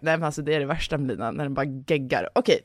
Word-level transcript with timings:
nej 0.00 0.16
men 0.16 0.24
alltså 0.24 0.42
det 0.42 0.54
är 0.54 0.60
det 0.60 0.66
värsta 0.66 0.98
med 0.98 1.08
Lina, 1.08 1.30
när 1.30 1.44
den 1.44 1.54
bara 1.54 1.66
geggar. 1.86 2.28
Okej, 2.34 2.60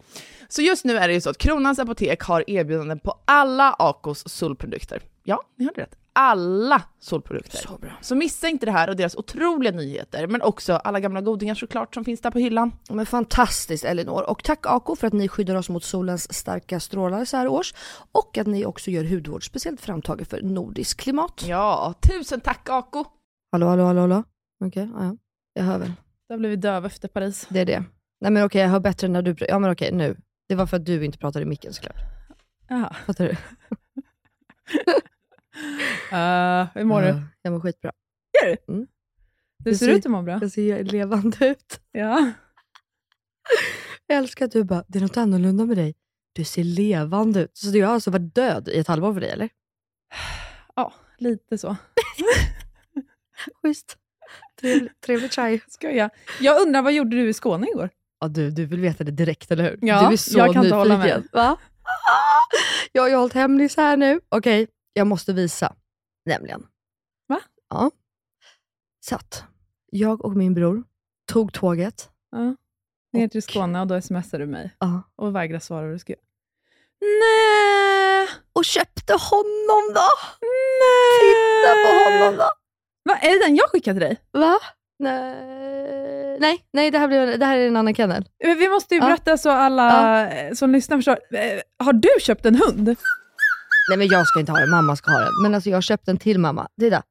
så 0.48 0.62
just 0.62 0.86
nu 0.86 0.98
är 0.98 1.08
det 1.08 1.14
ju 1.14 1.22
så 1.22 1.30
att 1.30 1.38
Kronans 1.38 1.80
Apotek 1.80 2.24
har 2.24 2.50
erbjudanden 2.50 3.00
på 3.00 3.20
alla 3.26 3.76
Acos 3.80 4.30
solprodukter. 4.30 5.02
Ja, 5.24 5.42
ni 5.58 5.66
hörde 5.66 5.82
rätt. 5.82 5.96
Alla 6.14 6.82
solprodukter. 7.00 7.58
Så 7.58 7.78
bra. 7.78 7.92
Så 8.02 8.16
missa 8.16 8.48
inte 8.48 8.66
det 8.66 8.72
här 8.72 8.90
och 8.90 8.96
deras 8.96 9.16
otroliga 9.16 9.72
nyheter, 9.72 10.28
men 10.28 10.42
också 10.42 10.74
alla 10.74 11.00
gamla 11.00 11.22
godingar 11.22 11.56
såklart 11.56 11.94
som 11.94 12.06
finns 12.06 12.22
där 12.22 12.32
på 12.32 12.40
hyllan. 12.40 12.72
Men 12.90 13.06
fantastiskt 13.06 13.86
Elinor. 13.86 14.30
Och 14.30 14.44
tack 14.44 14.66
Ako 14.66 14.96
för 14.96 15.08
att 15.08 15.14
ni 15.14 15.28
skyddar 15.28 15.56
oss 15.56 15.70
mot 15.70 15.84
solens 15.84 16.34
starka 16.34 16.80
strålar 16.80 17.26
så 17.26 17.38
här 17.38 17.48
års. 17.48 17.74
Och 18.12 18.38
att 18.38 18.48
ni 18.48 18.66
också 18.66 18.92
gör 18.92 19.04
hudvård 19.04 19.46
speciellt 19.46 19.82
framtaget 19.82 20.30
för 20.30 20.42
nordiskt 20.42 21.00
klimat. 21.00 21.44
Ja, 21.48 21.94
tusen 22.02 22.42
tack 22.42 22.70
Aco! 22.70 23.06
Hallå 23.52 23.68
hallå 23.68 23.84
hallå 23.86 24.02
hallå. 24.02 24.24
Okej, 24.66 24.90
ja, 24.94 25.06
ja. 25.06 25.18
Jag 25.54 25.64
hör 25.64 25.78
väl. 25.78 25.92
Då 26.30 26.38
blev 26.38 26.50
vi 26.50 26.56
döva 26.56 26.88
efter 26.88 27.08
Paris. 27.08 27.48
Det 27.50 27.60
är 27.60 27.66
det. 27.66 27.84
Nej 28.22 28.32
men 28.32 28.44
okej 28.46 28.62
jag 28.62 28.70
hör 28.70 28.80
bättre 28.80 29.08
när 29.08 29.22
du 29.22 29.34
pr- 29.34 29.46
Ja 29.50 29.60
men 29.60 29.72
okej 29.72 29.92
nu. 29.92 30.18
Det 30.48 30.56
var 30.56 30.68
för 30.68 30.78
att 30.78 30.86
du 30.86 31.06
inte 31.06 31.18
pratade 31.18 31.44
i 31.44 31.46
micken 31.46 31.74
såklart. 31.74 31.96
Jaha. 32.68 32.96
Fattar 33.06 33.26
du? 33.26 33.32
Uh, 33.32 33.38
hur 36.74 36.84
mår 36.84 37.02
du? 37.02 37.22
Jag 37.42 37.54
mår 37.54 37.60
skitbra. 37.60 37.92
Gör 38.44 38.58
du? 38.68 38.74
Mm. 38.74 38.88
Du 39.58 39.76
ser 39.76 39.86
ser- 39.86 39.94
ut 39.94 40.06
att 40.06 40.12
må 40.12 40.22
bra. 40.22 40.40
Jag 40.42 40.52
ser 40.52 40.84
levande 40.84 41.48
ut. 41.48 41.80
Ja. 41.92 42.32
Jag 44.08 44.18
älskar 44.18 44.46
att 44.46 44.52
du 44.52 44.64
bara, 44.64 44.84
det 44.88 45.00
är 45.00 45.02
något 45.02 45.18
annorlunda 45.18 45.66
med 45.66 45.78
dig. 45.78 45.96
Du 46.34 46.44
ser 46.44 46.64
levande 46.64 47.42
ut. 47.42 47.58
Så 47.58 47.68
du 47.68 47.84
har 47.84 47.94
alltså 47.94 48.12
varit 48.12 48.36
död 48.36 48.68
i 48.68 48.80
ett 48.80 48.88
halvår 48.88 49.14
för 49.14 49.22
dig 49.22 49.30
eller? 49.30 49.50
ja, 50.76 50.94
lite 51.18 51.58
så. 51.58 51.76
Schysst. 53.62 53.98
Trevligt, 55.06 55.34
tjej. 55.34 55.62
Skoja. 55.68 56.10
Jag 56.40 56.62
undrar, 56.62 56.82
vad 56.82 56.94
gjorde 56.94 57.16
du 57.16 57.30
i 57.30 57.34
Skåne 57.34 57.68
igår? 57.70 57.90
Ja, 58.20 58.28
du, 58.28 58.52
du 58.52 58.66
vill 58.66 58.80
veta 58.82 59.04
det 59.04 59.12
direkt, 59.12 59.52
eller 59.52 59.64
hur? 59.64 59.80
Ja, 59.82 60.08
du 60.08 60.14
är 60.14 60.18
så 60.18 60.38
jag 60.40 60.54
kan 60.54 60.66
inte 60.66 60.78
nyfiken. 60.78 60.78
hålla 60.78 60.98
med. 60.98 61.28
Va? 61.32 61.58
Jag 62.92 63.02
har 63.02 63.10
ju 63.10 63.16
hållit 63.16 63.34
hemlis 63.34 63.78
här 63.78 63.98
nu. 63.98 64.20
Okej, 64.30 64.68
jag 64.94 65.08
måste 65.08 65.34
visa. 65.34 65.76
Nämligen. 66.26 66.68
Va? 67.28 67.40
Ja. 67.70 67.92
Så 69.06 69.16
att 69.16 69.44
jag 69.92 70.26
och 70.26 70.36
min 70.36 70.54
bror 70.54 70.84
tog 71.32 71.54
tåget. 71.54 72.10
Ja. 72.32 72.56
Ner 73.14 73.28
till 73.28 73.38
Och- 73.40 73.44
Skåne 73.44 73.82
och 73.82 73.88
då 73.88 74.02
smsade 74.02 74.44
du 74.44 74.52
mig 74.52 74.76
Ja. 74.80 75.02
och 75.16 75.36
vägrade 75.36 75.60
svara 75.64 75.82
vad 75.86 75.96
du 75.96 76.00
skrev. 76.00 76.18
Nej! 77.02 78.28
Och 78.54 78.66
köpte 78.66 79.14
honom 79.14 79.94
då! 79.96 80.08
Nej! 80.42 81.20
Titta 81.22 81.74
på 81.84 82.10
honom 82.10 82.38
då! 82.38 82.50
Va, 83.10 83.18
är 83.22 83.40
det 83.40 83.46
den 83.46 83.56
jag 83.56 83.70
skickade 83.70 84.00
till 84.00 84.08
dig? 84.10 84.18
Va? 84.34 84.56
Nej, 85.00 86.38
nej, 86.40 86.66
nej 86.74 86.92
det, 86.92 87.00
här 87.00 87.08
blir, 87.08 87.38
det 87.38 87.46
här 87.46 87.58
är 87.58 87.68
en 87.68 87.76
annan 87.78 87.96
kennel. 87.96 88.26
Men 88.44 88.58
Vi 88.58 88.70
måste 88.70 88.96
ju 88.96 89.02
Ja. 89.02 89.06
berätta 89.08 89.38
så 89.38 89.50
alla 89.50 90.30
eh, 90.32 90.54
som 90.54 90.72
lyssnar 90.72 90.98
förstår. 90.98 91.18
Eh, 91.32 91.62
Har 91.84 91.94
du 91.94 92.10
köpt 92.22 92.46
en 92.46 92.56
hund? 92.56 92.96
Nej 93.90 93.98
men 93.98 94.08
jag 94.08 94.28
ska 94.28 94.40
inte 94.40 94.52
ha 94.52 94.60
den, 94.60 94.70
mamma 94.70 94.96
ska 94.96 95.12
ha 95.12 95.20
den. 95.20 95.32
Men 95.44 95.56
alltså 95.56 95.70
jag 95.70 95.78
har 95.78 95.82
köpt 95.82 96.06
den 96.06 96.18
till 96.18 96.40
mamma. 96.40 96.68
Titta. 96.80 97.04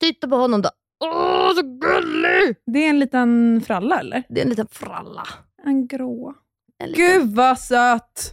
Titta 0.00 0.28
på 0.28 0.36
honom 0.36 0.62
då. 0.62 0.70
Åh, 1.04 1.54
så 1.54 1.62
gullig! 1.62 2.56
Det 2.66 2.78
är 2.78 2.88
en 2.90 2.98
liten 2.98 3.60
fralla 3.66 4.00
eller? 4.00 4.22
Det 4.28 4.40
är 4.40 4.44
en 4.44 4.50
liten 4.50 4.66
fralla. 4.70 5.26
En 5.64 5.86
grå. 5.86 6.34
En 6.78 6.88
liten... 6.90 7.04
Gud 7.06 7.34
vad 7.36 7.58
söt! 7.58 8.32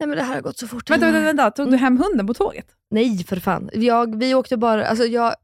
Nej 0.00 0.08
men 0.08 0.16
det 0.18 0.22
här 0.22 0.34
har 0.34 0.40
gått 0.40 0.58
så 0.58 0.66
fort. 0.68 0.90
Vänta, 0.90 1.06
vänta, 1.06 1.20
vänta. 1.20 1.50
Tog 1.50 1.66
du 1.66 1.68
Mm. 1.68 1.80
hem 1.80 1.98
hunden 1.98 2.26
på 2.26 2.34
tåget? 2.34 2.66
Nej 2.90 3.24
för 3.24 3.36
fan. 3.36 3.70
Jag, 3.72 4.18
vi 4.18 4.34
åkte 4.34 4.56
bara, 4.56 4.86
alltså 4.86 5.04
jag, 5.04 5.34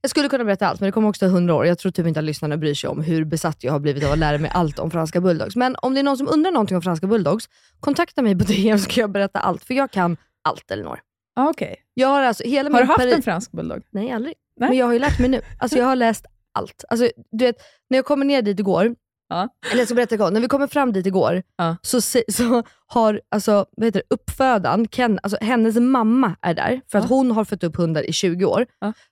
jag 0.00 0.10
skulle 0.10 0.28
kunna 0.28 0.44
berätta 0.44 0.66
allt 0.66 0.80
men 0.80 0.88
det 0.88 0.92
kommer 0.92 1.08
också 1.08 1.26
ta 1.26 1.32
hundra 1.32 1.54
år. 1.54 1.66
Jag 1.66 1.78
tror 1.78 1.92
typ 1.92 2.06
inte 2.06 2.20
att 2.20 2.24
lyssnarna 2.24 2.56
bryr 2.56 2.74
sig 2.74 2.90
om 2.90 3.02
hur 3.02 3.24
besatt 3.24 3.64
jag 3.64 3.72
har 3.72 3.80
blivit 3.80 4.04
av 4.04 4.12
att 4.12 4.18
lära 4.18 4.38
mig 4.38 4.50
allt 4.54 4.78
om 4.78 4.90
franska 4.90 5.20
bulldogs. 5.20 5.56
Men 5.56 5.76
om 5.82 5.94
det 5.94 6.00
är 6.00 6.04
någon 6.04 6.16
som 6.16 6.28
undrar 6.28 6.52
någonting 6.52 6.76
om 6.76 6.82
franska 6.82 7.06
bulldogs, 7.06 7.48
kontakta 7.80 8.22
mig 8.22 8.38
på 8.38 8.44
DM 8.48 8.78
så 8.78 8.84
ska 8.84 9.00
jag 9.00 9.10
berätta 9.10 9.38
allt. 9.38 9.64
För 9.64 9.74
jag 9.74 9.90
kan 9.90 10.16
allt 10.44 10.70
Elinor. 10.70 11.00
Ah, 11.36 11.48
Okej. 11.48 11.76
Jag 11.94 12.08
har 12.08 12.22
alltså 12.22 12.44
hela 12.44 12.70
Har 12.70 12.80
du 12.80 12.86
haft 12.86 13.04
en 13.04 13.22
fransk 13.22 13.52
bulldog? 13.52 13.82
Nej, 13.90 14.12
aldrig. 14.12 14.34
Nej. 14.56 14.68
Men 14.68 14.78
jag 14.78 14.86
har 14.86 14.92
ju 14.92 14.98
lärt 14.98 15.18
mig 15.18 15.28
nu. 15.28 15.40
Alltså 15.58 15.78
jag 15.78 15.84
har 15.84 15.96
läst 15.96 16.26
allt. 16.54 16.84
Alltså, 16.88 17.08
du 17.30 17.44
vet, 17.44 17.56
när 17.90 17.98
jag 17.98 18.04
kommer 18.04 18.24
ner 18.24 18.42
dit 18.42 18.60
igår, 18.60 18.94
Ja. 19.28 19.48
Eller 19.70 19.78
jag 19.78 19.88
ska 19.88 19.94
berätta 19.94 20.14
igår. 20.14 20.30
När 20.30 20.40
vi 20.40 20.48
kommer 20.48 20.66
fram 20.66 20.92
dit 20.92 21.06
igår, 21.06 21.42
Ja. 21.56 21.76
så, 21.82 22.00
så 22.00 22.62
har 22.86 23.20
alltså, 23.28 23.66
vad 23.76 23.84
heter 23.86 24.02
det, 24.08 24.14
uppfödaren, 24.14 24.88
Ken, 24.88 25.18
alltså 25.22 25.38
hennes 25.40 25.76
mamma 25.76 26.36
är 26.42 26.54
där, 26.54 26.80
för 26.90 26.98
att 26.98 27.04
Ja. 27.04 27.08
hon 27.16 27.30
har 27.30 27.44
fött 27.44 27.64
upp 27.64 27.76
hundar 27.76 28.02
i 28.02 28.12
20 28.12 28.44
år. 28.44 28.66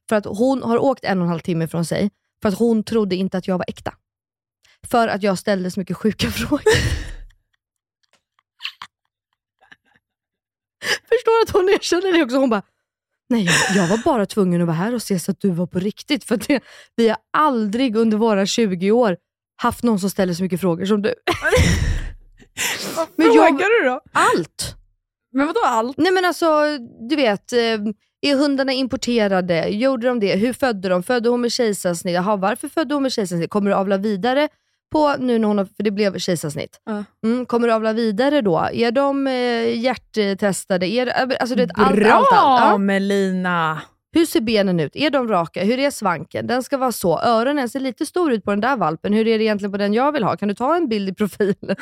För 0.09 0.17
att 0.17 0.25
hon 0.27 0.63
har 0.63 0.79
åkt 0.79 1.05
en 1.05 1.19
och 1.19 1.25
en 1.25 1.29
halv 1.29 1.41
timme 1.41 1.69
från 1.69 1.85
sig, 1.85 2.11
för 2.43 2.49
att 2.49 2.59
hon 2.59 2.85
trodde 2.85 3.17
inte 3.17 3.39
att 3.39 3.49
jag 3.49 3.59
var 3.59 3.65
äkta. 3.69 3.95
För 4.91 5.09
att 5.09 5.23
jag 5.23 5.39
ställde 5.39 5.71
så 5.71 5.81
mycket 5.81 5.97
sjuka 5.97 6.31
frågor. 6.31 6.73
Förstår 11.09 11.43
att 11.43 11.51
hon 11.51 11.69
erkänner 11.69 12.13
det 12.13 12.23
också. 12.25 12.37
Hon 12.37 12.51
bara, 12.51 12.63
nej 13.29 13.45
jag, 13.45 13.55
jag 13.77 13.89
var 13.89 13.99
bara 14.05 14.27
tvungen 14.27 14.61
att 14.61 14.67
vara 14.67 14.77
här 14.77 14.95
och 14.95 15.03
se 15.03 15.19
så 15.21 15.31
att 15.31 15.41
du 15.41 15.51
var 15.51 15.67
på 15.67 15.79
riktigt. 15.79 16.25
För 16.25 16.37
det, 16.37 16.61
vi 16.97 17.09
har 17.09 17.19
aldrig 17.33 17.97
under 17.97 18.17
våra 18.17 18.47
20 18.47 18.91
år 18.91 19.17
haft 19.57 19.83
någon 19.83 19.99
som 19.99 20.11
ställer 20.11 20.35
så 20.35 20.43
mycket 20.43 20.61
frågor 20.61 20.85
som 20.85 21.03
du. 21.03 21.15
Men 23.17 23.27
jag- 23.33 23.49
Frågar 23.49 23.83
du 23.83 23.89
då? 23.89 24.01
Allt! 24.13 24.75
Men 25.33 25.47
vadå 25.47 25.61
allt? 25.65 25.97
Nej 25.99 26.13
men 26.13 26.25
alltså, 26.25 26.63
du 27.11 27.17
vet. 27.17 27.53
eh, 27.53 27.59
Är 28.21 28.37
hundarna 28.37 28.73
importerade? 28.73 29.67
Gjorde 29.69 30.07
de 30.07 30.21
det? 30.21 30.37
Hur 30.37 30.53
födde 30.53 30.89
de? 30.89 31.03
Födde 31.03 31.29
hon 31.29 31.41
med 31.41 31.53
kejsarsnitt? 31.53 32.15
Jaha, 32.15 32.37
varför 32.37 32.69
födde 32.69 32.95
hon 32.95 33.03
med 33.03 33.13
kejsarsnitt? 33.13 33.51
Kommer 33.51 33.71
du 33.71 33.77
avla 33.77 33.97
vidare 33.97 34.49
på 34.93 35.15
nu 35.19 35.39
när 35.39 35.49
hon 35.49 35.59
har, 35.59 35.65
för 35.65 35.83
det 35.83 35.91
blev 35.91 36.19
kejsarsnitt. 36.19 36.81
Ja. 36.85 37.05
Mm, 37.25 37.47
kommer 37.47 37.69
du 37.69 37.75
avla 37.75 37.93
vidare 37.93 38.41
då? 38.41 38.69
Är 38.73 38.91
de 38.91 39.27
eh, 39.27 39.79
hjärttestade? 39.81 40.87
Är, 40.89 41.07
det- 41.07 41.37
alltså, 41.39 41.55
du 41.57 41.63
vet, 41.63 41.71
allt, 41.79 41.97
Bra 41.97 42.13
allt, 42.13 42.27
allt. 42.33 42.61
Ja. 42.61 42.79
Melina! 42.79 43.83
Hur 44.15 44.27
ser 44.27 44.41
benen 44.41 44.81
ut? 44.81 44.97
Är 44.97 45.11
de 45.11 45.29
raka? 45.29 45.65
Hur 45.65 45.79
är 45.79 45.91
svanken? 45.91 46.47
Den 46.47 46.63
ska 46.63 46.77
vara 46.79 46.93
så. 46.93 47.21
Öronen 47.21 47.69
ser 47.69 47.81
lite 47.81 48.07
stor 48.07 48.33
ut 48.33 48.45
på 48.45 48.51
den 48.51 48.61
där 48.61 48.77
valpen. 48.77 49.13
Hur 49.13 49.29
är 49.29 49.39
det 49.39 49.45
egentligen 49.45 49.73
på 49.73 49.79
den 49.79 49.95
jag 49.95 50.13
vill 50.13 50.25
ha? 50.25 50.37
Kan 50.37 50.49
du 50.49 50.55
ta 50.55 50.77
en 50.77 50.89
bild 50.89 51.09
i 51.09 51.15
profil? 51.15 51.55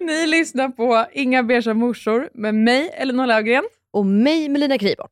Ni 0.00 0.26
lyssnar 0.26 0.68
på 0.68 1.06
Inga 1.12 1.42
beiga 1.42 1.74
morsor 1.74 2.28
med 2.34 2.54
mig, 2.54 2.90
Elinor 2.94 3.26
Löfgren. 3.26 3.64
Och 3.92 4.06
mig, 4.06 4.48
Melina 4.48 4.78
Kriborn. 4.78 5.08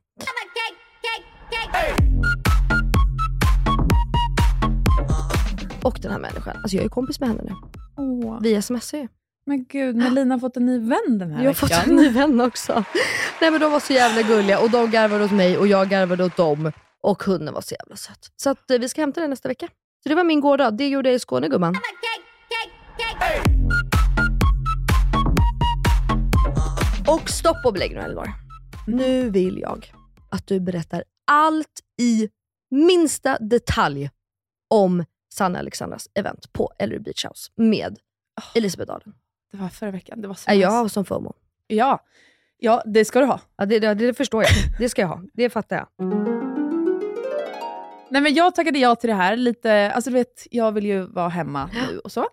Och 5.84 5.98
den 6.02 6.10
här 6.12 6.18
människan. 6.18 6.56
Alltså 6.56 6.76
jag 6.76 6.84
är 6.84 6.88
kompis 6.88 7.20
med 7.20 7.28
henne 7.28 7.42
nu. 7.44 7.54
Åh, 7.96 8.38
Vi 8.42 8.62
smsar 8.62 8.98
ju. 8.98 9.08
Men 9.46 9.64
gud, 9.64 9.96
Melina 9.96 10.34
har 10.34 10.38
fått 10.40 10.56
en 10.56 10.66
ny 10.66 10.78
vän 10.78 11.18
den 11.18 11.30
här 11.32 11.42
Jag 11.42 11.48
har 11.48 11.54
fått 11.54 11.70
veckan. 11.70 11.90
en 11.90 11.96
ny 11.96 12.08
vän 12.08 12.40
också. 12.40 12.84
Nej 13.40 13.50
men 13.50 13.60
de 13.60 13.72
var 13.72 13.80
så 13.80 13.92
jävla 13.92 14.22
gulliga 14.22 14.60
och 14.60 14.70
de 14.70 14.90
garvade 14.90 15.24
åt 15.24 15.32
mig 15.32 15.58
och 15.58 15.66
jag 15.66 15.88
garvade 15.88 16.24
åt 16.24 16.36
dem. 16.36 16.72
Och 17.00 17.22
hunden 17.22 17.54
var 17.54 17.60
så 17.60 17.74
jävla 17.74 17.96
söt. 17.96 18.30
Så 18.36 18.50
att, 18.50 18.70
eh, 18.70 18.78
vi 18.78 18.88
ska 18.88 19.00
hämta 19.00 19.20
den 19.20 19.30
nästa 19.30 19.48
vecka. 19.48 19.68
Så 20.02 20.08
det 20.08 20.14
var 20.14 20.24
min 20.24 20.40
gårdag. 20.40 20.76
Det 20.76 20.88
gjorde 20.88 21.08
jag 21.08 21.16
i 21.16 21.18
Skåne 21.18 21.48
gumman. 21.48 21.74
Och 27.08 27.30
stopp 27.30 27.56
och 27.66 27.72
belägg 27.72 27.92
nu 27.94 28.00
Elinor. 28.00 28.28
Nu 28.86 29.30
vill 29.30 29.58
jag 29.58 29.92
att 30.30 30.46
du 30.46 30.60
berättar 30.60 31.04
allt 31.26 31.80
i 32.00 32.28
minsta 32.70 33.38
detalj 33.38 34.10
om 34.70 35.04
Sanna 35.34 35.58
Alexandras 35.58 36.08
event 36.14 36.52
på 36.52 36.72
Ellery 36.78 36.98
Beach 36.98 37.24
House 37.24 37.50
med 37.56 37.98
Elisabeth 38.54 38.88
Dahlen. 38.92 39.14
Det 39.52 39.58
var 39.58 39.69
förra 39.69 39.90
veckan. 39.90 40.20
Det 40.20 40.28
var 40.28 40.34
så 40.34 40.50
nice. 40.50 40.62
jag 40.62 40.90
som 40.90 41.04
FOMO? 41.04 41.34
Ja. 41.66 42.04
ja, 42.58 42.82
det 42.87 43.04
ska 43.04 43.20
du 43.20 43.26
ha. 43.26 43.40
Ja, 43.56 43.66
det, 43.66 43.78
det, 43.78 43.94
det 43.94 44.14
förstår 44.14 44.43
jag. 44.43 44.50
Det 44.78 44.88
ska 44.88 45.02
jag 45.02 45.08
ha. 45.08 45.22
Det 45.34 45.50
fattar 45.50 45.76
jag. 45.76 45.88
Nej, 48.10 48.22
men 48.22 48.34
jag 48.34 48.54
tackade 48.54 48.78
ja 48.78 48.94
till 48.96 49.08
det 49.08 49.16
här. 49.16 49.37
Lite, 49.37 49.93
alltså 49.93 50.10
du 50.10 50.14
vet, 50.14 50.46
jag 50.50 50.72
vill 50.72 50.87
ju 50.87 51.06
vara 51.06 51.28
hemma 51.28 51.70
nu 51.88 51.99
och 51.99 52.12
så. 52.12 52.26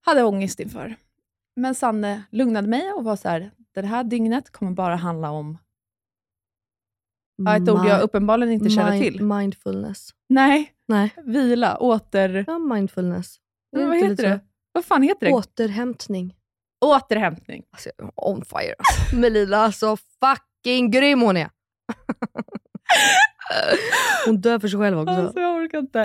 Hade 0.00 0.22
ångest 0.24 0.60
inför. 0.60 0.96
Men 1.56 1.74
Sanne 1.74 2.22
lugnade 2.30 2.68
mig 2.68 2.92
och 2.92 3.04
var 3.04 3.16
så 3.16 3.28
här, 3.28 3.50
det 3.74 3.86
här 3.86 4.04
dygnet 4.04 4.50
kommer 4.50 4.72
bara 4.72 4.96
handla 4.96 5.30
om 5.30 5.58
ja, 7.36 7.56
ett 7.56 7.68
ord 7.68 7.86
jag 7.86 8.02
uppenbarligen 8.02 8.52
inte 8.52 8.70
känner 8.70 8.90
mind- 8.92 9.02
till. 9.02 9.22
Mindfulness. 9.24 10.10
Nej, 10.28 10.74
Nej, 10.86 11.14
vila, 11.24 11.76
åter... 11.76 12.44
ja, 12.46 12.58
mindfulness. 12.58 13.36
Är 13.76 13.86
vad 13.86 13.96
heter 13.96 14.28
det? 14.28 14.40
Vad 14.72 14.84
fan 14.84 15.02
heter 15.02 15.26
det? 15.26 15.32
Återhämtning. 15.32 16.34
Återhämtning. 16.80 17.62
Alltså, 17.70 17.90
on 18.16 18.44
fire 18.44 18.74
alltså. 18.78 19.16
Melina, 19.16 19.56
alltså 19.56 19.96
fucking 19.96 20.90
grym 20.90 21.20
hon 21.20 21.36
är. 21.36 21.50
hon 24.26 24.40
dör 24.40 24.58
för 24.58 24.68
sig 24.68 24.80
själv 24.80 24.98
också. 24.98 25.14
Alltså, 25.14 25.40
jag 25.40 25.56
orkar 25.56 25.78
inte. 25.78 26.00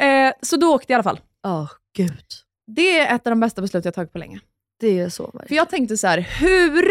eh, 0.00 0.32
så 0.42 0.56
då 0.56 0.74
åkte 0.74 0.92
jag 0.92 0.96
i 0.96 0.98
alla 0.98 1.02
fall. 1.02 1.20
Åh, 1.46 1.70
gud. 1.96 2.24
Det 2.66 2.98
är 2.98 3.14
ett 3.16 3.26
av 3.26 3.30
de 3.30 3.40
bästa 3.40 3.60
beslut 3.62 3.84
jag 3.84 3.94
tagit 3.94 4.12
på 4.12 4.18
länge. 4.18 4.40
Det 4.80 5.00
är 5.00 5.08
så 5.08 5.30
För 5.30 5.38
verkligen. 5.38 5.58
jag 5.58 5.70
tänkte 5.70 5.96
så 5.96 6.06
här, 6.06 6.18
hur 6.40 6.84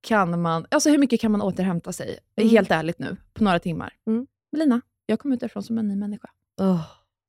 kan 0.00 0.42
man, 0.42 0.66
alltså 0.70 0.90
hur 0.90 0.98
mycket 0.98 1.20
kan 1.20 1.32
man 1.32 1.42
återhämta 1.42 1.92
sig, 1.92 2.18
Mm. 2.36 2.50
helt 2.50 2.70
ärligt 2.70 2.98
nu, 2.98 3.16
på 3.34 3.44
några 3.44 3.58
timmar? 3.58 3.92
Mm. 4.06 4.26
Melina, 4.52 4.80
jag 5.06 5.18
kom 5.18 5.32
ut 5.32 5.40
därifrån 5.40 5.62
som 5.62 5.78
en 5.78 5.88
ny 5.88 5.96
människa. 5.96 6.28
Åh. 6.60 6.80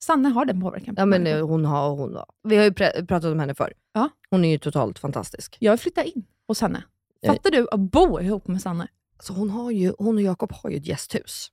Sanne 0.06 0.30
har 0.30 0.46
den 0.46 0.62
påverkan 0.62 0.96
på 0.96 1.02
Ja, 1.02 1.06
men 1.06 1.28
eh, 1.28 1.48
hon 1.48 1.66
har, 1.66 1.90
hon 1.90 2.16
har. 2.16 2.26
Vi 2.44 2.56
har 2.56 2.64
ju 2.64 2.70
pr- 2.70 3.06
pratat 3.08 3.32
om 3.32 3.40
henne 3.40 3.56
förr. 3.56 3.74
Ja. 3.94 4.10
Hon 4.30 4.46
är 4.46 4.50
ju 4.50 4.58
totalt 4.58 5.00
fantastisk. 5.00 5.58
Jag 5.60 5.72
vill 5.72 5.80
flytta 5.80 6.04
in 6.04 6.26
hos 6.48 6.62
henne. 6.62 6.84
Jag- 7.20 7.36
Fattar 7.36 7.52
du 7.52 7.68
att 7.72 7.80
bo 7.80 8.20
ihop 8.22 8.48
med 8.48 8.62
Sanne? 8.62 8.88
Alltså 9.18 9.34
hon, 9.34 9.50
har 9.50 9.72
ju, 9.72 9.94
hon 9.98 10.16
och 10.16 10.22
Jakob 10.22 10.52
har 10.52 10.70
ju 10.70 10.78
ett 10.78 10.86
gästhus. 10.86 11.52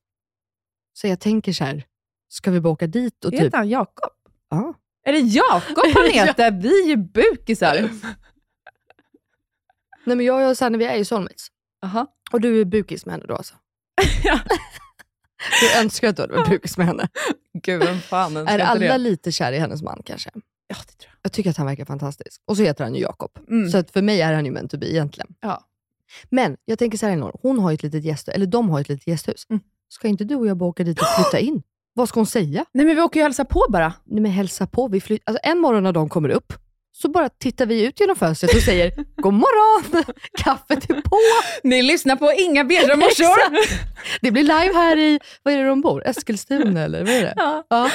Så 0.93 1.07
jag 1.07 1.21
tänker 1.21 1.53
så 1.53 1.65
här, 1.65 1.85
ska 2.29 2.51
vi 2.51 2.61
bara 2.61 2.73
åka 2.73 2.87
dit 2.87 3.25
och 3.25 3.31
typ... 3.31 3.41
Heter 3.41 3.57
han 3.59 3.69
Jakob? 3.69 4.11
Ja. 4.51 4.75
Är 5.05 5.13
det 5.13 5.19
Jakob 5.19 5.85
han 5.95 6.11
heter? 6.13 6.51
Vi 6.51 6.83
är 6.85 6.89
ju 6.89 6.97
bukisar. 6.97 7.91
Nej 10.05 10.17
men 10.17 10.27
jag 10.27 10.51
och 10.51 10.57
Sanne 10.59 10.79
vi 10.79 10.85
är 10.85 10.97
ju 10.97 11.05
soulmates. 11.05 11.47
Aha. 11.85 12.07
Och 12.33 12.41
du 12.41 12.61
är 12.61 12.65
bukis 12.65 13.07
med 13.07 13.13
henne 13.13 13.27
då 13.27 13.35
alltså? 13.37 13.55
Ja. 14.25 14.41
Du 15.61 15.81
önskar 15.81 16.09
att 16.09 16.17
du 16.17 16.23
hade 16.23 16.35
varit 16.35 16.49
bukis 16.49 16.79
med 16.79 16.87
henne. 16.87 17.09
Gud, 17.63 17.85
vem 17.85 17.99
fan 18.01 18.37
Är 18.37 18.59
alla 18.59 18.81
det? 18.81 18.99
lite 18.99 19.33
kär 19.33 19.53
i 19.53 19.59
hennes 19.59 19.83
man 19.83 20.03
kanske? 20.05 20.31
Ja, 20.67 20.77
det 20.87 20.93
tror 20.99 21.13
Jag 21.23 21.33
tycker 21.33 21.51
att 21.51 21.57
han 21.57 21.67
verkar 21.67 21.85
fantastisk. 21.85 22.41
Och 22.47 22.57
så 22.57 22.63
heter 22.63 22.85
han 22.85 22.95
ju 22.95 23.01
Jakob. 23.01 23.31
jag. 23.35 23.53
Mm. 23.57 23.71
Så 23.71 23.79
att 23.79 23.91
för 23.91 24.03
mig 24.03 24.21
är 24.21 24.33
han 24.33 24.45
ju 24.45 24.51
meant 24.51 24.71
to 24.71 24.79
be 24.79 24.93
egentligen. 24.93 25.35
Ja. 25.41 25.65
Men 26.31 26.57
jag 26.65 26.79
tänker 26.79 26.99
så 26.99 27.07
här 27.07 27.13
Elinor, 27.13 27.37
hon 27.43 27.59
har 27.59 27.71
ju 27.71 27.75
ett 27.75 27.83
litet 27.83 28.05
gästhus, 28.05 28.35
eller 28.35 28.47
de 28.47 28.71
har 28.71 28.79
ju 28.79 28.83
ett 28.83 28.89
litet 28.89 29.07
gästhus. 29.07 29.47
Mm. 29.51 29.63
Ska 29.89 30.09
inte 30.09 30.25
du 30.25 30.35
och 30.35 30.47
jag 30.47 30.57
bara 30.57 30.69
åka 30.69 30.85
dit 30.85 31.01
och 31.01 31.07
flytta 31.17 31.39
in? 31.39 31.63
Vad 31.95 32.09
ska 32.09 32.21
hon 32.21 32.27
säga? 32.27 32.65
Nej 32.73 32.87
men 32.87 32.97
vi 32.97 33.03
åker 33.03 33.21
ju 33.21 33.25
hälsa 33.25 33.45
på 33.45 33.65
bara. 33.69 33.93
Nej 34.05 34.21
men 34.21 34.33
hälsa 34.33 34.67
på. 34.67 34.89
Vi 34.89 35.01
fly- 35.01 35.19
alltså, 35.25 35.41
en 35.43 35.59
morgon 35.59 35.83
när 35.83 35.93
de 35.93 36.09
kommer 36.09 36.29
upp, 36.29 36.53
så 36.93 37.09
bara 37.09 37.29
tittar 37.29 37.67
vi 37.67 37.87
ut 37.87 38.01
genom 38.01 38.17
fönstret 38.17 38.55
och 38.55 38.63
säger 38.63 38.93
God 39.17 39.35
morgon! 39.35 40.05
Kaffet 40.39 40.91
är 40.91 40.95
på! 41.01 41.17
Ni 41.63 41.83
lyssnar 41.83 42.17
på 42.17 42.33
Inga 42.33 42.65
beiga 42.65 42.97
morsor. 42.97 43.57
Det 44.21 44.31
blir 44.31 44.43
live 44.43 44.75
här 44.75 44.97
i, 44.99 45.21
vad 45.43 45.55
är 45.55 45.59
det 45.59 45.69
de 45.69 45.81
bor? 45.81 46.07
Eskilstuna 46.07 46.83
eller 46.83 47.05
vad 47.05 47.15
är 47.15 47.23
det? 47.23 47.35
ja, 47.37 47.65
Ja. 47.69 47.91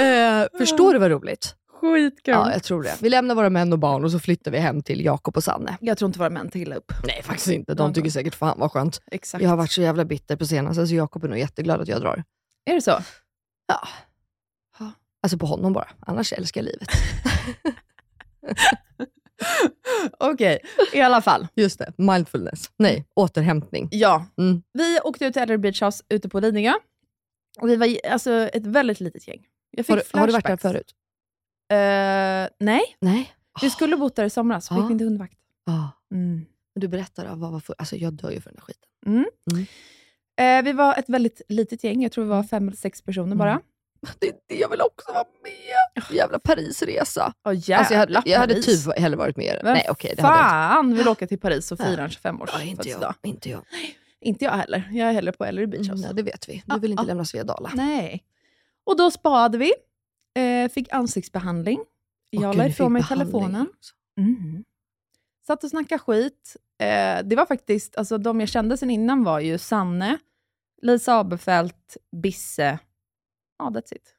Eh, 0.00 0.46
förstår 0.58 0.92
du 0.92 0.98
vad 0.98 1.10
roligt? 1.10 1.54
skitkul. 1.80 2.34
Ja, 2.34 2.52
jag 2.52 2.62
tror 2.62 2.82
det. 2.82 2.96
Vi 3.00 3.08
lämnar 3.08 3.34
våra 3.34 3.50
män 3.50 3.72
och 3.72 3.78
barn 3.78 4.04
och 4.04 4.10
så 4.10 4.18
flyttar 4.18 4.50
vi 4.50 4.58
hem 4.58 4.82
till 4.82 5.04
Jakob 5.04 5.36
och 5.36 5.44
Sanne. 5.44 5.76
Jag 5.80 5.98
tror 5.98 6.06
inte 6.06 6.18
våra 6.18 6.30
män 6.30 6.50
till 6.50 6.72
upp. 6.72 6.92
Nej, 7.04 7.22
faktiskt 7.22 7.48
inte. 7.48 7.74
De 7.74 7.94
tycker 7.94 8.10
säkert 8.10 8.34
fan 8.34 8.58
vad 8.58 8.72
skönt. 8.72 9.00
Exakt. 9.10 9.42
Jag 9.42 9.50
har 9.50 9.56
varit 9.56 9.72
så 9.72 9.82
jävla 9.82 10.04
bitter 10.04 10.36
på 10.36 10.46
senaste, 10.46 10.86
så 10.86 10.94
Jakob 10.94 11.24
är 11.24 11.28
nog 11.28 11.38
jätteglad 11.38 11.80
att 11.80 11.88
jag 11.88 12.00
drar. 12.00 12.24
Är 12.70 12.74
det 12.74 12.82
så? 12.82 12.98
Ja. 13.68 13.88
Alltså 15.22 15.38
på 15.38 15.46
honom 15.46 15.72
bara. 15.72 15.88
Annars 16.00 16.32
älskar 16.32 16.60
jag 16.60 16.64
livet. 16.66 16.88
Okej, 20.18 20.58
i 20.92 21.00
alla 21.00 21.22
fall. 21.22 21.46
Just 21.54 21.78
det, 21.78 21.92
mindfulness. 21.96 22.70
Nej, 22.76 23.04
återhämtning. 23.14 23.88
Ja, 23.90 24.26
Mm. 24.38 24.62
vi 24.72 25.00
åkte 25.04 25.24
ut 25.26 25.32
till 25.32 25.42
Ellery 25.42 25.58
Beach 25.58 25.82
House 25.82 26.04
ute 26.08 26.28
på 26.28 26.40
Lidingö. 26.40 26.72
Och 27.60 27.68
vi 27.68 27.76
var 27.76 27.88
alltså, 28.10 28.30
ett 28.32 28.66
väldigt 28.66 29.00
litet 29.00 29.28
gäng. 29.28 29.46
Jag 29.70 29.86
fick 29.86 29.90
Har, 29.96 30.02
du- 30.12 30.18
har 30.18 30.26
du 30.26 30.32
varit 30.32 30.46
där 30.46 30.56
förut? 30.56 30.94
Eh, 31.72 32.48
nej, 32.66 32.82
Nej. 33.00 33.32
vi 33.62 33.70
skulle 33.70 33.96
bott 33.96 34.16
där 34.16 34.24
i 34.24 34.30
somras. 34.30 34.70
Vi 34.70 34.74
Ah. 34.76 34.82
fick 34.82 34.90
inte 34.90 35.04
hundvakt. 35.04 35.38
Ah. 35.66 35.88
Mm. 36.14 36.44
Du 36.74 36.88
berättar, 36.88 37.34
vad 37.34 37.52
var 37.52 37.60
för... 37.60 37.74
alltså 37.78 37.96
jag 37.96 38.12
dör 38.12 38.30
ju 38.30 38.40
för 38.40 38.50
den 38.50 38.58
här 38.58 38.64
skiten. 38.64 38.88
Mm. 39.06 39.24
Mm. 39.52 39.66
Eh, 40.40 40.64
vi 40.64 40.72
var 40.72 40.94
ett 40.98 41.08
väldigt 41.08 41.42
litet 41.48 41.84
gäng. 41.84 42.02
Jag 42.02 42.12
tror 42.12 42.24
vi 42.24 42.30
var 42.30 42.42
fem 42.42 42.68
eller 42.68 42.76
sex 42.76 43.02
personer 43.02 43.36
bara. 43.36 43.60
Det, 44.18 44.32
det, 44.46 44.54
jag 44.54 44.68
vill 44.68 44.80
också 44.80 45.12
vara 45.12 45.24
med. 45.42 46.16
Jävla 46.16 46.38
Parisresa. 46.38 47.32
Åh 47.44 47.52
jävla 47.54 47.78
Alltså 47.78 47.94
jag 47.94 47.98
hade, 48.00 48.22
jag 48.30 48.38
hade 48.38 48.54
Paris. 48.54 48.84
typ 48.84 48.98
hellre 48.98 49.16
varit 49.16 49.36
med. 49.36 49.60
Vem 49.62 49.72
Nej 49.74 49.86
okej, 49.90 50.12
det 50.16 50.22
fan 50.22 50.94
vill 50.94 51.08
åka 51.08 51.26
till 51.26 51.40
Paris 51.40 51.72
och 51.72 51.78
fira 51.78 52.02
en 52.02 52.08
25-års 52.10 52.50
Ja, 52.52 52.62
inte 52.62 52.88
jag. 52.88 53.14
Inte 53.22 53.50
jag. 53.50 53.62
Inte 54.20 54.44
jag 54.44 54.52
heller. 54.52 54.88
Jag 54.92 55.08
är 55.08 55.12
hellre 55.12 55.32
på 55.32 55.44
Ellery 55.44 55.66
Beach 55.66 55.88
Mm, 55.88 56.00
ja, 56.00 56.12
det 56.12 56.22
vet 56.22 56.48
vi. 56.48 56.62
Du 56.66 56.74
Ah, 56.74 56.78
vill 56.78 56.90
inte 56.90 57.02
ah. 57.02 57.06
lämna 57.06 57.24
Svedala. 57.24 57.70
Nej. 57.74 58.24
Och 58.84 58.96
då 58.96 59.10
spade 59.10 59.58
vi. 59.58 59.72
Eh, 60.36 60.68
fick 60.70 60.92
ansiktsbehandling. 60.92 61.80
Jag 62.30 62.56
la 62.56 62.66
ifrån 62.66 62.92
mig 62.92 63.04
telefonen. 63.04 63.66
Mm. 64.18 64.64
Satt 65.46 65.64
och 65.64 65.70
snackade 65.70 65.98
skit. 65.98 66.56
Eh, 66.80 67.18
det 67.24 67.36
var 67.36 67.46
faktiskt, 67.46 67.96
alltså 67.96 68.18
de 68.18 68.40
jag 68.40 68.48
kände 68.48 68.76
sen 68.76 68.90
innan 68.90 69.24
var 69.24 69.40
ju 69.40 69.58
Sanne, 69.58 70.18
Lisa 70.82 71.18
Aberfelt, 71.18 71.96
Bisse. 72.22 72.78
Ja, 73.58 73.64
that's 73.64 73.94
it. 73.94 74.14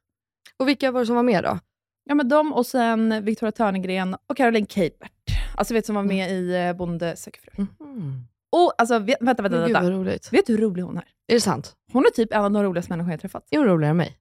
Och 0.57 0.67
vilka 0.67 0.91
var 0.91 0.99
det 0.99 1.05
som 1.05 1.15
var 1.15 1.23
med 1.23 1.43
då? 1.43 1.59
Ja, 2.03 2.15
men 2.15 2.29
de 2.29 2.53
och 2.53 2.65
sen 2.65 3.25
Victoria 3.25 3.51
Törnegren 3.51 4.15
och 4.27 4.37
Caroline 4.37 4.67
Keibert. 4.67 5.11
Alltså 5.55 5.73
vet 5.73 5.85
som 5.85 5.95
var 5.95 6.03
med 6.03 6.31
i 6.31 6.55
eh, 6.55 6.73
Bonde 6.73 7.15
söker 7.15 7.41
fru. 7.41 7.65
Mhm. 7.79 8.27
Och 8.51 8.73
alltså, 8.77 8.99
vet, 8.99 9.17
vänta, 9.21 9.43
vänta, 9.43 9.57
Men 9.57 9.67
Gud 9.67 9.73
vänta. 9.75 9.89
vad 9.91 9.99
roligt. 9.99 10.33
Vet 10.33 10.45
du 10.45 10.53
hur 10.53 10.61
rolig 10.61 10.83
hon 10.83 10.97
är? 10.97 11.03
Är 11.27 11.33
det 11.33 11.41
sant? 11.41 11.75
Hon 11.93 12.05
är 12.05 12.09
typ 12.09 12.33
en 12.33 12.43
av 12.43 12.51
de 12.51 12.63
roligaste 12.63 12.91
människor 12.91 13.11
jag 13.11 13.19
träffat. 13.21 13.47
Är 13.51 13.57
hon 13.57 13.67
roligare 13.67 13.91
än 13.91 13.97
mig? 13.97 14.17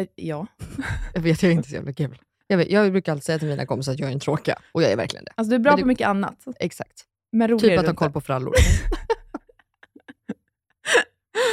Eh, 0.00 0.06
ja. 0.14 0.46
Jag 1.14 1.20
vet, 1.20 1.42
jag 1.42 1.52
är 1.52 1.56
inte 1.56 1.68
så 1.68 1.74
jävla 1.74 1.92
kul. 1.92 2.18
Jag, 2.46 2.56
vet, 2.56 2.70
jag 2.70 2.92
brukar 2.92 3.12
alltid 3.12 3.24
säga 3.24 3.38
till 3.38 3.48
mina 3.48 3.66
kompisar 3.66 3.92
att 3.92 3.98
jag 3.98 4.08
är 4.08 4.12
en 4.12 4.20
tråkiga, 4.20 4.58
och 4.72 4.82
jag 4.82 4.90
är 4.92 4.96
verkligen 4.96 5.24
det. 5.24 5.32
Alltså 5.34 5.50
du 5.50 5.54
är 5.54 5.58
bra 5.60 5.70
Men 5.72 5.76
det- 5.76 5.82
på 5.82 5.86
mycket 5.88 6.08
annat. 6.08 6.44
Exakt. 6.60 7.04
Men 7.32 7.48
rolig 7.48 7.60
Typ 7.62 7.78
att 7.78 7.84
du 7.84 7.90
ha 7.90 7.96
koll 7.96 8.12
på 8.12 8.20
frallor. 8.20 8.54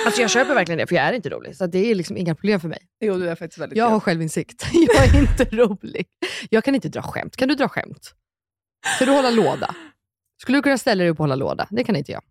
alltså 0.09 0.21
jag 0.21 0.29
köper 0.31 0.53
verkligen 0.55 0.77
det, 0.77 0.87
för 0.87 0.95
jag 0.95 1.05
är 1.05 1.13
inte 1.13 1.29
rolig. 1.29 1.55
Så 1.55 1.67
det 1.67 1.91
är 1.91 1.95
liksom 1.95 2.17
inga 2.17 2.35
problem 2.35 2.59
för 2.59 2.67
mig. 2.67 2.79
Jo, 2.99 3.17
du 3.17 3.29
är 3.29 3.35
faktiskt 3.35 3.59
väldigt 3.61 3.77
Jag 3.77 3.89
har 3.89 3.99
självinsikt. 3.99 4.65
Jag 4.73 5.05
är 5.15 5.19
inte 5.19 5.43
rolig. 5.43 6.05
Jag 6.49 6.63
kan 6.63 6.75
inte 6.75 6.89
dra 6.89 7.01
skämt. 7.01 7.35
Kan 7.35 7.47
du 7.47 7.55
dra 7.55 7.69
skämt? 7.69 8.13
Kan 8.99 9.07
du 9.07 9.13
hålla 9.13 9.29
låda? 9.29 9.75
Skulle 10.41 10.57
du 10.57 10.61
kunna 10.61 10.77
ställa 10.77 11.03
dig 11.03 11.09
upp 11.11 11.19
och 11.19 11.23
hålla 11.23 11.35
låda? 11.35 11.67
Det 11.71 11.83
kan 11.83 11.95
inte 11.95 12.11
jag. 12.11 12.21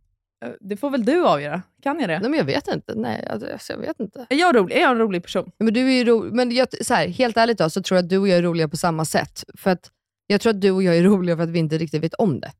Eh, 0.44 0.50
Det 0.61 0.76
får 0.76 0.90
väl 0.90 1.04
du 1.04 1.26
avgöra. 1.26 1.62
Kan 1.82 2.00
jag 2.00 2.08
det? 2.08 2.20
Nej, 2.20 2.30
men 2.30 2.38
jag 2.38 2.44
vet 2.44 2.68
inte. 2.68 2.94
Nej, 2.94 3.26
alltså, 3.30 3.73
jag 3.73 3.78
vet 3.78 4.00
inte. 4.00 4.26
Är 4.30 4.37
jag 4.37 4.56
rolig? 4.56 4.76
Är 4.76 4.80
jag 4.80 4.90
en 4.90 4.99
rolig 4.99 5.23
person? 5.23 5.50
Men 5.58 5.75
du 5.75 5.80
är 5.80 5.92
ju 5.92 6.04
ro- 6.04 6.28
men 6.35 6.50
jag, 6.50 6.87
så 6.87 6.94
här, 6.94 7.08
helt 7.08 7.37
ärligt 7.37 7.58
då, 7.58 7.70
så 7.70 7.82
tror 7.82 7.97
jag 7.97 8.02
att 8.04 8.11
du 8.11 8.18
och 8.18 8.28
jag 8.28 8.38
är 8.38 8.42
roliga 8.42 8.68
på 8.68 8.76
samma 8.76 9.04
sätt. 9.04 9.44
För 9.58 9.70
att 9.70 9.90
jag 10.26 10.40
tror 10.40 10.50
att 10.50 10.61
du 10.61 10.70
och 10.70 10.82
jag 10.82 10.97
är 10.97 11.02
roliga 11.02 11.37
för 11.37 11.42
att 11.42 11.50
vi 11.50 11.58
inte 11.58 11.78
riktigt 11.78 12.02
vet 12.02 12.14
om 12.14 12.40
det. 12.40 12.52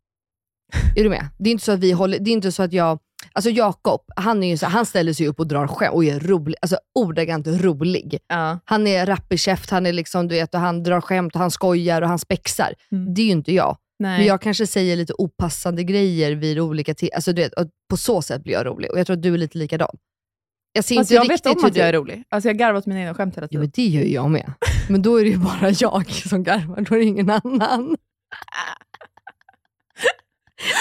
Är 0.97 1.05
du 1.05 1.11
med? 1.11 1.29
Det 1.39 1.51
är 1.51 1.53
inte 1.53 1.65
så 1.65 1.73
att 1.73 1.81
vi 1.81 1.93
håller, 1.93 2.19
det 2.19 2.31
är 2.31 2.33
inte 2.33 2.53
så 2.53 2.63
att 2.63 2.73
jag, 2.73 2.99
alltså 3.33 3.51
Jakob, 3.51 4.01
han, 4.17 4.43
är 4.43 4.49
ju 4.49 4.57
så, 4.57 4.67
han 4.67 4.87
ställer 4.87 5.13
sig 5.13 5.29
upp 5.29 5.41
och 5.41 5.47
drar 5.47 5.67
skämt 5.67 5.95
och 5.95 6.05
är 6.05 6.21
rolig, 6.21 6.57
alltså 6.63 6.79
ordagrant 6.95 7.47
rolig. 7.47 8.19
Ja. 8.29 8.59
Han 8.65 8.87
är 8.87 9.07
rapp 9.07 9.33
i 9.33 9.39
käft, 9.39 9.71
han 9.71 9.87
är 9.87 9.93
liksom, 9.93 10.29
du 10.29 10.35
vet, 10.35 10.55
och 10.55 10.61
han 10.61 10.83
drar 10.83 11.01
skämt, 11.01 11.35
och 11.35 11.41
han 11.41 11.51
skojar 11.51 12.03
och 12.03 12.09
han 12.09 12.19
spexar. 12.19 12.75
Mm. 12.93 13.15
Det 13.15 13.23
är 13.23 13.27
ju 13.27 13.33
inte 13.33 13.53
jag. 13.53 13.77
Nej. 13.99 14.19
Men 14.19 14.27
jag 14.27 14.41
kanske 14.41 14.67
säger 14.67 14.97
lite 14.97 15.13
opassande 15.19 15.85
grejer 15.85 16.33
vid 16.33 16.59
olika 16.59 16.95
till, 16.95 17.11
alltså 17.15 17.33
du 17.33 17.43
vet, 17.43 17.53
på 17.91 17.97
så 17.97 18.23
sätt 18.23 18.43
blir 18.43 18.55
jag 18.55 18.67
rolig. 18.67 18.91
Och 18.91 18.99
jag 18.99 19.07
tror 19.07 19.17
att 19.17 19.23
du 19.23 19.35
är 19.35 19.39
lite 19.39 19.59
likadan. 19.59 19.97
Jag 20.73 20.85
ser 20.85 20.97
Fast 20.97 21.11
inte 21.11 21.15
jag 21.15 21.23
vet 21.23 21.31
riktigt 21.31 21.63
om 21.63 21.65
att 21.65 21.77
jag 21.77 21.89
är 21.89 21.93
du... 21.93 21.99
rolig. 21.99 22.25
Alltså 22.29 22.49
jag 22.49 22.59
garvar 22.59 22.79
åt 22.79 22.87
mina 22.87 23.01
egna 23.01 23.15
skämt 23.15 23.37
hela 23.37 23.49
tiden. 23.49 23.61
men 23.61 23.71
det 23.75 23.87
gör 23.87 24.03
jag 24.03 24.31
med. 24.31 24.53
Men 24.89 25.03
då 25.03 25.17
är 25.21 25.25
det 25.25 25.31
ju 25.31 25.39
bara 25.39 25.71
jag 25.71 26.11
som 26.11 26.43
garvar, 26.43 26.81
då 26.81 26.95
är 26.95 26.99
det 26.99 27.05
ingen 27.05 27.31
annan. 27.31 27.97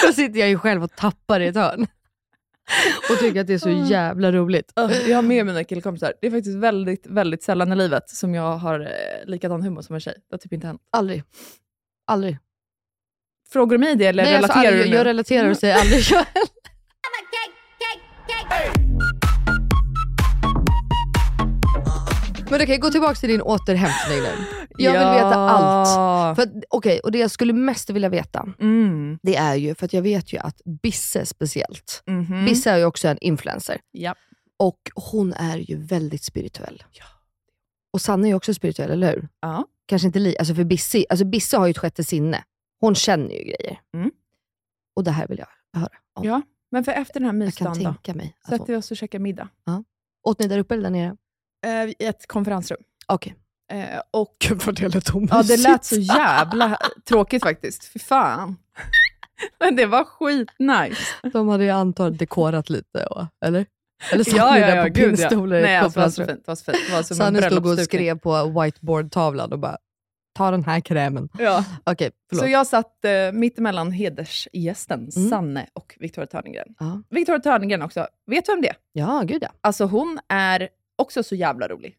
Då 0.06 0.12
sitter 0.12 0.40
jag 0.40 0.48
ju 0.48 0.58
själv 0.58 0.84
och 0.84 0.96
tappar 0.96 1.40
i 1.40 1.46
ett 1.46 1.56
hörn. 1.56 1.86
Och 3.10 3.18
tycker 3.18 3.40
att 3.40 3.46
det 3.46 3.54
är 3.54 3.58
så 3.58 3.70
jävla 3.70 4.32
roligt. 4.32 4.72
Jag 5.08 5.16
har 5.16 5.22
med 5.22 5.46
mina 5.46 5.64
killkompisar. 5.64 6.12
Det 6.20 6.26
är 6.26 6.30
faktiskt 6.30 6.56
väldigt, 6.56 7.06
väldigt 7.06 7.42
sällan 7.42 7.72
i 7.72 7.76
livet 7.76 8.08
som 8.08 8.34
jag 8.34 8.56
har 8.56 8.80
eh, 8.80 8.86
likadan 9.26 9.62
humor 9.62 9.82
som 9.82 9.94
en 9.94 10.00
tjej. 10.00 10.14
Det 10.16 10.34
har 10.34 10.38
typ 10.38 10.52
inte 10.52 10.66
hänt. 10.66 10.80
Aldrig. 10.92 11.22
Aldrig. 12.06 12.38
Frågar 13.52 13.72
du 13.72 13.78
mig 13.78 13.96
det 13.96 14.06
eller 14.06 14.22
Nej, 14.24 14.34
alltså, 14.36 14.52
relaterar 14.52 14.72
aldrig. 14.72 14.86
du 14.86 14.90
nu? 14.90 14.96
Jag 14.96 15.06
relaterar 15.06 15.50
och 15.50 15.56
säger 15.56 15.74
aldrig 15.80 16.00
jag. 16.10 16.24
Men 22.50 22.62
okej, 22.62 22.78
gå 22.78 22.90
tillbaka 22.90 23.14
till 23.14 23.28
din 23.28 23.42
återhämtning 23.42 24.18
nu. 24.22 24.57
Jag 24.78 24.92
vill 24.92 25.24
veta 25.24 25.34
allt. 25.34 26.64
Okej, 26.70 27.00
och 27.00 27.12
det 27.12 27.18
jag 27.18 27.30
skulle 27.30 27.52
mest 27.52 27.90
vilja 27.90 28.08
veta, 28.08 28.48
Mm. 28.60 29.18
det 29.22 29.36
är 29.36 29.54
ju, 29.54 29.74
för 29.74 29.84
att 29.86 29.92
jag 29.92 30.02
vet 30.02 30.32
ju 30.32 30.38
att 30.38 30.60
Bisse 30.82 31.26
speciellt, 31.26 32.02
Mhm. 32.06 32.44
Bisse 32.44 32.70
är 32.70 32.76
ju 32.78 32.84
också 32.84 33.08
en 33.08 33.18
influencer. 33.20 33.80
Ja. 33.90 34.14
Och 34.58 34.78
hon 34.94 35.32
är 35.32 35.56
ju 35.58 35.76
väldigt 35.76 36.24
spirituell. 36.24 36.82
Ja. 36.92 37.04
Och 37.92 38.00
Sanna 38.00 38.26
är 38.26 38.28
ju 38.28 38.34
också 38.34 38.54
spirituell, 38.54 38.90
eller 38.90 39.12
hur? 39.12 39.28
Ja. 39.40 39.64
Kanske 39.86 40.06
inte 40.06 40.18
li, 40.18 40.38
alltså 40.38 40.54
för 40.54 40.64
Bisse, 40.64 41.04
alltså 41.10 41.24
Bisse 41.24 41.56
har 41.56 41.66
ju 41.66 41.70
ett 41.70 41.78
sjätte 41.78 42.04
sinne. 42.04 42.44
Hon 42.80 42.94
känner 42.94 43.30
ju 43.34 43.42
grejer. 43.44 43.80
Mm. 43.94 44.10
Och 44.96 45.04
det 45.04 45.10
här 45.10 45.26
vill 45.28 45.38
jag 45.38 45.80
höra 45.80 45.92
om. 46.14 46.24
ja. 46.24 46.42
Men 46.70 46.84
för 46.84 46.92
efter 46.92 47.20
den 47.20 47.24
här 47.24 47.32
mysdagen 47.32 47.78
då? 47.78 47.84
tänka 47.84 48.14
mig. 48.14 48.34
Att 48.42 48.44
Sätter 48.48 48.58
hon, 48.58 48.66
vi 48.68 48.76
oss 48.76 48.90
och 48.90 48.96
käkar 48.96 49.18
middag. 49.18 49.48
åt 50.22 50.38
ni 50.38 50.46
där 50.48 50.58
uppe 50.58 50.74
eller 50.74 50.82
där 50.82 50.90
nere? 50.90 51.16
Eh, 51.66 51.90
I 51.90 51.94
ett 51.98 52.26
konferensrum. 52.26 52.78
Okej. 53.06 53.34
Eh, 53.72 54.00
och 54.10 54.36
Gud 54.38 54.62
vad 54.66 54.74
det 54.74 54.88
lät 54.88 55.08
Ja, 55.30 55.42
det 55.42 55.56
lät 55.56 55.84
så 55.84 55.94
jävla 55.94 56.78
tråkigt 57.08 57.42
faktiskt. 57.42 57.92
Fy 57.92 57.98
fan. 57.98 58.56
Men 59.60 59.76
det 59.76 59.86
var 59.86 60.04
skitnice. 60.04 61.30
De 61.32 61.48
hade 61.48 61.64
ju 61.64 61.70
antagligen 61.70 62.16
dekorat 62.18 62.70
lite, 62.70 63.08
eller? 63.44 63.66
Eller 64.12 64.24
satt 64.24 64.34
Ja, 64.36 64.54
ni 64.54 64.60
ja, 64.60 64.66
där 64.66 64.76
ja, 64.76 64.82
på 64.82 64.88
gud 64.88 65.04
ja. 65.04 65.06
pinnstolar 65.06 65.58
i 65.58 65.62
Nej, 65.62 65.76
alltså, 65.76 66.00
det 66.00 66.04
var 66.04 66.10
så 66.10 66.24
fint. 66.26 66.44
Det 66.44 66.48
var 66.50 66.54
så 66.54 66.64
fint. 66.64 66.78
Det 66.88 66.94
var 66.94 67.02
som 67.02 67.16
Sanne 67.16 67.42
stod 67.42 67.66
och 67.66 67.78
skrev 67.78 68.18
på 68.18 68.60
whiteboardtavlan 68.62 69.52
och 69.52 69.58
bara, 69.58 69.76
ta 70.34 70.50
den 70.50 70.64
här 70.64 70.80
krämen. 70.80 71.28
Ja. 71.38 71.64
Okej, 71.84 72.10
förlåt. 72.28 72.44
Så 72.44 72.50
jag 72.50 72.66
satt 72.66 73.04
eh, 73.04 73.32
mittemellan 73.32 73.92
hedersgästen 73.92 75.10
Mm. 75.16 75.30
Sanne 75.30 75.66
och 75.72 75.96
Victoria 76.00 76.26
Törnegren. 76.26 76.74
Ja. 76.78 77.02
Victoria 77.10 77.40
Törnegren 77.40 77.82
också, 77.82 78.06
vet 78.26 78.46
du 78.46 78.52
vem 78.52 78.62
det 78.62 78.68
är? 78.68 78.76
ja, 78.92 79.22
gud 79.26 79.42
ja. 79.42 79.48
Alltså 79.60 79.84
hon 79.84 80.18
är 80.28 80.68
också 80.96 81.22
så 81.22 81.34
jävla 81.34 81.68
rolig. 81.68 81.96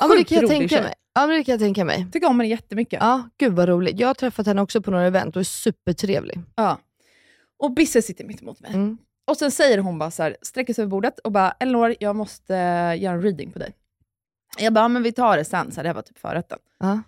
Ja 0.00 0.06
men 0.06 0.16
det 0.16 0.24
kan 0.24 0.38
jag 0.40 0.48
tänka 0.50 0.82
mig. 0.82 0.94
Ja 1.14 1.26
men 1.26 1.36
det 1.36 1.44
kan 1.44 1.52
jag 1.52 1.60
tänka 1.60 1.84
mig. 1.84 2.06
Tycker 2.12 2.28
om 2.28 2.40
henne 2.40 2.50
jättemycket. 2.50 2.98
Ja, 3.02 3.28
gud 3.38 3.52
vad 3.52 3.68
roligt. 3.68 4.00
Jag 4.00 4.06
har 4.08 4.14
träffat 4.14 4.46
henne 4.46 4.62
också 4.62 4.82
på 4.82 4.90
några 4.90 5.06
event 5.06 5.36
och 5.36 5.40
är 5.40 5.44
supertrevlig. 5.44 6.40
Ja. 6.56 6.78
Och 7.58 7.72
Bisse 7.72 8.02
sitter 8.02 8.24
mitt 8.24 8.42
emot 8.42 8.60
mig. 8.60 8.70
Mm. 8.74 8.98
Och 9.30 9.36
sen 9.36 9.50
säger 9.50 9.78
hon 9.78 9.98
bara 9.98 10.10
så 10.10 10.22
här, 10.22 10.36
sträcker 10.42 10.74
sig 10.74 10.82
över 10.82 10.90
bordet 10.90 11.18
och 11.18 11.32
bara, 11.32 11.50
Elinor, 11.50 11.94
jag 12.00 12.16
måste 12.16 12.56
eh, 12.56 13.02
göra 13.02 13.14
en 13.14 13.22
reading 13.22 13.52
på 13.52 13.58
dig. 13.58 13.74
Jag 14.58 14.72
bara, 14.72 14.80
"Ja, 14.84 14.88
men 14.88 15.02
vi 15.02 15.12
tar 15.12 15.36
det 15.36 15.44
sen. 15.44 15.70
Så 15.72 15.76
här, 15.76 15.82
det 15.82 15.88
här 15.88 15.94
var 15.94 16.02
typ 16.02 16.18
förrätten. 16.18 16.58
Ja. 16.78 17.02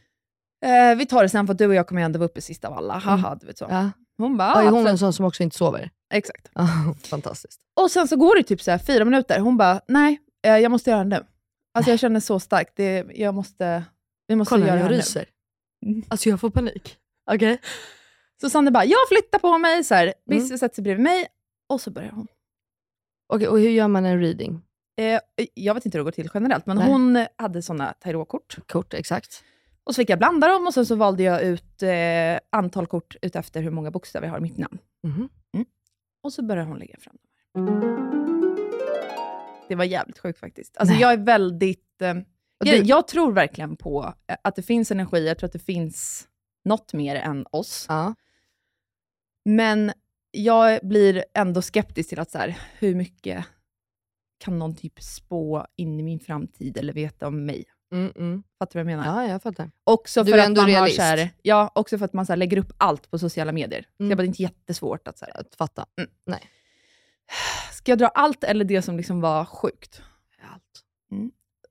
Eh, 0.69 0.97
vi 0.97 1.07
tar 1.07 1.23
det 1.23 1.29
sen 1.29 1.47
för 1.47 1.55
du 1.55 1.67
och 1.67 1.75
jag 1.75 1.87
kommer 1.87 2.03
ändå 2.03 2.19
vara 2.19 2.27
uppe 2.29 2.41
sist 2.41 2.65
av 2.65 2.73
alla. 2.73 2.99
Haha, 2.99 3.35
du 3.41 3.47
vet 3.47 3.59
så. 3.59 3.67
Ja. 3.71 3.91
Hon 4.19 4.37
bara, 4.37 4.49
Ja, 4.49 4.61
är 4.61 4.65
"Ja, 4.65 4.71
hon 4.71 4.79
en 4.79 4.83
absolut." 4.83 5.01
sån 5.01 5.13
som 5.13 5.25
också 5.25 5.43
inte 5.43 5.57
sover? 5.57 5.91
Exakt. 6.15 6.49
Fantastiskt. 7.07 7.61
Och 7.81 7.91
sen 7.91 8.09
så 8.09 8.17
går 8.17 8.37
det 8.37 8.43
typ 8.43 8.63
så 8.63 8.71
här 8.71 8.79
fyra 8.79 9.05
minuter. 9.05 9.39
Hon 9.41 9.57
bara, 9.57 9.81
nej, 9.89 10.19
eh, 10.47 10.57
jag 10.59 10.71
måste 10.71 10.91
göra 10.91 11.05
det 11.05 11.11
nu. 11.11 11.25
Alltså 11.75 11.91
jag 11.91 11.99
känner 12.01 12.21
så 12.21 12.41
starkt. 12.41 12.73
Det, 12.77 13.07
jag 13.15 13.35
måste, 13.35 13.85
vi 14.27 14.37
måste 14.37 14.51
Kolla, 14.55 14.67
göra 14.67 14.77
jag 14.79 14.85
det 14.85 14.95
här 14.95 14.97
ryser. 15.01 15.27
nu. 15.81 16.03
Alltså 16.09 16.29
jag 16.29 16.41
får 16.41 16.51
panik. 16.51 16.97
Okej. 17.31 17.61
Så 18.41 18.51
Sanne 18.51 18.71
bara, 18.71 18.85
jag 18.85 19.09
flyttar 19.09 19.39
på 19.39 19.59
mig. 19.59 19.85
Så 19.85 19.95
här, 19.95 20.05
Mm. 20.05 20.15
Bisse 20.27 20.59
sätter 20.59 20.75
sig 20.75 20.85
bredvid 20.85 21.05
mig 21.05 21.27
och 21.69 21.81
så 21.81 21.91
börjar 21.91 22.11
hon. 22.11 22.27
Okej, 23.33 23.49
och 23.49 23.59
hur 23.61 23.71
gör 23.71 23.89
man 23.89 24.05
en 24.05 24.21
reading? 24.21 24.61
Eh, 25.01 25.21
jag 25.55 25.75
vet 25.75 25.87
inte 25.87 25.99
hur 25.99 26.05
det 26.05 26.05
går 26.05 26.11
till 26.13 26.31
generellt, 26.35 26.67
men 26.67 26.77
Nej. 26.77 26.87
hon 26.87 27.27
hade 27.39 27.63
sådana 27.63 27.93
tarotkort. 27.93 28.57
Kort, 28.69 28.95
exakt. 28.95 29.45
Och 29.85 29.95
så 29.95 29.99
fick 29.99 30.11
jag 30.11 30.19
blanda 30.19 30.49
dem 30.49 30.67
och 30.67 30.75
sen 30.75 30.87
så 30.87 30.95
valde 30.95 31.23
jag 31.23 31.43
ut 31.43 31.83
eh, 31.83 32.39
antal 32.59 32.87
kort 32.87 33.17
utefter 33.23 33.63
hur 33.63 33.71
många 33.71 33.91
bokstäver 33.91 34.27
jag 34.27 34.33
har 34.33 34.39
i 34.39 34.43
mitt 34.43 34.59
namn. 34.59 34.79
Mhm. 35.07 35.29
Och 36.23 36.33
så 36.33 36.43
började 36.43 36.69
hon 36.69 36.79
lägga 36.79 36.97
fram 36.99 37.17
dem. 37.55 38.24
Det 39.69 39.75
var 39.75 39.85
jävligt 39.85 40.19
sjukt 40.19 40.39
faktiskt. 40.39 40.77
Alltså 40.77 40.93
Nej. 40.93 41.03
jag 41.03 41.13
är 41.13 41.17
väldigt... 41.17 42.03
Eh, 42.03 42.15
du- 42.61 42.77
jag 42.83 43.09
tror 43.09 43.33
verkligen 43.33 43.77
på 43.77 44.15
eh, 44.27 44.37
att 44.45 44.57
det 44.57 44.63
finns 44.63 44.91
energi, 44.91 45.27
jag 45.27 45.39
tror 45.39 45.47
att 45.47 45.53
det 45.53 45.59
finns 45.59 46.29
något 46.65 46.93
mer 46.93 47.17
än 47.17 47.47
oss. 47.51 47.87
Ja. 47.89 48.15
Men 49.45 49.93
jag 50.31 50.81
blir 50.83 51.25
ändå 51.35 51.63
skeptisk 51.63 52.09
till 52.09 52.19
att 52.21 52.31
så 52.31 52.39
här, 52.39 52.59
hur 52.79 52.95
mycket 52.95 53.45
kan 54.39 54.59
någon 54.59 54.77
typ 54.77 55.03
spå 55.03 55.67
in 55.77 56.01
i 56.01 56.03
min 56.03 56.21
framtid 56.21 56.77
eller 56.77 56.93
veta 56.93 57.27
om 57.27 57.47
mig? 57.47 57.65
Mm, 57.93 58.13
mm. 58.17 58.43
Fattar 58.59 58.79
du 58.81 58.85
vad 58.85 58.93
jag 58.93 58.99
menar? 58.99 59.23
ja, 59.23 59.29
jag 59.33 59.43
fattar. 59.43 59.71
Också 59.85 60.25
Du 60.25 60.31
för 60.31 60.39
är 60.39 60.43
att 60.43 60.47
ändå 60.49 60.61
man 60.61 60.71
realist. 60.71 60.99
har 60.99 61.17
så 61.17 61.23
här, 61.23 61.31
ja, 61.43 61.71
också 61.75 61.99
för 61.99 62.05
att 62.05 62.13
man 62.13 62.27
så 62.27 62.33
här, 62.33 62.37
lägger 62.37 62.57
upp 62.59 62.73
allt 62.77 63.11
på 63.11 63.19
sociala 63.19 63.53
medier. 63.53 63.83
Så 63.97 64.03
Mm. 64.03 64.11
jag 64.11 64.17
bara, 64.19 64.23
det 64.23 64.27
är 64.27 64.29
inte 64.29 64.43
jättesvårt 64.43 65.09
att 65.09 65.19
så 65.19 65.25
här, 65.25 65.41
Att 65.41 65.55
fatta. 65.55 65.87
Mm. 65.99 66.11
Nej. 66.27 66.41
Ska 67.85 67.93
jag 67.93 67.99
dra 67.99 68.09
allt 68.09 68.45
eller 68.45 68.65
det 68.65 68.83
som 68.83 68.97
liksom 68.97 69.21
var 69.21 69.45
sjukt? 69.45 70.03
Allt. 70.53 70.85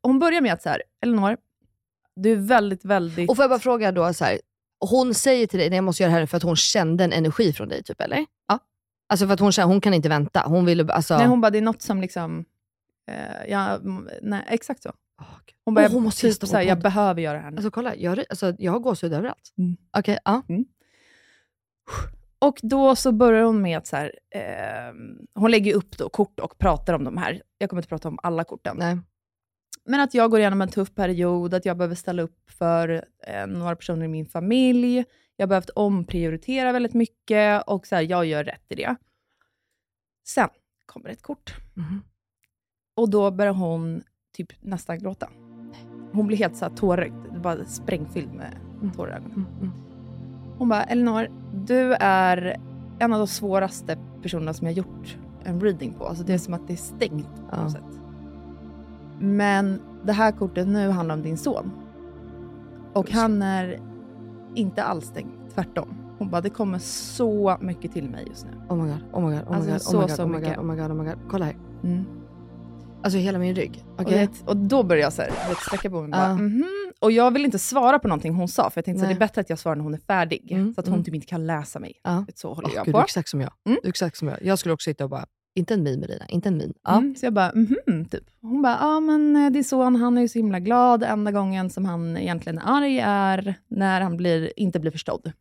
Hon 0.01 0.19
börjar 0.19 0.41
med 0.41 0.53
att 0.53 0.61
så 0.61 0.69
här, 0.69 0.83
Elinor, 1.01 1.37
du 2.15 2.31
är 2.31 2.35
väldigt, 2.35 2.85
väldigt... 2.85 3.29
Och 3.29 3.35
får 3.35 3.43
jag 3.43 3.49
bara 3.49 3.59
fråga 3.59 3.91
då, 3.91 4.13
så 4.13 4.25
här, 4.25 4.39
hon 4.79 5.13
säger 5.13 5.47
till 5.47 5.59
dig, 5.59 5.69
nej 5.69 5.77
jag 5.77 5.83
måste 5.83 6.03
göra 6.03 6.13
det 6.13 6.19
här 6.19 6.25
för 6.25 6.37
att 6.37 6.43
hon 6.43 6.55
kände 6.55 7.03
en 7.03 7.13
energi 7.13 7.53
från 7.53 7.69
dig, 7.69 7.83
typ 7.83 8.01
eller? 8.01 8.25
Ja. 8.47 8.59
Alltså 9.09 9.27
för 9.27 9.33
att 9.33 9.39
hon 9.39 9.51
känner, 9.51 9.67
hon 9.67 9.81
kan 9.81 9.93
inte 9.93 10.09
vänta. 10.09 10.43
Hon 10.45 10.65
vill 10.65 10.91
alltså... 10.91 11.17
Nej, 11.17 11.27
hon 11.27 11.41
bara, 11.41 11.49
det 11.49 11.57
är 11.57 11.61
något 11.61 11.81
som 11.81 12.01
liksom... 12.01 12.45
Eh, 13.07 13.49
ja, 13.49 13.75
mm, 13.75 14.09
nej, 14.21 14.43
exakt 14.47 14.83
så. 14.83 14.91
Hon 15.65 15.73
bara, 15.73 15.85
Åh, 15.85 15.91
hon 15.91 16.03
måste 16.03 16.21
typ 16.21 16.27
gästa 16.27 16.45
vår 16.45 16.51
så 16.51 16.57
här, 16.57 16.63
jag 16.63 16.81
behöver 16.81 17.21
göra 17.21 17.37
det 17.37 17.43
här 17.43 17.51
nu. 17.51 17.57
Alltså 17.57 17.71
kolla, 17.71 17.95
jag, 17.95 18.19
alltså, 18.29 18.55
jag 18.57 18.71
har 18.71 18.79
gåshud 18.79 19.13
överallt. 19.13 19.53
Mm. 19.57 19.77
Okej, 19.97 20.19
ja. 20.25 20.41
Och 22.43 22.59
då 22.63 22.95
så 22.95 23.11
börjar 23.11 23.43
hon 23.43 23.61
med 23.61 23.77
att 23.77 23.87
så 23.87 23.95
här, 23.95 24.19
eh, 24.35 24.93
hon 25.35 25.51
lägger 25.51 25.73
upp 25.73 25.97
då 25.97 26.09
kort 26.09 26.39
och 26.39 26.57
pratar 26.57 26.93
om 26.93 27.03
de 27.03 27.17
här. 27.17 27.41
Jag 27.57 27.69
kommer 27.69 27.81
inte 27.81 27.89
prata 27.89 28.07
om 28.07 28.19
alla 28.23 28.43
korten. 28.43 28.77
Nej. 28.79 28.97
Men 29.85 29.99
att 29.99 30.13
jag 30.13 30.31
går 30.31 30.39
igenom 30.39 30.61
en 30.61 30.69
tuff 30.69 30.95
period, 30.95 31.53
att 31.53 31.65
jag 31.65 31.77
behöver 31.77 31.95
ställa 31.95 32.21
upp 32.21 32.49
för 32.51 33.05
eh, 33.27 33.47
några 33.47 33.75
personer 33.75 34.05
i 34.05 34.07
min 34.07 34.25
familj. 34.25 35.05
Jag 35.35 35.45
har 35.45 35.49
behövt 35.49 35.69
omprioritera 35.69 36.71
väldigt 36.71 36.93
mycket 36.93 37.63
och 37.67 37.87
så 37.87 37.95
här, 37.95 38.01
jag 38.01 38.25
gör 38.25 38.43
rätt 38.43 38.65
i 38.69 38.75
det. 38.75 38.95
Sen 40.27 40.49
kommer 40.85 41.09
ett 41.09 41.21
kort. 41.21 41.55
Mhm. 41.73 42.01
Och 42.95 43.09
då 43.09 43.31
börjar 43.31 43.53
hon 43.53 44.03
typ 44.33 44.61
nästan 44.61 44.99
gråta. 44.99 45.29
Hon 46.13 46.27
blir 46.27 46.37
helt 46.37 46.57
så 46.57 46.65
här 46.65 46.75
tårögd. 46.75 47.41
bara 47.41 47.65
sprängfylld 47.65 48.33
med 48.33 48.59
tårar 48.95 49.11
i 49.11 49.15
ögonen. 49.15 49.33
Mm, 49.35 49.71
mm. 49.71 49.92
Hon 50.57 50.69
bara, 50.69 50.83
Elinor, 50.83 51.27
du 51.65 51.93
är 51.99 52.57
en 52.99 53.13
av 53.13 53.19
de 53.19 53.27
svåraste 53.27 53.97
personerna 54.21 54.53
som 54.53 54.67
jag 54.67 54.73
gjort 54.73 55.17
en 55.43 55.61
reading 55.61 55.93
på. 55.93 56.05
Alltså 56.07 56.23
det 56.23 56.33
är 56.33 56.37
som 56.37 56.53
att 56.53 56.67
det 56.67 56.73
är 56.73 56.77
stängt 56.77 57.25
på 57.35 57.41
Ja. 57.51 57.63
något 57.63 57.71
sätt. 57.71 57.99
Men 59.19 59.81
det 60.03 60.13
här 60.13 60.31
kortet 60.31 60.67
nu 60.67 60.89
handlar 60.89 61.15
om 61.15 61.21
din 61.21 61.37
son. 61.37 61.71
Och 62.93 63.11
han 63.11 63.41
är 63.41 63.79
inte 64.55 64.83
alls 64.83 65.05
stängd, 65.05 65.31
tvärtom. 65.53 65.87
Hon 66.17 66.29
bara, 66.29 66.41
det 66.41 66.49
kommer 66.49 66.79
så 66.79 67.57
mycket 67.61 67.91
till 67.93 68.09
mig 68.09 68.25
just 68.29 68.45
nu. 68.45 68.51
Oh 68.69 68.83
my 68.83 68.89
god, 68.91 68.99
oh 69.13 69.29
my 69.29 69.35
god, 69.35 69.47
oh 69.47 69.51
my 69.51 69.55
Alltså, 69.55 69.71
god, 69.71 69.81
så, 69.81 69.97
oh 69.97 70.01
my 70.01 70.07
god, 70.07 70.15
så 70.15 70.23
oh 70.23 70.27
my 70.27 70.33
god, 70.33 70.41
mycket. 70.41 70.57
oh 70.59 70.63
my 70.65 70.75
god, 70.75 70.91
oh 70.91 70.95
my 70.97 71.03
god. 71.09 71.17
Kolla 71.29 71.45
här. 71.45 71.55
Mm. 71.83 72.03
Alltså 73.01 73.17
hela 73.19 73.39
min 73.39 73.55
rygg. 73.55 73.85
Och, 73.95 74.01
Okej? 74.01 74.19
vet, 74.19 74.49
och 74.49 74.57
då 74.57 74.83
började 74.83 75.01
jag 75.03 75.13
så 75.13 75.21
här, 75.21 75.31
sträcka 75.67 75.89
på 75.89 75.95
mig 75.95 76.03
och 76.03 76.09
bara, 76.09 76.27
Ja. 76.27 76.33
mhm. 76.35 76.63
Och 77.03 77.11
jag 77.11 77.31
vill 77.31 77.45
inte 77.45 77.59
svara 77.59 77.99
på 77.99 78.07
någonting 78.07 78.33
hon 78.33 78.47
sa, 78.47 78.69
för 78.69 78.77
jag 78.77 78.85
tänkte 78.85 78.99
så 78.99 79.05
Nej. 79.05 79.15
det 79.15 79.17
är 79.17 79.27
bättre 79.27 79.41
att 79.41 79.49
jag 79.49 79.59
svarar 79.59 79.75
när 79.75 79.83
hon 79.83 79.93
är 79.93 79.97
färdig. 79.97 80.51
Mm, 80.51 80.73
så 80.73 80.81
att 80.81 80.87
hon 80.87 80.93
mm. 80.93 81.05
typ 81.05 81.13
inte 81.15 81.27
kan 81.27 81.47
läsa 81.47 81.79
mig. 81.79 81.93
Ja. 82.03 82.23
Vet, 82.27 82.37
Så 82.37 82.53
håller 82.53 82.67
Åh, 82.67 82.75
jag 82.75 82.85
gud, 82.85 82.93
på. 82.93 82.97
du 82.97 83.01
är 83.01 83.05
exakt 83.05 83.29
som 83.29 83.41
jag. 83.41 83.53
Mm. 83.65 83.79
Du 83.83 83.89
exakt 83.89 84.17
som 84.17 84.27
jag. 84.27 84.37
Jag 84.41 84.59
skulle 84.59 84.73
också 84.73 84.89
sitta 84.89 85.03
och 85.03 85.09
bara, 85.09 85.25
inte 85.55 85.73
en 85.73 85.83
min 85.83 85.99
Melina, 85.99 86.25
inte 86.25 86.49
en 86.49 86.57
min. 86.57 86.73
Ja. 86.83 86.97
Mm, 86.97 87.15
så 87.15 87.25
jag 87.25 87.33
bara, 87.33 87.51
mhm, 87.55 88.05
typ. 88.05 88.23
Hon 88.41 88.61
bara, 88.61 88.77
ja 88.81 88.99
men 88.99 89.35
eh, 89.35 89.49
din 89.51 89.63
son 89.63 89.95
han 89.95 90.17
är 90.17 90.21
ju 90.21 90.27
så 90.27 90.39
himla 90.39 90.59
glad. 90.59 91.03
Enda 91.03 91.31
gången 91.31 91.69
som 91.69 91.85
han 91.85 92.17
egentligen 92.17 92.57
är 92.57 92.63
arg 92.65 92.99
är 92.99 93.55
när 93.67 94.01
han 94.01 94.17
blir, 94.17 94.59
inte 94.59 94.79
blir 94.79 94.91
förstådd. 94.91 95.25
Och 95.25 95.31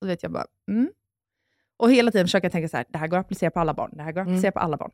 då 0.00 0.06
vet 0.06 0.22
jag 0.22 0.32
bara, 0.32 0.46
mm. 0.70 0.88
Och 1.76 1.92
hela 1.92 2.10
tiden 2.10 2.26
försöker 2.26 2.44
jag 2.44 2.52
tänka 2.52 2.68
så 2.68 2.76
här, 2.76 2.86
det 2.88 2.98
här 2.98 3.08
går 3.08 3.16
att 3.18 3.24
applicera 3.26 3.50
på 3.50 3.60
alla 3.60 3.74
barn. 3.74 3.90
Det 3.96 4.02
här 4.02 4.12
går 4.12 4.20
att 4.20 4.26
Mm. 4.26 4.34
applicera 4.36 4.52
på 4.52 4.58
alla 4.58 4.76
barn. 4.76 4.90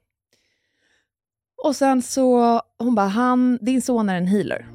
Och 1.64 1.76
sen 1.76 2.02
så, 2.02 2.60
hon 2.78 2.94
bara, 2.94 3.06
han, 3.06 3.58
din 3.62 3.82
son 3.82 4.08
är 4.08 4.14
en 4.16 4.26
healer. 4.26 4.66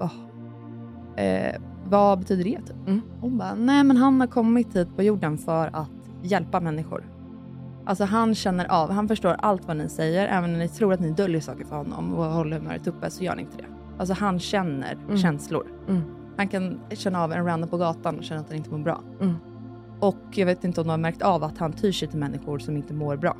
"Åh. 0.00 0.12
Eh, 1.24 1.54
vad 1.84 2.18
betyder 2.18 2.44
det? 2.44 2.58
Typ? 2.66 2.76
Mm. 2.86 3.00
Hon 3.20 3.38
bara, 3.38 3.54
nej 3.54 3.84
men 3.84 3.96
han 3.96 4.20
har 4.20 4.26
kommit 4.28 4.76
hit 4.76 4.96
på 4.96 5.02
jorden 5.02 5.38
för 5.38 5.70
att 5.72 5.90
hjälpa 6.22 6.60
människor. 6.60 7.04
Alltså 7.84 8.04
han 8.04 8.34
känner 8.34 8.64
av, 8.72 8.90
han 8.90 9.08
förstår 9.08 9.36
allt 9.38 9.66
vad 9.66 9.76
ni 9.76 9.88
säger, 9.88 10.28
även 10.28 10.52
när 10.52 10.58
ni 10.58 10.68
tror 10.68 10.92
att 10.92 11.00
ni 11.00 11.10
döljer 11.10 11.40
saker 11.40 11.64
för 11.64 11.76
honom 11.76 12.14
och 12.14 12.24
håller 12.24 12.58
humöret 12.58 12.86
uppe 12.86 13.10
så 13.10 13.24
gör 13.24 13.36
ni 13.36 13.42
inte 13.42 13.56
det. 13.56 13.64
Alltså 13.98 14.14
han 14.14 14.38
känner 14.38 14.92
Mm. 14.92 15.16
känslor. 15.16 15.66
Mm. 15.88 16.02
Han 16.36 16.48
kan 16.48 16.80
känna 16.90 17.22
av 17.24 17.32
en 17.32 17.44
random 17.44 17.70
på 17.70 17.76
gatan 17.76 18.18
och 18.18 18.24
känna 18.24 18.40
att 18.40 18.48
han 18.48 18.56
inte 18.56 18.70
mår 18.70 18.78
bra. 18.78 19.00
Mm. 19.20 19.34
Och 20.00 20.16
jag 20.30 20.46
vet 20.46 20.64
inte 20.64 20.80
om 20.80 20.86
du 20.86 20.90
har 20.90 20.98
märkt 20.98 21.22
av 21.22 21.44
att 21.44 21.58
han 21.58 21.72
tyr 21.72 21.92
sig 21.92 22.08
till 22.08 22.18
människor 22.18 22.58
som 22.58 22.76
inte 22.76 22.94
mår 22.94 23.16
bra. 23.16 23.36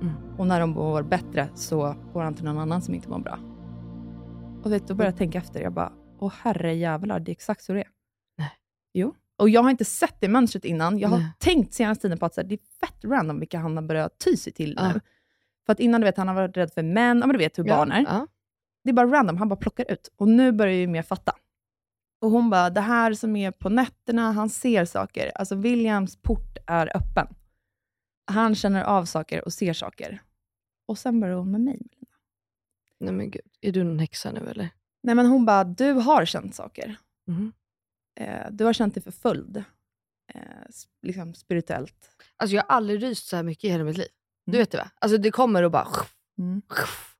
Mm. 0.00 0.12
Och 0.36 0.46
när 0.46 0.60
de 0.60 0.70
mår 0.70 1.02
bättre 1.02 1.48
så 1.54 1.94
går 2.12 2.22
han 2.22 2.34
till 2.34 2.44
någon 2.44 2.58
annan 2.58 2.82
som 2.82 2.94
inte 2.94 3.08
mår 3.08 3.18
bra. 3.18 3.38
Och 4.64 4.72
vet, 4.72 4.88
då 4.88 4.94
började 4.94 5.12
jag 5.12 5.18
tänka 5.18 5.38
efter. 5.38 5.60
Jag 5.60 5.72
bara, 5.72 5.92
åh 6.18 6.32
herre 6.42 6.74
jävlar, 6.74 7.20
det 7.20 7.30
är 7.30 7.32
exakt 7.32 7.62
så 7.62 7.72
det 7.72 7.80
är. 7.80 7.88
Nej. 8.38 8.52
Jo. 8.92 9.14
Och 9.38 9.48
jag 9.48 9.62
har 9.62 9.70
inte 9.70 9.84
sett 9.84 10.16
det 10.20 10.28
mönstret 10.28 10.64
innan. 10.64 10.98
Jag 10.98 11.08
har 11.08 11.18
Nej. 11.18 11.32
tänkt 11.38 11.74
senaste 11.74 12.02
tiden 12.02 12.18
på 12.18 12.26
att 12.26 12.34
så 12.34 12.40
här, 12.40 12.48
det 12.48 12.54
är 12.54 12.86
fett 12.86 13.04
random 13.04 13.40
vilka 13.40 13.58
han 13.58 13.76
har 13.76 13.84
börjat 13.84 14.18
ty 14.24 14.36
sig 14.36 14.52
till 14.52 14.74
Ja. 14.78 14.92
nu. 14.92 15.00
För 15.66 15.72
att 15.72 15.80
innan 15.80 16.00
du 16.00 16.04
vet, 16.04 16.16
han 16.16 16.28
har 16.28 16.34
varit 16.34 16.56
rädd 16.56 16.72
för 16.72 16.82
män, 16.82 17.18
ja, 17.18 17.26
men 17.26 17.32
du 17.34 17.38
vet 17.38 17.58
hur 17.58 17.64
barn 17.64 17.92
är. 17.92 18.02
Ja. 18.02 18.26
Det 18.84 18.90
är 18.90 18.94
bara 18.94 19.06
random, 19.06 19.36
han 19.36 19.48
bara 19.48 19.56
plockar 19.56 19.92
ut. 19.92 20.10
Och 20.16 20.28
nu 20.28 20.52
börjar 20.52 20.74
ju 20.74 20.86
mer 20.86 21.02
fatta. 21.02 21.32
Och 22.20 22.30
hon 22.30 22.50
bara, 22.50 22.70
det 22.70 22.80
här 22.80 23.14
som 23.14 23.36
är 23.36 23.50
på 23.50 23.68
nätterna, 23.68 24.32
han 24.32 24.50
ser 24.50 24.84
saker. 24.84 25.32
Alltså 25.34 25.54
Williams 25.54 26.16
port 26.16 26.58
är 26.66 26.96
öppen. 26.96 27.26
Han 28.26 28.54
känner 28.54 28.84
av 28.84 29.04
saker 29.04 29.44
och 29.44 29.52
ser 29.52 29.72
saker. 29.72 30.22
Och 30.88 30.98
sen 30.98 31.20
börjar 31.20 31.36
hon 31.36 31.50
med 31.50 31.60
mig. 31.60 31.80
Nej 33.00 33.14
men 33.14 33.30
gud, 33.30 33.42
är 33.60 33.72
du 33.72 33.84
någon 33.84 33.98
häxa 33.98 34.32
nu 34.32 34.40
eller? 34.50 34.68
Nej 35.02 35.14
men 35.14 35.26
hon 35.26 35.44
bara, 35.46 35.64
du 35.64 35.92
har 35.92 36.24
känt 36.24 36.54
saker. 36.54 36.96
Mhm. 37.26 37.52
Eh, 38.20 38.46
du 38.50 38.64
har 38.64 38.72
känt 38.72 38.94
dig 38.94 39.02
förföljd. 39.02 39.56
Eh, 40.34 40.42
liksom 41.02 41.34
spirituellt. 41.34 42.10
Alltså 42.36 42.56
jag 42.56 42.62
har 42.62 42.76
aldrig 42.76 43.02
ryst 43.02 43.26
så 43.26 43.36
här 43.36 43.42
mycket 43.42 43.64
i 43.64 43.68
hela 43.68 43.84
mitt 43.84 43.96
liv. 43.98 44.08
Du 44.46 44.50
Mm. 44.52 44.62
vet 44.62 44.70
det 44.70 44.78
va? 44.78 44.90
Alltså 45.00 45.18
det 45.18 45.30
kommer 45.30 45.62
och 45.62 45.70
bara... 45.70 45.88
Mm. 46.38 46.62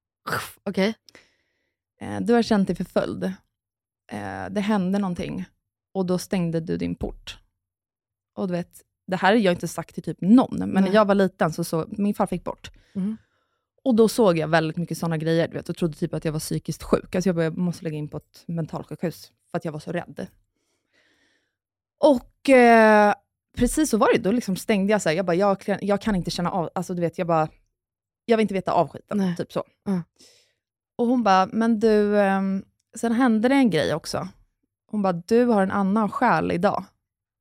Okej? 0.64 0.94
Eh, 2.00 2.20
du 2.20 2.32
har 2.32 2.42
känt 2.42 2.66
dig 2.66 2.76
förföljd. 2.76 3.24
Eh, 4.12 4.46
det 4.50 4.60
hände 4.60 4.98
någonting 4.98 5.44
och 5.94 6.06
då 6.06 6.18
stängde 6.18 6.60
du 6.60 6.76
din 6.76 6.94
port. 6.94 7.38
Och 8.34 8.46
du 8.48 8.52
vet, 8.52 8.82
det 9.06 9.16
här 9.16 9.32
har 9.32 9.40
jag 9.40 9.52
inte 9.54 9.68
sagt 9.68 9.94
till 9.94 10.02
typ 10.02 10.20
någon, 10.20 10.58
men 10.58 10.68
när 10.70 10.80
Nej. 10.80 10.92
jag 10.92 11.04
var 11.04 11.14
liten 11.14 11.52
så 11.52 11.64
såg 11.64 11.98
min 11.98 12.14
farfar 12.14 12.36
gick 12.36 12.44
bort. 12.44 12.70
Mhm. 12.94 13.16
Och 13.84 13.94
då 13.94 14.08
såg 14.08 14.38
jag 14.38 14.48
väldigt 14.48 14.76
mycket 14.76 14.98
sådana 14.98 15.16
grejer, 15.16 15.48
du 15.48 15.54
vet, 15.54 15.68
och 15.68 15.76
trodde 15.76 15.94
typ 15.96 16.14
att 16.14 16.24
jag 16.24 16.32
var 16.32 16.40
psykiskt 16.40 16.82
sjuk. 16.82 17.14
Alltså 17.14 17.28
jag, 17.28 17.36
bara, 17.36 17.44
jag 17.44 17.58
måste 17.58 17.84
lägga 17.84 17.96
in 17.96 18.08
på 18.08 18.16
ett 18.16 18.44
mentalsjukhus, 18.46 19.32
för 19.50 19.58
att 19.58 19.64
jag 19.64 19.72
var 19.72 19.80
så 19.80 19.92
rädd. 19.92 20.26
Och 22.00 22.48
eh, 22.48 23.14
precis 23.56 23.90
så 23.90 23.96
var 23.98 24.12
det, 24.12 24.18
då 24.18 24.32
liksom 24.32 24.56
stängde 24.56 24.92
jag 24.92 25.02
så 25.02 25.08
här, 25.08 25.16
jag 25.16 25.26
bara, 25.26 25.34
jag, 25.36 25.60
kan- 25.60 25.78
jag 25.82 26.00
kan 26.00 26.14
inte 26.14 26.30
känna 26.30 26.50
av, 26.50 26.70
alltså 26.74 26.94
du 26.94 27.00
vet, 27.00 27.18
jag 27.18 27.26
bara, 27.26 27.48
jag 28.24 28.36
vill 28.36 28.42
inte 28.44 28.54
veta 28.54 28.72
av 28.72 28.88
skiten, 28.88 29.18
Nej. 29.18 29.36
typ 29.36 29.52
så. 29.52 29.64
Mm. 29.88 30.02
Och 30.98 31.06
hon 31.06 31.22
bara, 31.22 31.46
men 31.52 31.80
du, 31.80 32.20
ehm, 32.20 32.64
sen 32.96 33.12
hände 33.12 33.48
det 33.48 33.54
en 33.54 33.70
grej 33.70 33.94
också. 33.94 34.28
Hon 34.86 35.02
bara, 35.02 35.12
du 35.12 35.44
har 35.44 35.62
en 35.62 35.70
annan 35.70 36.10
själ 36.10 36.52
idag, 36.52 36.84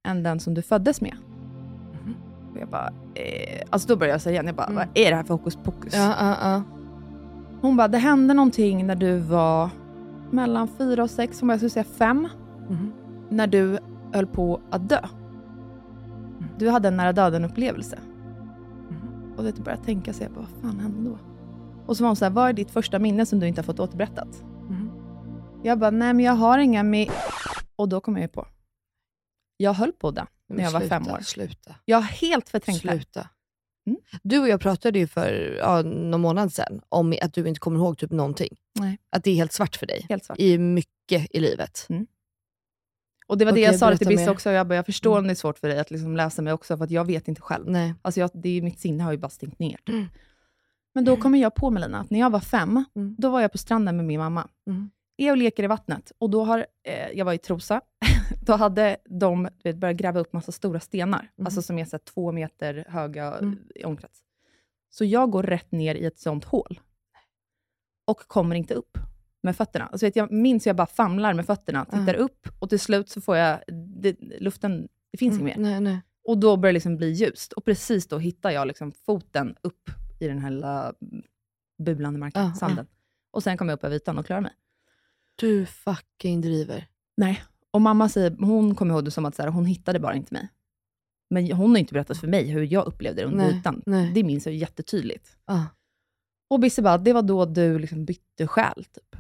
än 0.08 0.24
den 0.24 0.40
som 0.40 0.54
du 0.54 0.62
föddes 0.62 1.02
med. 1.02 1.18
Och 2.60 2.64
jag 2.64 2.70
bara, 2.70 2.88
eh, 3.16 3.62
alltså 3.70 3.88
då 3.88 3.96
började 3.96 4.14
jag 4.14 4.22
säga 4.22 4.34
igen, 4.34 4.46
jag 4.46 4.56
bara, 4.56 4.66
Mm. 4.68 4.76
vad 4.76 4.88
är 4.94 5.10
det 5.10 5.16
här 5.16 5.24
för 5.24 5.34
hokus 5.34 5.56
pokus? 5.56 5.94
Ja, 5.96 6.16
ja, 6.20 6.36
ja. 6.42 6.64
Hon 7.62 7.78
bara, 7.78 7.88
det 7.88 7.98
hände 7.98 8.34
någonting 8.34 8.88
när 8.88 8.96
du 8.96 9.18
var 9.20 9.70
mellan 10.32 10.68
fyra 10.68 11.04
och 11.04 11.10
sex, 11.10 11.40
hon 11.42 11.48
bara, 11.48 11.54
jag 11.54 11.60
skulle 11.60 11.70
säga 11.70 11.84
fem, 11.84 12.28
Mhm. 12.70 12.94
när 13.30 13.48
du 13.48 13.80
höll 14.14 14.28
på 14.28 14.62
att 14.72 14.90
dö. 14.90 15.00
Du 16.58 16.70
hade 16.70 16.88
en 16.88 16.98
nära 16.98 17.14
döden-upplevelse. 17.14 18.00
Mhm. 18.90 19.34
Och 19.38 19.46
vet, 19.46 19.60
började 19.60 19.84
tänka 19.84 20.14
så 20.14 20.24
jag 20.24 20.32
bara, 20.32 20.46
vad 20.62 20.72
fan 20.72 20.80
hände 20.80 21.10
då? 21.10 21.18
Och 21.86 21.98
så 21.98 22.04
var 22.04 22.10
hon 22.10 22.16
så 22.16 22.26
här, 22.26 22.32
vad 22.32 22.50
är 22.50 22.54
ditt 22.54 22.72
första 22.72 23.00
minne 23.00 23.26
som 23.26 23.40
du 23.40 23.48
inte 23.48 23.62
har 23.62 23.66
fått 23.66 23.80
återberättat? 23.80 24.44
Mhm. 24.70 24.90
Jag 25.64 25.80
bara, 25.80 25.92
nej 25.92 26.14
men 26.14 26.26
jag 26.26 26.34
har 26.34 26.58
inga 26.60 26.84
med... 26.84 27.10
Och 27.76 27.90
då 27.90 28.02
kom 28.02 28.14
jag 28.16 28.22
ju 28.22 28.28
på. 28.28 28.46
Jag 29.58 29.74
höll 29.74 29.92
på 29.92 30.12
det 30.12 30.22
Men 30.22 30.28
när 30.50 30.64
jag 30.64 30.72
var 30.72 30.80
sluta, 30.80 30.96
fem 31.04 31.08
år. 31.14 31.20
Sluta. 31.22 31.76
Jag 31.86 31.98
har 31.98 32.04
helt 32.04 32.50
förträngt 32.50 33.14
det. 33.14 33.28
Mm. 33.88 34.00
Du 34.24 34.40
och 34.40 34.50
jag 34.50 34.62
pratade 34.62 35.00
ju 35.00 35.08
för 35.08 35.56
ja, 35.60 35.82
någon 35.82 36.22
månad 36.22 36.54
sedan 36.54 36.82
om 36.90 37.16
att 37.22 37.34
du 37.34 37.48
inte 37.48 37.60
kommer 37.60 37.78
ihåg 37.80 37.98
typ 37.98 38.12
någonting. 38.12 38.58
Nej. 38.80 38.98
Att 39.12 39.24
det 39.24 39.32
är 39.32 39.36
helt 39.36 39.52
svart 39.54 39.76
för 39.76 39.86
dig. 39.86 40.06
Helt 40.10 40.26
svart. 40.26 40.40
I 40.40 40.58
mycket 40.58 41.28
i 41.36 41.40
livet. 41.40 41.88
Och 43.28 43.38
det 43.38 43.46
var 43.46 43.52
det 43.52 43.56
Okej, 43.56 43.64
jag 43.64 43.76
sa 43.80 43.90
det 43.90 43.98
till 43.98 44.16
mer. 44.16 44.30
också. 44.30 44.50
Jag, 44.52 44.68
bara, 44.68 44.76
jag 44.76 44.86
förstår 44.86 45.12
Mm. 45.12 45.20
om 45.24 45.28
det 45.28 45.34
är 45.34 45.36
svårt 45.36 45.58
för 45.60 45.68
dig 45.68 45.80
att 45.80 45.92
liksom 45.92 46.16
läsa 46.16 46.42
mig 46.42 46.54
också, 46.54 46.78
för 46.78 46.84
att 46.84 46.92
jag 46.92 47.06
vet 47.06 47.28
inte 47.28 47.42
själv. 47.42 47.70
Nej. 47.70 47.94
Alltså 48.02 48.20
jag, 48.20 48.30
det 48.34 48.50
är, 48.58 48.62
mitt 48.62 48.80
sinne 48.80 49.04
har 49.04 49.12
ju 49.12 49.18
bara 49.18 49.30
stängt 49.30 49.60
ner. 49.60 49.78
typ. 49.78 49.90
Mm. 49.90 50.06
Men 50.94 51.06
då 51.06 51.18
kommer 51.18 51.40
jag 51.40 51.56
på 51.56 51.70
Melina, 51.70 52.00
att 52.00 52.10
när 52.10 52.20
jag 52.20 52.30
var 52.30 52.40
fem, 52.40 52.86
Mm. 52.96 53.16
då 53.18 53.30
var 53.30 53.42
jag 53.42 53.52
på 53.52 53.58
stranden 53.58 53.96
med 53.98 54.06
min 54.06 54.20
mamma. 54.20 54.48
Mm. 54.68 54.90
Och 55.32 55.38
leker 55.38 55.64
i 55.64 55.68
vattnet. 55.68 56.12
Och 56.18 56.30
då 56.30 56.44
har, 56.44 56.66
eh, 56.88 57.10
jag 57.14 57.26
var 57.26 57.34
i 57.34 57.38
Trosa, 57.38 57.82
då 58.46 58.54
hade 58.54 58.98
de 59.06 59.48
vet, 59.64 59.76
börjat 59.78 59.98
gräva 59.98 60.20
upp 60.20 60.34
massa 60.34 60.52
stora 60.52 60.80
stenar, 60.80 61.20
Mm. 61.38 61.46
alltså 61.46 61.62
som 61.62 61.78
är 61.80 61.86
så 61.86 61.92
här, 61.96 62.00
två 62.14 62.32
meter 62.32 62.86
höga 62.90 63.38
Mm. 63.38 63.60
i 63.76 63.84
omkrets. 63.86 64.20
Så 64.90 65.06
jag 65.06 65.32
går 65.32 65.44
rätt 65.44 65.72
ner 65.72 65.96
i 65.96 66.06
ett 66.06 66.20
sånt 66.20 66.44
hål. 66.46 66.80
Och 68.06 68.20
kommer 68.20 68.56
inte 68.56 68.74
upp 68.74 68.98
med 69.44 69.56
fötterna. 69.56 69.86
Alltså 69.88 70.06
vet, 70.06 70.16
jag 70.16 70.32
minns 70.32 70.66
hur 70.66 70.70
jag 70.70 70.76
bara 70.76 70.88
famlar 70.88 71.34
med 71.34 71.46
fötterna, 71.46 71.86
tittar 71.86 72.14
upp 72.16 72.48
och 72.60 72.70
till 72.70 72.80
slut 72.80 73.10
så 73.10 73.22
får 73.22 73.38
jag, 73.38 73.60
det, 74.02 74.16
luften, 74.40 74.88
det 75.12 75.18
finns 75.18 75.40
inget 75.40 75.58
mer. 75.58 75.64
Nej, 75.64 75.82
nej. 75.82 76.02
Och 76.24 76.38
då 76.38 76.58
börjar 76.58 76.72
det 76.72 76.76
liksom 76.76 76.98
bli 76.98 77.10
ljust. 77.12 77.54
Och 77.54 77.66
precis 77.66 78.08
då 78.08 78.18
hittar 78.18 78.52
jag 78.52 78.68
liksom 78.68 78.92
foten 78.92 79.56
upp 79.62 79.90
i 80.20 80.28
den 80.28 80.40
här 80.40 80.50
lilla 80.50 80.94
bulande 81.84 82.20
marken, 82.20 82.42
Ja, 82.46 82.54
sanden. 82.54 82.88
Och 83.32 83.44
sen 83.44 83.58
kommer 83.58 83.72
jag 83.72 83.78
upp 83.78 83.84
över 83.84 83.96
ytan 83.96 84.18
och 84.18 84.26
klarar 84.26 84.42
mig. 84.42 84.54
Du 85.36 85.66
fucking 85.66 86.42
driver. 86.42 86.88
Nej. 87.18 87.44
Och 87.74 87.82
mamma 87.82 88.10
säger, 88.10 88.36
hon 88.40 88.76
kommer 88.76 88.94
ihåg 88.94 89.06
det 89.06 89.12
som 89.12 89.26
att 89.26 89.36
så 89.36 89.42
här, 89.42 89.50
hon 89.50 89.66
hittade 89.66 90.00
bara 90.00 90.16
inte 90.16 90.34
mig. 90.34 90.50
Men 91.30 91.52
hon 91.52 91.70
har 91.72 91.78
inte 91.78 91.94
berättat 91.94 92.18
för 92.18 92.28
mig 92.28 92.48
hur 92.52 92.64
jag 92.74 92.86
upplevde 92.86 93.22
det 93.22 93.28
under 93.28 93.46
Nej, 93.46 93.58
ytan. 93.60 93.82
nej. 93.86 94.12
Det 94.14 94.24
minns 94.24 94.46
jag 94.46 94.56
jättetydligt. 94.56 95.38
Ah. 95.46 95.62
Och 96.50 96.60
Bisse 96.60 96.82
bara, 96.82 96.98
det 96.98 97.14
var 97.14 97.22
då 97.22 97.46
du 97.46 97.80
liksom 97.80 98.06
bytte 98.06 98.48
själ. 98.48 98.86
Typ. 98.94 99.16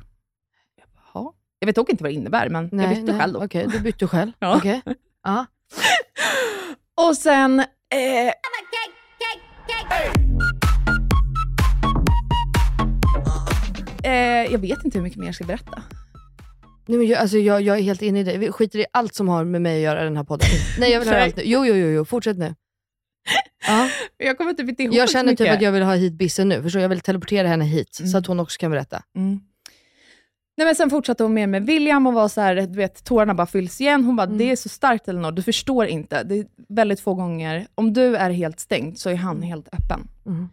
Jag, 0.76 0.86
bara, 0.94 1.04
"Ja." 1.14 1.34
jag 1.60 1.66
vet 1.66 1.76
dock 1.76 1.90
inte 1.90 2.04
vad 2.04 2.12
det 2.12 2.16
innebär, 2.16 2.50
men 2.50 2.80
jag 2.80 2.90
bytte 2.90 3.20
själ 3.20 3.34
då. 3.34 3.44
Okej, 3.44 3.68
du 3.72 3.80
bytte 3.80 4.08
själv. 4.08 4.32
Ja. 4.40 4.58
Okej. 4.58 4.82
Ja. 5.24 5.46
Och 7.10 7.18
sen... 7.18 7.60
Eh, 7.60 8.34
eh, 14.04 14.52
jag 14.52 14.60
vet 14.60 14.86
inte 14.86 14.98
hur 14.98 15.04
mycket 15.04 15.20
mer 15.20 15.26
jag 15.26 15.36
ska 15.36 15.44
berätta. 15.46 15.84
Nej, 16.89 16.97
men 16.97 17.08
jag, 17.08 17.19
alltså, 17.19 17.38
jag, 17.38 17.62
jag 17.62 17.78
är 17.78 17.82
helt 17.82 18.02
inne 18.02 18.19
i 18.19 18.23
det. 18.23 18.38
Vi 18.38 18.52
skiter 18.52 18.80
i 18.80 18.86
allt 18.93 19.15
som 19.15 19.28
har 19.28 19.43
med 19.43 19.62
mig 19.62 19.75
att 19.75 19.82
göra 19.84 20.02
i 20.02 20.04
den 20.04 20.17
här 20.17 20.23
podden. 20.23 20.47
Nej, 20.80 20.91
jag 20.91 20.99
vill 20.99 21.10
höra 21.10 21.23
allt 21.23 21.36
nu. 21.36 21.43
Jo, 21.45 21.65
jo, 21.65 21.75
jo, 21.75 21.88
jo. 21.88 22.06
fortsätt 22.06 22.38
nu. 22.38 22.56
Ja. 23.67 23.89
Jag 24.17 24.38
kommer 24.38 24.54
typ 24.54 24.69
inte 24.69 24.84
ihåg 24.84 24.93
Jag 24.93 25.10
känner 25.10 25.36
typ 25.36 25.52
att 25.52 25.62
jag 25.62 25.71
vill 25.71 25.84
ha 25.84 25.95
hit 25.95 26.13
Bisse 26.13 26.43
nu. 26.45 26.62
Förstår? 26.62 26.82
Jag 26.82 26.89
vill 26.89 26.99
teleportera 26.99 27.47
henne 27.47 27.65
hit, 27.65 27.97
Mm. 27.99 28.12
så 28.12 28.17
att 28.17 28.25
hon 28.28 28.39
också 28.39 28.58
kan 28.60 28.71
berätta. 28.71 29.04
Mm. 29.15 29.39
Nej 30.58 30.65
men 30.65 30.75
sen 30.75 30.89
fortsatte 30.89 31.23
hon 31.23 31.34
med 31.34 31.49
med 31.49 31.65
William 31.65 32.08
och 32.08 32.13
var 32.13 32.28
så 32.28 32.41
här, 32.41 32.56
du 32.56 32.78
vet, 32.78 33.04
tårarna 33.04 33.34
bara 33.34 33.47
fylls 33.47 33.82
igen. 33.82 34.04
Hon 34.04 34.15
bara, 34.15 34.23
Mm. 34.28 34.38
det 34.38 34.52
är 34.52 34.56
så 34.56 34.69
starkt 34.69 35.08
Elinor, 35.08 35.32
du 35.32 35.41
förstår 35.43 35.86
inte. 35.86 36.23
Det 36.23 36.36
är 36.39 36.45
väldigt 36.69 36.99
få 36.99 37.13
gånger, 37.13 37.67
om 37.75 37.93
du 37.93 38.15
är 38.15 38.30
helt 38.30 38.60
stängd 38.60 38.99
så 38.99 39.10
är 39.10 39.15
han 39.15 39.41
helt 39.41 39.67
öppen. 39.67 40.08
Mm. 40.25 40.49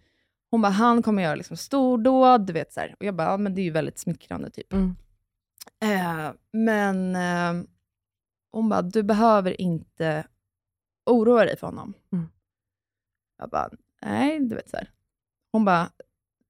Hon 0.50 0.62
bara, 0.62 0.72
han 0.72 1.02
kommer 1.02 1.22
göra 1.22 1.34
liksom 1.34 1.56
stordåd, 1.56 2.46
du 2.46 2.52
vet 2.52 2.72
så 2.72 2.80
här. 2.80 2.94
Och 3.00 3.06
jag 3.06 3.14
bara, 3.14 3.28
ja 3.30 3.36
men 3.36 3.54
det 3.54 3.60
är 3.60 3.64
ju 3.64 3.70
väldigt 3.70 3.98
smickrande 3.98 4.50
typ. 4.50 4.72
Mm. 5.80 6.26
Eh, 6.26 6.32
men 6.52 7.16
eh, 7.16 7.66
hon 8.52 8.68
bara, 8.68 8.82
du 8.82 9.02
behöver 9.02 9.60
inte 9.60 10.26
oroa 11.06 11.44
dig 11.44 11.56
för 11.56 11.66
honom. 11.66 11.94
Mm. 12.12 12.26
Jag 13.38 13.50
bara, 13.50 13.70
nej, 14.02 14.40
du 14.40 14.54
vet 14.54 14.70
så 14.70 14.76
här. 14.76 14.90
Hon 15.52 15.64
bara, 15.64 15.90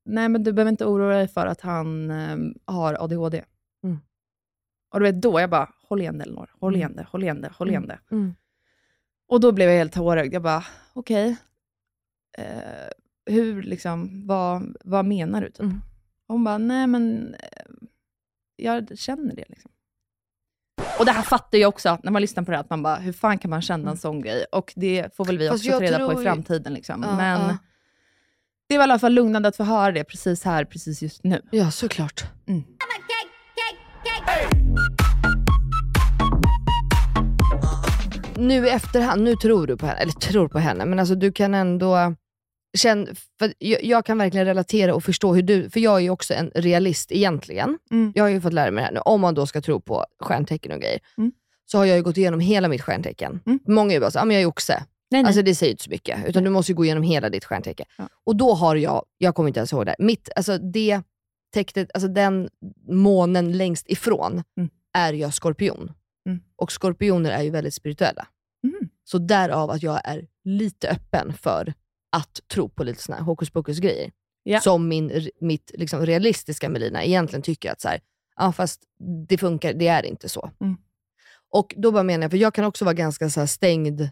nej 0.05 0.29
men 0.29 0.43
du 0.43 0.53
behöver 0.53 0.71
inte 0.71 0.87
oroa 0.87 1.15
dig 1.15 1.29
för 1.29 1.47
att 1.47 1.61
han 1.61 2.11
eh, 2.11 2.37
har 2.65 2.95
ADHD. 3.05 3.45
Mm. 3.85 3.99
Och 4.91 5.01
du 5.01 5.05
vet 5.07 5.23
då, 5.23 5.41
jag 5.41 5.51
bara, 5.51 5.73
håll 5.89 6.01
igen 6.01 6.21
Elinor, 6.21 6.51
håll 6.61 6.75
Mm. 6.75 6.79
igen 6.81 6.97
det, 6.97 7.07
håll 7.11 7.23
igen 7.23 7.41
det, 7.41 7.53
håll 7.55 7.69
igen 7.71 7.87
det. 7.87 7.99
Mm. 8.11 8.35
Och 9.29 9.41
då 9.41 9.53
blev 9.53 9.69
jag 9.71 9.77
helt 9.77 9.93
tårögd. 9.93 10.35
Jag 10.35 10.43
bara, 10.43 10.65
okej. 10.93 11.37
Eh, 12.39 12.89
hur 13.27 13.63
liksom, 13.63 14.27
vad, 14.27 14.77
vad 14.85 15.05
menar 15.05 15.41
du? 15.41 15.51
Typ? 15.51 15.61
Mm. 15.61 15.81
Hon 16.29 16.45
bara, 16.45 16.59
nej 16.59 16.87
men 16.87 17.37
jag 18.57 18.99
känner 18.99 19.35
det. 19.37 19.45
Liksom. 19.49 19.71
Och 20.99 21.05
det 21.07 21.13
här 21.13 21.23
fattar 21.23 21.59
jag 21.59 21.69
också, 21.69 21.99
när 22.03 22.13
man 22.13 22.23
lyssnar 22.23 22.43
på 22.43 22.51
det, 22.51 22.59
att 22.59 22.71
man 22.71 22.83
bara, 22.83 22.97
hur 22.97 23.13
fan 23.13 23.39
kan 23.39 23.51
man 23.51 23.63
känna 23.63 23.91
en 23.91 23.97
sån 23.97 24.21
grej? 24.21 24.45
Och 24.53 24.73
det 24.77 25.17
får 25.17 25.25
väl 25.25 25.39
vi 25.39 25.49
Fast 25.49 25.65
också 25.65 25.79
ta 25.79 25.85
reda 25.85 26.09
på 26.09 26.21
i 26.21 26.25
framtiden. 26.25 26.75
Liksom. 26.75 27.03
Ja, 27.03 27.17
men 27.17 27.41
ja. 27.41 27.59
det 28.69 28.79
var 28.79 28.83
i 28.83 28.91
alla 28.91 28.99
fall 28.99 29.13
lugnande 29.13 29.49
att 29.49 29.57
få 29.57 29.65
höra 29.65 29.93
det 29.93 30.05
precis 30.05 30.45
här, 30.45 30.65
precis 30.65 31.03
just 31.03 31.25
nu. 31.25 31.43
Ja, 31.51 31.71
såklart. 31.71 32.25
Mm. 32.49 32.65
Nu 38.37 38.67
i 38.67 38.71
efterhand, 38.71 39.23
nu 39.23 39.37
tror 39.37 39.67
du 39.67 39.77
på 39.77 39.87
henne, 39.87 40.01
eller 40.01 40.13
tror 40.13 40.49
på 40.49 40.59
henne, 40.59 40.85
men 40.85 40.99
alltså 40.99 41.15
du 41.15 41.33
kan 41.33 41.55
ändå 41.55 42.15
känna, 42.77 43.07
för 43.39 43.55
jag, 43.59 43.85
jag 43.85 44.05
kan 44.07 44.19
verkligen 44.19 44.47
relatera 44.47 44.95
och 44.95 45.05
förstå 45.05 45.35
hur 45.35 45.43
du, 45.43 45.71
för 45.71 45.81
jag 45.81 45.97
är 45.97 46.01
ju 46.01 46.11
också 46.11 46.35
en 46.35 46.51
realist 46.55 47.13
egentligen. 47.13 47.79
Mm. 47.91 48.13
Jag 48.15 48.25
har 48.25 48.29
ju 48.29 48.41
fått 48.41 48.53
lära 48.53 48.71
mig 48.71 48.83
det 48.83 48.87
här 48.87 48.93
nu, 48.93 49.01
om 49.01 49.21
man 49.21 49.35
då 49.35 49.47
ska 49.47 49.61
tro 49.61 49.81
på 49.81 50.05
stjärntecken 50.21 50.73
och 50.73 50.81
grejer, 50.81 51.01
Mm. 51.19 51.33
så 51.65 51.79
har 51.79 51.85
jag 51.85 51.97
ju 51.97 52.03
gått 52.03 52.17
igenom 52.17 52.41
hela 52.41 52.69
mitt 52.69 52.83
stjärntecken. 52.83 53.41
Mm. 53.47 53.59
Många 53.69 53.91
är 53.91 53.95
ju 53.95 54.01
bara 54.01 54.11
så, 54.11 54.19
ah, 54.19 54.25
men 54.25 54.35
jag 54.37 54.43
är 54.43 54.47
oxe. 54.47 54.85
Nej, 55.11 55.23
nej. 55.23 55.29
Alltså 55.29 55.43
det 55.43 55.55
säger 55.55 55.71
inte 55.71 55.85
så 55.85 55.91
mycket, 55.91 56.19
utan 56.29 56.45
du 56.45 56.51
måste 56.51 56.73
ju 56.73 56.77
gå 56.77 56.85
igenom 56.85 57.03
hela 57.03 57.29
ditt 57.31 57.45
stjärntecken. 57.45 57.87
Ja. 57.99 58.09
Och 58.25 58.37
då 58.37 58.55
har 58.55 58.77
jag, 58.77 59.05
jag 59.19 59.35
kommer 59.35 59.49
inte 59.49 59.61
ens 59.61 59.73
ihåg 59.73 59.87
det, 59.87 59.97
mitt, 59.99 60.29
alltså 60.37 60.59
det 60.59 61.03
tecknet, 61.55 61.91
alltså 61.95 62.09
den 62.09 62.49
månen 62.89 63.57
längst 63.59 63.91
ifrån 63.91 64.43
Mm. 64.59 64.71
är 64.95 65.13
jag 65.13 65.35
skorpion. 65.35 65.93
Mm. 66.29 66.41
Och 66.57 66.73
skorpioner 66.73 67.31
är 67.31 67.43
ju 67.43 67.51
väldigt 67.51 67.75
spirituella. 67.75 68.27
Mm. 68.65 68.89
Så 69.05 69.19
därav 69.19 69.71
att 69.71 69.83
jag 69.83 70.01
är 70.05 70.27
lite 70.45 70.89
öppen 70.89 71.33
för 71.33 71.75
att 72.17 72.41
tro 72.49 72.69
på 72.69 72.85
lite 72.85 73.03
såna 73.03 73.19
här 73.19 73.25
hokus 73.25 73.51
pokus 73.51 73.79
grejer. 73.79 74.11
Ja. 74.43 74.61
Som 74.61 74.89
min, 74.89 75.31
mitt 75.41 75.71
liksom 75.75 76.07
realistiska 76.07 76.69
Melina 76.69 77.05
egentligen 77.05 77.43
tycker 77.43 77.73
att 77.73 77.81
så 77.81 77.89
här, 77.89 78.01
ja 78.37 78.53
fast 78.53 78.83
det 79.29 79.39
funkar, 79.39 79.73
det 79.75 79.89
är 79.89 80.07
inte 80.07 80.29
så. 80.29 80.51
Mm. 80.61 80.77
Och 81.51 81.75
då 81.77 81.93
bara 81.93 82.03
menar 82.03 82.25
jag, 82.25 82.31
för 82.31 82.39
jag 82.39 82.55
kan 82.55 82.65
också 82.65 82.85
vara 82.85 82.95
ganska 82.95 83.31
så 83.31 83.47
stängd 83.47 84.09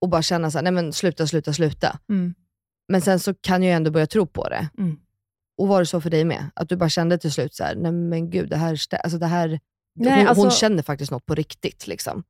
och 0.00 0.08
bara 0.08 0.22
känna 0.22 0.50
så 0.50 0.58
här, 0.58 0.62
nej 0.62 0.72
men 0.72 0.92
sluta, 0.92 1.26
sluta, 1.26 1.52
sluta. 1.52 1.98
Mm. 2.08 2.34
Men 2.88 3.00
sen 3.00 3.20
så 3.20 3.34
kan 3.34 3.62
jag 3.62 3.76
ändå 3.76 3.90
börja 3.90 4.06
tro 4.06 4.26
på 4.26 4.48
det. 4.48 4.68
Mm. 4.78 4.96
Och 5.58 5.68
var 5.68 5.80
det 5.80 5.86
så 5.86 6.00
för 6.00 6.10
dig 6.10 6.24
med? 6.24 6.50
Att 6.54 6.68
du 6.68 6.76
bara 6.76 6.88
kände 6.88 7.18
till 7.18 7.32
slut 7.32 7.54
så 7.54 7.64
här, 7.64 7.74
nej 7.74 7.92
men 7.92 8.30
gud, 8.30 8.50
det 8.50 8.56
här, 8.56 8.78
alltså 9.02 9.18
det 9.18 9.26
här 9.26 9.60
Nej, 9.94 10.18
hon, 10.18 10.28
alltså- 10.28 10.42
hon 10.42 10.50
känner 10.50 10.82
faktiskt 10.82 11.10
något 11.10 11.26
på 11.26 11.34
riktigt. 11.34 11.86
Liksom. 11.86 12.24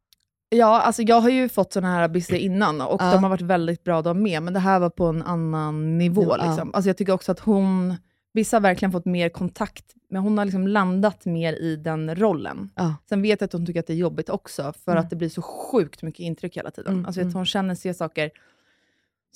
Ja, 0.57 0.81
alltså 0.81 1.03
jag 1.03 1.21
har 1.21 1.29
ju 1.31 1.49
fått 1.49 1.73
såna 1.73 1.89
här 1.95 2.03
abisser 2.03 2.37
innan 2.37 2.81
och 2.81 3.03
Ja. 3.03 3.11
de 3.13 3.23
har 3.23 3.31
varit 3.31 3.41
väldigt 3.41 3.85
bra 3.85 4.03
de 4.03 4.23
med, 4.23 4.43
men 4.43 4.55
det 4.55 4.61
här 4.61 4.79
var 4.81 4.91
på 4.91 5.07
en 5.07 5.23
annan 5.23 5.99
nivå. 5.99 6.37
Ja. 6.39 6.47
Liksom. 6.49 6.75
Alltså 6.75 6.89
jag 6.89 6.97
tycker 6.97 7.13
också 7.13 7.33
att 7.33 7.41
hon, 7.41 7.95
vissa 8.33 8.57
har 8.57 8.61
verkligen 8.61 8.93
fått 8.93 9.05
mer 9.05 9.29
kontakt, 9.29 9.85
men 10.11 10.23
hon 10.23 10.39
har 10.39 10.45
liksom 10.45 10.69
landat 10.69 11.25
mer 11.25 11.53
i 11.53 11.77
den 11.77 12.15
rollen. 12.15 12.71
Ja. 12.75 12.95
Sen 13.09 13.23
vet 13.23 13.41
jag 13.41 13.47
att 13.47 13.53
hon 13.53 13.67
tycker 13.67 13.81
att 13.81 13.87
det 13.87 13.93
är 13.93 13.97
jobbigt 13.97 14.29
också, 14.29 14.73
för 14.85 14.93
Mm. 14.93 15.05
att 15.05 15.11
det 15.11 15.17
blir 15.17 15.29
så 15.29 15.43
sjukt 15.43 16.03
mycket 16.03 16.21
intryck 16.21 16.57
hela 16.57 16.71
tiden. 16.71 16.93
Mm, 16.93 17.07
Alltså 17.07 17.21
vet, 17.21 17.25
mm. 17.25 17.35
hon 17.35 17.47
känner, 17.47 17.75
ser 17.75 17.93
saker. 17.93 18.31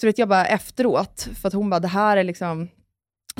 Så 0.00 0.06
vet 0.06 0.18
jag 0.18 0.28
bara 0.28 0.46
efteråt, 0.46 1.28
för 1.34 1.48
att 1.48 1.54
hon 1.54 1.70
bara, 1.70 1.80
det 1.80 1.88
här 1.88 2.16
är 2.16 2.24
liksom... 2.24 2.68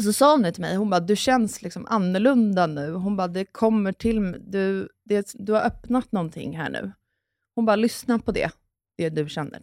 Så 0.03 0.13
sa 0.13 0.31
hon 0.33 0.43
det 0.43 0.53
till 0.53 0.61
mig, 0.61 0.77
hon 0.77 0.91
bara, 0.91 1.01
du 1.01 1.17
känns 1.17 1.63
liksom 1.63 1.87
annorlunda 1.91 2.67
nu. 2.67 2.93
Hon 2.93 3.17
bara, 3.17 3.29
det 3.29 3.45
kommer 3.45 3.93
till 3.93 4.37
du, 4.47 4.89
det, 5.05 5.33
du 5.35 5.53
har 5.53 5.61
öppnat 5.61 6.13
någonting 6.13 6.57
här 6.57 6.71
nu. 6.71 6.93
Hon 7.59 7.65
bara, 7.67 7.77
lyssna 7.77 8.19
på 8.19 8.33
det, 8.33 8.51
det 8.97 9.09
du 9.11 9.29
känner. 9.29 9.63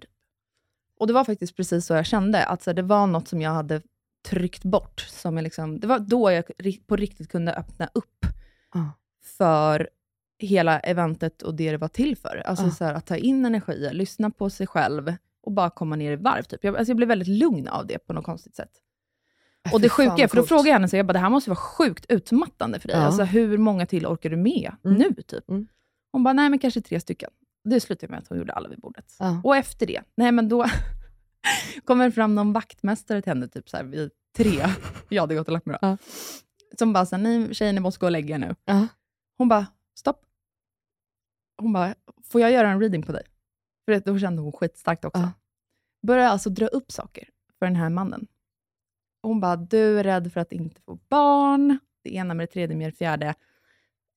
Och 0.99 1.07
det 1.07 1.13
var 1.13 1.23
faktiskt 1.23 1.55
precis 1.55 1.85
så 1.85 1.93
jag 1.93 2.05
kände, 2.05 2.45
att 2.45 2.63
så 2.63 2.69
här, 2.69 2.75
det 2.75 2.81
var 2.81 3.07
något 3.07 3.27
som 3.27 3.41
jag 3.41 3.51
hade 3.51 3.81
tryckt 4.25 4.63
bort. 4.63 4.99
Som 5.09 5.37
jag 5.37 5.43
liksom, 5.43 5.79
det 5.79 5.87
var 5.87 5.99
då 5.99 6.31
jag 6.31 6.43
på 6.87 6.95
riktigt 6.95 7.29
kunde 7.31 7.53
öppna 7.53 7.89
upp 7.93 8.25
Ja. 8.73 8.91
för 9.37 9.89
hela 10.39 10.79
eventet 10.79 11.41
och 11.41 11.55
det 11.55 11.71
det 11.71 11.77
var 11.77 11.87
till 11.87 12.17
för. 12.17 12.43
Alltså 12.45 12.65
Ja. 12.65 12.71
så 12.71 12.85
här, 12.85 12.93
att 12.93 13.05
ta 13.05 13.15
in 13.15 13.45
energier, 13.45 13.93
lyssna 13.93 14.29
på 14.29 14.49
sig 14.49 14.67
själv 14.67 15.13
och 15.43 15.51
bara 15.51 15.69
komma 15.69 15.95
ner 15.95 16.11
i 16.11 16.15
varv. 16.15 16.43
Typ. 16.43 16.63
Jag, 16.63 16.77
alltså 16.77 16.89
jag 16.89 16.97
blev 16.97 17.09
väldigt 17.09 17.27
lugn 17.27 17.67
av 17.67 17.87
det 17.87 17.97
på 17.99 18.13
något 18.13 18.25
konstigt 18.25 18.55
sätt. 18.55 18.71
Och 19.73 19.81
det 19.81 19.89
sjuka 19.89 20.13
är, 20.23 20.27
för 20.27 20.37
då 20.37 20.43
frågade 20.43 20.69
jag 20.69 20.73
henne, 20.75 20.87
så 20.89 20.95
jag 20.97 21.05
bara, 21.05 21.13
det 21.13 21.19
här 21.19 21.29
måste 21.29 21.49
vara 21.49 21.57
sjukt 21.59 22.05
utmattande 22.09 22.79
för 22.79 22.87
dig. 22.87 22.97
Ja. 22.97 23.03
Alltså, 23.03 23.23
hur 23.23 23.57
många 23.57 23.85
till 23.85 24.05
orkar 24.07 24.29
du 24.29 24.35
med 24.37 24.71
Mm. 24.85 24.97
nu? 24.97 25.13
Typ? 25.27 25.49
Mm. 25.49 25.67
Hon 26.11 26.23
bara, 26.23 26.33
nej 26.33 26.49
men 26.49 26.59
kanske 26.59 26.81
tre 26.81 26.99
stycken. 26.99 27.29
Det 27.65 27.79
slutade 27.79 28.11
med 28.11 28.19
att 28.19 28.27
hon 28.27 28.37
gjorde 28.37 28.53
alla 28.53 28.69
vid 28.69 28.79
bordet. 28.79 29.15
Ja. 29.19 29.41
Och 29.43 29.55
efter 29.55 29.87
det, 29.87 30.03
nej 30.15 30.31
men 30.31 30.49
då 30.49 30.65
kommer 31.85 32.05
det 32.05 32.11
fram 32.11 32.35
någon 32.35 32.53
vaktmästare 32.53 33.21
till 33.21 33.31
henne 33.31 33.47
typ 33.47 33.69
så 33.69 33.77
här 33.77 33.83
vid 33.83 34.11
tre. 34.37 34.65
Jag 35.09 35.23
hade 35.23 35.35
gått 35.35 35.47
och 35.47 35.53
lagt 35.53 35.65
mig 35.65 35.77
då. 35.81 35.87
Ja. 35.87 35.97
Som 36.79 36.93
bara, 36.93 37.05
så 37.05 37.15
här, 37.15 37.23
nej 37.23 37.55
tjejer 37.55 37.73
ni 37.73 37.79
måste 37.79 37.99
gå 37.99 38.05
och 38.05 38.11
lägga 38.11 38.35
er 38.35 38.39
nu. 38.39 38.55
Ja. 38.65 38.87
Hon 39.37 39.47
bara, 39.47 39.67
stopp. 39.97 40.25
Hon 41.57 41.73
bara, 41.73 41.95
får 42.23 42.41
jag 42.41 42.51
göra 42.51 42.69
en 42.69 42.79
reading 42.79 43.03
på 43.03 43.11
dig? 43.11 43.23
För 43.85 43.99
då 43.99 44.19
kände 44.19 44.41
hon 44.41 44.51
skitstarkt 44.51 45.05
också. 45.05 45.21
Ja. 45.21 45.31
Började 46.07 46.29
alltså 46.29 46.49
dra 46.49 46.67
upp 46.67 46.91
saker 46.91 47.29
för 47.59 47.65
den 47.65 47.75
här 47.75 47.89
mannen. 47.89 48.27
Hon 49.21 49.39
bara, 49.39 49.55
du 49.55 49.99
är 49.99 50.03
rädd 50.03 50.33
för 50.33 50.39
att 50.39 50.51
inte 50.51 50.81
få 50.81 50.99
barn. 51.09 51.79
Det 52.03 52.15
ena 52.15 52.33
med 52.33 52.47
det 52.47 52.51
tredje 52.51 52.75
med 52.75 52.87
det 52.87 52.97
fjärde. 52.97 53.35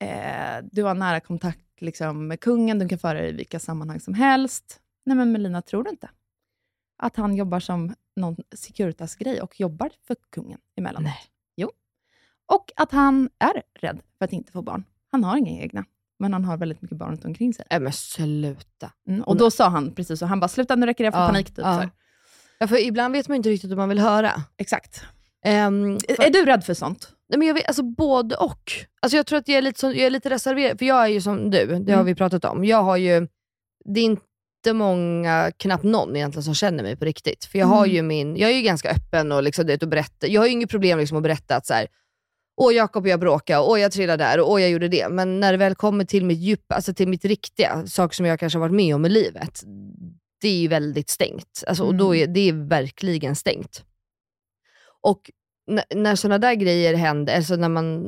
Eh, 0.00 0.64
du 0.72 0.82
har 0.82 0.94
nära 0.94 1.20
kontakt 1.20 1.67
liksom, 1.82 2.26
med 2.26 2.40
kungen, 2.40 2.78
du 2.78 2.88
kan 2.88 2.98
föra 2.98 3.20
dig 3.20 3.28
i 3.28 3.32
vilka 3.32 3.58
sammanhang 3.58 4.00
som 4.00 4.14
helst. 4.14 4.80
Nej 5.06 5.16
men 5.16 5.32
Melina, 5.32 5.62
tror 5.62 5.84
du 5.84 5.90
inte? 5.90 6.10
Att 7.02 7.16
han 7.16 7.36
jobbar 7.36 7.60
som 7.60 7.94
någon 8.16 8.36
Securitas-grej 8.54 9.40
och 9.40 9.60
jobbar 9.60 9.90
för 10.06 10.16
kungen 10.30 10.58
emellanåt. 10.76 11.04
Nej. 11.04 11.18
Jo. 11.56 11.70
Och 12.46 12.70
att 12.76 12.92
han 12.92 13.30
är 13.38 13.62
rädd 13.80 14.00
för 14.18 14.24
att 14.24 14.32
inte 14.32 14.52
få 14.52 14.62
barn. 14.62 14.84
Han 15.10 15.24
har 15.24 15.36
inga 15.36 15.62
egna, 15.62 15.84
men 16.18 16.32
han 16.32 16.44
har 16.44 16.56
väldigt 16.56 16.82
mycket 16.82 16.98
barn 16.98 17.10
runt 17.10 17.24
omkring 17.24 17.54
sig. 17.54 17.66
Nej 17.70 17.80
men 17.80 17.92
sluta. 17.92 18.92
Mm, 19.08 19.22
och 19.22 19.36
då 19.36 19.50
sa 19.50 19.68
han 19.68 19.94
precis 19.94 20.18
så, 20.20 20.26
han 20.26 20.40
bara, 20.40 20.48
sluta 20.48 20.76
nu 20.76 20.86
räcker 20.86 21.04
det, 21.04 21.06
jag 21.06 21.14
får 21.14 21.22
Ja, 21.22 21.26
panik. 21.28 21.46
Typ, 21.46 21.58
ja. 21.58 21.88
Ja, 22.58 22.66
för 22.68 22.76
ibland 22.86 23.12
vet 23.12 23.28
man 23.28 23.36
inte 23.36 23.48
riktigt 23.48 23.70
vad 23.70 23.78
man 23.78 23.88
vill 23.88 23.98
höra. 23.98 24.32
Exakt. 24.56 25.04
Ehm, 25.44 25.98
för- 26.16 26.22
är 26.22 26.30
du 26.30 26.44
rädd 26.44 26.64
för 26.64 26.74
sånt? 26.74 27.12
Nej, 27.28 27.38
men 27.38 27.48
jag 27.48 27.54
vet, 27.54 27.66
alltså 27.66 27.82
både 27.82 28.36
och. 28.36 28.72
Alltså 29.02 29.16
jag 29.16 29.26
tror 29.26 29.38
att 29.38 29.48
jag 29.48 29.58
är 29.58 29.62
lite, 29.62 29.80
så, 29.80 29.86
jag 29.86 29.96
är 29.98 30.10
lite 30.10 30.30
reserverad, 30.30 30.78
för 30.78 30.86
jag 30.86 31.04
är 31.04 31.08
ju 31.08 31.20
som 31.20 31.50
du, 31.50 31.66
det 31.66 31.92
har 31.92 32.00
Mm. 32.00 32.06
vi 32.06 32.14
pratat 32.14 32.44
om. 32.44 32.64
Jag 32.64 32.82
har 32.82 32.96
ju, 32.96 33.28
det 33.84 34.00
är 34.00 34.04
inte 34.04 34.72
många, 34.72 35.52
knappt 35.56 35.84
någon 35.84 36.16
egentligen 36.16 36.42
som 36.42 36.54
känner 36.54 36.82
mig 36.82 36.96
på 36.96 37.04
riktigt. 37.04 37.44
För 37.44 37.58
jag 37.58 37.66
har 37.66 37.84
Mm. 37.84 37.96
ju 37.96 38.02
min, 38.02 38.36
jag 38.36 38.50
är 38.50 38.54
ju 38.54 38.62
ganska 38.62 38.90
öppen 38.90 39.32
och 39.32 39.42
liksom, 39.42 39.66
det, 39.66 39.82
och 39.82 39.88
berätta. 39.88 40.26
Jag 40.26 40.40
har 40.40 40.46
ju 40.46 40.52
inget 40.52 40.70
problem 40.70 40.98
liksom 40.98 41.16
att 41.16 41.22
berätta 41.22 41.56
att 41.56 41.66
så 41.66 41.74
här, 41.74 41.86
åh 42.60 42.74
Jakob 42.74 43.06
jag 43.06 43.20
bråkade, 43.20 43.60
åh 43.60 43.80
jag 43.80 43.92
trillade 43.92 44.24
där, 44.24 44.40
och 44.40 44.50
åh 44.50 44.60
jag 44.62 44.70
gjorde 44.70 44.88
det. 44.88 45.08
Men 45.08 45.40
när 45.40 45.52
det 45.52 45.58
väl 45.58 45.74
kommer 45.74 46.04
till 46.04 46.24
mitt 46.24 46.38
djup, 46.38 46.72
alltså 46.72 46.94
till 46.94 47.08
mitt 47.08 47.24
riktiga, 47.24 47.86
saker 47.86 48.14
som 48.14 48.26
jag 48.26 48.40
kanske 48.40 48.58
har 48.58 48.60
varit 48.68 48.74
med 48.76 48.94
om 48.94 49.06
i 49.06 49.08
livet, 49.08 49.62
det 50.40 50.48
är 50.48 50.58
ju 50.60 50.68
väldigt 50.68 51.10
stängt. 51.10 51.64
Alltså, 51.66 51.84
Och 51.84 51.94
då 51.94 52.14
är, 52.14 52.26
det 52.26 52.40
är 52.48 52.68
verkligen 52.68 53.36
stängt. 53.36 53.84
Och 55.00 55.30
när, 55.94 56.14
sådana 56.16 56.38
där 56.38 56.54
grejer 56.54 56.94
händer, 56.94 57.36
alltså 57.36 57.56
när 57.56 57.68
man 57.68 58.04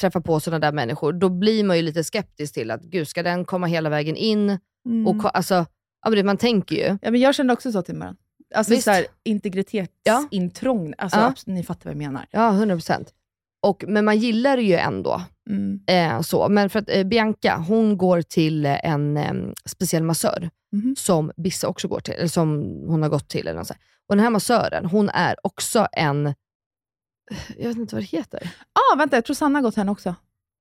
träffar 0.00 0.20
på 0.20 0.40
sådana 0.40 0.58
där 0.66 0.72
människor, 0.72 1.12
då 1.12 1.28
blir 1.28 1.64
man 1.64 1.76
ju 1.76 1.82
lite 1.82 2.04
skeptisk 2.04 2.54
till 2.54 2.70
att, 2.70 2.82
gud 2.82 3.08
ska 3.08 3.22
den 3.22 3.44
komma 3.44 3.66
hela 3.66 3.88
vägen 3.90 4.16
in? 4.16 4.58
Och, 5.06 5.22
ko- 5.22 5.28
alltså, 5.28 5.54
ja, 6.04 6.10
men 6.10 6.26
man 6.26 6.36
tänker 6.36 6.76
ju. 6.76 6.98
Ja, 7.02 7.10
men 7.10 7.20
jag 7.20 7.34
kände 7.34 7.52
också 7.52 7.72
så 7.72 7.82
till 7.82 7.94
Maren. 7.94 8.16
Alltså 8.54 8.72
Visst. 8.72 8.84
så 8.84 8.90
här, 8.90 9.06
integritetsintrång. 9.24 10.94
Alltså, 10.98 11.18
Ja. 11.18 11.34
Ni 11.46 11.62
fattar 11.62 11.84
vad 11.84 11.90
jag 11.92 11.98
menar. 11.98 12.26
Ja, 12.30 12.50
100%. 12.50 13.06
Och, 13.62 13.84
men 13.88 14.04
man 14.04 14.18
gillar 14.18 14.56
det 14.56 14.62
ju 14.62 14.74
ändå. 14.74 15.22
Mm. 15.50 15.80
Eh, 15.86 16.20
så. 16.20 16.48
Men 16.48 16.70
för 16.70 16.78
att 16.78 16.88
eh, 16.90 17.04
Bianca, 17.04 17.56
hon 17.68 17.96
går 17.96 18.22
till 18.22 18.66
eh, 18.66 18.86
en 18.90 19.16
eh, 19.16 19.32
speciell 19.64 20.02
massör 20.02 20.50
Mhm. 20.72 20.94
som 20.98 21.32
Bisse 21.36 21.66
också 21.66 21.88
går 21.88 22.00
till, 22.00 22.14
eller 22.14 22.28
som 22.28 22.48
hon 22.88 23.02
har 23.02 23.08
gått 23.08 23.28
till. 23.28 23.46
Eller 23.48 23.58
något 23.58 23.66
så 23.66 23.74
här. 23.74 23.82
Och 24.08 24.16
den 24.16 24.22
här 24.24 24.30
massören, 24.30 24.86
hon 24.86 25.08
är 25.08 25.36
också 25.46 25.86
en, 25.92 26.34
jag 27.58 27.68
vet 27.68 27.76
inte 27.76 27.94
vad 27.94 28.02
det 28.02 28.06
heter. 28.06 28.50
Ah, 28.72 28.96
vänta, 28.96 29.16
jag 29.16 29.24
tror 29.24 29.34
Sanna 29.34 29.58
har 29.58 29.62
gått 29.62 29.76
henne 29.76 29.90
också. 29.90 30.14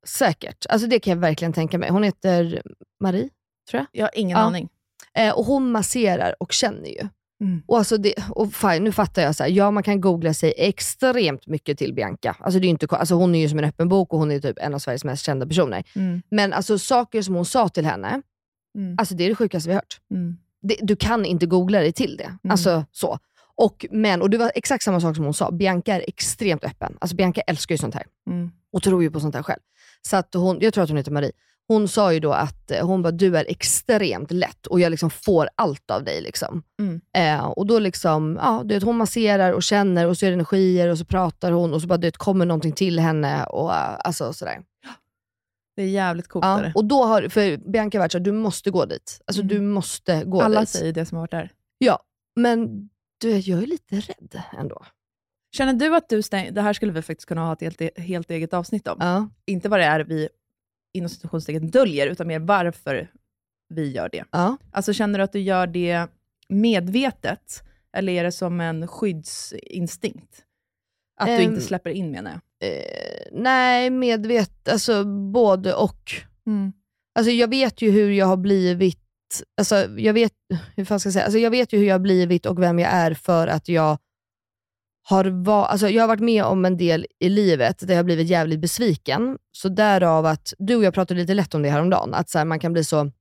säkert. 0.08 0.66
Alltså 0.70 0.88
det 0.88 1.00
kan 1.00 1.12
jag 1.12 1.18
verkligen 1.18 1.54
tänka 1.54 1.78
mig. 1.78 1.90
Hon 1.90 2.04
heter 2.04 2.62
Marie, 3.00 3.30
tror 3.72 3.80
jag. 3.80 3.86
Jag 3.92 4.06
har 4.06 4.12
ingen 4.20 4.38
Ja. 4.38 4.44
aning. 4.44 4.70
Eh, 5.14 5.34
och 5.38 5.46
hon 5.46 5.72
masserar 5.72 6.36
och 6.40 6.52
känner 6.52 6.88
ju. 6.88 7.08
Mm. 7.42 7.62
Och, 7.68 7.78
alltså 7.78 7.98
det, 7.98 8.14
och 8.30 8.54
fine, 8.54 8.84
nu 8.84 8.92
fattar 8.92 9.22
jag, 9.22 9.36
så 9.36 9.44
här, 9.44 9.50
ja 9.50 9.72
man 9.72 9.84
kan 9.84 10.02
googla 10.02 10.34
sig 10.34 10.54
extremt 10.58 11.48
mycket 11.48 11.78
till 11.78 11.94
Bianca. 11.94 12.36
Alltså 12.40 12.60
det 12.60 12.68
är 12.68 12.70
inte, 12.70 12.88
alltså 12.96 13.16
hon 13.16 13.36
är 13.36 13.40
ju 13.40 13.50
som 13.50 13.60
en 13.60 13.66
öppen 13.66 13.90
bok 13.90 14.14
och 14.14 14.20
hon 14.20 14.32
är 14.32 14.40
typ 14.40 14.58
en 14.60 14.74
av 14.74 14.80
Sveriges 14.80 15.04
mest 15.04 15.26
kända 15.26 15.46
personer. 15.48 15.84
Mm. 15.96 16.22
Men 16.32 16.54
alltså 16.54 16.80
saker 16.80 17.22
som 17.22 17.36
hon 17.36 17.46
sa 17.46 17.70
till 17.70 17.86
henne, 17.86 18.22
Mm. 18.78 18.96
alltså 19.00 19.16
det 19.16 19.24
är 19.24 19.30
det 19.30 19.36
sjukaste 19.36 19.70
vi 19.70 19.74
har 19.74 19.82
hört. 19.82 20.00
Mm. 20.12 20.38
Det, 20.62 20.78
du 20.82 20.96
kan 20.96 21.26
inte 21.26 21.46
googla 21.46 21.80
dig 21.80 21.94
till 21.94 22.18
det. 22.18 22.38
Alltså 22.52 22.86
så. 22.92 23.20
Och, 23.58 23.86
men, 23.92 24.22
och 24.22 24.30
det 24.30 24.38
var 24.38 24.52
exakt 24.56 24.84
samma 24.84 25.02
sak 25.02 25.16
som 25.16 25.26
hon 25.26 25.34
sa, 25.34 25.52
Bianca 25.52 25.96
är 25.96 26.04
extremt 26.08 26.64
öppen. 26.64 26.98
Alltså 27.02 27.16
Bianca 27.16 27.42
älskar 27.42 27.74
ju 27.76 27.78
sånt 27.80 27.94
här 27.96 28.06
Mm. 28.30 28.52
och 28.74 28.84
tror 28.84 29.04
ju 29.04 29.12
på 29.12 29.20
sånt 29.20 29.36
här 29.36 29.44
själv. 29.44 29.60
Så 30.02 30.18
att 30.18 30.34
hon, 30.34 30.58
jag 30.62 30.74
tror 30.74 30.84
att 30.84 30.90
hon 30.90 30.98
heter 30.98 31.12
Marie. 31.12 31.32
Hon 31.68 31.88
sa 31.88 32.14
ju 32.14 32.20
då 32.20 32.32
att 32.34 32.72
eh, 32.72 32.86
hon 32.88 33.02
bara, 33.02 33.12
du 33.12 33.38
är 33.38 33.46
extremt 33.50 34.32
lätt 34.32 34.68
och 34.68 34.80
jag 34.80 34.90
liksom 34.90 35.10
får 35.10 35.50
allt 35.56 35.92
av 35.92 36.04
dig. 36.04 36.22
Liksom. 36.22 36.64
Mm. 36.80 37.02
Eh, 37.18 37.46
och 37.46 37.68
då 37.68 37.80
liksom, 37.80 38.40
ja, 38.42 38.62
du 38.66 38.74
vet, 38.76 38.84
hon 38.84 38.98
masserar 38.98 39.52
och 39.54 39.64
känner 39.64 40.08
och 40.08 40.18
så 40.18 40.26
är 40.26 40.30
det 40.30 40.34
energier 40.34 40.88
och 40.88 40.98
så 40.98 41.06
pratar 41.06 41.52
hon 41.52 41.74
och 41.74 41.82
så 41.82 41.88
bara, 41.88 41.98
du 41.98 42.08
vet, 42.08 42.18
kommer 42.18 42.46
någonting 42.46 42.72
till 42.72 43.00
henne. 43.00 43.44
Och, 43.46 43.74
eh, 43.74 43.96
alltså, 44.00 44.34
sådär. 44.34 44.58
Det 45.76 45.82
är 45.84 45.88
jävligt 45.88 46.28
coolt. 46.28 46.46
Ja, 46.46 46.72
och 46.76 46.86
då 46.86 47.04
har, 47.04 47.30
för 47.30 47.58
Bianca 47.72 47.98
har 47.98 48.04
varit 48.04 48.12
så 48.12 48.18
här, 48.18 48.26
du 48.26 48.32
måste 48.32 48.72
gå 48.72 48.86
dit. 48.86 49.22
Alltså 49.26 49.42
Mm. 49.42 49.56
du 49.56 49.62
måste 49.62 50.24
gå 50.24 50.42
Alla 50.42 50.60
dit. 50.60 50.70
säger 50.70 50.94
det 50.94 51.06
som 51.06 51.16
har 51.16 51.24
varit 51.24 51.32
där. 51.32 51.52
Ja, 51.78 52.00
men 52.36 52.90
du, 53.18 53.38
jag 53.38 53.64
är 53.64 53.68
lite 53.68 53.96
rädd 53.96 54.42
ändå. 54.58 54.86
Känner 55.52 55.74
du 55.74 55.96
att 55.96 56.10
du 56.10 56.22
stäng... 56.22 56.54
Det 56.54 56.62
här 56.62 56.74
skulle 56.74 56.92
vi 56.92 57.02
faktiskt 57.02 57.28
kunna 57.28 57.42
ha 57.46 57.54
ett 57.54 57.62
helt, 57.62 58.00
helt 58.00 58.32
eget 58.32 58.54
avsnitt 58.54 58.88
om. 58.88 58.98
Ja. 59.00 59.30
Inte 59.46 59.70
vad 59.70 59.80
det 59.80 59.86
är 59.86 60.00
vi 60.00 60.30
inom 60.94 61.10
situationstecken 61.10 61.72
döljer, 61.72 62.08
utan 62.08 62.28
mer 62.28 62.40
varför 62.40 63.12
vi 63.70 63.92
gör 63.92 64.10
det. 64.12 64.24
Ja. 64.32 64.58
Alltså 64.72 64.94
känner 64.94 65.20
du 65.20 65.24
att 65.24 65.32
du 65.34 65.40
gör 65.40 65.68
det 65.68 66.08
medvetet, 66.50 67.64
eller 67.94 68.14
är 68.14 68.24
det 68.24 68.32
som 68.32 68.62
en 68.62 68.88
skyddsinstinkt? 68.88 70.44
Att 71.20 71.28
du 71.28 71.34
Ehm. 71.34 71.42
inte 71.42 71.62
släpper 71.62 71.90
in 71.90 72.12
menar 72.12 72.32
jag. 72.32 72.70
Eh, 72.72 73.28
nej, 73.32 73.90
medvetet, 73.90 74.70
alltså 74.70 75.06
både 75.32 75.74
och. 75.74 76.12
Mm. 76.48 76.74
Alltså 77.16 77.32
jag 77.32 77.48
vet 77.50 77.82
ju 77.82 77.92
hur 77.92 78.12
jag 78.12 78.26
har 78.26 78.38
blivit, 78.38 79.00
alltså 79.58 79.76
jag 79.98 80.14
vet, 80.14 80.34
hur 80.76 80.86
fan 80.86 81.00
ska 81.00 81.08
jag 81.08 81.14
säga, 81.14 81.26
alltså 81.26 81.40
jag 81.40 81.52
vet 81.52 81.74
ju 81.74 81.78
hur 81.78 81.86
jag 81.86 81.94
har 81.94 82.00
blivit 82.00 82.46
och 82.46 82.62
vem 82.62 82.80
jag 82.80 82.92
är 82.92 83.14
för 83.14 83.48
att 83.48 83.70
jag 83.70 83.98
har, 85.10 85.26
va, 85.26 85.66
alltså 85.66 85.90
jag 85.90 86.04
har 86.04 86.08
varit 86.08 86.20
med 86.20 86.44
om 86.44 86.66
en 86.66 86.78
del 86.78 87.06
i 87.20 87.30
livet 87.30 87.80
där 87.80 87.94
jag 87.94 88.00
har 88.00 88.04
blivit 88.04 88.28
jävligt 88.28 88.60
besviken. 88.60 89.38
Så 89.52 89.70
därav 89.70 90.26
att, 90.26 90.54
du 90.58 90.76
och 90.76 90.84
jag 90.84 90.94
pratade 90.94 91.20
lite 91.20 91.34
lätt 91.34 91.56
om 91.56 91.62
det 91.62 91.70
häromdagen, 91.70 92.14
att 92.14 92.30
så 92.30 92.38
här, 92.38 92.46
man 92.46 92.60
kan 92.60 92.74
bli 92.74 92.84
så, 92.84 93.12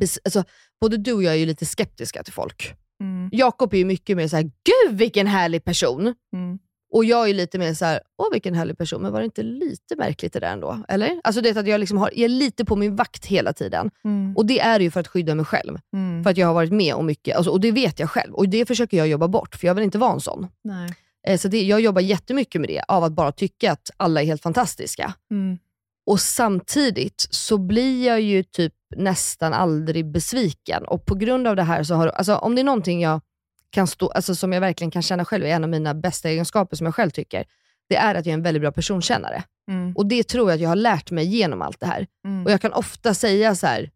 bes, 0.00 0.18
alltså, 0.24 0.44
både 0.80 0.96
du 0.96 1.12
och 1.12 1.22
jag 1.22 1.34
är 1.34 1.38
ju 1.38 1.46
lite 1.46 1.66
skeptiska 1.66 2.22
till 2.22 2.32
folk. 2.32 2.74
Mm. 3.00 3.28
Jakob 3.32 3.74
är 3.74 3.78
ju 3.78 3.84
mycket 3.84 4.16
mer 4.16 4.28
så 4.28 4.36
här, 4.36 4.42
gud 4.42 4.98
vilken 4.98 5.26
härlig 5.26 5.64
person. 5.64 6.14
Mm. 6.32 6.58
Och 6.92 7.04
jag 7.04 7.30
är 7.30 7.34
lite 7.34 7.58
mer 7.58 7.74
så 7.74 7.84
här, 7.84 8.00
åh 8.18 8.26
vilken 8.32 8.54
härlig 8.54 8.78
person, 8.78 9.02
men 9.02 9.12
var 9.12 9.18
det 9.20 9.24
inte 9.24 9.42
lite 9.42 9.96
märkligt 9.96 10.32
det 10.32 10.40
där 10.40 10.52
ändå? 10.52 10.78
Eller? 10.88 11.20
Alltså 11.24 11.40
det 11.40 11.48
är 11.48 11.58
att 11.58 11.66
jag 11.66 11.80
liksom 11.80 11.98
har, 11.98 12.10
jag 12.14 12.24
är 12.24 12.28
lite 12.28 12.64
på 12.64 12.76
min 12.76 12.96
vakt 12.96 13.26
hela 13.26 13.52
tiden. 13.52 13.90
Mm. 14.04 14.36
Och 14.36 14.46
det 14.46 14.60
är 14.60 14.80
ju 14.80 14.90
för 14.90 15.00
att 15.00 15.08
skydda 15.08 15.34
mig 15.34 15.44
själv. 15.44 15.78
Mm. 15.92 16.22
För 16.24 16.30
att 16.30 16.36
jag 16.36 16.46
har 16.46 16.54
varit 16.54 16.72
med 16.72 16.94
om 16.94 17.06
mycket, 17.06 17.36
alltså, 17.36 17.50
och 17.50 17.60
det 17.60 17.72
vet 17.72 17.98
jag 17.98 18.10
själv. 18.10 18.34
Och 18.34 18.48
det 18.48 18.66
försöker 18.66 18.96
jag 18.96 19.08
jobba 19.08 19.28
bort, 19.28 19.56
för 19.56 19.66
jag 19.66 19.74
vill 19.74 19.84
inte 19.84 19.98
vara 19.98 20.12
en 20.12 20.20
sån. 20.20 20.46
Nej. 20.64 20.94
Eh, 21.26 21.38
Så 21.38 21.48
det, 21.48 21.62
jag 21.62 21.80
jobbar 21.80 22.00
jättemycket 22.00 22.60
med 22.60 22.70
det, 22.70 22.82
av 22.88 23.04
att 23.04 23.12
bara 23.12 23.32
tycka 23.32 23.72
att 23.72 23.90
alla 23.96 24.22
är 24.22 24.26
helt 24.26 24.42
fantastiska. 24.42 25.14
Mm. 25.30 25.58
Och 26.06 26.20
samtidigt 26.20 27.26
så 27.30 27.58
blir 27.58 28.06
jag 28.06 28.20
ju 28.20 28.42
typ 28.42 28.72
nästan 28.96 29.52
aldrig 29.52 30.06
besviken. 30.06 30.84
Och 30.84 31.06
på 31.06 31.14
grund 31.14 31.46
av 31.46 31.56
det 31.56 31.62
här 31.62 31.82
så 31.82 31.94
har, 31.94 32.08
alltså 32.08 32.36
om 32.36 32.54
det 32.54 32.60
är 32.60 32.64
någonting 32.64 33.00
jag 33.00 33.20
kan 33.76 33.86
stå, 33.86 34.08
alltså 34.08 34.34
som 34.34 34.52
jag 34.52 34.60
verkligen 34.60 34.90
kan 34.90 35.02
känna 35.02 35.24
själv 35.24 35.44
är 35.44 35.48
en 35.48 35.64
av 35.64 35.70
mina 35.70 35.94
bästa 35.94 36.28
egenskaper 36.28 36.76
som 36.76 36.84
jag 36.84 36.94
själv 36.94 37.10
tycker, 37.10 37.44
det 37.88 37.96
är 37.96 38.14
att 38.14 38.26
jag 38.26 38.32
är 38.32 38.36
en 38.36 38.42
väldigt 38.42 38.60
bra 38.60 38.72
personkännare. 38.72 39.42
Mm. 39.70 39.92
Och 39.96 40.06
det 40.06 40.22
tror 40.22 40.50
jag 40.50 40.54
att 40.54 40.60
jag 40.60 40.68
har 40.68 40.76
lärt 40.76 41.10
mig 41.10 41.24
genom 41.24 41.62
allt 41.62 41.80
det 41.80 41.86
här. 41.86 42.06
Mm. 42.26 42.44
Och 42.44 42.50
jag 42.52 42.60
kan 42.60 42.72
ofta 42.72 43.14
säga 43.14 43.54
så 43.54 43.66
här: 43.66 43.90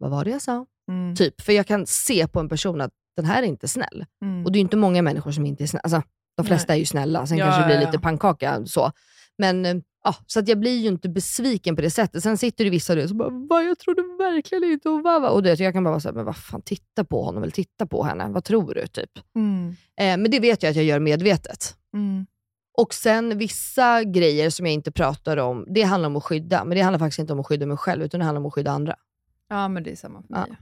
vad 0.00 0.10
var 0.10 0.24
det 0.24 0.30
jag 0.30 0.42
sa? 0.42 0.66
Mm. 0.90 1.16
Typ, 1.16 1.40
för 1.40 1.52
jag 1.52 1.66
kan 1.66 1.86
se 1.86 2.26
på 2.28 2.40
en 2.40 2.48
person 2.48 2.80
att 2.80 2.92
den 3.16 3.24
här 3.24 3.42
är 3.42 3.46
inte 3.46 3.68
snäll. 3.68 4.06
Mm. 4.22 4.44
Och 4.44 4.52
det 4.52 4.58
är 4.58 4.60
inte 4.60 4.76
många 4.76 5.02
människor 5.02 5.32
som 5.32 5.46
inte 5.46 5.64
är 5.64 5.66
snälla. 5.66 5.82
Alltså, 5.82 6.02
de 6.36 6.46
flesta 6.46 6.74
är 6.74 6.78
ju 6.78 6.86
snälla, 6.86 7.26
sen 7.26 7.38
Ja, 7.38 7.44
kanske 7.44 7.62
det 7.62 7.66
blir 7.66 7.76
ja, 7.76 7.80
lite 7.80 7.96
ja. 7.96 8.00
pannkaka 8.00 8.66
så. 8.66 8.92
Men 9.38 9.66
eh, 9.66 9.76
ja, 10.04 10.14
så 10.26 10.40
att 10.40 10.48
jag 10.48 10.58
blir 10.60 10.78
ju 10.78 10.88
inte 10.88 11.08
besviken 11.08 11.76
på 11.76 11.82
det 11.82 11.90
sättet. 11.90 12.22
Sen 12.22 12.38
sitter 12.38 12.64
det 12.64 12.70
vissa 12.70 13.02
och 13.02 13.08
så 13.08 13.14
bara, 13.14 13.30
Va, 13.30 13.62
jag 13.62 13.78
trodde 13.78 14.02
verkligen 14.02 14.64
inte 14.64 14.88
och 14.88 15.02
va, 15.02 15.18
va. 15.18 15.30
Och 15.30 15.42
det, 15.42 15.60
jag 15.60 15.72
kan 15.72 15.84
bara 15.84 15.90
vara 15.90 16.00
såhär, 16.00 16.14
men 16.14 16.24
vad 16.24 16.36
fan, 16.36 16.62
titta 16.62 17.04
på 17.04 17.22
honom 17.22 17.42
eller 17.42 17.52
titta 17.52 17.86
på 17.86 18.04
henne. 18.04 18.28
Vad 18.28 18.44
tror 18.44 18.74
du? 18.74 18.86
Typ. 18.86 19.10
Mm. 19.36 19.68
Eh, 19.96 20.16
men 20.16 20.30
det 20.30 20.40
vet 20.40 20.62
jag 20.62 20.70
att 20.70 20.76
jag 20.76 20.84
gör 20.84 21.00
medvetet. 21.00 21.76
Mm. 21.94 22.26
Och 22.78 22.94
sen 22.94 23.38
vissa 23.38 24.04
grejer 24.04 24.50
som 24.50 24.66
jag 24.66 24.72
inte 24.72 24.92
pratar 24.92 25.36
om, 25.36 25.66
det 25.68 25.82
handlar 25.82 26.06
om 26.06 26.16
att 26.16 26.24
skydda. 26.24 26.64
Men 26.64 26.76
det 26.76 26.82
handlar 26.82 26.98
faktiskt 26.98 27.18
inte 27.18 27.32
om 27.32 27.40
att 27.40 27.46
skydda 27.46 27.66
mig 27.66 27.76
själv, 27.76 28.02
utan 28.02 28.20
det 28.20 28.26
handlar 28.26 28.40
om 28.40 28.46
att 28.46 28.54
skydda 28.54 28.70
andra. 28.70 28.96
Ja, 29.48 29.68
men 29.68 29.82
det 29.82 29.90
är 29.90 29.96
samma 29.96 30.22
för 30.22 30.28
mig. 30.28 30.44
Ja. 30.48 30.56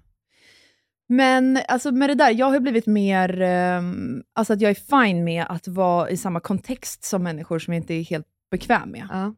Men 1.09 1.61
alltså 1.69 1.93
med 1.93 2.11
det 2.11 2.15
där, 2.15 2.31
jag 2.31 2.51
har 2.51 2.61
blivit 2.61 2.87
mer, 2.87 3.41
ehm, 3.41 4.23
alltså 4.33 4.53
att 4.53 4.61
jag 4.61 4.71
är 4.71 5.07
fine 5.07 5.25
med 5.25 5.47
att 5.49 5.69
vara 5.69 6.11
i 6.11 6.17
samma 6.17 6.41
kontext 6.41 7.05
som 7.05 7.23
människor 7.23 7.59
som 7.59 7.75
jag 7.75 7.83
inte 7.83 7.95
är 7.95 8.03
helt 8.03 8.27
bekväm 8.51 8.91
med. 8.91 9.07
Ja. 9.11 9.35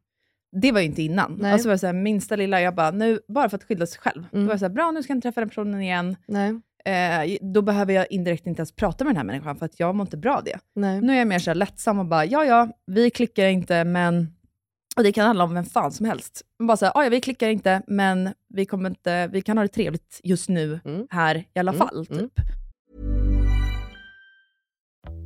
Det 0.60 0.72
var 0.72 0.80
ju 0.80 0.86
inte 0.86 1.02
innan. 1.02 1.36
Nej. 1.40 1.52
Alltså 1.52 1.68
var 1.68 1.76
så 1.76 1.86
här, 1.86 1.92
minsta 1.94 2.36
lilla, 2.36 2.60
jag 2.60 2.74
bara, 2.74 2.90
nu, 2.90 3.20
bara 3.28 3.48
för 3.48 3.56
att 3.56 3.64
skydda 3.64 3.86
sig 3.86 4.00
själv. 4.00 4.24
Mm. 4.32 4.44
Då 4.44 4.46
var 4.46 4.52
jag 4.52 4.58
så 4.60 4.64
här, 4.64 4.72
bra 4.74 4.90
nu 4.90 5.02
ska 5.02 5.10
jag 5.10 5.16
inte 5.16 5.28
träffa 5.28 5.40
den 5.40 5.48
personen 5.48 5.80
igen. 5.80 6.16
Nej, 6.26 6.60
Eh, 6.84 7.36
då 7.40 7.62
behöver 7.62 7.92
jag 7.92 8.06
indirekt 8.10 8.46
inte 8.46 8.60
ens 8.60 8.72
prata 8.72 9.04
med 9.04 9.10
den 9.10 9.16
här 9.16 9.24
människan, 9.24 9.56
för 9.56 9.66
att 9.66 9.80
jag 9.80 9.94
mår 9.94 10.06
inte 10.06 10.16
bra 10.16 10.36
av 10.36 10.44
det. 10.44 10.58
nej. 10.74 11.00
Nu 11.00 11.12
är 11.12 11.18
jag 11.18 11.26
mer 11.28 11.38
så 11.38 11.50
här 11.50 11.54
lättsam 11.54 11.98
och 11.98 12.06
bara, 12.06 12.24
ja 12.24 12.44
ja, 12.44 12.68
vi 12.86 13.10
klickar 13.10 13.46
inte, 13.46 13.84
men... 13.84 14.28
Och 14.96 15.02
det 15.02 15.12
kan 15.12 15.26
handla 15.26 15.44
om 15.44 15.54
vem 15.54 15.64
fan 15.64 15.92
som 15.92 16.06
helst. 16.06 16.42
Man 16.58 16.66
Bara 16.66 16.76
så 16.76 16.84
här, 16.84 16.92
"Ah, 16.96 17.02
ja 17.04 17.10
vi 17.10 17.20
klickar 17.20 17.48
inte, 17.48 17.82
men 17.86 18.30
vi, 18.48 18.66
kommer 18.66 18.88
inte, 18.90 19.26
vi 19.26 19.42
kan 19.42 19.58
ha 19.58 19.62
det 19.64 19.68
trevligt 19.68 20.20
just 20.24 20.48
nu, 20.48 20.80
Mm. 20.84 21.06
här 21.10 21.36
i 21.54 21.58
alla 21.58 21.72
Mm, 21.72 21.78
fall. 21.86 22.06
mm. 22.10 22.18
Typ. 22.20 22.32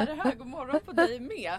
Är 0.00 0.06
det 0.06 0.14
här? 0.14 0.34
God 0.34 0.46
morgon 0.46 0.80
på 0.84 0.92
dig 0.92 1.20
med 1.20 1.58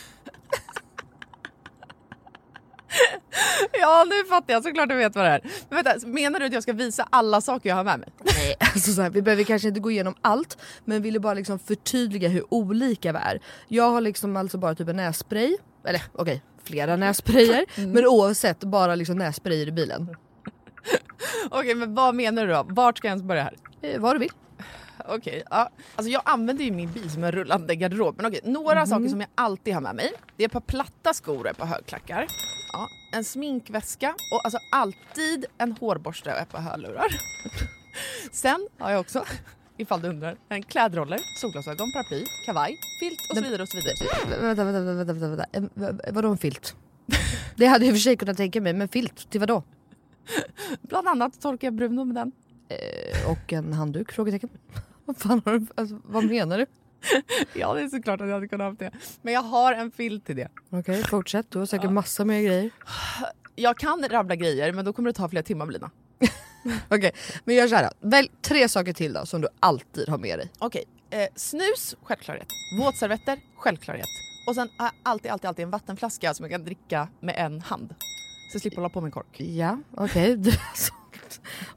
Ja 3.79 4.05
nu 4.09 4.29
fattar 4.29 4.53
jag, 4.53 4.63
såklart 4.63 4.89
du 4.89 4.95
vet 4.95 5.15
vad 5.15 5.25
det 5.25 5.31
är. 5.31 5.41
Men 5.69 5.83
vänta, 5.83 6.07
menar 6.07 6.39
du 6.39 6.45
att 6.45 6.53
jag 6.53 6.63
ska 6.63 6.73
visa 6.73 7.07
alla 7.09 7.41
saker 7.41 7.69
jag 7.69 7.75
har 7.75 7.83
med 7.83 7.99
mig? 7.99 8.09
Nej, 8.23 8.55
alltså 8.59 8.91
så 8.91 9.01
här, 9.01 9.09
vi 9.09 9.21
behöver 9.21 9.43
kanske 9.43 9.67
inte 9.67 9.79
gå 9.79 9.91
igenom 9.91 10.15
allt 10.21 10.57
men 10.85 11.01
ville 11.01 11.19
bara 11.19 11.33
liksom 11.33 11.59
förtydliga 11.59 12.29
hur 12.29 12.53
olika 12.53 13.11
vi 13.11 13.19
är. 13.19 13.41
Jag 13.67 13.89
har 13.91 14.01
liksom 14.01 14.37
alltså 14.37 14.57
bara 14.57 14.75
typ 14.75 14.87
en 14.87 14.95
nässpray, 14.95 15.57
eller 15.85 16.01
okej 16.13 16.41
flera 16.63 16.95
nässprayer 16.95 17.65
men 17.87 18.07
oavsett 18.07 18.59
bara 18.59 18.95
liksom 18.95 19.17
nässprayer 19.17 19.67
i 19.67 19.71
bilen. 19.71 20.15
Okej 21.49 21.75
men 21.75 21.95
vad 21.95 22.15
menar 22.15 22.47
du 22.47 22.53
då? 22.53 22.65
Vart 22.69 22.97
ska 22.97 23.07
jag 23.07 23.11
ens 23.11 23.23
börja 23.23 23.43
här? 23.43 23.55
Eh, 23.81 23.99
vad 23.99 24.15
du 24.15 24.19
vill. 24.19 24.31
Okej, 25.07 25.43
ja. 25.49 25.69
Alltså 25.95 26.11
jag 26.11 26.21
använder 26.25 26.63
ju 26.63 26.71
min 26.71 26.91
bil 26.91 27.09
som 27.11 27.23
en 27.23 27.31
rullande 27.31 27.75
garderob. 27.75 28.15
Men 28.17 28.25
okej, 28.25 28.39
några 28.43 28.85
saker 28.85 29.07
som 29.07 29.19
jag 29.21 29.29
alltid 29.35 29.73
har 29.73 29.81
med 29.81 29.95
mig. 29.95 30.13
Det 30.37 30.43
är 30.43 30.47
ett 30.47 30.51
par 30.53 30.59
platta 30.59 31.13
skor 31.13 31.39
och 31.39 31.47
ett 31.49 31.57
par 31.57 31.65
högklackar. 31.65 32.27
Ja, 32.73 32.87
en 33.13 33.23
sminkväska 33.23 34.15
och 34.33 34.45
alltså 34.45 34.59
alltid 34.71 35.45
en 35.57 35.71
hårborste 35.71 36.31
och 36.33 36.37
ett 36.39 36.49
par 36.49 36.59
hörlurar. 36.61 37.07
Sen 38.31 38.67
har 38.79 38.91
jag 38.91 38.99
också, 38.99 39.25
ifall 39.77 40.01
du 40.01 40.07
undrar, 40.09 40.37
en 40.49 40.63
klädroller, 40.63 41.19
solglasögon, 41.41 41.91
paraply, 41.91 42.25
kavaj, 42.45 42.77
filt 42.99 43.29
och 43.29 43.37
så 43.37 43.43
vidare 43.43 43.61
och 43.61 43.67
så 43.69 43.77
vidare. 43.77 43.93
Vä- 44.27 44.41
Vänta, 44.41 44.63
vänta, 44.63 44.93
vänta, 44.93 45.13
vänta, 45.13 45.45
vänta. 45.75 46.11
Vadå 46.11 46.29
en 46.31 46.37
filt? 46.37 46.75
Det 47.55 47.65
hade 47.65 47.85
jag 47.85 47.89
i 47.89 47.91
och 47.91 47.95
för 47.97 48.01
sig 48.01 48.17
kunnat 48.17 48.37
tänka 48.37 48.61
mig, 48.61 48.73
men 48.73 48.87
filt 48.87 49.29
till 49.29 49.39
vadå? 49.39 49.63
Bland 50.81 51.07
annat 51.07 51.41
torkar 51.41 51.67
jag 51.67 51.73
Bruno 51.73 52.03
med 52.05 52.15
den. 52.15 52.31
Eh, 52.71 53.31
och 53.31 53.53
en 53.53 53.73
handduk? 53.73 54.11
Frågetecken. 54.11 54.49
Vad 55.05 55.17
fan 55.17 55.41
har 55.45 55.59
du, 55.59 55.65
alltså, 55.75 55.99
vad 56.03 56.23
menar 56.23 56.57
du? 56.57 56.65
Ja 57.53 57.73
det 57.73 57.81
är 57.81 57.87
såklart 57.87 58.21
att 58.21 58.27
jag 58.27 58.33
hade 58.33 58.47
kunnat 58.47 58.79
ha 58.79 58.85
det. 58.85 58.91
Men 59.21 59.33
jag 59.33 59.41
har 59.41 59.73
en 59.73 59.91
filt 59.91 60.25
till 60.25 60.35
det. 60.35 60.47
Okej, 60.69 61.03
fortsätt. 61.03 61.51
Du 61.51 61.59
har 61.59 61.65
säkert 61.65 61.91
massa 61.91 62.25
mer 62.25 62.41
grejer. 62.41 62.69
Jag 63.55 63.77
kan 63.77 64.09
rabbla 64.09 64.35
grejer 64.35 64.73
men 64.73 64.85
då 64.85 64.93
kommer 64.93 65.09
det 65.09 65.13
ta 65.13 65.29
flera 65.29 65.43
timmar 65.43 65.65
Blina. 65.65 65.91
Okej, 66.89 67.11
men 67.45 67.55
gör 67.55 67.67
så 67.67 67.75
här 67.75 67.83
då. 67.83 68.09
Välj 68.09 68.31
tre 68.41 68.69
saker 68.69 68.93
till 68.93 69.13
då 69.13 69.25
som 69.25 69.41
du 69.41 69.47
alltid 69.59 70.09
har 70.09 70.17
med 70.17 70.39
dig. 70.39 70.51
Okej, 70.59 70.83
eh, 71.09 71.27
snus, 71.35 71.95
självklarhet. 72.03 72.47
Våtservetter, 72.79 73.39
självklarhet. 73.55 74.07
Och 74.47 74.55
sen 74.55 74.69
har 74.77 74.85
jag 74.85 74.93
alltid, 75.03 75.31
alltid, 75.31 75.47
alltid 75.47 75.63
en 75.63 75.71
vattenflaska 75.71 76.33
som 76.33 76.43
jag 76.43 76.51
kan 76.51 76.65
dricka 76.65 77.07
med 77.19 77.35
en 77.37 77.61
hand. 77.61 77.95
Så 78.51 78.55
jag 78.55 78.61
slipper 78.61 78.77
hålla 78.77 78.89
på 78.89 79.01
med 79.01 79.13
kork. 79.13 79.39
Ja, 79.41 79.77
okej. 79.97 80.35
Du, 80.37 80.49
är 80.49 80.75
så- 80.75 80.93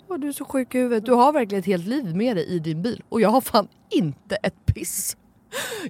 Åh, 0.09 0.19
du 0.19 0.29
är 0.29 0.33
så 0.33 0.45
sjuk 0.45 0.75
i 0.75 0.79
huvudet. 0.79 1.07
Du 1.07 1.13
har 1.13 1.33
verkligen 1.33 1.61
ett 1.61 1.67
helt 1.67 1.87
liv 1.87 2.17
med 2.17 2.37
dig 2.37 2.47
i 2.47 2.59
din 2.59 2.83
bil. 2.83 3.03
Och 3.09 3.21
jag 3.21 3.29
har 3.29 3.41
fan 3.41 3.69
inte 3.91 4.37
ett 4.37 4.67
piss. 4.67 5.17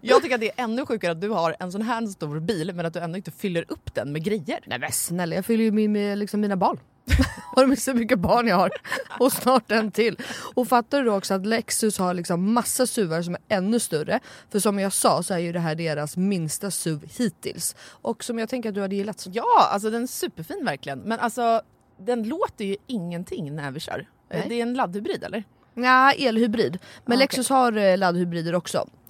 Jag 0.03 0.23
tycker 0.23 0.35
att 0.35 0.41
det 0.41 0.59
är 0.59 0.65
ännu 0.65 0.87
sjukare 0.87 1.13
att 1.13 1.21
du 1.21 1.29
har 1.29 1.57
en 1.61 1.73
sån 1.73 1.83
här 1.83 2.07
stor 2.07 2.41
bil 2.41 2.73
men 2.75 2.87
att 2.87 2.93
du 2.93 3.01
ändå 3.01 3.17
inte 3.17 3.31
fyller 3.31 3.65
upp 3.69 3.95
den 3.95 4.13
med 4.13 4.25
grejer. 4.25 4.61
Nej 4.67 4.79
men 4.79 4.93
snälla, 4.93 5.35
jag 5.35 5.45
fyller 5.45 5.65
ju 5.65 5.71
min 5.71 5.93
med 5.93 6.19
liksom 6.19 6.41
mina 6.41 6.57
barn. 6.57 6.79
har 7.57 7.63
du 7.63 7.69
missat 7.69 7.95
hur 7.95 8.01
mycket 8.01 8.19
barn 8.19 8.47
jag 8.47 8.57
har? 8.57 8.71
Och 9.21 9.33
snart 9.33 9.71
en 9.71 9.91
till. 9.91 10.19
Och 10.55 10.69
fattar 10.69 10.99
du 10.99 11.05
då 11.05 11.17
också 11.17 11.35
att 11.35 11.47
Lexus 11.47 11.99
har 11.99 12.15
liksom 12.15 12.53
massa 12.53 12.87
SUVar 12.87 13.23
som 13.23 13.35
är 13.35 13.41
ännu 13.57 13.81
större. 13.81 14.21
För 14.51 14.59
som 14.61 14.79
jag 14.79 14.93
sa 14.93 15.23
så 15.23 15.35
är 15.35 15.39
ju 15.39 15.53
det 15.53 15.61
här 15.61 15.75
deras 15.75 16.17
minsta 16.17 16.71
SUV 16.71 17.05
hittills. 17.19 17.77
Och 17.89 18.25
som 18.25 18.39
jag 18.39 18.49
tänker 18.49 18.69
att 18.69 18.75
du 18.75 18.81
hade 18.81 18.97
gillat. 18.97 19.27
Ja, 19.33 19.69
alltså 19.73 19.91
den 19.91 20.03
är 20.03 20.07
superfin 20.07 20.65
verkligen. 20.65 20.99
Men 20.99 21.21
alltså 21.21 21.63
den 21.99 22.23
låter 22.23 22.65
ju 22.65 22.77
ingenting 22.87 23.57
när 23.57 23.71
vi 23.71 23.81
kör. 23.81 24.09
Nej. 24.31 24.47
Det 24.49 24.55
är 24.55 24.63
en 24.63 24.75
laddhybrid 24.75 25.25
eller? 25.25 25.45
Ja, 25.75 26.13
elhybrid. 26.13 26.79
Men 27.05 27.19
Ah, 27.19 27.21
Lexus 27.21 27.49
har 27.49 27.77
eh, 27.77 27.99
laddhybrider 27.99 28.55
också. 28.55 28.89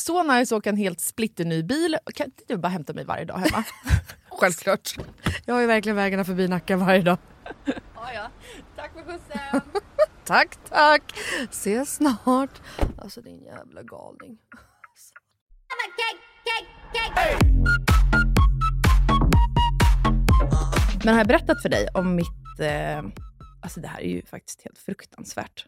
Så 0.00 0.22
nice 0.22 0.54
att 0.54 0.58
åka 0.58 0.70
en 0.70 0.76
helt 0.76 1.00
splitterny 1.00 1.62
bil. 1.62 1.96
Kan 2.14 2.26
inte 2.26 2.44
du 2.48 2.56
bara 2.56 2.68
hämta 2.68 2.92
mig 2.92 3.04
varje 3.04 3.24
dag 3.24 3.38
hemma? 3.38 3.64
Självklart. 4.30 4.96
Jag 5.46 5.54
har 5.54 5.60
ju 5.60 5.66
verkligen 5.66 5.96
vägarna 5.96 6.24
förbi 6.24 6.48
Nacka 6.48 6.76
varje 6.76 7.02
dag. 7.02 7.18
Tack 8.76 8.92
för 8.92 9.02
skjutsen. 9.02 9.60
Tack, 10.24 10.56
tack. 10.68 11.02
Ses 11.50 11.94
snart. 11.94 12.60
Alltså 12.98 13.20
din 13.20 13.42
jävla 13.42 13.82
galning. 13.82 14.38
Men 21.04 21.14
har 21.14 21.20
jag 21.20 21.26
berättat 21.26 21.62
för 21.62 21.68
dig 21.68 21.88
om 21.94 22.14
mitt... 22.14 22.60
Eh, 22.60 23.02
alltså 23.62 23.80
det 23.80 23.88
här 23.88 24.00
är 24.00 24.08
ju 24.08 24.22
faktiskt 24.22 24.62
helt 24.62 24.78
fruktansvärt. 24.78 25.66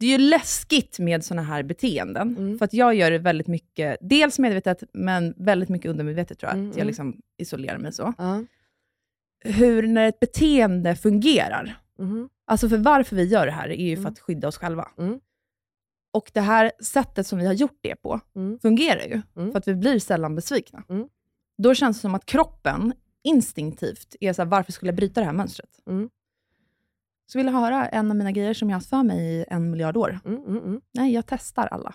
Det 0.00 0.06
är 0.06 0.10
ju 0.10 0.18
läskigt 0.18 0.98
med 0.98 1.24
såna 1.24 1.42
här 1.42 1.62
beteenden. 1.62 2.36
Mm. 2.36 2.58
För 2.58 2.64
att 2.64 2.72
jag 2.72 2.94
gör 2.94 3.10
det 3.10 3.18
väldigt 3.18 3.46
mycket, 3.46 3.98
dels 4.00 4.38
medvetet, 4.38 4.82
men 4.92 5.34
väldigt 5.36 5.68
mycket 5.68 5.90
undermedvetet 5.90 6.38
tror 6.38 6.50
jag. 6.50 6.58
Mm, 6.58 6.70
att 6.70 6.76
jag 6.76 6.82
mm. 6.82 6.86
liksom 6.88 7.20
isolerar 7.38 7.78
mig 7.78 7.92
så. 7.92 8.14
Ja. 8.18 8.44
Hur, 9.44 9.86
när 9.86 10.08
ett 10.08 10.20
beteende 10.20 10.96
fungerar. 10.96 11.78
Mhm. 11.98 12.28
Alltså 12.46 12.68
för 12.68 12.76
varför 12.78 13.16
vi 13.16 13.24
gör 13.24 13.46
det 13.46 13.52
här 13.52 13.68
är 13.68 13.84
ju 13.88 13.96
för 13.96 14.00
Mm. 14.02 14.12
att 14.12 14.18
skydda 14.18 14.48
oss 14.48 14.56
själva. 14.58 14.88
Mm. 14.98 15.20
Och 16.12 16.30
det 16.34 16.40
här 16.40 16.72
sättet 16.82 17.26
som 17.26 17.38
vi 17.38 17.46
har 17.46 17.52
gjort 17.52 17.78
det 17.80 17.96
på 17.96 18.20
Mm. 18.36 18.58
fungerar 18.58 19.02
ju. 19.04 19.22
Mm. 19.36 19.52
För 19.52 19.58
att 19.58 19.68
vi 19.68 19.74
blir 19.74 19.98
sällan 19.98 20.34
besvikna. 20.34 20.82
Mm. 20.88 21.08
Då 21.58 21.74
känns 21.74 21.96
det 21.96 22.00
som 22.00 22.14
att 22.14 22.26
kroppen 22.26 22.92
instinktivt 23.22 24.16
är 24.20 24.32
så 24.32 24.42
här, 24.42 24.48
varför 24.48 24.72
skulle 24.72 24.88
jag 24.88 24.96
bryta 24.96 25.20
det 25.20 25.26
här 25.26 25.32
mönstret? 25.32 25.70
Mm. 25.86 26.10
Så 27.32 27.38
vill 27.38 27.46
jag 27.46 27.52
höra 27.52 27.88
en 27.88 28.10
av 28.10 28.16
mina 28.16 28.32
grejer 28.32 28.54
som 28.54 28.70
jag 28.70 28.74
har 28.74 28.80
haft 28.80 28.90
för 28.90 29.02
mig 29.02 29.18
i 29.18 29.44
en 29.48 29.70
miljard 29.70 29.96
år. 29.96 30.20
Mm, 30.24 30.44
mm, 30.44 30.56
mm. 30.56 30.80
Nej, 30.92 31.12
jag 31.12 31.26
testar 31.26 31.66
alla. 31.66 31.94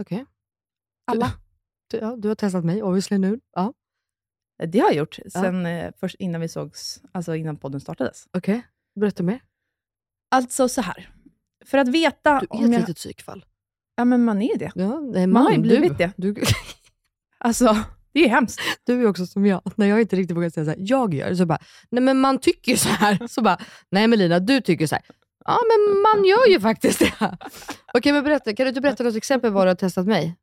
Okej. 0.00 0.24
Alla. 1.06 1.32
Du, 1.90 1.98
ja, 1.98 2.16
du 2.16 2.28
har 2.28 2.34
testat 2.34 2.64
mig 2.64 2.82
obviously 2.82 3.18
nu. 3.18 3.40
Ja. 3.52 3.74
Det 4.66 4.78
har 4.78 4.88
jag 4.88 4.96
gjort 4.96 5.18
sen 5.28 5.66
eh, 5.66 5.92
först 5.96 6.16
innan 6.18 6.40
vi 6.40 6.48
sågs, 6.48 7.02
alltså 7.12 7.34
innan 7.34 7.56
podden 7.56 7.80
startades. 7.80 8.28
Okej, 8.32 8.66
berätta 9.00 9.22
mer. 9.22 9.42
Alltså 10.30 10.68
så 10.68 10.80
här. 10.80 11.12
För 11.64 11.78
att 11.78 11.88
veta 11.88 12.40
Du 12.40 12.46
är 12.46 12.52
om 12.52 12.64
ett 12.64 12.72
jag... 12.72 12.80
litet 12.80 12.96
psykfall. 12.96 13.44
Ja, 13.96 14.04
men 14.04 14.24
man 14.24 14.42
är 14.42 14.58
det. 14.58 14.72
Ja, 14.74 15.00
nej, 15.00 15.26
Man 15.26 15.42
har 15.42 15.50
ju 15.50 15.56
man, 15.56 15.62
blivit 15.62 15.98
du, 15.98 16.04
det. 16.04 16.12
Du, 16.16 16.34
Alltså, 17.38 17.76
det 18.12 18.20
är 18.20 18.24
ju 18.24 18.28
hemskt. 18.28 18.60
du 18.86 19.02
är 19.02 19.06
också 19.06 19.26
som 19.26 19.46
jag. 19.46 19.60
När 19.76 19.86
jag 19.86 20.00
inte 20.00 20.16
riktigt 20.16 20.36
vågar 20.36 20.50
säga 20.50 20.64
så 20.64 20.70
här, 20.70 20.78
jag 20.80 21.14
gör, 21.14 21.34
så 21.34 21.46
bara, 21.46 21.58
nej 21.90 22.02
men 22.02 22.20
man 22.20 22.38
tycker 22.38 22.76
så 22.76 22.88
här. 22.88 23.26
Så 23.28 23.42
bara, 23.42 23.58
nej 23.90 24.06
Melina, 24.08 24.38
du 24.38 24.60
tycker 24.60 24.86
så 24.86 24.94
här. 24.94 25.04
Ja, 25.44 25.58
men 25.68 26.02
man 26.02 26.24
gör 26.24 26.46
ju 26.48 26.60
faktiskt 26.60 26.98
det. 26.98 27.12
Okej, 27.94 28.12
men 28.12 28.24
berätta. 28.24 28.54
Kan 28.54 28.64
du 28.64 28.68
inte 28.68 28.80
berätta 28.80 29.04
något 29.04 29.16
exempel 29.16 29.52
vad 29.52 29.66
du 29.66 29.70
har 29.70 29.74
testat 29.74 30.06
mig? 30.06 30.36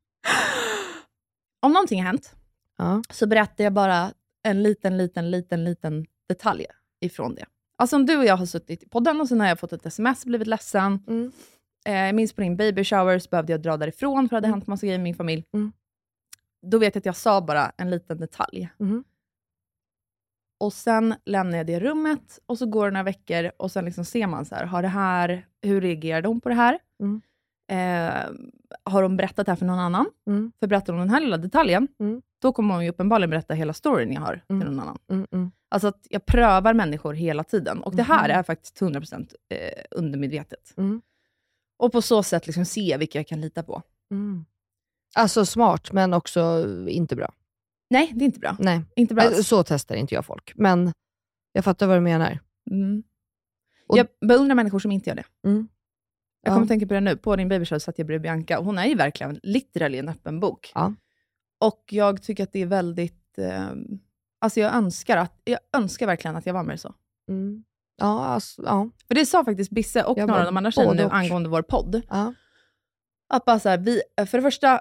Om 1.62 1.72
någonting 1.72 2.00
har 2.02 2.06
hänt, 2.06 2.34
Ja. 2.78 3.02
så 3.10 3.26
berättar 3.26 3.64
jag 3.64 3.72
bara 3.72 4.12
en 4.48 4.62
liten, 4.62 4.96
liten, 4.98 5.30
liten, 5.30 5.64
liten 5.64 6.06
detalj 6.28 6.66
ifrån 7.00 7.34
det. 7.34 7.44
Alltså 7.78 7.96
om 7.96 8.06
du 8.06 8.16
och 8.16 8.24
jag 8.24 8.36
har 8.36 8.46
suttit 8.46 8.82
i 8.82 8.88
podden 8.88 9.20
och 9.20 9.28
sen 9.28 9.40
har 9.40 9.48
jag 9.48 9.60
fått 9.60 9.72
ett 9.72 9.86
sms 9.86 10.22
och 10.22 10.28
blivit 10.28 10.46
ledsen. 10.48 11.02
Mm. 11.08 11.32
Eh, 11.86 11.94
jag 11.94 12.14
minns 12.14 12.32
på 12.32 12.40
din 12.40 12.56
baby 12.56 12.84
shower 12.84 13.18
så 13.18 13.28
behövde 13.28 13.52
jag 13.52 13.62
dra 13.62 13.76
därifrån 13.76 14.28
för 14.28 14.36
det 14.36 14.36
hade 14.36 14.48
hänt 14.48 14.66
massa 14.66 14.86
grejer 14.86 14.98
med 14.98 15.04
min 15.04 15.14
familj. 15.14 15.44
Mm. 15.54 15.72
Då 16.66 16.78
vet 16.78 16.94
jag 16.94 17.00
att 17.00 17.06
jag 17.06 17.16
sa 17.16 17.40
bara 17.40 17.72
en 17.76 17.90
liten 17.90 18.18
detalj. 18.18 18.70
Mhm. 18.78 19.04
Och 20.60 20.72
sen 20.72 21.14
lämnar 21.24 21.56
jag 21.58 21.66
det 21.66 21.80
rummet 21.80 22.38
och 22.46 22.58
så 22.58 22.66
går 22.66 22.84
det 22.86 22.90
några 22.90 23.02
veckor 23.04 23.50
och 23.56 23.70
sen 23.72 23.84
liksom 23.84 24.04
ser 24.04 24.26
man 24.26 24.44
så 24.44 24.54
här, 24.54 24.64
har 24.64 24.82
det 24.82 24.88
här, 24.88 25.46
hur 25.62 25.80
reagerade 25.80 26.28
hon 26.28 26.40
på 26.40 26.48
det 26.48 26.54
här? 26.54 26.78
Mm. 27.02 27.20
Eh, 27.72 28.30
har 28.84 29.02
hon 29.02 29.16
berättat 29.16 29.46
det 29.46 29.52
här 29.52 29.56
för 29.56 29.66
någon 29.66 29.78
annan? 29.78 30.06
Mm. 30.26 30.52
För 30.60 30.66
berättar 30.66 30.92
hon 30.92 31.00
den 31.00 31.10
här 31.10 31.20
lilla 31.20 31.36
detaljen, 31.36 31.88
Mm. 32.00 32.22
då 32.42 32.52
kommer 32.52 32.74
hon 32.74 32.84
ju 32.84 32.90
uppenbarligen 32.90 33.30
berätta 33.30 33.54
hela 33.54 33.72
storyn 33.72 34.12
jag 34.12 34.20
har 34.20 34.44
Mm. 34.48 34.60
till 34.62 34.70
någon 34.70 34.80
annan. 34.80 34.98
Mm, 35.10 35.26
mm. 35.32 35.50
Alltså 35.68 35.88
att 35.88 36.06
jag 36.10 36.26
prövar 36.26 36.74
människor 36.74 37.14
hela 37.14 37.44
tiden. 37.44 37.82
Och 37.82 37.96
det 37.96 38.02
här 38.02 38.28
Mhm. 38.28 38.38
är 38.38 38.42
faktiskt 38.42 38.78
100% 38.80 39.34
eh, 39.48 39.82
undermedvetet. 39.90 40.74
Mm. 40.76 41.02
Och 41.78 41.92
på 41.92 42.02
så 42.02 42.22
sätt 42.22 42.46
liksom 42.46 42.64
se 42.64 42.96
vilka 42.96 43.18
jag 43.18 43.26
kan 43.26 43.40
lita 43.40 43.62
på. 43.62 43.82
Mm. 44.10 44.44
Alltså 45.14 45.46
smart, 45.46 45.92
men 45.92 46.14
också 46.14 46.66
inte 46.88 47.16
bra. 47.16 47.32
Nej, 47.90 48.12
det 48.14 48.24
är 48.24 48.26
inte 48.26 48.40
bra. 48.40 48.56
Nej, 48.58 48.80
Inte 48.96 49.14
bra 49.14 49.24
Eh, 49.24 49.28
alls. 49.36 49.48
så 49.48 49.62
testar 49.64 49.94
inte 49.94 50.14
jag 50.14 50.24
folk. 50.26 50.52
Men 50.54 50.92
jag 51.52 51.64
fattar 51.64 51.86
vad 51.86 51.96
du 51.96 52.00
menar. 52.00 52.38
Mm. 52.70 53.02
Och- 53.88 53.98
Jag 53.98 54.06
beundrar 54.28 54.54
människor 54.54 54.78
som 54.78 54.92
inte 54.92 55.10
gör 55.10 55.16
det. 55.16 55.24
Mm. 55.48 55.68
Jag 56.42 56.50
Ja. 56.50 56.54
kommer 56.54 56.66
tänka 56.66 56.86
på 56.86 56.94
det 56.94 57.00
nu. 57.00 57.16
På 57.16 57.36
din 57.36 57.48
babyshow 57.48 57.78
satt 57.78 57.98
jag 57.98 58.06
bredvid 58.06 58.22
Bianca. 58.22 58.58
och 58.58 58.64
Hon 58.64 58.78
är 58.78 58.86
ju 58.86 58.94
verkligen 58.94 59.40
literally 59.42 59.98
en 59.98 60.08
öppen 60.08 60.40
bok. 60.40 60.72
Ja. 60.74 60.94
Och 61.60 61.84
jag 61.90 62.22
tycker 62.22 62.42
att 62.42 62.52
det 62.52 62.62
är 62.62 62.66
väldigt... 62.66 63.38
Eh, 63.38 63.68
alltså 64.40 64.60
jag 64.60 64.74
önskar, 64.74 65.16
att, 65.16 65.40
jag 65.44 65.58
önskar 65.72 66.06
verkligen 66.06 66.36
att 66.36 66.46
jag 66.46 66.54
var 66.54 66.62
mer 66.64 66.76
så. 66.76 66.94
Mm. 67.28 67.64
Ja, 67.96 68.24
alltså, 68.24 68.62
ja. 68.62 68.90
För 69.08 69.14
det 69.14 69.26
sa 69.26 69.44
faktiskt 69.44 69.70
Bisse 69.70 70.04
och 70.04 70.18
Jag 70.18 70.26
några 70.28 70.40
av 70.40 70.46
de 70.46 70.56
andra 70.56 70.70
tjejerna 70.70 70.94
nu 70.94 71.08
angående 71.10 71.48
vår 71.48 71.62
podd. 71.62 72.02
ja. 72.10 72.34
Att 73.32 73.44
bara 73.44 73.58
så 73.60 73.68
här, 73.68 73.78
vi, 73.78 74.02
för 74.26 74.38
det 74.38 74.42
första, 74.42 74.80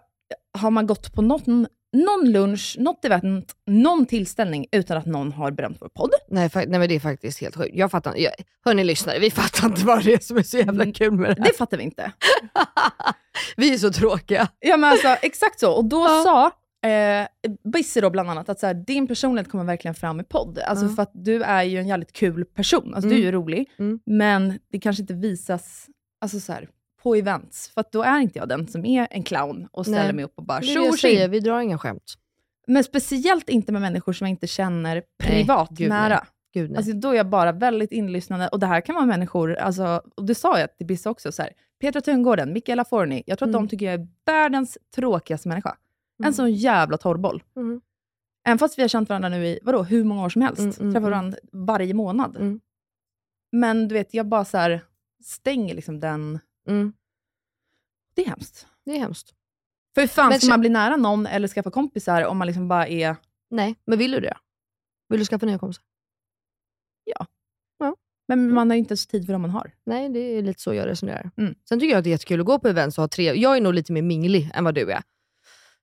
har 0.58 0.72
man 0.72 0.88
gått 0.88 1.14
på 1.14 1.22
någon, 1.22 1.68
någon 1.94 2.32
lunch, 2.32 2.76
något 2.80 3.06
event, 3.06 3.56
någon 3.68 4.06
tillställning 4.06 4.66
utan 4.72 4.98
att 4.98 5.06
någon 5.06 5.32
har 5.32 5.52
berömt 5.52 5.78
vår 5.82 5.90
podd? 5.90 6.10
Nej, 6.30 6.48
fa- 6.48 6.66
nej, 6.68 6.80
men 6.80 6.90
det 6.90 6.96
är 6.96 7.00
faktiskt 7.00 7.42
helt 7.42 7.56
sjukt. 7.56 7.72
Jag 7.76 7.92
fattar 7.92 8.16
jag, 8.18 8.32
Hörni 8.66 8.84
lyssnare, 8.84 9.20
vi 9.20 9.32
fattar 9.32 9.68
inte 9.68 9.86
vad 9.86 10.04
det 10.04 10.14
är 10.14 10.20
som 10.20 10.38
är 10.38 10.44
så 10.44 10.58
jävla 10.58 10.84
Mm. 10.84 10.94
kul 10.94 11.12
med 11.12 11.30
det 11.30 11.42
här. 11.42 11.50
Det 11.52 11.58
fattar 11.58 11.78
vi 11.78 11.84
inte. 11.84 12.12
Vi 13.58 13.74
är 13.74 13.78
så 13.78 13.92
tråkiga. 13.92 14.48
Ja 14.60 14.78
men 14.78 14.92
alltså 14.92 15.08
exakt 15.08 15.60
så. 15.60 15.72
Och 15.72 15.86
då 15.86 16.00
Ja. 16.00 16.24
sa 16.24 16.52
eh, 16.90 17.28
Bisse 17.74 18.02
då 18.02 18.10
bland 18.10 18.30
annat 18.30 18.50
att 18.50 18.60
så 18.60 18.68
här, 18.68 18.74
din 18.74 19.08
personlighet 19.08 19.52
kommer 19.52 19.64
verkligen 19.64 19.96
fram 19.96 20.20
i 20.20 20.24
podd. 20.24 20.60
Alltså 20.60 20.86
Ja. 20.86 20.92
för 20.96 21.04
att 21.04 21.12
du 21.14 21.44
är 21.44 21.64
ju 21.64 21.78
en 21.80 21.88
jävligt 21.88 22.14
kul 22.14 22.46
person. 22.46 22.94
Alltså 22.94 23.10
du 23.10 23.16
är 23.16 23.20
ju 23.20 23.32
rolig, 23.32 23.70
Mm. 23.80 24.00
men 24.06 24.60
det 24.72 24.80
kanske 24.80 25.02
inte 25.04 25.14
visas 25.14 25.88
alltså 26.22 26.40
så 26.40 26.54
här, 26.54 26.68
på 27.04 27.16
events. 27.16 27.70
För 27.70 27.84
då 27.91 28.04
är 28.04 28.20
inte 28.20 28.39
jag 28.39 28.50
den 28.50 28.68
som 28.68 28.86
är 28.86 29.08
en 29.12 29.24
clown 29.24 29.68
och 29.72 29.86
ställer 29.86 30.04
Nej. 30.04 30.14
mig 30.14 30.26
upp 30.26 30.34
och 30.36 30.43
bara 30.43 30.62
tjo 30.62 30.82
jag 30.82 31.00
säger, 31.00 31.28
vi 31.28 31.39
drar 31.39 31.60
inga 31.60 31.78
skämt. 31.78 32.14
Men 32.68 32.84
speciellt 32.84 33.50
inte 33.50 33.72
med 33.72 33.82
människor 33.82 34.14
som 34.14 34.26
jag 34.28 34.32
inte 34.32 34.47
känner 34.47 35.04
privat 35.24 35.70
gud, 35.70 35.89
nära. 35.89 36.10
nej. 36.10 36.20
Gud 36.54 36.70
nej. 36.72 36.78
Alltså, 36.78 36.93
då 36.93 37.10
är 37.10 37.14
jag 37.14 37.30
bara 37.30 37.52
väldigt 37.52 37.91
inlyssnande. 37.91 38.47
Och 38.47 38.60
det 38.60 38.68
här 38.68 38.82
kan 38.82 38.95
vara 38.95 39.06
människor, 39.06 39.56
alltså, 39.56 40.02
och 40.16 40.26
det 40.26 40.36
sa 40.36 40.60
jag 40.60 40.78
till 40.78 40.86
Bisse 40.88 41.10
också, 41.10 41.32
så 41.32 41.41
här, 41.41 41.52
Petra 41.82 42.02
Tungården, 42.02 42.54
Mikaela 42.54 42.86
Forni, 42.86 43.24
jag 43.26 43.38
tror 43.39 43.47
att 43.50 43.56
Mm. 43.56 43.62
de 43.66 43.70
tycker 43.70 43.86
jag 43.86 43.93
är 44.02 44.08
världens 44.26 44.78
tråkigaste 44.95 45.47
människa. 45.50 45.70
Mm. 46.20 46.28
En 46.28 46.34
sån 46.34 46.52
jävla 46.54 46.97
torrboll. 46.97 47.43
Mm. 47.56 47.82
Även 48.47 48.58
fast 48.60 48.78
vi 48.78 48.82
har 48.82 48.89
känt 48.89 49.10
varandra 49.10 49.30
nu 49.30 49.45
i, 49.47 49.60
vadå, 49.64 49.84
hur 49.84 50.04
många 50.04 50.24
år 50.26 50.30
som 50.30 50.41
helst. 50.41 50.60
Mm, 50.60 50.74
mm, 50.80 50.93
Träffar 50.93 51.08
mm. 51.08 51.12
varandra 51.12 51.38
varje 51.52 51.93
månad. 51.93 52.36
Mm. 52.36 52.60
Men 53.52 53.88
du 53.88 53.93
vet, 53.95 54.14
jag 54.14 54.26
bara 54.26 54.45
så 54.45 54.58
här, 54.58 54.82
stänger 55.24 55.76
liksom 55.76 56.00
den... 56.00 56.39
Mm. 56.70 56.93
Det 58.15 58.22
är 58.22 58.26
hemskt. 58.26 58.67
Det 58.86 58.91
är 58.91 58.99
hemskt. 58.99 59.34
För 59.95 60.01
hur 60.01 60.07
fan 60.07 60.30
Men 60.30 60.39
ska 60.39 60.49
man 60.49 60.59
bli 60.59 60.70
nära 60.70 60.95
någon 60.95 61.26
eller 61.26 61.47
skaffa 61.47 61.72
kompisar 61.72 62.24
om 62.24 62.38
man 62.38 62.47
liksom 62.47 62.67
bara 62.67 62.88
är... 62.88 63.15
Nej, 63.49 63.76
men 63.86 63.99
vill 63.99 64.11
du 64.11 64.20
det? 64.20 64.38
Vill 65.09 65.20
du 65.20 65.26
skaffa 65.26 65.45
nya 65.45 65.59
kompisar? 65.59 65.84
Men 68.30 68.53
man 68.53 68.70
har 68.70 68.78
inte 68.78 68.91
ens 68.91 69.07
tid 69.07 69.26
för 69.26 69.34
dem 69.34 69.41
man 69.41 69.51
har. 69.51 69.72
Nej, 69.86 70.09
det 70.09 70.20
är 70.20 70.41
lite 70.41 70.61
så 70.61 70.74
jag 70.74 70.88
resonerar. 70.88 71.32
Mm. 71.38 71.55
Sen 71.70 71.80
tycker 71.80 71.91
jag 71.91 71.97
att 71.97 72.03
det 72.03 72.09
är 72.09 72.11
jättekul 72.11 72.39
att 72.39 72.45
gå 72.45 72.59
på 72.59 72.67
events 72.67 72.97
och 72.97 73.01
ha 73.01 73.07
trevligt. 73.07 73.43
Jag 73.43 73.57
är 73.57 73.61
nog 73.61 73.74
lite 73.74 73.93
mer 73.93 74.01
minglig 74.01 74.51
än 74.53 74.63
vad 74.63 74.76
du 74.76 74.91
är. 74.91 75.01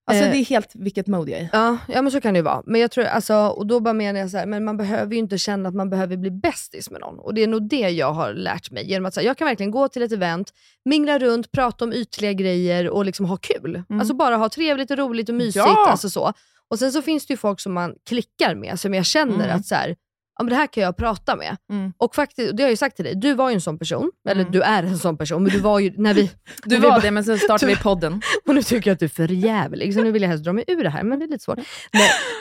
Alltså 0.07 0.25
Eh, 0.25 0.31
det 0.31 0.37
är 0.39 0.45
helt 0.45 0.71
vilket 0.75 1.07
mode 1.07 1.31
jag 1.31 1.41
är 1.41 1.45
i. 1.45 1.49
Ja, 1.53 1.79
ja 1.89 2.03
men 2.03 2.13
så 2.13 2.21
kan 2.21 2.35
det 2.35 2.39
ju 2.39 2.43
vara. 2.45 2.63
Men 2.67 2.81
jag 2.81 2.91
tror, 2.91 3.05
alltså, 3.05 3.35
och 3.35 3.67
då 3.67 3.81
bara 3.81 3.95
menar 3.95 4.21
jag 4.21 4.31
så 4.31 4.37
här, 4.37 4.47
men 4.47 4.65
man 4.65 4.77
behöver 4.77 5.13
ju 5.13 5.19
inte 5.19 5.39
känna 5.39 5.69
att 5.69 5.75
man 5.75 5.91
behöver 5.91 6.17
bli 6.17 6.31
bästis 6.31 6.91
med 6.91 7.01
någon. 7.01 7.19
Och 7.19 7.35
det 7.35 7.43
är 7.43 7.47
nog 7.47 7.69
det 7.69 7.89
jag 7.91 8.13
har 8.13 8.33
lärt 8.35 8.71
mig. 8.71 8.91
Genom 8.91 9.07
att 9.07 9.15
så 9.15 9.21
här, 9.21 9.27
jag 9.27 9.37
kan 9.39 9.47
verkligen 9.47 9.71
gå 9.71 9.89
till 9.89 10.03
ett 10.03 10.13
event, 10.13 10.53
mingla 10.85 11.19
runt, 11.19 11.53
prata 11.53 11.85
om 11.85 11.93
ytliga 11.93 12.33
grejer 12.33 12.89
och 12.91 13.05
liksom 13.05 13.27
ha 13.27 13.37
kul. 13.37 13.83
Mm. 13.91 14.01
Alltså 14.01 14.15
bara 14.15 14.37
ha 14.37 14.49
trevligt 14.49 14.91
och 14.91 14.99
roligt 14.99 15.29
och 15.29 15.35
mysigt. 15.35 15.57
Ja! 15.57 15.89
Alltså 15.91 16.11
så. 16.11 16.33
Och 16.71 16.79
sen 16.79 16.93
så 16.93 17.03
finns 17.03 17.27
det 17.27 17.33
ju 17.33 17.37
folk 17.37 17.61
som 17.61 17.73
man 17.73 17.95
klickar 18.09 18.55
med, 18.55 18.81
som 18.81 18.95
jag 18.95 19.07
känner 19.07 19.45
Mm. 19.45 19.57
att 19.57 19.67
så 19.67 19.75
här, 19.75 19.97
ja, 20.39 20.45
men 20.45 20.51
det 20.51 20.57
här 20.57 20.67
kan 20.67 20.83
jag 20.83 20.97
prata 20.97 21.37
med. 21.37 21.57
Mm. 21.71 21.93
Och 21.99 22.15
faktiskt, 22.15 22.57
det 22.57 22.63
har 22.63 22.67
jag 22.67 22.71
ju 22.73 22.77
sagt 22.77 22.97
till 22.97 23.05
dig, 23.05 23.15
du 23.15 23.35
var 23.35 23.51
ju 23.51 23.55
en 23.55 23.61
sån 23.61 23.79
person, 23.79 24.11
eller 24.29 24.41
Mm. 24.41 24.53
du 24.53 24.63
är 24.63 24.83
en 24.83 24.99
sån 24.99 25.19
person, 25.19 25.43
men 25.43 25.53
du 25.53 25.59
var 25.61 25.79
ju 25.79 25.93
när 25.97 26.15
vi... 26.15 26.23
Du 26.23 26.31
när 26.65 26.77
vi 26.77 26.83
var 26.83 26.91
bara- 26.91 27.01
det, 27.01 27.11
men 27.11 27.25
sen 27.25 27.39
startade 27.39 27.73
vi 27.73 27.79
podden. 27.83 28.21
Och 28.49 28.55
nu 28.55 28.63
tycker 28.63 28.91
jag 28.91 28.95
att 28.95 28.99
du 29.01 29.05
är 29.05 29.09
för 29.11 29.29
jävlig, 29.33 29.95
så 29.95 30.01
nu 30.03 30.13
vill 30.13 30.23
jag 30.23 30.29
helst 30.29 30.45
dra 30.45 30.53
mig 30.53 30.65
ur 30.67 30.83
det 30.85 30.91
här, 30.91 31.03
men 31.03 31.19
det 31.19 31.25
är 31.25 31.29
lite 31.29 31.45
svårt. 31.45 31.59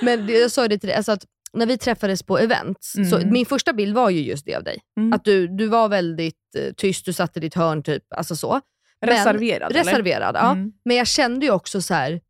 Men 0.02 0.28
det, 0.28 0.34
jag 0.34 0.52
sa 0.52 0.68
det 0.68 0.78
till 0.78 0.88
dig, 0.88 0.96
alltså 0.98 1.12
att 1.12 1.26
när 1.54 1.66
vi 1.66 1.78
träffades 1.78 2.24
på 2.24 2.38
events, 2.40 2.92
så 3.10 3.16
Mm. 3.18 3.34
min 3.34 3.46
första 3.46 3.74
bild 3.74 3.96
var 3.96 4.10
ju 4.10 4.22
just 4.22 4.46
det 4.46 4.56
av 4.56 4.64
dig. 4.64 4.80
Mm. 4.98 5.14
Att 5.14 5.24
du, 5.26 5.48
du 5.48 5.68
var 5.68 5.90
väldigt 5.90 6.36
eh, 6.58 6.74
tyst, 6.74 7.06
du 7.06 7.14
satt 7.14 7.38
i 7.38 7.40
ditt 7.40 7.56
hörn 7.56 7.84
typ, 7.84 8.04
alltså 8.16 8.36
så. 8.36 8.62
Men- 9.02 9.10
Reserverad 9.10 9.72
eller? 9.72 9.84
Reserverad, 9.84 10.36
ja. 10.36 10.52
Mm. 10.52 10.72
Men 10.86 10.96
jag 10.98 11.08
kände 11.08 11.46
ju 11.46 11.52
också 11.52 11.82
så 11.82 11.94
här. 11.94 12.22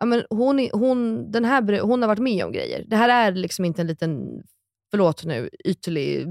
Ja, 0.00 0.06
men 0.06 0.24
hon, 0.30 0.68
hon, 0.72 1.30
den 1.30 1.44
här, 1.44 1.80
hon 1.80 2.02
har 2.02 2.08
varit 2.08 2.18
med 2.22 2.44
om 2.44 2.52
grejer. 2.52 2.84
Det 2.86 2.96
här 2.96 3.08
är 3.08 3.32
liksom 3.32 3.64
inte 3.64 3.80
en 3.82 3.86
liten, 3.86 4.18
förlåt 4.94 5.24
nu, 5.24 5.50
ytlig, 5.64 6.26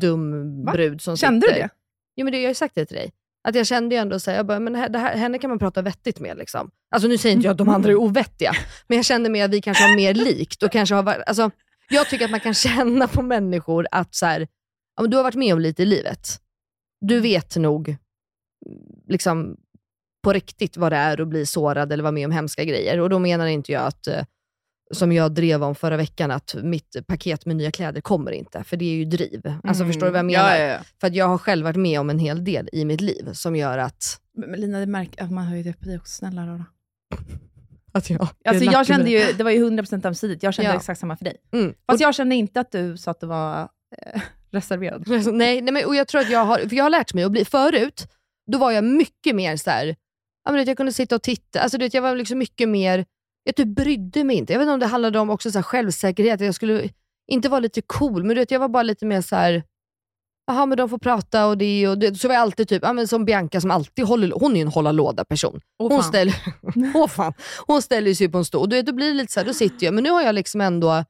dum 0.00 0.64
Va? 0.64 0.72
brud 0.72 1.00
som 1.00 1.16
Kände 1.16 1.46
du 1.46 1.52
sitter. 1.52 1.60
det? 1.62 1.68
Jo 2.16 2.24
men 2.24 2.32
det, 2.32 2.38
jag 2.38 2.44
har 2.44 2.50
ju 2.50 2.54
sagt 2.54 2.74
det 2.74 2.86
till 2.86 2.96
dig. 2.96 3.12
Att 3.48 3.54
jag 3.54 3.66
kände 3.66 3.94
ju 3.94 4.00
ändå 4.00 4.20
så 4.20 4.30
här, 4.30 4.36
jag 4.38 4.46
bara, 4.46 4.60
men 4.60 4.72
det 4.72 4.78
här, 4.78 4.88
det 4.88 4.98
här, 4.98 5.16
henne 5.16 5.38
kan 5.38 5.50
man 5.50 5.58
prata 5.58 5.82
vettigt 5.82 6.20
med. 6.20 6.38
Liksom. 6.38 6.70
Alltså 6.90 7.08
nu 7.08 7.18
säger 7.18 7.34
inte 7.36 7.46
jag 7.46 7.52
att 7.52 7.58
de 7.58 7.68
andra 7.68 7.90
är 7.90 7.94
ovettiga, 7.96 8.52
men 8.86 8.96
jag 8.96 9.04
kände 9.04 9.30
mer 9.30 9.44
att 9.44 9.50
vi 9.50 9.60
kanske 9.60 9.84
har 9.84 9.96
mer 9.96 10.14
likt. 10.14 10.62
Och 10.62 10.72
kanske 10.72 10.94
har, 10.94 11.04
alltså, 11.06 11.50
jag 11.88 12.08
tycker 12.08 12.24
att 12.24 12.30
man 12.30 12.40
kan 12.40 12.54
känna 12.54 13.08
på 13.08 13.22
människor 13.22 13.86
att 13.90 14.14
så 14.14 14.26
här, 14.26 14.40
ja, 14.96 15.02
men 15.02 15.10
du 15.10 15.16
har 15.16 15.24
varit 15.24 15.34
med 15.34 15.54
om 15.54 15.60
lite 15.60 15.82
i 15.82 15.86
livet. 15.86 16.28
Du 17.00 17.20
vet 17.20 17.56
nog 17.56 17.96
liksom, 19.08 19.56
på 20.24 20.32
riktigt 20.32 20.76
vad 20.76 20.92
det 20.92 20.96
är 20.96 21.20
att 21.20 21.28
bli 21.28 21.46
sårad 21.46 21.92
eller 21.92 22.02
vara 22.02 22.12
med 22.12 22.24
om 22.26 22.32
hemska 22.32 22.64
grejer. 22.64 23.00
Och 23.00 23.10
då 23.10 23.18
menar 23.18 23.46
inte 23.46 23.72
jag 23.72 23.82
att, 23.86 24.06
eh, 24.06 24.24
som 24.90 25.12
jag 25.12 25.32
drev 25.32 25.64
om 25.64 25.74
förra 25.74 25.96
veckan, 25.96 26.30
att 26.30 26.54
mitt 26.62 26.96
paket 27.06 27.46
med 27.46 27.56
nya 27.56 27.70
kläder 27.70 28.00
kommer 28.00 28.32
inte. 28.32 28.64
För 28.64 28.76
det 28.76 28.84
är 28.84 28.94
ju 28.94 29.04
driv. 29.04 29.40
Alltså 29.64 29.82
Mm. 29.82 29.92
förstår 29.92 30.06
du 30.06 30.12
vad 30.12 30.18
jag 30.18 30.26
menar? 30.26 30.50
Ja, 30.50 30.58
ja, 30.58 30.66
ja. 30.72 30.78
För 31.00 31.06
att 31.06 31.14
jag 31.14 31.28
har 31.28 31.38
själv 31.38 31.64
varit 31.64 31.76
med 31.76 32.00
om 32.00 32.10
en 32.10 32.18
hel 32.18 32.44
del 32.44 32.68
i 32.72 32.84
mitt 32.84 33.00
liv 33.00 33.28
som 33.32 33.56
gör 33.56 33.78
att... 33.78 34.20
Men 34.36 34.60
Lina, 34.60 34.78
det 34.80 34.86
märker 34.86 35.24
att 35.24 35.30
man 35.32 35.56
ju 35.56 35.62
det 35.62 35.72
på 35.72 35.84
dig 35.84 35.96
också. 35.96 36.14
Snälla 36.14 36.46
rara. 36.46 36.64
att 37.92 38.10
jag, 38.10 38.28
Alltså 38.44 38.64
jag 38.64 38.86
kände 38.86 39.10
ju, 39.10 39.32
det 39.32 39.44
var 39.44 39.50
ju 39.50 39.70
100% 39.70 40.06
ömsesidigt, 40.06 40.42
jag 40.42 40.54
kände 40.54 40.70
Ja. 40.70 40.76
exakt 40.76 41.00
samma 41.00 41.16
för 41.16 41.24
dig. 41.24 41.36
Mm. 41.52 41.74
Fast 41.86 42.00
jag 42.00 42.14
kände 42.14 42.34
inte 42.34 42.60
att 42.60 42.72
du 42.72 42.96
sa 42.96 43.10
att 43.10 43.20
du 43.20 43.26
var 43.26 43.68
eh, 44.02 44.20
reserverad. 44.50 45.04
Nej, 45.32 45.60
nej 45.60 45.72
men, 45.72 45.84
och 45.84 45.94
jag 45.94 46.08
tror 46.08 46.20
att 46.20 46.30
jag 46.30 46.44
har, 46.44 46.58
för 46.58 46.76
jag 46.76 46.84
har 46.84 46.90
lärt 46.90 47.14
mig 47.14 47.24
att 47.24 47.32
bli, 47.32 47.44
förut, 47.44 48.06
då 48.52 48.58
var 48.58 48.70
jag 48.72 48.84
mycket 48.84 49.36
mer 49.36 49.56
så 49.56 49.70
här, 49.70 49.96
jag 50.66 50.76
kunde 50.76 50.92
sitta 50.92 51.14
och 51.14 51.22
titta, 51.22 51.60
alltså, 51.60 51.78
vet, 51.78 51.94
jag 51.94 52.02
var 52.02 52.16
liksom 52.16 52.38
mycket 52.38 52.68
mer, 52.68 53.04
jag 53.48 53.56
typ 53.56 53.68
brydde 53.68 54.24
mig 54.24 54.36
inte. 54.36 54.52
Jag 54.52 54.58
vet 54.58 54.64
inte 54.64 54.72
om 54.72 54.80
det 54.80 54.86
handlade 54.86 55.18
om 55.18 55.30
också 55.30 55.50
så 55.50 55.58
här 55.58 55.62
självsäkerhet, 55.62 56.40
jag 56.40 56.54
skulle 56.54 56.88
inte 57.28 57.48
vara 57.48 57.60
lite 57.60 57.82
cool, 57.82 58.24
men 58.24 58.28
du 58.28 58.34
vet, 58.34 58.50
jag 58.50 58.60
var 58.60 58.68
bara 58.68 58.82
lite 58.82 59.06
mer 59.06 59.20
så 59.20 59.36
här. 59.36 59.62
Jaha, 60.46 60.66
men 60.66 60.78
de 60.78 60.88
får 60.88 60.98
prata 60.98 61.46
och 61.46 61.58
det 61.58 61.88
och 61.88 61.98
det. 61.98 62.14
Så 62.14 62.28
var 62.28 62.34
jag 62.34 62.42
alltid 62.42 62.68
typ, 62.68 62.82
ja, 62.82 62.92
men 62.92 63.08
som 63.08 63.24
Bianca 63.24 63.60
som 63.60 63.70
alltid 63.70 64.04
håller, 64.04 64.30
hon 64.30 64.52
är 64.52 64.56
ju 64.56 64.62
en 64.62 64.68
hålla 64.68 64.92
låda 64.92 65.24
person. 65.24 65.60
Åh, 65.78 65.92
hon, 65.92 66.02
ställer, 66.02 66.34
åh, 66.94 67.08
fan. 67.08 67.32
hon 67.66 67.82
ställer 67.82 68.14
sig 68.14 68.28
på 68.28 68.38
en 68.38 68.44
stol. 68.44 68.68
Du 68.68 68.76
vet, 68.76 68.86
då 68.86 68.92
blir 68.92 69.08
det 69.08 69.14
lite 69.14 69.32
så 69.32 69.40
här, 69.40 69.46
då 69.46 69.54
sitter 69.54 69.86
jag, 69.86 69.94
men 69.94 70.04
nu 70.04 70.10
har 70.10 70.22
jag 70.22 70.34
liksom 70.34 70.60
ändå 70.60 71.04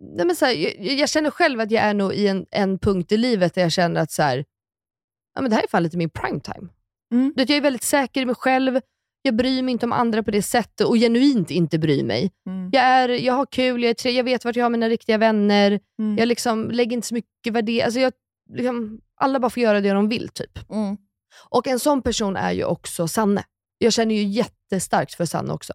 Nej, 0.00 0.26
men 0.26 0.36
så 0.36 0.44
här, 0.44 0.52
jag, 0.52 0.94
jag 0.94 1.08
känner 1.08 1.30
själv 1.30 1.60
att 1.60 1.70
jag 1.70 1.84
är 1.84 1.94
nog 1.94 2.14
i 2.14 2.28
en, 2.28 2.46
en 2.50 2.78
punkt 2.78 3.12
i 3.12 3.16
livet 3.16 3.54
där 3.54 3.62
jag 3.62 3.72
känner 3.72 4.00
att 4.00 4.10
så 4.10 4.22
här, 4.22 4.44
ja, 5.34 5.42
men 5.42 5.50
det 5.50 5.56
här 5.56 5.62
är 5.62 5.68
fan 5.68 5.82
lite 5.82 5.96
min 5.96 6.10
prime 6.10 6.40
time. 6.40 6.68
Mm. 7.12 7.32
Du 7.36 7.42
vet, 7.42 7.48
Jag 7.48 7.56
är 7.56 7.60
väldigt 7.60 7.82
säker 7.82 8.20
i 8.20 8.26
mig 8.26 8.34
själv, 8.34 8.80
jag 9.26 9.36
bryr 9.36 9.62
mig 9.62 9.72
inte 9.72 9.86
om 9.86 9.92
andra 9.92 10.22
på 10.22 10.30
det 10.30 10.42
sättet 10.42 10.86
och 10.86 10.94
genuint 10.94 11.50
inte 11.50 11.78
bryr 11.78 12.04
mig. 12.04 12.32
Mm. 12.46 12.70
Jag, 12.72 12.84
är, 12.84 13.08
jag 13.08 13.34
har 13.34 13.46
kul, 13.46 13.82
jag, 13.82 13.90
är 13.90 13.94
tre, 13.94 14.10
jag 14.10 14.24
vet 14.24 14.44
vart 14.44 14.56
jag 14.56 14.64
har 14.64 14.70
mina 14.70 14.88
riktiga 14.88 15.18
vänner, 15.18 15.80
Mm. 15.98 16.18
jag 16.18 16.28
liksom 16.28 16.70
lägger 16.70 16.92
inte 16.96 17.06
så 17.08 17.14
mycket 17.14 17.52
värdering. 17.52 17.82
Alltså 17.84 18.00
jag, 18.00 18.12
liksom, 18.54 19.00
alla 19.16 19.40
bara 19.40 19.50
får 19.50 19.62
göra 19.62 19.80
det 19.80 19.90
de 19.90 20.08
vill. 20.08 20.28
typ. 20.28 20.70
Mm. 20.70 20.96
Och 21.48 21.66
en 21.66 21.78
sån 21.78 22.02
person 22.02 22.36
är 22.36 22.52
ju 22.52 22.64
också 22.64 23.08
Sanne. 23.08 23.44
Jag 23.78 23.92
känner 23.92 24.14
ju 24.14 24.22
jättestarkt 24.24 25.14
för 25.14 25.24
Sanne 25.24 25.52
också. 25.52 25.72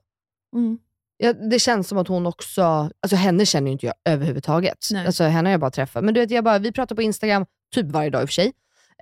Mm. 0.55 0.77
Ja, 1.17 1.33
det 1.33 1.59
känns 1.59 1.87
som 1.87 1.97
att 1.97 2.07
hon 2.07 2.27
också, 2.27 2.61
alltså 3.01 3.15
henne 3.15 3.45
känner 3.45 3.67
ju 3.67 3.71
inte 3.71 3.85
jag 3.85 3.95
överhuvudtaget. 4.05 4.77
Nej. 4.91 5.05
Alltså 5.05 5.23
henne 5.23 5.49
har 5.49 5.51
jag 5.51 5.59
bara 5.59 5.71
träffat. 5.71 6.03
Men 6.03 6.13
du 6.13 6.19
vet, 6.19 6.31
jag 6.31 6.43
bara, 6.43 6.59
vi 6.59 6.71
pratar 6.71 6.95
på 6.95 7.01
Instagram 7.01 7.45
typ 7.75 7.85
varje 7.85 8.09
dag 8.09 8.21
i 8.21 8.25
och 8.25 8.29
för 8.29 8.33
sig. 8.33 8.53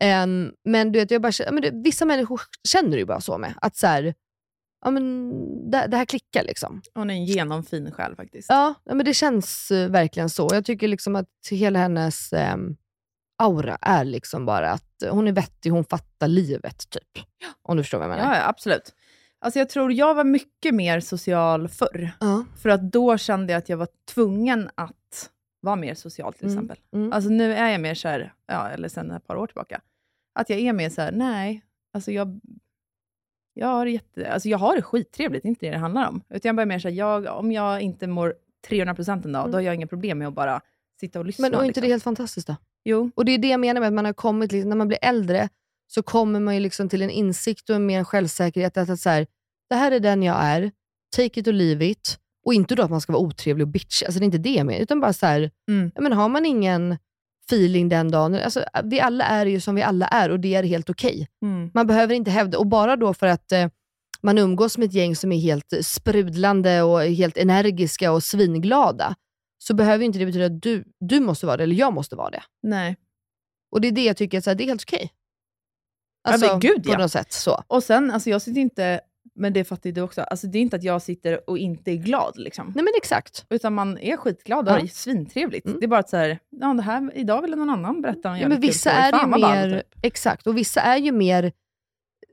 Ehm, 0.01 0.51
men 0.65 0.91
du 0.91 0.99
vet, 0.99 1.11
jag 1.11 1.21
bara, 1.21 1.31
men 1.51 1.61
det, 1.61 1.71
vissa 1.73 2.05
människor 2.05 2.41
känner 2.67 2.91
du 2.91 2.97
ju 2.97 3.05
bara 3.05 3.21
så 3.21 3.37
med. 3.37 3.53
Att 3.61 3.75
så 3.77 3.87
här, 3.87 4.13
ja, 4.85 4.91
men 4.91 5.31
det, 5.71 5.87
det 5.87 5.97
här 5.97 6.05
klickar 6.05 6.43
liksom. 6.43 6.81
Hon 6.93 7.09
är 7.09 7.13
en 7.13 7.25
genomfin 7.25 7.91
själ 7.91 8.15
faktiskt. 8.15 8.49
Ja, 8.49 8.73
ja, 8.83 8.93
men 8.93 9.05
det 9.05 9.13
känns 9.13 9.71
eh, 9.71 9.89
verkligen 9.89 10.29
så. 10.29 10.49
Jag 10.51 10.65
tycker 10.65 10.87
liksom 10.87 11.15
att 11.15 11.29
hela 11.51 11.79
hennes 11.79 12.33
ehm, 12.33 12.75
aura 13.43 13.77
är 13.81 14.03
liksom 14.05 14.45
bara 14.45 14.71
att 14.71 15.03
hon 15.09 15.27
är 15.27 15.31
vettig, 15.31 15.69
hon 15.69 15.83
fattar 15.85 16.27
livet 16.27 16.89
typ. 16.89 17.25
Om 17.61 17.77
du 17.77 17.83
förstår 17.83 17.97
vad 17.97 18.07
jag 18.09 18.15
menar. 18.17 18.33
Ja, 18.33 18.39
ja, 18.39 18.47
absolut. 18.47 18.93
Alltså 19.39 19.59
jag 19.59 19.69
tror 19.69 19.93
jag 19.93 20.15
var 20.15 20.23
mycket 20.23 20.75
mer 20.75 20.99
social 20.99 21.67
förr. 21.67 22.11
Ja. 22.19 22.45
För 22.61 22.69
att 22.69 22.91
då 22.91 23.17
kände 23.17 23.53
jag 23.53 23.57
att 23.59 23.69
jag 23.69 23.77
var 23.77 23.87
tvungen 24.13 24.69
att 24.75 25.29
vara 25.61 25.75
mer 25.75 25.95
social 25.95 26.33
till 26.33 26.45
Mm, 26.45 26.57
exempel. 26.57 26.77
mm. 26.93 27.13
Alltså 27.13 27.29
nu 27.29 27.53
är 27.53 27.69
jag 27.71 27.81
mer 27.81 27.95
så 27.95 28.07
här, 28.07 28.33
ja, 28.47 28.69
eller 28.69 28.89
sen 28.89 29.11
ett 29.11 29.27
par 29.27 29.35
år 29.35 29.47
tillbaka, 29.47 29.81
att 30.39 30.49
jag 30.49 30.59
är 30.59 30.73
mer 30.73 30.89
så 30.89 31.01
här, 31.01 31.11
nej, 31.11 31.61
alltså 31.93 32.11
jag, 32.11 32.39
jag, 33.57 33.67
har, 33.67 33.85
jätte, 33.85 34.31
alltså 34.31 34.49
jag 34.49 34.57
har 34.57 34.75
det 34.75 34.81
skittrevligt, 34.81 35.43
det 35.43 35.47
är 35.47 35.49
inte 35.49 35.65
det 35.65 35.71
det 35.71 35.77
handlar 35.77 36.07
om. 36.09 36.21
Utan 36.29 36.49
jag 36.49 36.55
bara 36.55 36.65
mer 36.65 36.87
jag, 36.87 37.25
om 37.39 37.51
jag 37.51 37.81
inte 37.81 38.07
mår 38.07 38.33
300% 38.69 39.25
en 39.25 39.31
dag, 39.31 39.41
Mm. 39.41 39.51
då 39.51 39.57
har 39.57 39.61
jag 39.61 39.75
inga 39.75 39.87
problem 39.87 40.17
med 40.17 40.27
att 40.27 40.33
bara 40.33 40.61
sitta 40.99 41.19
och 41.19 41.25
lyssna. 41.25 41.49
Men 41.49 41.55
och 41.59 41.65
inte 41.65 41.67
liksom. 41.67 41.81
det 41.81 41.93
helt 41.93 42.03
fantastiskt 42.03 42.47
då? 42.47 42.55
Jo. 42.85 43.11
Och 43.15 43.25
det 43.25 43.31
är 43.31 43.37
det 43.37 43.47
jag 43.47 43.59
menar 43.59 43.81
med 43.81 43.87
att 43.87 43.93
man 43.93 44.05
har 44.05 44.13
kommit, 44.13 44.51
liksom, 44.51 44.69
när 44.69 44.75
man 44.77 44.87
blir 44.87 44.99
äldre, 45.01 45.49
så 45.87 46.03
kommer 46.03 46.39
man 46.39 46.53
ju 46.55 46.59
liksom 46.59 46.89
till 46.89 47.01
en 47.01 47.09
insikt 47.09 47.69
och 47.69 47.75
en 47.75 47.85
mer 47.85 48.03
självsäkerhet. 48.03 48.77
Att, 48.77 48.89
att 48.89 48.99
så 48.99 49.09
här, 49.09 49.27
det 49.69 49.75
här 49.75 49.91
är 49.91 49.99
den 49.99 50.23
jag 50.23 50.37
är, 50.39 50.71
take 51.15 51.39
it 51.39 51.47
or 51.47 51.51
leave 51.51 51.85
it. 51.85 52.19
Och 52.45 52.53
inte 52.53 52.75
då 52.75 52.83
att 52.83 52.89
man 52.89 53.01
ska 53.01 53.13
vara 53.13 53.23
otrevlig 53.23 53.63
och 53.67 53.71
bitch, 53.71 54.03
alltså 54.03 54.19
det 54.19 54.23
är 54.23 54.25
inte 54.25 54.37
det 54.37 54.53
jag 54.53 54.65
menar. 54.65 54.81
Utan 54.81 54.99
bara 54.99 55.13
så 55.13 55.25
här, 55.25 55.51
Mm. 55.69 55.91
men 55.99 56.13
har 56.13 56.29
man 56.29 56.45
ingen 56.45 56.97
feeling 57.47 57.89
den 57.89 58.11
dagen, 58.11 58.35
alltså, 58.35 58.65
vi 58.83 58.99
alla 58.99 59.25
är 59.25 59.45
ju 59.45 59.59
som 59.59 59.75
vi 59.75 59.81
alla 59.81 60.07
är 60.07 60.29
och 60.29 60.39
det 60.39 60.55
är 60.55 60.63
helt 60.63 60.89
okej. 60.89 61.27
Mm. 61.41 61.71
Man 61.73 61.87
behöver 61.87 62.13
inte 62.13 62.31
hävda, 62.31 62.57
och 62.57 62.67
bara 62.67 62.95
då 62.95 63.13
för 63.13 63.27
att 63.27 63.51
eh, 63.51 63.67
man 64.21 64.37
umgås 64.37 64.77
med 64.77 64.87
ett 64.87 64.93
gäng 64.93 65.15
som 65.15 65.31
är 65.31 65.39
helt 65.39 65.73
eh, 65.73 65.79
sprudlande 65.79 66.81
och 66.81 67.01
helt 67.01 67.37
energiska 67.37 68.11
och 68.11 68.23
svinglada, 68.23 69.15
så 69.57 69.73
behöver 69.73 70.05
inte 70.05 70.19
det 70.19 70.25
betyda 70.25 70.45
att 70.45 70.61
du, 70.61 70.83
du 70.99 71.19
måste 71.19 71.45
vara 71.45 71.57
det, 71.57 71.63
eller 71.63 71.75
jag 71.75 71.93
måste 71.93 72.15
vara 72.15 72.29
det. 72.29 72.43
Nej. 72.63 72.95
Och 73.71 73.81
det 73.81 73.87
är 73.87 73.91
det 73.91 74.03
jag 74.03 74.17
tycker, 74.17 74.37
att 74.37 74.43
så 74.43 74.49
här, 74.49 74.55
det 74.55 74.63
är 74.63 74.67
helt 74.67 74.83
okej. 74.83 75.11
Ja, 76.23 76.31
Alltså, 76.31 76.47
men 76.47 76.59
gud, 76.59 76.83
på 76.83 76.91
ja. 76.91 76.97
något 76.97 77.11
sätt 77.11 77.31
så. 77.33 77.63
Och 77.67 77.83
sen, 77.83 78.11
alltså 78.11 78.29
jag 78.29 78.41
sitter 78.41 78.61
inte, 78.61 79.01
men 79.37 79.53
det 79.53 79.63
fattar 79.63 79.89
ju 79.89 79.93
du 79.93 80.01
också, 80.01 80.21
alltså 80.21 80.47
det 80.47 80.57
är 80.57 80.61
inte 80.61 80.75
att 80.75 80.83
jag 80.83 81.01
sitter 81.01 81.49
och 81.49 81.57
inte 81.57 81.91
är 81.91 81.95
glad. 81.95 82.33
Liksom. 82.37 82.65
Nej 82.75 82.83
men 82.83 82.93
exakt. 82.97 83.45
Utan 83.49 83.73
man 83.73 83.97
är 83.97 84.17
skitglad 84.17 84.67
och 84.69 84.75
Ja. 84.75 84.79
har 84.79 84.87
svintrevligt. 84.87 85.65
Mm. 85.65 85.79
Det 85.79 85.85
är 85.85 85.87
bara 85.87 85.99
att 85.99 86.09
så 86.09 86.17
här, 86.17 86.39
ja, 86.49 86.73
det 86.73 86.81
här, 86.81 87.11
idag 87.15 87.41
ville 87.41 87.55
någon 87.55 87.69
annan 87.69 88.01
berätta 88.01 88.29
en 88.29 88.39
Ja, 88.39 88.47
men 88.47 88.61
vissa 88.61 88.91
är 88.91 89.11
ju 89.13 89.19
Fan, 89.19 89.29
mer, 89.29 89.77
typ. 89.79 89.99
exakt, 90.05 90.47
och 90.47 90.57
vissa 90.57 90.81
är 90.81 90.97
ju 90.97 91.11
mer 91.11 91.51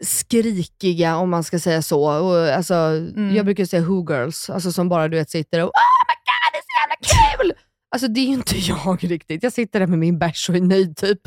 skrikiga 0.05 1.17
om 1.17 1.31
man 1.31 1.45
ska 1.45 1.59
säga 1.59 1.83
så. 1.83 2.25
Och, 2.25 2.49
alltså, 2.49 2.75
Mm. 2.75 3.35
Jag 3.37 3.45
brukar 3.45 3.65
säga 3.65 3.83
who 3.83 4.07
girls, 4.13 4.51
alltså, 4.51 4.73
som 4.73 4.89
bara 4.89 5.09
du 5.09 5.17
vet 5.17 5.31
sitter 5.31 5.61
och 5.63 5.67
oh 5.69 5.73
my 6.09 6.15
god 6.15 6.53
det 6.53 6.59
är 6.59 6.63
så 6.63 6.81
jävla 6.81 7.37
kul! 7.39 7.53
Alltså 7.91 8.09
det 8.09 8.21
är 8.21 8.25
ju 8.27 8.33
inte 8.33 8.59
jag 8.59 9.05
riktigt. 9.11 9.43
Jag 9.43 9.53
sitter 9.53 9.81
där 9.81 9.87
med 9.87 9.99
min 9.99 10.19
bärs 10.19 10.49
och 10.49 10.57
är 10.57 10.61
nöjd 10.61 10.97
typ. 10.97 11.21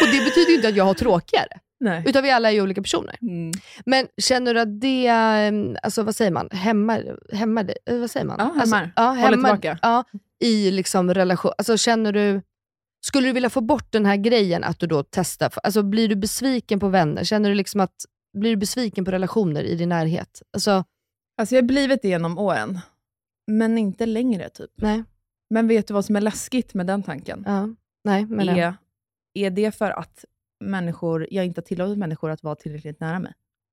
och 0.00 0.06
det 0.12 0.24
betyder 0.24 0.48
ju 0.50 0.56
inte 0.56 0.68
att 0.68 0.76
jag 0.76 0.84
har 0.84 0.94
tråkigare. 0.94 1.58
Nej. 1.80 2.02
Utan 2.06 2.22
vi 2.22 2.30
alla 2.30 2.48
är 2.50 2.52
ju 2.54 2.62
olika 2.62 2.82
personer. 2.82 3.16
Mm. 3.22 3.50
Men 3.86 4.06
känner 4.16 4.54
du 4.54 4.60
att 4.60 4.80
det, 4.80 5.06
eh, 5.06 5.52
alltså 5.82 6.02
vad 6.02 6.16
säger 6.16 6.30
man, 6.30 6.48
hämmar, 6.52 7.18
hämmar 7.32 7.64
det? 7.64 7.74
Eh, 7.86 7.98
Vad 7.98 8.10
säger 8.10 8.26
man? 8.26 8.36
Ja, 8.38 8.44
Alltså, 8.44 8.76
hämmar. 8.76 8.92
ja, 8.96 9.02
Håller 9.08 9.20
hämmar 9.22 9.56
tillbaka. 9.56 9.78
Ja, 9.82 10.04
i 10.40 10.70
liksom 10.70 11.14
relation. 11.14 11.52
Alltså 11.58 11.76
känner 11.76 12.12
du, 12.12 12.42
skulle 13.06 13.28
du 13.28 13.32
vilja 13.32 13.50
få 13.50 13.60
bort 13.60 13.92
den 13.92 14.06
här 14.06 14.16
grejen 14.16 14.64
att 14.64 14.78
du 14.78 14.86
då 14.86 15.02
testar? 15.10 15.52
Alltså 15.62 15.82
blir 15.82 16.08
du 16.08 16.16
besviken 16.16 16.80
på 16.80 16.88
vänner? 16.88 17.24
Känner 17.24 17.48
du 17.48 17.54
liksom 17.54 17.80
att, 17.80 17.94
blir 18.38 18.50
du 18.50 18.56
besviken 18.56 19.04
på 19.04 19.10
relationer 19.10 19.62
i 19.62 19.74
din 19.74 19.88
närhet? 19.88 20.42
Alltså, 20.52 20.84
Alltså 21.40 21.54
jag 21.54 21.62
har 21.62 21.66
blivit 21.66 22.02
det 22.02 22.08
genom 22.08 22.38
åren, 22.38 22.78
men 23.46 23.78
inte 23.78 24.06
längre 24.06 24.48
typ. 24.48 24.70
nej. 24.76 25.04
Men 25.50 25.68
vet 25.68 25.88
du 25.88 25.94
vad 25.94 26.04
som 26.04 26.16
är 26.16 26.20
läskigt 26.20 26.74
med 26.74 26.86
den 26.86 27.02
tanken? 27.02 27.42
Ja, 27.46 27.68
nej, 28.04 28.26
men 28.26 28.48
är, 28.48 28.74
är 29.34 29.50
det 29.50 29.72
för 29.74 29.90
att 29.90 30.24
människor, 30.60 31.26
jag 31.30 31.46
inte 31.46 31.58
har 31.60 31.64
tillåtit 31.64 31.98
människor 31.98 32.30
att 32.30 32.42
vara 32.42 32.54
tillräckligt 32.54 33.00
nära 33.00 33.18
mig? 33.18 33.32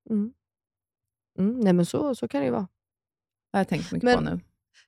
mm. 0.09 0.33
Mm, 1.39 1.59
nej 1.59 1.73
men 1.73 1.85
så, 1.85 2.15
så 2.15 2.27
kan 2.27 2.41
det 2.41 2.45
ju 2.45 2.51
vara. 2.51 2.61
Det 3.51 3.57
har 3.57 3.59
jag 3.59 3.67
tänkt 3.67 3.91
mycket 3.91 4.03
Men- 4.03 4.17
på 4.17 4.23
nu. 4.23 4.39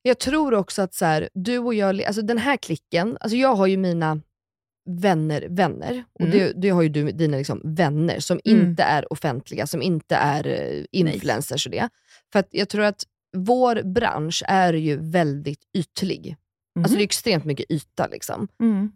Jag 0.01 0.19
tror 0.19 0.53
också 0.53 0.81
att 0.81 0.93
så 0.93 1.05
här, 1.05 1.29
du 1.33 1.57
och 1.57 1.73
jag, 1.73 2.03
alltså 2.03 2.21
den 2.21 2.37
här 2.37 2.57
klicken, 2.57 3.17
alltså 3.21 3.37
jag 3.37 3.55
har 3.55 3.67
ju 3.67 3.77
mina 3.77 4.21
vänner, 4.89 5.47
vänner. 5.49 6.03
Och 6.13 6.21
Mm. 6.21 6.31
det, 6.31 6.53
det 6.61 6.69
har 6.69 6.81
ju 6.81 6.89
du 6.89 7.11
dina 7.11 7.37
liksom 7.37 7.61
vänner 7.63 8.19
som 8.19 8.39
Mm. 8.45 8.67
inte 8.69 8.83
är 8.83 9.13
offentliga, 9.13 9.67
som 9.67 9.81
inte 9.81 10.15
är 10.15 10.47
eh, 10.47 10.85
influencers 10.91 11.65
och 11.65 11.71
det. 11.71 11.89
För 12.33 12.43
jag 12.51 12.69
tror 12.69 12.83
att 12.83 13.03
vår 13.37 13.81
bransch 13.93 14.43
är 14.47 14.73
ju 14.73 14.97
väldigt 14.97 15.63
ytlig. 15.73 16.35
Alltså 16.79 16.95
det 16.95 17.01
är 17.01 17.05
extremt 17.05 17.45
mycket 17.45 17.71
yta 17.71 18.07
liksom. 18.07 18.47
Mm. 18.59 18.91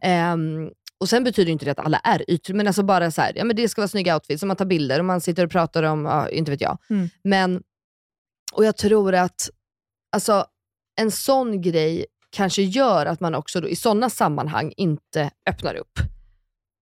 Och 1.01 1.09
sen 1.09 1.23
betyder 1.23 1.51
inte 1.51 1.65
det 1.65 1.71
att 1.71 1.79
alla 1.79 1.97
är 1.97 2.31
ytor, 2.31 2.53
men 2.53 2.67
alltså 2.67 2.83
bara 2.83 3.11
så 3.11 3.21
här, 3.21 3.33
ja 3.35 3.43
men 3.43 3.55
det 3.55 3.69
ska 3.69 3.81
vara 3.81 3.87
snygga 3.87 4.15
outfits, 4.15 4.43
och 4.43 4.47
man 4.47 4.57
tar 4.57 4.65
bilder 4.65 4.99
och 4.99 5.05
man 5.05 5.21
sitter 5.21 5.45
och 5.45 5.51
pratar 5.51 5.83
om, 5.83 6.05
ja, 6.05 6.29
inte 6.29 6.51
vet 6.51 6.61
jag. 6.61 6.77
Mm. 6.89 7.09
Men, 7.23 7.63
och 8.53 8.65
jag 8.65 8.77
tror 8.77 9.15
att 9.15 9.49
alltså, 10.11 10.45
en 10.99 11.11
sån 11.11 11.61
grej 11.61 12.05
kanske 12.29 12.61
gör 12.61 13.05
att 13.05 13.19
man 13.19 13.35
också 13.35 13.61
då, 13.61 13.69
i 13.69 13.75
sådana 13.75 14.09
sammanhang 14.09 14.73
inte 14.77 15.31
öppnar 15.49 15.75
upp 15.75 15.99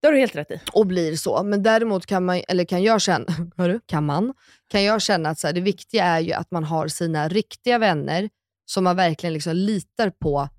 Det 0.02 0.08
har 0.08 0.14
du 0.14 0.20
helt 0.20 0.36
rätt 0.36 0.52
i. 0.52 0.60
och 0.74 0.88
blir 0.88 1.16
så. 1.16 1.44
Men 1.44 1.64
däremot 1.64 2.06
kan 2.06 2.26
man, 2.26 2.42
eller 2.48 2.66
kan 2.66 2.84
jag 2.84 3.02
känna, 3.02 3.26
hörru, 3.58 3.80
kan 3.86 4.06
man, 4.06 4.34
kan 4.68 4.84
jag 4.84 5.02
känna 5.02 5.30
att 5.30 5.40
så 5.40 5.48
här, 5.48 5.54
det 5.54 5.62
viktiga 5.62 6.06
är 6.06 6.20
ju 6.20 6.34
att 6.34 6.52
man 6.52 6.64
har 6.64 6.88
sina 6.88 7.28
riktiga 7.28 7.78
vänner 7.78 8.30
som 8.66 8.84
man 8.84 8.96
verkligen 8.96 9.34
liksom 9.34 9.56
litar 9.56 10.10
på 10.10 10.50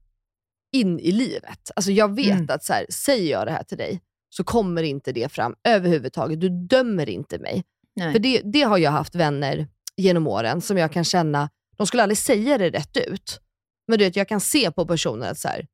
in 0.72 1.00
i 1.00 1.12
livet. 1.12 1.70
Alltså 1.76 1.90
jag 1.92 2.14
vet 2.16 2.30
Mm. 2.30 2.46
att 2.50 2.64
så 2.64 2.72
här, 2.72 2.86
säger 2.90 3.30
jag 3.30 3.46
det 3.46 3.50
här 3.50 3.62
till 3.62 3.78
dig 3.78 4.00
så 4.28 4.44
kommer 4.44 4.82
inte 4.82 5.12
det 5.12 5.32
fram 5.32 5.54
överhuvudtaget. 5.64 6.40
Du 6.40 6.48
dömer 6.48 7.08
inte 7.08 7.38
mig. 7.38 7.64
Nej. 7.96 8.12
För 8.12 8.18
det, 8.18 8.40
det 8.44 8.62
har 8.62 8.78
jag 8.78 8.90
haft 8.90 9.14
vänner 9.14 9.68
genom 9.96 10.26
åren 10.26 10.60
som 10.60 10.76
jag 10.78 10.92
kan 10.92 11.04
känna, 11.04 11.50
de 11.76 11.86
skulle 11.86 12.02
aldrig 12.02 12.18
säga 12.18 12.58
det 12.58 12.70
rätt 12.70 12.96
ut. 12.96 13.40
Men 13.88 13.98
du 13.98 14.04
vet, 14.04 14.16
jag 14.16 14.28
kan 14.28 14.40
se 14.40 14.70
på 14.70 14.86
personen 14.86 15.30
att 15.30 15.38
så 15.38 15.48
här, 15.48 15.66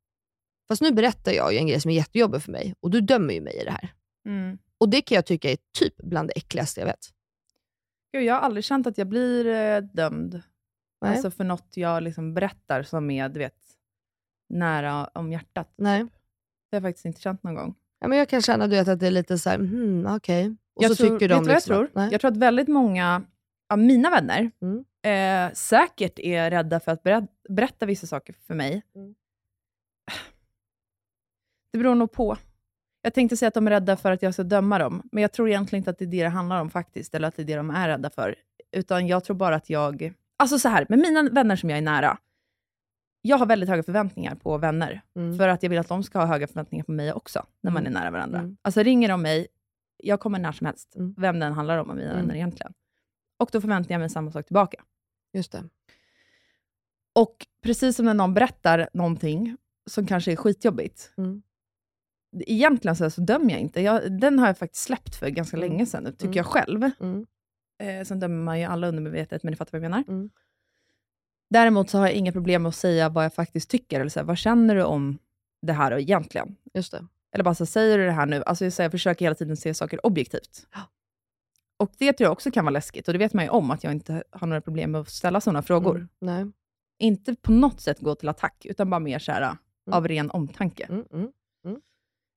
fast 0.69 0.83
nu 0.83 0.91
berättar 0.93 1.33
jag 1.33 1.53
ju 1.53 1.59
en 1.59 1.67
grej 1.67 1.81
som 1.81 1.91
är 1.91 1.95
jättejobbig 1.95 2.43
för 2.43 2.53
mig 2.53 2.75
och 2.81 2.91
du 2.91 3.01
dömer 3.01 3.35
ju 3.35 3.41
mig 3.41 3.61
i 3.61 3.65
det 3.65 3.71
här. 3.71 3.93
Mm. 4.27 4.59
Och 4.79 4.89
det 4.89 5.01
kan 5.03 5.15
jag 5.15 5.27
tycka 5.27 5.51
är 5.51 5.59
typ 5.79 5.97
bland 5.97 6.29
det 6.29 6.33
äckligaste 6.37 6.81
jag 6.81 6.87
vet. 6.87 7.07
Gud, 8.13 8.23
jag 8.25 8.35
har 8.35 8.41
aldrig 8.41 8.65
känt 8.65 8.87
att 8.87 8.99
jag 8.99 9.09
blir 9.09 9.47
eh, 9.47 9.79
dömd 9.81 10.43
Nej. 11.03 11.11
alltså 11.13 11.31
för 11.31 11.45
något 11.45 11.69
jag 11.75 12.03
liksom 12.03 12.35
berättar 12.35 12.83
som 12.83 13.11
är 13.11 13.29
du 13.29 13.39
vet, 13.39 13.55
nära 14.49 15.05
om 15.15 15.33
hjärtat. 15.33 15.73
Nej. 15.77 16.03
Det 16.71 16.77
har 16.77 16.77
jag 16.77 16.83
faktiskt 16.83 17.05
inte 17.05 17.21
känt 17.21 17.43
någon 17.43 17.55
gång. 17.55 17.75
Ja, 18.01 18.09
men 18.09 18.19
jag 18.19 18.29
kan 18.29 18.43
känna 18.43 18.67
du 18.67 18.77
vet, 18.77 18.89
att 18.89 19.01
det 19.01 19.07
är 19.07 19.11
lite 19.11 19.39
så 19.39 19.51
här, 19.51 19.59
hmm, 19.59 20.07
okej. 20.07 20.57
Och 20.75 20.83
jag 20.83 20.91
så 20.91 20.97
tror, 20.97 21.19
tycker 21.19 21.29
de 21.29 21.35
vet 21.35 21.45
du 21.45 21.47
vad 21.47 21.53
jag 21.53 21.57
liksom, 21.57 21.75
tror? 21.75 21.91
nej. 21.95 22.09
Jag 22.13 22.21
tror 22.21 22.31
att 22.31 22.37
väldigt 22.37 22.69
många 22.69 23.23
av 23.69 23.79
mina 23.79 24.11
vänner 24.11 24.51
Mm. 24.63 24.85
eh, 25.49 25.55
säkert 25.55 26.19
är 26.19 26.51
rädda 26.51 26.81
för 26.81 26.93
att 26.93 27.03
berätta, 27.03 27.27
berätta 27.49 27.87
vissa 27.87 28.07
saker 28.07 28.35
för 28.47 28.55
mig. 28.55 28.83
Mm. 28.95 29.15
Det 31.73 31.79
beror 31.79 31.95
nog 31.95 32.13
på. 32.13 32.37
Jag 33.03 33.15
tänkte 33.15 33.37
säga 33.37 33.49
att 33.49 33.55
de 33.55 33.67
är 33.67 33.71
rädda 33.71 33.97
för 33.97 34.13
att 34.13 34.23
jag 34.23 34.35
ska 34.35 34.43
döma 34.43 34.79
dem, 34.79 35.03
men 35.13 35.23
jag 35.23 35.33
tror 35.33 35.49
egentligen 35.49 35.81
inte 35.81 35.91
att 35.91 35.99
det 35.99 36.05
är 36.05 36.07
det 36.07 36.23
det 36.23 36.29
handlar 36.29 36.61
om 36.61 36.71
faktiskt, 36.71 37.15
eller 37.15 37.29
att 37.29 37.37
det 37.37 37.43
är 37.43 37.47
det 37.47 37.57
de 37.57 37.71
är 37.71 37.89
rädda 37.89 38.11
för. 38.11 38.35
Utan 38.73 39.07
jag 39.07 39.25
tror 39.25 39.37
bara 39.37 39.57
att 39.57 39.71
jag... 39.71 40.13
Alltså 40.37 40.59
så 40.59 40.69
här, 40.69 40.87
med 40.89 40.99
mina 40.99 41.23
vänner 41.23 41.57
som 41.57 41.71
jag 41.71 41.79
är 41.79 41.83
nära, 41.83 42.19
jag 43.27 43.39
har 43.39 43.47
väldigt 43.47 43.69
höga 43.69 43.83
förväntningar 43.83 44.35
på 44.35 44.59
vänner. 44.59 45.01
Mm. 45.17 45.39
För 45.39 45.49
att 45.49 45.63
jag 45.63 45.71
vill 45.71 45.79
att 45.79 45.89
de 45.89 46.03
ska 46.03 46.19
ha 46.19 46.27
höga 46.27 46.47
förväntningar 46.47 46.85
på 46.85 46.93
mig 46.93 47.13
också, 47.13 47.47
när 47.61 47.71
man 47.71 47.87
är 47.87 47.91
nära 47.91 48.11
varandra. 48.11 48.39
Mm. 48.39 48.57
Alltså 48.63 48.83
ringer 48.83 49.09
de 49.09 49.23
mig, 49.23 49.47
jag 49.97 50.21
kommer 50.21 50.39
när 50.39 50.53
som 50.53 50.67
helst, 50.67 50.97
Mm. 50.97 51.15
vem 51.19 51.39
den 51.39 51.53
handlar 51.53 51.79
om 51.79 51.91
av 51.91 51.97
mina 51.97 52.11
Mm. 52.11 52.21
vänner 52.23 52.35
egentligen. 52.35 52.73
Och 53.39 53.49
då 53.53 53.61
förväntar 53.61 53.95
jag 53.95 53.99
mig 53.99 54.11
samma 54.11 54.31
sak 54.31 54.47
tillbaka. 54.47 54.83
Just 55.33 55.53
det. 55.53 55.65
Och 57.15 57.47
precis 57.63 57.97
som 57.97 58.05
när 58.07 58.15
någon 58.15 58.35
berättar 58.35 58.89
någonting 58.93 59.57
som 59.91 60.07
kanske 60.07 60.33
är 60.33 60.37
skitjobbigt, 60.37 61.13
Mm. 61.19 61.43
egentligen 62.47 62.97
så, 62.97 63.11
så 63.11 63.21
dömer 63.21 63.51
jag 63.51 63.61
inte. 63.61 63.81
Jag, 63.81 64.21
den 64.21 64.39
har 64.39 64.47
jag 64.47 64.59
faktiskt 64.59 64.85
släppt 64.85 65.17
för 65.17 65.29
ganska 65.29 65.57
Mm. 65.57 65.71
länge 65.71 65.87
sedan, 65.87 66.05
tycker 66.13 66.25
Mm. 66.25 66.37
jag 66.37 66.47
själv. 66.47 66.91
Mm. 67.01 67.27
Eh, 67.83 68.05
sen 68.05 68.21
dömer 68.21 68.43
man 68.45 68.59
ju 68.61 68.65
alla 68.67 68.89
undermedvetet, 68.89 69.43
men 69.43 69.51
ni 69.51 69.57
fattar 69.57 69.79
vad 69.79 69.85
jag 69.85 69.91
menar. 69.91 70.05
Mm. 71.51 71.63
Däremot 71.65 71.91
så 71.91 71.99
har 71.99 72.07
jag 72.07 72.15
inga 72.15 72.33
problem 72.33 72.63
med 72.63 72.69
att 72.69 72.75
säga 72.75 73.09
vad 73.09 73.25
jag 73.25 73.35
faktiskt 73.35 73.71
tycker, 73.71 74.01
eller 74.01 74.11
så 74.11 74.21
här, 74.21 74.27
vad 74.27 74.39
känner 74.39 74.75
du 74.75 74.83
om 74.83 75.19
det 75.63 75.73
här 75.73 75.99
egentligen? 75.99 76.57
Just 76.75 76.93
det. 76.93 77.07
Eller 77.33 77.45
bara 77.45 77.55
så 77.55 77.67
säger 77.67 77.99
du 77.99 78.07
det 78.07 78.13
här 78.13 78.27
nu? 78.27 78.43
Alltså 78.47 78.65
jag, 78.65 78.73
säger, 78.73 78.85
jag 78.85 78.93
försöker 78.93 79.25
hela 79.25 79.35
tiden 79.35 79.57
se 79.57 79.75
saker 79.75 80.07
objektivt. 80.07 80.67
Och 81.79 81.93
det 81.99 82.13
tror 82.13 82.25
jag 82.25 82.33
också 82.33 82.51
kan 82.51 82.65
vara 82.65 82.73
läskigt, 82.73 83.09
och 83.09 83.13
det 83.13 83.19
vet 83.19 83.33
man 83.33 83.45
ju 83.45 83.51
om, 83.51 83.71
att 83.71 83.85
jag 83.85 83.93
inte 83.93 84.23
har 84.31 84.47
några 84.47 84.61
problem 84.61 84.91
med 84.91 85.01
att 85.01 85.11
ställa 85.11 85.41
sådana 85.41 85.63
frågor. 85.63 85.97
Mm. 85.97 86.09
Nej. 86.21 86.53
Inte 86.99 87.35
på 87.35 87.53
något 87.53 87.81
sätt 87.81 88.01
gå 88.01 88.15
till 88.15 88.29
attack, 88.29 88.67
utan 88.67 88.91
bara 88.91 89.01
mer 89.01 89.19
så 89.19 89.33
här, 89.33 89.57
av 89.91 90.09
ren 90.09 90.31
omtanke. 90.31 90.85
Mm. 90.85 91.05
Mm. 91.13 91.31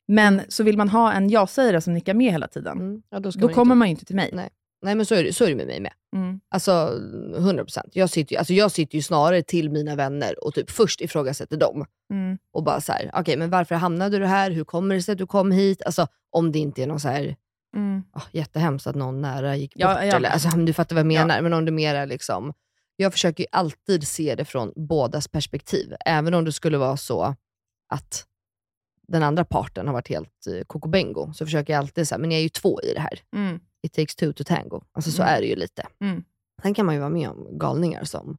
Men 0.07 0.41
så 0.47 0.63
vill 0.63 0.77
man 0.77 0.89
ha 0.89 1.13
en 1.13 1.29
ja-sägare 1.29 1.81
som 1.81 1.93
nickar 1.93 2.13
med 2.13 2.31
hela 2.31 2.47
tiden, 2.47 2.77
Mm. 2.77 3.01
Ja, 3.09 3.19
då 3.19 3.29
då 3.29 3.39
man 3.45 3.53
kommer 3.53 3.73
inte... 3.73 3.75
man 3.79 3.87
ju 3.87 3.91
inte 3.91 4.05
till 4.05 4.15
mig. 4.15 4.29
Nej. 4.33 4.49
Nej, 4.81 4.95
men 4.95 5.05
så 5.05 5.15
är, 5.15 5.23
det, 5.23 5.33
så 5.33 5.43
är 5.43 5.49
det 5.49 5.55
med 5.55 5.67
mig 5.67 5.79
med. 5.79 5.91
Mm. 6.15 6.39
Alltså 6.49 6.71
100%. 6.71 7.79
Jag 7.93 8.09
sitter, 8.09 8.33
ju, 8.33 8.37
alltså, 8.39 8.53
jag 8.53 8.71
sitter 8.71 8.95
ju 8.95 9.01
snarare 9.01 9.41
till 9.43 9.69
mina 9.69 9.95
vänner 9.95 10.43
och 10.45 10.53
typ 10.53 10.69
först 10.71 11.01
ifrågasätter 11.01 11.57
dem. 11.57 11.85
Mm. 12.13 12.37
Och 12.53 12.63
bara 12.63 12.81
så 12.81 12.91
här, 12.91 13.11
okej 13.13 13.37
men 13.37 13.49
varför 13.49 13.75
hamnade 13.75 14.19
du 14.19 14.25
här? 14.25 14.51
Hur 14.51 14.63
kommer 14.63 14.95
det 14.95 15.01
sig 15.01 15.11
att 15.11 15.17
du 15.17 15.27
kom 15.27 15.51
hit? 15.51 15.81
Alltså 15.85 16.07
om 16.29 16.51
det 16.51 16.59
inte 16.59 16.83
är 16.83 16.87
någon 16.87 16.99
så 16.99 17.07
här, 17.09 17.35
Mm. 17.75 18.03
oh, 18.15 18.23
jättehemskt 18.31 18.87
att 18.87 18.95
någon 18.95 19.21
nära 19.21 19.55
gick 19.55 19.73
bort. 19.75 19.81
Ja, 19.81 20.05
ja. 20.05 20.15
Eller, 20.15 20.29
alltså, 20.29 20.49
du 20.49 20.73
fattar 20.73 20.95
vad 20.95 21.05
jag 21.05 21.11
Ja. 21.13 21.25
menar. 21.25 21.41
Men 21.41 21.53
om 21.53 21.65
det 21.65 21.71
mer 21.71 21.95
är 21.95 22.05
liksom, 22.05 22.53
jag 22.95 23.11
försöker 23.13 23.43
ju 23.43 23.47
alltid 23.51 24.07
se 24.07 24.35
det 24.35 24.45
från 24.45 24.73
bådas 24.75 25.27
perspektiv. 25.27 25.93
Även 26.05 26.33
om 26.33 26.45
det 26.45 26.51
skulle 26.51 26.77
vara 26.77 26.97
så 26.97 27.35
att 27.89 28.25
den 29.07 29.23
andra 29.23 29.45
parten 29.45 29.87
har 29.87 29.93
varit 29.93 30.07
helt 30.09 30.47
eh, 30.47 30.63
kokobengo, 30.67 31.33
så 31.33 31.45
försöker 31.45 31.73
jag 31.73 31.79
alltid 31.79 32.07
säga, 32.07 32.19
men 32.19 32.31
jag 32.31 32.37
är 32.39 32.43
ju 32.43 32.49
två 32.49 32.81
i 32.81 32.93
det 32.93 32.99
här. 32.99 33.19
Mm. 33.35 33.59
It 33.83 33.93
takes 33.93 34.15
two 34.15 34.33
to 34.33 34.43
tango. 34.43 34.81
Alltså 34.91 35.11
så 35.11 35.21
Mm. 35.21 35.35
är 35.35 35.41
det 35.41 35.47
ju 35.47 35.55
lite. 35.55 35.87
Mm. 36.01 36.23
Sen 36.61 36.73
kan 36.73 36.85
man 36.85 36.95
ju 36.95 36.99
vara 37.01 37.09
med 37.09 37.29
om 37.29 37.57
galningar 37.59 38.03
som, 38.03 38.37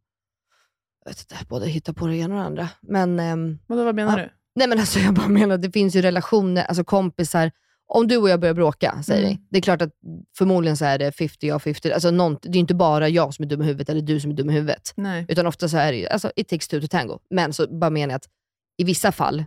inte, 1.09 1.37
både 1.49 1.67
hittar 1.69 1.93
på 1.93 2.07
det 2.07 2.17
ena 2.17 2.35
och 2.35 2.41
det 2.41 2.47
andra. 2.47 2.69
Men, 2.81 3.21
ehm, 3.21 3.59
Vadå, 3.67 3.85
vad 3.85 3.95
menar 3.95 4.19
Ja. 4.19 4.25
du? 4.25 4.31
nej 4.55 4.69
men 4.69 4.79
alltså 4.79 4.99
jag 4.99 5.15
bara 5.15 5.29
menar, 5.29 5.59
det 5.59 5.71
finns 5.73 5.97
ju 5.97 6.03
relationer, 6.03 6.63
alltså 6.65 6.85
kompisar. 6.85 7.51
Om 7.93 8.09
du 8.09 8.17
och 8.17 8.29
jag 8.29 8.41
börjar 8.41 8.55
bråka, 8.55 9.03
säger 9.03 9.23
Mm. 9.23 9.31
vi. 9.37 9.47
Det 9.51 9.59
är 9.59 9.63
klart 9.63 9.83
att 9.83 9.91
förmodligen 10.39 10.77
så 10.77 10.85
är 10.85 10.99
det 10.99 11.13
50 11.13 11.47
jag 11.47 11.63
50. 11.63 11.93
Alltså 11.93 12.11
någon, 12.11 12.37
det 12.43 12.49
är 12.59 12.61
inte 12.61 12.75
bara 12.75 13.09
jag 13.09 13.35
som 13.35 13.43
är 13.45 13.47
dum 13.49 13.63
i 13.63 13.65
huvudet 13.65 13.89
eller 13.89 14.01
du 14.03 14.21
som 14.21 14.31
är 14.31 14.35
dum 14.35 14.51
i 14.51 14.53
huvudet. 14.53 14.93
Nej. 14.97 15.27
Utan 15.29 15.47
ofta 15.47 15.69
så 15.69 15.77
är 15.77 15.93
det 15.93 15.99
ju, 15.99 16.07
alltså 16.07 16.33
it 16.37 16.49
takes 16.49 16.69
two 16.69 16.81
to 16.81 16.87
tango. 16.91 17.19
Men 17.31 17.53
så 17.53 17.79
bara 17.79 17.91
menar 17.91 18.13
jag 18.13 18.17
att 18.17 18.29
i 18.77 18.85
vissa 18.85 19.13
fall, 19.13 19.45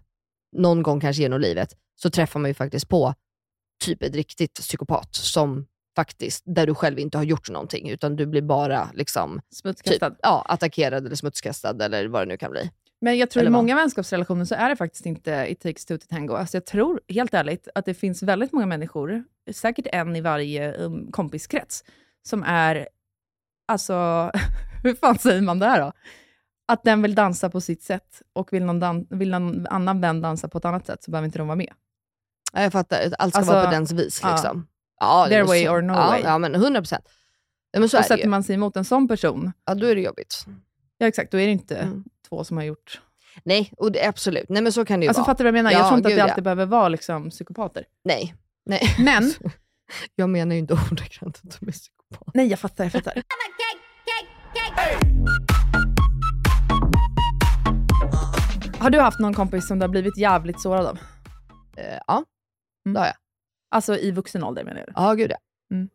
någon 0.57 0.83
gång 0.83 0.99
kanske 0.99 1.21
genom 1.21 1.41
livet, 1.41 1.73
så 1.95 2.09
träffar 2.09 2.39
man 2.39 2.49
ju 2.49 2.53
faktiskt 2.53 2.89
på 2.89 3.13
typ 3.85 4.03
ett 4.03 4.15
riktigt 4.15 4.53
psykopat 4.53 5.15
som 5.15 5.65
faktiskt, 5.95 6.43
där 6.45 6.67
du 6.67 6.75
själv 6.75 6.99
inte 6.99 7.17
har 7.17 7.25
gjort 7.25 7.49
någonting, 7.49 7.89
utan 7.89 8.15
du 8.15 8.25
blir 8.25 8.41
bara 8.41 8.89
liksom, 8.93 9.35
typ, 9.39 9.55
Smutskastad. 9.57 10.15
ja, 10.21 10.45
attackerad 10.47 11.05
eller 11.05 11.15
smutskastad 11.15 11.85
eller 11.85 12.07
vad 12.07 12.21
det 12.21 12.25
nu 12.25 12.37
kan 12.37 12.51
bli. 12.51 12.71
Men 13.01 13.17
jag 13.17 13.29
tror 13.29 13.41
Eller 13.41 13.51
i 13.51 13.53
vad? 13.53 13.63
många 13.63 13.75
vänskapsrelationer 13.75 14.45
så 14.45 14.55
är 14.55 14.69
det 14.69 14.75
faktiskt 14.75 15.05
inte 15.05 15.45
it 15.49 15.59
takes 15.61 15.85
two 15.85 15.97
to 15.97 16.05
tango. 16.09 16.33
Alltså 16.35 16.57
jag 16.57 16.65
tror 16.65 17.01
helt 17.07 17.33
ärligt 17.33 17.67
att 17.75 17.85
det 17.85 17.93
finns 17.93 18.23
väldigt 18.23 18.51
många 18.51 18.65
människor, 18.65 19.23
säkert 19.53 19.87
en 19.91 20.15
i 20.15 20.21
varje 20.21 20.73
um, 20.73 21.11
kompiskrets, 21.11 21.83
som 22.27 22.43
är, 22.43 22.87
alltså, 23.67 23.93
hur 24.83 24.95
fan 24.95 25.17
säger 25.19 25.41
man 25.41 25.59
det 25.59 25.65
här 25.65 25.81
då? 25.81 25.91
Att 26.67 26.83
den 26.83 27.01
vill 27.01 27.15
dansa 27.15 27.49
på 27.49 27.61
sitt 27.61 27.83
sätt 27.83 28.21
och 28.33 28.53
vill 28.53 28.63
någon, 28.65 28.79
dan- 28.79 29.07
vill 29.09 29.29
någon 29.31 29.67
annan 29.67 30.01
vän 30.01 30.21
dansa 30.21 30.47
på 30.47 30.57
ett 30.57 30.65
annat 30.65 30.85
sätt 30.85 31.03
så 31.03 31.11
behöver 31.11 31.25
inte 31.25 31.37
de 31.37 31.47
vara 31.47 31.55
med. 31.55 31.73
Ja, 32.53 32.61
jag 32.61 32.71
fattar, 32.71 32.97
allt 33.19 33.33
ska 33.33 33.39
Alltså, 33.39 33.53
vara 33.53 33.65
på 33.65 33.71
dens 33.71 33.91
vis. 33.91 34.23
Liksom. 34.23 34.67
Ja, 35.03 35.23
det 35.23 35.29
Their 35.29 35.39
är 35.41 35.47
way 35.47 35.65
så. 35.65 35.71
or 35.71 35.81
no 35.81 35.93
ja, 35.93 36.07
way. 36.07 36.21
Ja, 36.23 36.37
men 36.37 36.55
100 36.55 36.81
procent. 36.81 37.05
Ja, 37.71 37.79
men 37.79 37.89
så 37.89 37.97
och 37.99 38.05
sätter 38.05 38.27
man 38.27 38.43
sig 38.43 38.55
emot 38.55 38.75
en 38.77 38.85
sån 38.85 39.07
person, 39.07 39.51
Ja, 39.65 39.75
då 39.75 39.87
är 39.87 39.95
det 39.95 40.01
jobbigt. 40.01 40.45
ja 40.97 41.07
exakt, 41.07 41.31
då 41.31 41.39
är 41.39 41.45
det 41.45 41.51
inte 41.51 41.75
Mm. 41.77 42.03
två 42.29 42.43
som 42.43 42.57
har 42.57 42.63
gjort... 42.63 43.01
Nej, 43.43 43.73
och 43.77 43.91
det, 43.91 44.07
absolut. 44.07 44.49
Nej, 44.49 44.61
men 44.61 44.71
så 44.71 44.85
kan 44.85 44.99
det 44.99 45.03
ju 45.03 45.07
Alltså 45.07 45.21
vara. 45.21 45.25
fattar 45.25 45.43
du 45.43 45.51
vad 45.51 45.57
jag 45.57 45.63
menar? 45.63 45.71
Ja, 45.71 45.77
jag 45.79 45.87
tror 45.87 45.97
inte 45.97 46.07
att 46.07 46.11
gud, 46.11 46.17
det 46.17 46.25
ja. 46.25 46.29
alltid 46.29 46.43
behöver 46.43 46.65
vara 46.65 46.89
liksom, 46.89 47.29
psykopater. 47.29 47.85
Nej. 48.03 48.35
Nej. 48.65 48.95
Men, 48.99 49.33
Jag 50.15 50.29
menar 50.29 50.53
ju 50.55 50.59
inte 50.59 50.73
ordagrant 50.73 51.41
att 51.43 51.59
de 51.59 51.67
är 51.67 51.71
psykopater. 51.71 52.31
nej 52.33 52.47
jag 52.47 52.59
fattar, 52.59 52.83
jag 52.83 52.91
fattar. 52.91 53.23
Har 58.79 58.89
du 58.89 58.99
haft 58.99 59.19
någon 59.19 59.33
kompis 59.33 59.67
som 59.67 59.79
du 59.79 59.83
har 59.83 59.89
blivit 59.89 60.17
jävligt 60.17 60.61
sårad 60.61 60.85
av? 60.85 60.99
Eh, 61.77 61.99
ja, 62.07 62.23
Mm. 62.85 62.93
det 62.93 62.99
har 62.99 63.07
jag. 63.07 63.15
Alltså 63.73 63.97
i 63.97 64.11
vuxen 64.11 64.43
ålder 64.43 64.63
menar 64.63 64.79
jag. 64.87 64.89
Ja, 64.95 65.13
gud 65.13 65.31
ja. 65.31 65.37
Mm. 65.75 65.89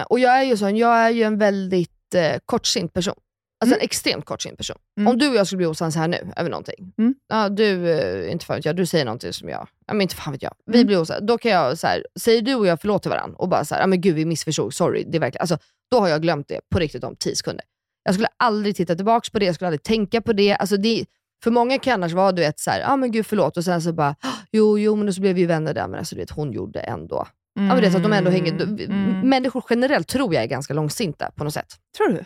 Eh, 0.00 0.02
och 0.06 0.18
jag 0.18 0.38
är 0.38 0.42
ju 0.42 0.56
sån, 0.56 0.76
jag 0.76 0.96
är 0.96 1.10
ju 1.10 1.22
en 1.22 1.38
väldigt 1.38 2.14
eh, 2.14 2.36
kortsint 2.46 2.92
person. 2.92 3.14
Alltså 3.60 3.74
Mm. 3.74 3.80
en 3.80 3.84
extremt 3.84 4.24
kortsint 4.24 4.56
person. 4.58 4.76
Mm. 4.98 5.08
Om 5.12 5.18
du 5.18 5.28
och 5.28 5.34
jag 5.34 5.46
skulle 5.46 5.56
bli 5.56 5.66
osams 5.66 5.96
här 5.96 6.08
nu 6.08 6.32
över 6.36 6.50
någonting. 6.50 6.92
Mm. 6.98 7.14
Ja, 7.28 7.48
du, 7.48 7.90
eh, 7.90 8.32
inte 8.32 8.44
fan 8.46 8.56
vet 8.56 8.64
jag, 8.64 8.76
du 8.76 8.86
säger 8.86 9.04
någonting 9.04 9.32
som 9.32 9.48
jag, 9.48 9.68
ja 9.86 9.94
men 9.94 10.00
inte 10.00 10.14
fan 10.14 10.32
vet 10.32 10.42
jag. 10.42 10.54
Vi 10.66 10.74
Mm. 10.78 10.86
blir 10.86 11.00
osams. 11.00 11.20
Då 11.26 11.38
kan 11.38 11.50
jag 11.52 11.78
så 11.78 11.86
här, 11.86 12.06
säger 12.20 12.42
du 12.42 12.54
och 12.54 12.66
jag 12.66 12.80
förlåt 12.80 13.02
till 13.02 13.10
varandra 13.10 13.36
och 13.38 13.48
bara 13.48 13.64
så 13.64 13.74
här, 13.74 13.82
ja 13.82 13.86
men 13.86 14.00
gud 14.00 14.14
vi 14.14 14.24
missförstod, 14.24 14.74
sorry. 14.74 15.04
Det 15.08 15.18
är 15.18 15.20
verkligen, 15.20 15.40
alltså, 15.40 15.58
då 15.90 16.00
har 16.00 16.08
jag 16.08 16.22
glömt 16.22 16.48
det 16.48 16.60
på 16.70 16.78
riktigt 16.78 17.04
om 17.04 17.16
10 17.16 17.36
sekunder. 17.36 17.64
Jag 18.04 18.14
skulle 18.14 18.28
aldrig 18.36 18.76
titta 18.76 18.94
tillbaka 18.94 19.28
på 19.32 19.38
det, 19.38 19.46
jag 19.46 19.54
skulle 19.54 19.68
aldrig 19.68 19.82
tänka 19.82 20.20
på 20.20 20.32
det. 20.32 20.54
Alltså, 20.56 20.76
det 20.76 21.06
för 21.44 21.50
många 21.50 21.78
kan 21.78 21.94
annars 21.94 22.12
vara 22.12 22.32
du 22.32 22.42
vet, 22.42 22.60
så 22.60 22.70
här, 22.70 22.80
ja 22.80 22.96
men 22.96 23.10
gud 23.12 23.26
förlåt 23.26 23.56
och 23.56 23.64
sen 23.64 23.82
så 23.82 23.92
bara, 23.92 24.14
jo 24.52 24.78
jo 24.78 24.96
men 24.96 25.14
så 25.14 25.20
blev 25.20 25.34
vi 25.34 25.46
vänner 25.46 25.74
där 25.74 25.88
men 25.88 25.98
alltså, 25.98 26.14
du 26.14 26.20
vet, 26.20 26.30
hon 26.30 26.52
gjorde 26.52 26.80
ändå. 26.80 27.26
Ja, 27.54 27.62
men 27.62 27.80
det 27.82 27.90
så 27.90 27.96
att 27.96 28.02
de 28.02 28.12
ändå 28.12 28.30
hänger, 28.30 28.52
Mm. 28.62 29.20
Människor 29.28 29.64
generellt 29.70 30.08
tror 30.08 30.34
jag 30.34 30.42
är 30.42 30.46
ganska 30.48 30.74
långsinta 30.74 31.30
på 31.36 31.44
något 31.44 31.54
sätt. 31.54 31.74
Tror 31.96 32.08
du? 32.08 32.24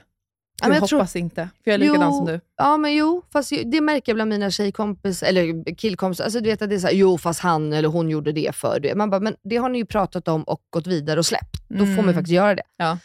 Ja, 0.62 0.68
men 0.68 0.74
jag 0.74 0.82
jag 0.82 0.88
tror- 0.88 0.98
hoppas 0.98 1.16
inte, 1.16 1.48
för 1.64 1.70
jag 1.70 1.74
är 1.74 1.78
likadan 1.78 2.10
Jo. 2.10 2.16
som 2.16 2.26
du. 2.26 2.40
Ja 2.56 2.76
men 2.76 2.94
jo, 2.94 3.22
fast 3.32 3.52
det 3.66 3.80
märker 3.80 4.12
jag 4.12 4.16
bland 4.16 4.28
mina 4.30 4.50
tjejkompis, 4.50 5.22
eller 5.22 5.74
killkompisar. 5.76 6.24
Alltså 6.24 6.40
du 6.40 6.50
vet 6.50 6.62
att 6.62 6.68
det 6.68 6.74
är 6.74 6.78
såhär, 6.78 6.94
jo 6.94 7.18
fast 7.18 7.40
han 7.40 7.72
eller 7.72 7.88
hon 7.88 8.08
gjorde 8.10 8.32
det 8.32 8.54
för 8.54 8.80
det. 8.80 8.94
Man 8.94 9.10
bara, 9.10 9.20
men 9.20 9.34
det 9.44 9.56
har 9.56 9.68
ni 9.68 9.78
ju 9.78 9.84
pratat 9.86 10.28
om 10.28 10.42
och 10.42 10.60
gått 10.70 10.86
vidare 10.86 11.18
och 11.18 11.26
släppt. 11.26 11.68
Då 11.68 11.76
får 11.78 11.84
man 11.86 11.94
ju 11.94 12.00
Mm. 12.02 12.14
faktiskt 12.14 12.32
göra 12.34 12.54
det. 12.54 12.62
Ja. 12.76 12.98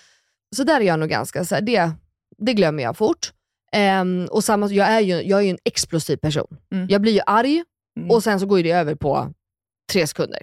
Så 0.56 0.64
där 0.64 0.82
är 0.82 0.86
jag 0.86 1.00
nog 1.00 1.10
ganska, 1.10 1.46
så 1.46 1.56
här, 1.56 1.62
det, 1.62 1.92
det 2.38 2.54
glömmer 2.54 2.84
jag 2.84 2.98
fort. 2.98 3.34
Ehm, 3.74 4.28
och 4.32 4.44
samma, 4.44 4.68
jag 4.68 4.88
är 4.88 5.00
ju 5.00 5.22
jag 5.22 5.40
är 5.40 5.44
ju 5.44 5.50
en 5.50 5.58
explosiv 5.64 6.18
person. 6.18 6.58
Mm. 6.72 6.88
Jag 6.90 7.02
blir 7.02 7.12
ju 7.14 7.22
arg 7.26 7.64
Mm. 7.98 8.12
och 8.12 8.24
sen 8.24 8.40
så 8.40 8.46
går 8.46 8.64
det 8.64 8.72
över 8.72 8.96
på 8.96 9.34
tre 9.92 10.08
sekunder. 10.08 10.40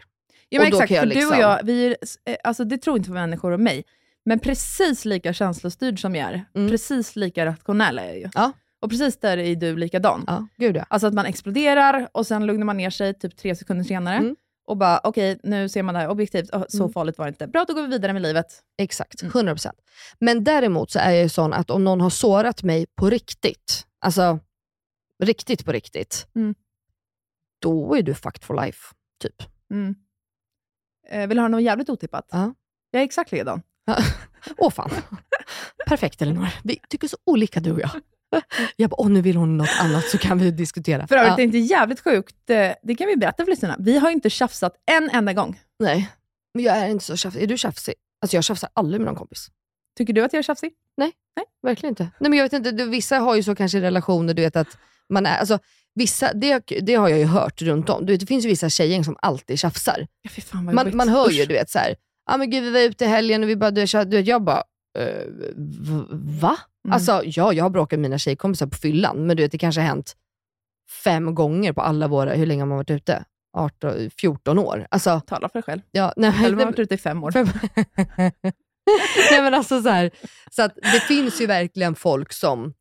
Ja, 0.48 0.60
men 0.60 0.72
Och 0.72 0.82
exakt, 0.82 1.00
för 1.00 1.06
du 1.06 1.14
liksom- 1.14 1.32
och 1.36 1.42
jag, 1.42 1.60
vi 1.64 1.86
är, 1.86 1.96
eh, 2.24 2.36
alltså, 2.44 2.64
det 2.64 2.78
tror 2.78 2.96
inte 2.96 3.10
människor 3.10 3.52
om 3.52 3.62
mig, 3.64 3.84
men 4.24 4.38
precis 4.38 5.04
lika 5.04 5.32
känslostyrd 5.32 6.00
som 6.00 6.14
jag 6.16 6.28
är, 6.28 6.44
Mm. 6.54 6.70
precis 6.70 7.16
lika 7.16 7.46
rationell 7.46 7.98
är 7.98 8.04
jag 8.06 8.18
ju. 8.18 8.28
Ja. 8.34 8.52
Och 8.82 8.90
precis 8.90 9.16
där 9.20 9.38
är 9.38 9.56
du 9.56 9.76
likadan. 9.76 10.24
Ja, 10.26 10.46
gud 10.56 10.76
ja. 10.76 10.84
Alltså 10.88 11.06
att 11.06 11.14
man 11.14 11.26
exploderar 11.26 12.08
och 12.12 12.26
sen 12.26 12.46
lugnar 12.46 12.64
man 12.66 12.76
ner 12.76 12.90
sig 12.90 13.14
typ 13.14 13.36
tre 13.36 13.54
sekunder 13.56 13.84
senare. 13.84 14.34
Mm. 14.70 14.72
Och 14.72 14.76
bara, 14.76 15.00
okej, 15.04 15.40
nu 15.42 15.68
ser 15.68 15.82
man 15.82 15.94
det 15.94 16.00
här 16.00 16.08
objektivt. 16.08 16.50
Oh, 16.50 16.64
så 16.68 16.82
Mm. 16.82 16.92
farligt 16.92 17.18
var 17.18 17.26
det 17.26 17.28
inte. 17.28 17.46
Bra, 17.46 17.64
då 17.68 17.74
går 17.74 17.82
vi 17.82 17.88
vidare 17.88 18.12
med 18.12 18.22
livet. 18.22 18.46
Exakt, 18.78 19.22
Mm. 19.22 19.32
100%. 19.32 19.72
Men 20.18 20.44
däremot 20.44 20.90
så 20.90 20.98
är 20.98 21.10
jag 21.10 21.22
ju 21.22 21.28
sån 21.28 21.52
att 21.52 21.70
om 21.70 21.84
någon 21.84 22.00
har 22.00 22.10
sårat 22.10 22.62
mig 22.62 22.86
på 22.94 23.10
riktigt, 23.10 23.86
alltså 24.00 24.38
riktigt 25.22 25.64
på 25.64 25.72
riktigt, 25.72 26.26
Mm. 26.34 26.54
då 27.58 27.94
är 27.94 28.02
du 28.02 28.14
fucked 28.14 28.44
for 28.44 28.64
life, 28.64 28.94
typ. 29.22 29.42
Mm. 29.70 29.94
Eh, 31.08 31.26
vill 31.28 31.36
du 31.36 31.40
höra 31.40 31.48
något 31.48 31.62
jävligt 31.62 31.90
otippat? 31.90 32.28
Ja. 32.30 32.54
Jag 32.90 33.00
är 33.00 33.04
exakt 33.04 33.32
likadan. 33.32 33.62
Åh 34.58 34.70
fan. 34.70 34.90
Perfekt 35.86 36.22
Elinor. 36.22 36.48
Vi 36.64 36.80
tycker 36.88 37.08
så 37.08 37.16
olika 37.26 37.60
du 37.60 37.72
och 37.72 37.80
jag. 37.80 37.90
Jag 38.76 38.90
bara, 38.90 39.00
åh 39.00 39.08
nu 39.10 39.20
vill 39.22 39.36
hon 39.36 39.56
något 39.56 39.70
annat 39.80 40.04
så 40.04 40.18
kan 40.18 40.38
vi 40.38 40.50
diskutera. 40.50 41.06
För 41.06 41.14
övrigt, 41.16 41.30
Ja. 41.30 41.36
det 41.36 41.42
är 41.42 41.44
inte 41.44 41.58
jävligt 41.58 42.00
sjukt. 42.00 42.50
Eh, 42.50 42.72
Det 42.82 42.94
kan 42.94 43.06
vi 43.06 43.16
berätta 43.16 43.44
för 43.44 43.50
lyssnarna. 43.50 43.76
Vi 43.78 43.98
har 43.98 44.10
inte 44.10 44.30
tjafsat 44.30 44.74
en 44.90 45.10
enda 45.10 45.32
gång. 45.32 45.60
Nej, 45.78 46.08
men 46.54 46.64
jag 46.64 46.76
är 46.76 46.88
inte 46.88 47.04
så 47.04 47.16
tjafsig. 47.16 47.42
Är 47.42 47.46
du 47.46 47.58
tjafsig? 47.58 47.94
Alltså 48.22 48.36
jag 48.36 48.44
tjafsar 48.44 48.70
aldrig 48.72 49.00
med 49.00 49.06
någon 49.06 49.16
kompis. 49.16 49.48
Tycker 49.98 50.12
du 50.12 50.24
att 50.24 50.32
jag 50.32 50.38
är 50.38 50.42
tjafsig? 50.42 50.72
Verkligen 51.62 51.90
inte. 51.92 52.02
Nej, 52.02 52.30
men 52.30 52.32
jag 52.32 52.44
vet 52.44 52.52
inte, 52.52 52.70
du, 52.70 52.88
vissa 52.88 53.18
har 53.18 53.36
ju 53.36 53.42
så 53.42 53.54
kanske 53.54 53.80
relationer, 53.80 54.34
du 54.34 54.42
vet 54.42 54.56
att 54.56 54.78
man 55.08 55.26
är, 55.26 55.38
alltså, 55.38 55.58
vissa, 55.94 56.32
det, 56.32 56.58
det 56.80 56.94
har 56.94 57.08
jag 57.08 57.18
ju 57.18 57.24
hört 57.24 57.62
runt 57.62 57.88
om. 57.88 58.06
Du 58.06 58.12
vet, 58.12 58.20
det 58.20 58.26
finns 58.26 58.44
ju 58.44 58.48
vissa 58.48 58.68
tjejer 58.70 59.02
som 59.02 59.16
alltid 59.22 59.58
tjafsar. 59.58 60.06
Ja, 60.52 60.60
Man, 60.60 60.96
man 60.96 61.08
hör 61.08 61.30
ju, 61.30 61.44
du 61.44 61.54
vet 61.54 61.70
såhär, 61.70 61.94
ja 62.30 62.36
men 62.36 62.50
gud 62.50 62.64
vi 62.64 62.70
var 62.70 62.80
ute 62.80 63.04
i 63.04 63.08
helgen 63.08 63.42
och 63.42 63.48
vi 63.48 63.56
bara, 63.56 63.70
du 63.70 63.86
du 63.86 64.16
vet 64.16 64.26
jag 64.26 64.42
bara, 64.44 64.62
v- 64.94 66.04
va? 66.40 66.56
Mm. 66.84 66.92
Alltså 66.94 67.22
ja, 67.24 67.52
jag 67.52 67.64
har 67.64 67.70
bråkat 67.70 67.98
med 67.98 68.02
mina 68.10 68.18
tjejkompisar 68.18 68.66
på 68.66 68.76
fyllan, 68.76 69.26
men 69.26 69.36
du 69.36 69.42
vet 69.42 69.52
det 69.52 69.58
kanske 69.58 69.80
har 69.80 69.88
hänt 69.88 70.16
fem 71.04 71.34
gånger 71.34 71.72
på 71.72 71.80
alla 71.80 72.08
våra, 72.08 72.32
hur 72.34 72.46
länge 72.46 72.62
har 72.62 72.66
man 72.68 72.76
varit 72.76 72.90
ute? 72.90 73.24
18, 73.56 74.10
14 74.18 74.58
år. 74.58 74.86
Alltså, 74.90 75.20
Tala 75.26 75.48
för 75.48 75.52
dig 75.58 75.62
själv. 75.62 75.80
ja, 75.90 76.12
nej, 76.16 76.32
Eller 76.44 76.56
har 76.56 76.64
varit 76.64 76.78
ute 76.78 76.94
i 76.94 76.98
fem 76.98 77.24
år. 77.24 77.30
Fem- 77.30 77.46
Nej 79.30 79.42
men 79.42 79.54
alltså 79.54 79.82
så 79.82 79.88
här, 79.88 80.10
så 80.50 80.62
att 80.62 80.74
det 80.74 81.00
finns 81.00 81.40
ju 81.40 81.46
verkligen 81.46 81.94
folk 81.94 82.32
som, 82.32 82.74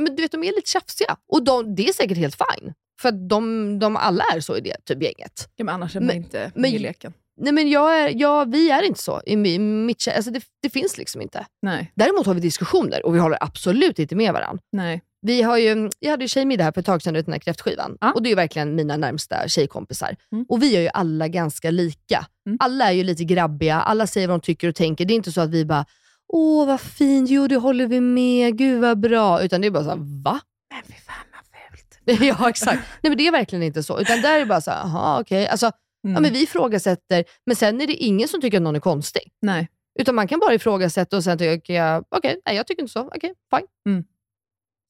men 0.00 0.16
du 0.16 0.22
vet 0.22 0.32
de 0.32 0.42
är 0.44 0.46
lite 0.56 0.70
tjafsiga 0.70 1.16
och 1.28 1.44
de, 1.44 1.74
det 1.74 1.88
är 1.88 1.92
säkert 1.92 2.18
helt 2.18 2.34
fine. 2.34 2.74
För 3.00 3.08
att 3.08 3.28
de, 3.28 3.78
de 3.78 3.96
alla 3.96 4.24
är 4.34 4.40
så 4.40 4.56
i 4.56 4.60
det 4.60 4.76
typ 4.84 5.02
gänget. 5.02 5.48
Ja, 5.56 5.64
men 5.64 5.74
annars 5.74 5.96
är 5.96 6.00
man 6.00 6.06
Men- 6.06 6.16
inte 6.16 6.50
men- 6.54 6.62
med 6.62 6.70
i 6.72 6.78
leken. 6.78 7.12
Nej 7.40 7.52
men 7.52 7.68
jag 7.70 8.00
är, 8.00 8.12
jag, 8.20 8.50
vi 8.52 8.70
är 8.70 8.82
inte 8.82 9.02
så 9.02 9.22
i 9.26 9.36
mi- 9.36 9.58
mitt 9.58 10.08
alltså 10.16 10.30
det, 10.30 10.42
det 10.62 10.70
finns 10.70 10.98
liksom 10.98 11.20
inte. 11.22 11.46
Nej, 11.62 11.92
Däremot 11.94 12.26
har 12.26 12.34
vi 12.34 12.40
diskussioner 12.40 13.06
och 13.06 13.14
vi 13.14 13.18
håller 13.18 13.38
absolut 13.40 13.98
inte 13.98 14.16
med 14.16 14.32
varandra. 14.32 14.62
nej. 14.72 15.02
Vi 15.22 15.42
har 15.42 15.58
ju, 15.58 15.90
jag 15.98 16.10
hade 16.10 16.24
ju 16.24 16.28
tjejmiddag 16.28 16.64
här 16.64 16.72
för 16.72 16.80
ett 16.80 16.86
tag 16.86 17.02
sedan, 17.02 17.14
den 17.14 17.32
här 17.32 17.38
kräftskivan. 17.38 17.96
Ja. 18.00 18.12
Och 18.12 18.22
det 18.22 18.26
är 18.28 18.30
ju 18.30 18.34
verkligen 18.36 18.74
mina 18.74 18.96
närmsta 18.96 19.48
tjejkompisar. 19.48 20.16
Mm. 20.32 20.44
Och 20.48 20.62
vi 20.62 20.76
är 20.76 20.80
ju 20.80 20.88
alla 20.94 21.28
ganska 21.28 21.70
lika. 21.70 22.26
Mm. 22.46 22.56
Alla 22.60 22.88
är 22.88 22.92
ju 22.92 23.04
lite 23.04 23.24
grabbiga, 23.24 23.80
alla 23.80 24.06
säger 24.06 24.28
vad 24.28 24.40
de 24.40 24.44
tycker 24.44 24.68
och 24.68 24.74
tänker. 24.74 25.04
Det 25.04 25.14
är 25.14 25.16
inte 25.16 25.32
så 25.32 25.40
att 25.40 25.50
vi 25.50 25.64
bara, 25.64 25.84
åh 26.28 26.66
vad 26.66 26.80
fint, 26.80 27.30
jo 27.30 27.46
det 27.48 27.56
håller 27.56 27.86
vi 27.86 28.00
med, 28.00 28.58
gud 28.58 28.80
vad 28.80 29.00
bra. 29.00 29.42
Utan 29.42 29.60
det 29.60 29.66
är 29.66 29.70
bara 29.70 29.84
så 29.84 29.90
här, 29.90 30.22
va? 30.24 30.40
Men 30.74 30.82
fy 30.86 30.92
fan 30.92 31.14
vad 31.32 32.16
fult. 32.18 32.20
ja 32.40 32.48
exakt. 32.48 32.82
Nej 33.02 33.10
men 33.10 33.16
det 33.16 33.26
är 33.26 33.32
verkligen 33.32 33.62
inte 33.62 33.82
så. 33.82 34.00
Utan 34.00 34.20
där 34.22 34.34
är 34.36 34.40
det 34.40 34.46
bara 34.46 34.60
så 34.60 34.70
här, 34.70 34.78
jaha 34.80 35.20
okej. 35.20 35.48
Alltså, 35.48 35.70
Mm. 36.04 36.14
ja, 36.14 36.20
men 36.20 36.32
vi 36.32 36.42
ifrågasätter, 36.42 37.24
men 37.46 37.56
sen 37.56 37.80
är 37.80 37.86
det 37.86 37.94
ingen 37.94 38.28
som 38.28 38.40
tycker 38.40 38.56
att 38.58 38.62
någon 38.62 38.76
är 38.76 38.80
konstig. 38.80 39.22
Nej. 39.42 39.68
Utan 39.98 40.14
man 40.14 40.28
kan 40.28 40.40
bara 40.40 40.54
ifrågasätta 40.54 41.16
och 41.16 41.24
sen 41.24 41.38
tycker 41.38 41.74
jag, 41.74 42.04
okej, 42.08 42.40
nej 42.46 42.56
jag 42.56 42.66
tycker 42.66 42.82
inte 42.82 42.92
så, 42.92 43.00
okej, 43.14 43.34
fine. 43.56 43.66
Mm. 43.88 44.04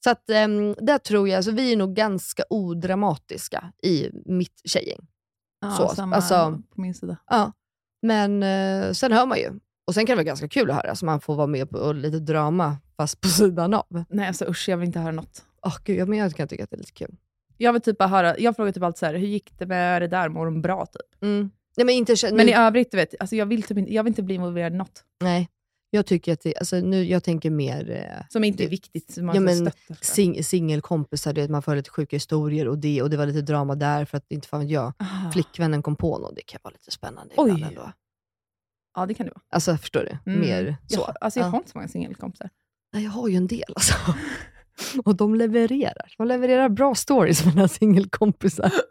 Så 0.04 0.10
att 0.10 0.24
um, 0.30 0.74
där 0.86 0.98
tror 0.98 1.28
jag, 1.28 1.36
alltså, 1.36 1.50
vi 1.50 1.72
är 1.72 1.76
nog 1.76 1.94
ganska 1.94 2.42
odramatiska 2.50 3.72
i 3.82 4.10
mitt 4.26 4.60
tjejgäng. 4.64 5.06
Ja, 5.60 5.70
Så, 5.70 5.88
samma 5.88 6.16
alltså- 6.16 6.62
på 6.74 6.80
min 6.80 6.94
sida. 6.94 7.16
Ja. 7.26 7.52
Men 8.02 8.42
eh, 8.42 8.92
sen 8.92 9.12
hör 9.12 9.26
man 9.26 9.38
ju. 9.38 9.50
Och 9.86 9.94
sen 9.94 10.06
kan 10.06 10.12
det 10.12 10.16
vara 10.16 10.24
ganska 10.24 10.48
kul 10.48 10.70
att 10.70 10.76
höra, 10.76 10.94
så 10.94 11.06
man 11.06 11.20
får 11.20 11.34
vara 11.34 11.46
med 11.46 11.70
på 11.70 11.92
lite 11.92 12.18
drama, 12.18 12.76
fast 12.96 13.20
på 13.20 13.28
sidan 13.28 13.74
av. 13.74 14.04
Nej, 14.08 14.26
alltså 14.28 14.44
usch, 14.48 14.68
jag 14.68 14.76
vill 14.76 14.86
inte 14.86 14.98
höra 14.98 15.12
något. 15.12 15.44
Åh 15.66 15.76
gud, 15.84 15.98
ja, 15.98 16.06
men 16.06 16.18
jag 16.18 16.34
kan 16.34 16.48
tycka 16.48 16.64
att 16.64 16.70
det 16.70 16.76
är 16.76 16.78
lite 16.78 16.92
kul. 16.92 17.16
Jag 17.62 17.72
vill 17.72 17.82
typ 17.82 17.98
bara 17.98 18.08
höra, 18.08 18.38
jag 18.38 18.56
frågar 18.56 18.72
typ 18.72 18.82
alltid 18.82 18.98
så 18.98 19.06
här, 19.06 19.14
hur 19.14 19.26
gick 19.26 19.58
det 19.58 19.66
med 19.66 20.02
det 20.02 20.08
där? 20.08 20.28
Mår 20.28 20.44
de 20.44 20.62
bra? 20.62 20.86
Typ. 20.86 21.22
Mm. 21.22 21.50
Nej, 21.76 21.86
men 21.86 21.94
inte, 21.94 22.14
Men 22.32 22.48
i 22.48 22.52
övrigt, 22.54 22.90
du 22.90 22.96
vet, 22.96 23.14
alltså 23.20 23.36
jag, 23.36 23.46
vill 23.46 23.62
typ 23.62 23.78
inte, 23.78 23.94
jag 23.94 24.02
vill 24.04 24.10
inte 24.10 24.22
bli 24.22 24.34
involverad 24.34 24.72
i 24.72 24.76
något 24.76 25.04
nej, 25.22 25.48
jag 25.90 26.06
tycker 26.06 26.32
att 26.32 26.40
det, 26.40 26.56
alltså, 26.56 26.76
nu, 26.76 27.04
jag 27.04 27.24
tänker 27.24 27.50
mer 27.50 27.90
eh, 27.90 28.24
som 28.28 28.44
inte 28.44 28.62
är 28.62 28.64
Det- 28.64 28.70
viktigt. 28.70 29.10
Som 29.12 29.26
man 29.26 29.34
Ja, 29.34 29.40
men 29.40 29.70
sing, 30.00 30.44
singelkompisar, 30.44 31.32
du 31.32 31.40
vet, 31.40 31.50
man 31.50 31.62
får 31.62 31.76
lite 31.76 31.90
sjuka 31.90 32.16
historier 32.16 32.68
och 32.68 32.78
det, 32.78 33.02
och 33.02 33.10
det 33.10 33.16
var 33.16 33.26
lite 33.26 33.42
drama 33.42 33.74
där 33.74 34.04
för 34.04 34.16
att 34.18 34.32
inte 34.32 34.48
fan 34.48 34.60
vet 34.60 34.70
jag, 34.70 34.92
Ah. 34.98 35.30
flickvännen 35.32 35.82
kom 35.82 35.96
på 35.96 36.18
något. 36.18 36.36
Det 36.36 36.42
kan 36.42 36.60
vara 36.64 36.72
lite 36.72 36.90
spännande 36.90 37.34
Oj. 37.36 37.50
ibland 37.50 37.64
ändå. 37.64 37.92
Ja, 38.96 39.06
det 39.06 39.14
kan 39.14 39.26
det 39.26 39.32
vara. 39.32 39.42
Alltså 39.50 39.76
förstår 39.76 40.00
du? 40.24 40.32
Mm. 40.32 40.40
Mer 40.40 40.76
så. 40.86 41.00
Jag, 41.00 41.14
alltså 41.20 41.40
jag 41.40 41.46
Ja. 41.46 41.50
har 41.50 41.58
inte 41.58 41.70
så 41.70 41.78
många 41.78 41.88
singelkompisar. 41.88 42.50
Nej, 42.92 43.04
jag 43.04 43.10
har 43.10 43.28
ju 43.28 43.36
en 43.36 43.46
del 43.46 43.72
alltså. 43.76 43.94
Och 45.04 45.16
de 45.16 45.34
levererar. 45.34 46.14
De 46.18 46.26
levererar 46.26 46.68
bra 46.68 46.94
stories 46.94 47.44
mina 47.46 47.68
singelkompisar. 47.68 48.72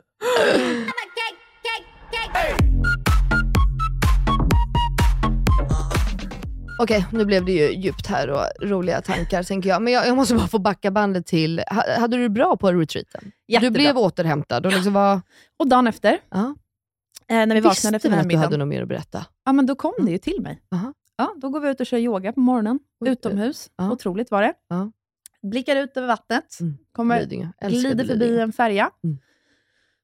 Okej, 6.82 7.06
nu 7.12 7.26
blev 7.26 7.46
det 7.46 7.52
ju 7.52 7.72
djupt 7.82 8.08
här 8.08 8.30
och 8.30 8.46
roliga 8.70 9.02
tankar 9.02 9.44
tänker 9.44 9.70
jag. 9.70 9.82
Men 9.82 9.94
jag, 9.94 10.08
jag 10.08 10.16
måste 10.16 10.36
bara 10.36 10.48
få 10.48 10.60
backa 10.60 10.92
bandet 10.92 11.26
till, 11.26 11.62
ha- 11.72 12.00
hade 12.00 12.18
du 12.18 12.24
det 12.24 12.30
bra 12.30 12.58
på 12.58 12.72
retreaten? 12.72 13.32
Jättebra. 13.48 13.70
Du 13.70 13.74
blev 13.74 13.98
återhämtad 13.98 14.66
och 14.66 14.72
liksom 14.72 14.94
var... 14.94 15.22
Och 15.60 15.68
dagen 15.68 15.88
efter, 15.88 16.18
Ja. 16.32 16.56
eh, 17.28 17.46
när 17.46 17.56
vi 17.56 17.62
vaknade 17.62 17.70
efter 17.72 17.92
Visste 17.92 18.10
den 18.10 18.12
ni 18.12 18.16
här 18.16 18.22
att 18.24 18.30
du 18.30 18.36
hade 18.38 18.48
middagen, 18.48 18.60
något 18.60 18.68
mer 18.68 18.82
att 18.82 18.88
berätta? 18.88 19.26
ja, 19.46 19.52
men 19.54 19.66
då 19.66 19.76
kom 19.76 19.94
det 20.06 20.12
ju 20.12 20.18
till 20.18 20.42
mig. 20.42 20.62
Aha. 20.72 20.94
Ja, 21.18 21.34
då 21.38 21.50
går 21.50 21.60
vi 21.60 21.70
ut 21.70 21.80
och 21.80 21.86
kör 21.86 21.98
yoga 21.98 22.34
på 22.34 22.40
morgonen, 22.40 22.80
Oj, 23.00 23.10
utomhus. 23.12 23.70
ja. 23.76 23.92
Otroligt 23.92 24.32
var 24.32 24.42
det. 24.42 24.54
Ja. 24.70 24.92
Blickar 25.42 25.76
ut 25.76 25.98
över 25.98 26.08
vattnet, 26.08 26.58
Mm. 26.62 26.78
kommer, 26.92 27.26
glider 27.70 28.06
förbi 28.06 28.40
en 28.40 28.54
färja. 28.54 28.92
Mm. 29.04 29.18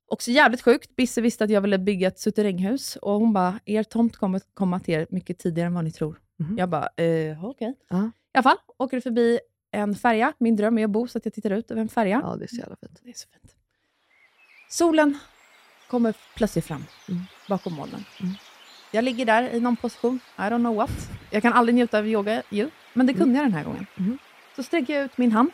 Också 0.08 0.32
jävligt 0.32 0.62
sjukt. 0.62 0.96
Bisse 0.96 1.22
visste 1.22 1.44
att 1.44 1.50
jag 1.50 1.62
ville 1.62 1.78
bygga 1.80 2.08
ett 2.08 2.20
suteränghus 2.20 2.96
och 2.96 3.12
hon 3.20 3.34
bara, 3.34 3.60
er 3.66 3.84
tomt 3.84 4.16
kommer 4.18 4.42
komma 4.54 4.80
till 4.80 4.94
er 4.94 5.08
mycket 5.10 5.40
tidigare 5.40 5.68
än 5.68 5.74
vad 5.74 5.84
ni 5.84 5.92
tror. 5.92 6.20
Mhm. 6.40 6.58
Jag 6.58 6.70
bara, 6.70 6.90
eh, 7.04 7.46
okej. 7.46 7.74
Ja. 7.90 7.98
I 8.06 8.38
alla 8.38 8.44
fall, 8.44 8.58
åker 8.78 9.00
förbi 9.00 9.40
en 9.72 9.96
färja. 9.96 10.34
Min 10.38 10.56
dröm 10.56 10.78
är 10.78 10.84
att 10.84 10.90
bo 10.90 11.08
så 11.08 11.18
att 11.18 11.26
jag 11.26 11.34
tittar 11.34 11.50
ut 11.50 11.72
över 11.72 11.82
en 11.82 11.90
färja. 11.90 12.22
Ja, 12.24 12.36
det 12.36 12.46
är 12.46 12.48
så 12.48 12.56
jävla 12.56 12.76
fint. 12.76 13.00
Det 13.04 13.10
är 13.10 13.14
så 13.14 13.28
fint. 13.30 13.56
Solen 14.70 15.18
kommer 15.90 16.14
plötsligt 16.36 16.66
fram 16.66 16.84
Mm. 17.10 17.22
bakom 17.50 17.74
molnen. 17.74 18.04
Mm. 18.22 18.34
Jag 18.92 19.04
ligger 19.04 19.26
där 19.26 19.50
i 19.56 19.60
någon 19.60 19.76
position, 19.76 20.20
I 20.38 20.42
don't 20.42 20.60
know 20.60 20.76
what. 20.76 20.92
Jag 21.32 21.42
kan 21.42 21.54
aldrig 21.54 21.76
njuta 21.76 21.98
av 22.00 22.08
yoga, 22.08 22.44
ju, 22.50 22.70
men 22.94 23.08
det 23.08 23.14
kunde 23.14 23.36
jag 23.36 23.46
den 23.46 23.54
här 23.54 23.64
gången. 23.64 23.86
Mm. 24.56 24.64
Så 24.64 24.64
sträcker 24.64 24.96
jag 24.96 25.06
ut 25.06 25.18
min 25.18 25.32
hand 25.32 25.52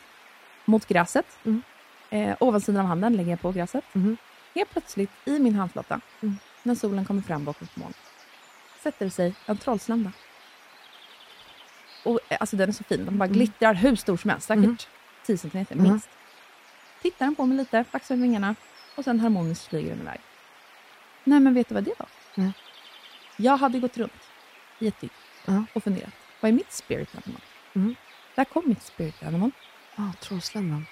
mot 0.64 0.86
gräset. 0.86 1.26
Mm. 1.44 1.62
Eh, 2.10 2.36
ovansidan 2.40 2.80
av 2.80 2.86
handen 2.86 3.16
lägger 3.16 3.30
jag 3.30 3.40
på 3.40 3.52
gräset. 3.52 3.84
Mm. 3.94 4.16
Helt 4.54 4.70
plötsligt, 4.70 5.10
i 5.24 5.38
min 5.38 5.54
handflata, 5.54 6.00
Mm. 6.22 6.36
när 6.62 6.74
solen 6.74 7.04
kommer 7.04 7.22
fram 7.22 7.44
bakom 7.44 7.68
molnet, 7.74 7.96
sätter 8.82 9.04
det 9.04 9.10
sig 9.10 9.34
en 9.46 9.56
trollslända. 9.56 10.12
Och, 12.04 12.18
eh, 12.28 12.36
alltså 12.40 12.56
den 12.56 12.68
är 12.68 12.72
så 12.72 12.84
fin, 12.84 13.04
den 13.04 13.18
bara 13.18 13.24
Mm. 13.24 13.36
glittrar 13.38 13.74
hur 13.74 13.96
stor 13.96 14.16
som 14.16 14.30
helst, 14.30 14.46
säkert 14.46 14.64
Mm. 14.64 14.76
10 15.26 15.38
centimeter 15.38 15.74
Mm. 15.74 15.90
minst. 15.90 16.08
Tittar 17.02 17.26
den 17.26 17.34
på 17.34 17.46
mig 17.46 17.56
lite, 17.56 17.84
flaxar 17.90 18.16
med 18.16 18.22
vingarna 18.22 18.54
och 18.96 19.04
sen 19.04 19.20
harmoniskt 19.20 19.66
flyger 19.68 19.90
den 19.90 20.00
iväg. 20.00 20.20
Nej, 21.24 21.40
men 21.40 21.54
vet 21.54 21.68
du 21.68 21.74
vad 21.74 21.84
det 21.84 21.94
var? 21.98 22.08
Nej. 22.34 22.52
Jag 23.36 23.56
hade 23.56 23.78
gått 23.78 23.96
runt 23.96 24.22
i 24.78 24.86
ett 24.88 25.00
dygn 25.00 25.66
och 25.72 25.82
funderat. 25.84 26.12
Vad 26.40 26.48
är 26.48 26.52
mitt 26.52 26.72
spirit 26.72 27.08
animal? 27.24 27.42
Mm. 27.74 27.94
Där 28.34 28.44
kom 28.44 28.62
mitt 28.66 28.82
spirit 28.82 29.22
animal. 29.22 29.50
Ja, 29.96 30.12
trollsländan. 30.20 30.86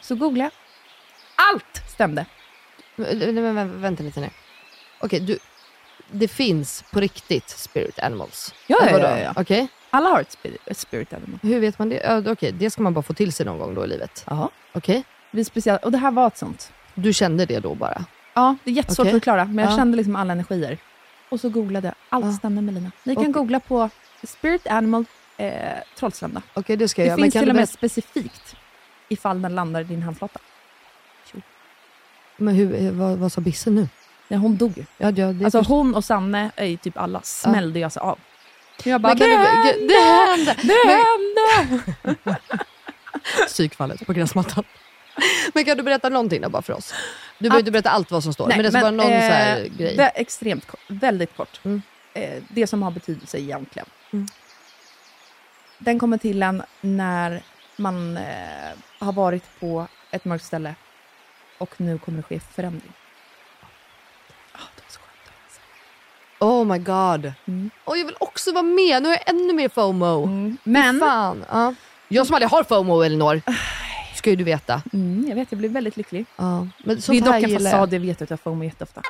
Så 0.00 0.14
googlade 0.14 0.50
jag. 0.50 0.52
Allt 1.54 1.90
stämde. 1.90 2.26
Men, 2.96 3.34
men, 3.34 3.54
men, 3.54 3.80
vänta 3.80 4.02
lite 4.02 4.20
nu. 4.20 4.30
Okej, 5.00 5.20
du, 5.20 5.38
det 6.10 6.28
finns 6.28 6.84
på 6.92 7.00
riktigt 7.00 7.48
spirit 7.48 7.98
animals? 7.98 8.54
Ja, 8.66 8.78
ja, 8.90 8.98
ja, 8.98 9.18
ja. 9.18 9.32
Okej? 9.36 9.68
Alla 9.90 10.08
har 10.08 10.20
ett 10.20 10.32
spirit, 10.32 10.60
ett 10.66 10.78
spirit 10.78 11.12
animal. 11.12 11.38
Hur 11.42 11.60
vet 11.60 11.78
man 11.78 11.88
det? 11.88 12.00
Ja, 12.04 12.32
Okej, 12.32 12.52
det 12.52 12.70
ska 12.70 12.82
man 12.82 12.94
bara 12.94 13.02
få 13.02 13.14
till 13.14 13.32
sig 13.32 13.46
någon 13.46 13.58
gång 13.58 13.74
då 13.74 13.84
i 13.84 13.88
livet. 13.88 14.24
Ja. 14.26 14.50
Okej? 14.72 15.04
Är 15.30 15.44
speciella, 15.44 15.78
och 15.78 15.92
det 15.92 15.98
här 15.98 16.10
var 16.10 16.26
ett 16.26 16.38
sånt. 16.38 16.72
Du 16.94 17.12
kände 17.12 17.46
det 17.46 17.60
då 17.60 17.74
bara? 17.74 18.04
Ja, 18.34 18.56
det 18.64 18.70
är 18.70 18.74
jättesvårt 18.74 19.04
Okej. 19.04 19.10
att 19.10 19.20
förklara, 19.20 19.44
men 19.44 19.64
jag 19.64 19.72
Ja. 19.72 19.76
kände 19.76 19.96
liksom 19.96 20.16
alla 20.16 20.32
energier. 20.32 20.78
Och 21.28 21.40
så 21.40 21.48
googlade 21.48 21.86
jag. 21.86 21.94
Allt 22.08 22.24
Ja. 22.24 22.32
stämde 22.32 22.62
Melina. 22.62 22.90
Ni 23.04 23.14
kan 23.14 23.32
googla 23.32 23.60
på 23.60 23.90
spirit 24.22 24.66
animal 24.66 25.04
eh, 25.46 25.78
trollslända. 25.98 26.42
Okej, 26.54 26.76
det 26.76 26.88
ska 26.88 27.02
Det 27.02 27.06
jag 27.06 27.08
göra. 27.08 27.16
Men 27.20 27.30
finns 27.30 27.42
till 27.42 27.50
och 27.50 27.56
med 27.56 27.68
specifikt 27.68 28.56
ifall 29.08 29.42
den 29.42 29.54
landar 29.54 29.80
i 29.80 29.84
din 29.84 30.02
handflata. 30.02 30.40
Men 32.36 32.54
hur, 32.54 32.74
eh, 32.84 32.90
vad, 32.92 33.18
vad 33.18 33.32
sa 33.32 33.40
Bisse 33.40 33.70
nu? 33.70 33.88
Nej, 34.28 34.40
hon 34.40 34.56
dog 34.56 34.78
ju. 34.78 34.84
Ja, 34.98 35.10
ja, 35.10 35.26
det 35.32 35.44
Alltså 35.44 35.58
först- 35.58 35.68
hon 35.68 35.94
och 35.94 36.04
Sanne, 36.04 36.50
är 36.56 36.66
ju 36.66 36.76
typ 36.76 36.96
alla, 36.98 37.22
smällde 37.22 37.78
jag 37.78 37.92
sig 37.92 38.00
av. 38.00 38.18
Jag 38.84 39.00
bara, 39.00 39.08
Men 39.14 39.18
det, 39.18 39.36
hände! 39.36 39.86
det 39.88 40.00
hände! 40.00 40.56
Det 40.62 40.74
Men- 40.86 42.08
hände! 42.14 42.38
Psykfallet 43.46 44.06
på 44.06 44.12
gräsmattan. 44.12 44.64
Men 45.54 45.64
kan 45.64 45.76
du 45.76 45.82
berätta 45.82 46.08
någonting 46.08 46.40
då 46.42 46.48
bara 46.48 46.62
för 46.62 46.72
oss? 46.72 46.94
Du 47.38 47.42
behöver 47.42 47.58
inte 47.60 47.70
berätta 47.70 47.90
allt 47.90 48.10
vad 48.10 48.22
som 48.22 48.32
står, 48.32 48.48
men 48.48 48.58
det 48.58 48.68
är 48.68 48.72
bara 48.80 48.90
någon 48.90 49.06
eh, 49.12 49.76
grej. 49.78 49.96
Det 49.96 50.08
extremt 50.08 50.66
kort, 50.66 50.80
väldigt 50.88 51.36
kort. 51.36 51.60
Mm. 51.64 51.82
Eh, 52.14 52.42
det 52.48 52.66
som 52.66 52.82
har 52.82 52.90
betydelse 52.90 53.38
egentligen. 53.38 53.86
Mm. 54.12 54.26
Den 55.84 55.98
kommer 55.98 56.18
till 56.18 56.42
en 56.42 56.62
när 56.80 57.42
man 57.76 58.16
eh, 58.16 58.22
har 58.98 59.12
varit 59.12 59.60
på 59.60 59.86
ett 60.10 60.24
mörkt 60.24 60.44
ställe 60.44 60.74
och 61.58 61.80
nu 61.80 61.98
kommer 61.98 62.16
det 62.16 62.22
ske 62.22 62.40
förändring. 62.40 62.92
Det 64.52 64.58
var 64.58 64.88
så 64.88 65.00
skönt. 65.00 65.60
Oh 66.38 66.64
my 66.64 66.78
god. 66.78 67.32
Mm. 67.46 67.70
Och 67.84 67.98
jag 67.98 68.04
vill 68.06 68.16
också 68.20 68.52
vara 68.52 68.62
med, 68.62 69.02
nu 69.02 69.08
har 69.08 69.16
jag 69.16 69.28
ännu 69.28 69.52
mer 69.52 69.68
FOMO. 69.68 70.26
Men, 70.64 71.00
Fan. 71.00 71.44
Ja. 71.50 71.74
Jag 72.08 72.26
som 72.26 72.34
aldrig 72.34 72.50
har 72.50 72.64
FOMO 72.64 73.02
Elinor, 73.02 73.42
ska 74.14 74.30
ju 74.30 74.36
du 74.36 74.44
veta. 74.44 74.82
mm, 74.92 75.24
jag 75.28 75.34
vet, 75.34 75.52
jag 75.52 75.58
blir 75.58 75.68
väldigt 75.68 75.96
lycklig. 75.96 76.26
Ja. 76.36 76.68
Men 76.78 76.96
det 76.96 77.08
är 77.08 77.20
dock 77.20 77.50
en 77.50 77.58
fasad, 77.58 77.92
jag 77.92 78.00
vet 78.00 78.22
att 78.22 78.30
jag 78.30 78.40
FOMO 78.40 78.64
jätteofta. 78.64 79.02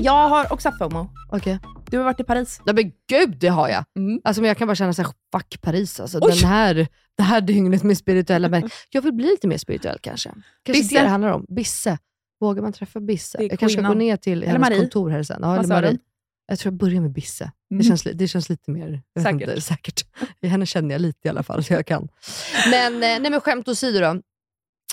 Jag 0.00 0.28
har 0.28 0.52
också 0.52 0.68
haft 0.68 0.78
FOMO. 0.78 1.10
Okej. 1.28 1.58
Du 1.90 1.96
har 1.96 2.04
varit 2.04 2.20
i 2.20 2.24
Paris. 2.24 2.60
Nej 2.66 2.74
men 2.74 2.92
gud, 3.08 3.36
det 3.40 3.48
har 3.48 3.68
jag. 3.68 3.84
Mm. 3.96 4.20
Alltså, 4.24 4.42
men 4.42 4.48
jag 4.48 4.56
kan 4.58 4.68
bara 4.68 4.74
känna 4.74 4.92
såhär, 4.92 5.12
fuck 5.32 5.60
Paris 5.60 6.00
alltså. 6.00 6.18
Oj. 6.22 6.30
Den 6.30 6.48
här, 6.50 6.88
det 7.16 7.22
här 7.22 7.40
dygnet 7.40 7.82
med 7.82 7.98
spirituella 7.98 8.48
men 8.48 8.70
Jag 8.90 9.02
vill 9.02 9.12
bli 9.12 9.26
lite 9.26 9.46
mer 9.48 9.58
spirituell 9.58 9.98
kanske. 10.02 10.30
Kanske 10.62 10.82
Bisse. 10.82 10.94
det 10.94 11.02
det 11.02 11.08
handlar 11.08 11.30
om. 11.30 11.46
Bisse. 11.48 11.98
Vågar 12.40 12.62
man 12.62 12.72
träffa 12.72 13.00
Bisse? 13.00 13.38
Jag 13.42 13.58
kanske 13.58 13.78
ska 13.78 13.88
gå 13.88 13.94
ner 13.94 14.16
till 14.16 14.32
Eller 14.32 14.46
hennes 14.46 14.60
Marie. 14.60 14.78
kontor 14.78 15.10
här 15.10 15.22
sen. 15.22 15.38
Ja, 15.42 15.56
eller 15.56 15.68
Marie. 15.68 15.90
du? 15.90 15.98
Jag 16.46 16.58
tror 16.58 16.72
jag 16.72 16.78
börjar 16.78 17.00
med 17.00 17.12
Bisse. 17.12 17.44
Mm. 17.70 17.78
Det, 17.78 17.84
känns, 17.84 18.02
det 18.02 18.28
känns 18.28 18.48
lite 18.48 18.70
mer 18.70 19.02
Säkert. 19.22 19.48
Inte, 19.48 19.60
säkert. 19.60 20.04
Henne 20.42 20.66
känner 20.66 20.94
jag 20.94 21.00
lite 21.00 21.28
i 21.28 21.30
alla 21.30 21.42
fall, 21.42 21.64
så 21.64 21.72
jag 21.72 21.86
kan. 21.86 22.08
Men, 22.70 22.94
eh, 22.94 23.00
nej, 23.00 23.30
men 23.30 23.40
skämt 23.40 23.68
åsido 23.68 24.00
då. 24.00 24.22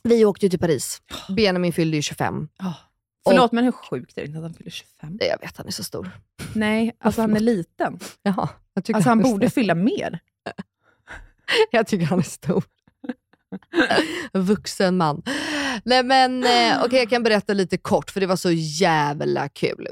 Vi 0.04 0.26
åkte 0.26 0.46
ju 0.46 0.50
till 0.50 0.60
Paris. 0.60 1.02
Benjamin 1.36 1.74
fyllde 1.74 1.98
ju 1.98 2.02
25. 2.02 2.48
Förlåt, 3.28 3.52
men 3.52 3.64
hur 3.64 3.72
sjukt 3.72 4.18
är 4.18 4.22
det 4.22 4.28
inte 4.28 4.38
att 4.38 4.44
han 4.44 4.54
fyller 4.54 4.72
25? 4.72 5.18
Jag 5.22 5.40
vet, 5.40 5.58
han 5.58 5.68
är 5.68 5.72
så 5.72 5.84
stor. 5.84 6.12
Nej, 6.54 6.96
alltså 7.00 7.22
han 7.22 7.36
är 7.36 7.40
liten. 7.40 8.00
Jaha, 8.24 8.50
jag 8.74 8.84
tycker 8.84 8.96
Alltså 8.96 9.10
han 9.10 9.22
borde 9.22 9.50
stor. 9.50 9.62
fylla 9.62 9.76
mer. 9.76 10.20
Jag 11.72 11.88
tycker 11.88 12.06
han 12.06 12.20
är 12.20 12.24
stor. 12.24 12.64
Vuxen 14.34 14.98
man. 14.98 15.22
Nej 15.84 16.04
men 16.04 16.44
eh, 16.44 16.84
okej, 16.86 17.00
jag 17.00 17.10
kan 17.10 17.24
berätta 17.24 17.54
lite 17.54 17.78
kort 17.78 18.12
för 18.12 18.20
det 18.20 18.28
var 18.28 18.36
så 18.36 18.52
jävla 18.52 19.50
kul. 19.50 19.88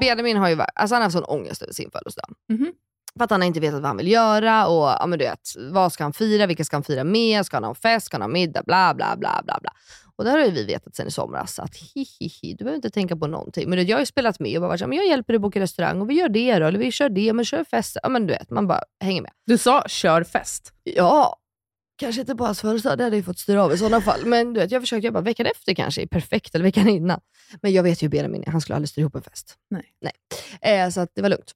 Benjamin 0.00 0.36
har 0.36 0.48
ju 0.48 0.60
alltså 0.74 0.94
han 0.94 1.02
har 1.02 1.06
haft 1.06 1.12
sån 1.12 1.24
ångest 1.24 1.62
över 1.62 1.72
sin 1.72 1.90
födelsedag. 1.90 2.30
Mhm. 2.48 2.72
För 3.18 3.24
att 3.24 3.30
han 3.30 3.40
har 3.40 3.46
inte 3.46 3.60
vetat 3.60 3.80
vad 3.80 3.86
han 3.86 3.96
vill 3.96 4.08
göra 4.08 4.66
och 4.66 4.84
ja, 4.84 5.06
men 5.06 5.18
du 5.18 5.24
vet, 5.24 5.40
vad 5.70 5.92
ska 5.92 6.04
han 6.04 6.12
fira, 6.12 6.46
vilka 6.46 6.64
ska 6.64 6.76
han 6.76 6.84
fira 6.84 7.04
med, 7.04 7.46
ska 7.46 7.56
han 7.56 7.64
ha 7.64 7.70
en 7.70 7.74
fest, 7.74 8.06
ska 8.06 8.14
han 8.14 8.22
ha 8.22 8.28
middag, 8.28 8.62
bla 8.66 8.94
bla 8.94 9.16
bla 9.16 9.42
bla 9.44 9.58
bla. 9.60 9.72
Och 10.16 10.24
där 10.24 10.38
har 10.38 10.44
ju 10.44 10.50
vi 10.50 10.64
vetat 10.64 10.94
sen 10.94 11.08
i 11.08 11.10
somras 11.10 11.58
att 11.58 11.76
hi, 11.76 12.06
hi, 12.20 12.26
hi, 12.26 12.54
du 12.54 12.64
behöver 12.64 12.76
inte 12.76 12.90
tänka 12.90 13.16
på 13.16 13.26
någonting. 13.26 13.70
Men 13.70 13.86
jag 13.86 13.96
har 13.96 14.00
ju 14.00 14.06
spelat 14.06 14.40
med 14.40 14.56
och 14.56 14.60
bara 14.60 14.68
varit 14.68 14.78
så 14.78 14.84
här, 14.84 14.88
men 14.88 14.98
jag 14.98 15.06
hjälper 15.06 15.32
dig 15.32 15.40
boka 15.40 15.60
restaurang 15.60 16.00
och 16.00 16.10
vi 16.10 16.14
gör 16.14 16.28
det 16.28 16.58
då, 16.58 16.66
eller 16.66 16.78
vi 16.78 16.92
kör 16.92 17.08
det, 17.08 17.32
men 17.32 17.44
kör 17.44 17.64
fest. 17.64 17.96
Ja 18.02 18.08
men 18.08 18.26
du 18.26 18.32
vet, 18.32 18.50
man 18.50 18.66
bara 18.66 18.80
hänger 19.04 19.22
med. 19.22 19.30
Du 19.46 19.58
sa 19.58 19.84
kör 19.88 20.24
fest. 20.24 20.72
Ja, 20.84 21.36
kanske 21.98 22.20
inte 22.20 22.34
på 22.34 22.44
hans 22.44 22.60
födelsedag, 22.60 22.98
det 22.98 23.04
hade 23.04 23.16
jag 23.16 23.24
fått 23.24 23.38
styra 23.38 23.64
av 23.64 23.72
i 23.72 23.78
sådana 23.78 24.00
fall. 24.00 24.20
Men 24.26 24.52
du 24.52 24.60
vet, 24.60 24.70
jag 24.70 24.82
försökte, 24.82 25.06
jag 25.06 25.14
bara 25.14 25.20
veckan 25.20 25.46
efter 25.46 25.74
kanske 25.74 26.02
är 26.02 26.06
perfekt, 26.06 26.54
eller 26.54 26.64
veckan 26.64 26.88
innan. 26.88 27.20
Men 27.62 27.72
jag 27.72 27.82
vet 27.82 28.02
ju 28.02 28.04
hur 28.04 28.10
Benjamin 28.10 28.44
är, 28.46 28.50
han 28.52 28.60
skulle 28.60 28.76
aldrig 28.76 28.88
styra 28.88 29.02
ihop 29.02 29.14
en 29.14 29.22
fest. 29.22 29.54
Nej. 29.70 29.84
Nej. 30.00 30.12
Eh, 30.84 30.90
så 30.90 31.06
det 31.14 31.22
var 31.22 31.28
lugnt. 31.28 31.52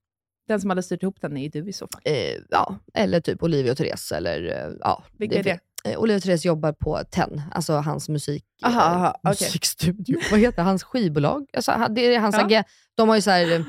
Den 0.49 0.61
som 0.61 0.71
hade 0.71 0.83
styrt 0.83 1.03
ihop 1.03 1.21
den 1.21 1.37
är 1.37 1.43
ju 1.43 1.49
du 1.49 1.69
i 1.69 1.73
så 1.73 1.89
fall. 1.93 2.01
Eh, 2.05 2.35
ja, 2.51 2.77
eller 2.95 3.21
typ 3.21 3.43
Olivia 3.43 3.73
och 3.73 3.79
Therese. 3.79 4.13
Eller, 4.13 4.67
eh, 4.67 4.73
ja, 4.81 5.05
Vilka 5.19 5.39
är 5.39 5.43
det? 5.43 5.59
Eh, 5.85 5.99
Olivia 5.99 6.17
och 6.17 6.23
Therese 6.23 6.45
jobbar 6.45 6.73
på 6.73 7.01
TEN, 7.11 7.43
alltså 7.53 7.73
hans 7.73 8.09
musik, 8.09 8.45
Aha, 8.65 8.81
eh, 8.81 8.87
aha, 8.97 9.11
okej. 9.23 9.31
musikstudio. 9.31 10.19
Vad 10.31 10.41
heter 10.41 10.63
hans 10.63 10.85
skivbolag? 10.85 11.47
Alltså, 11.57 11.87
det 11.91 12.15
är 12.15 12.21
hans 12.21 12.37
Ja. 12.37 12.45
agent. 12.45 12.67
De 12.95 13.09
har 13.09 13.17
ju 13.17 13.23
så 13.23 13.31
här 13.31 13.53
eh, 13.53 13.63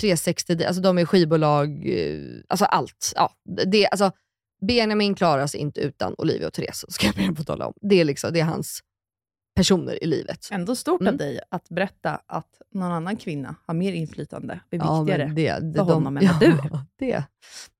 360, 0.00 0.64
alltså 0.64 0.82
de 0.82 0.98
är 0.98 1.04
skivbolag, 1.04 1.88
eh, 1.88 2.20
alltså 2.48 2.64
allt. 2.64 3.12
Ja, 3.16 3.32
det, 3.66 3.86
alltså, 3.88 4.12
Benjamin 4.66 5.14
klarar 5.14 5.46
sig 5.46 5.60
inte 5.60 5.80
utan 5.80 6.14
Olivia 6.18 6.46
och 6.46 6.52
Therese, 6.52 6.84
ska 6.88 7.06
jag 7.06 7.14
be 7.14 7.34
på 7.34 7.44
tala 7.44 7.66
om. 7.66 7.72
Det 7.80 8.00
är, 8.00 8.04
liksom, 8.04 8.32
det 8.32 8.40
är 8.40 8.44
hans 8.44 8.80
personer 9.54 10.02
i 10.04 10.06
livet. 10.06 10.48
Ändå 10.52 10.76
stort 10.76 11.00
Mm. 11.00 11.14
av 11.14 11.18
dig 11.18 11.40
att 11.50 11.68
berätta 11.68 12.20
att 12.26 12.46
någon 12.74 12.92
annan 12.92 13.16
kvinna 13.16 13.54
har 13.66 13.74
mer 13.74 13.92
inflytande 13.92 14.60
och 14.66 14.74
är 14.74 14.78
Ja, 14.78 15.02
viktigare. 15.02 15.32
det, 15.34 15.58
det, 15.72 15.78
för 15.78 15.84
honom 15.94 16.16
än 16.16 16.26
vad 16.26 16.42
ja, 16.42 16.48
du 16.48 16.78
Det 16.98 17.12
är 17.12 17.24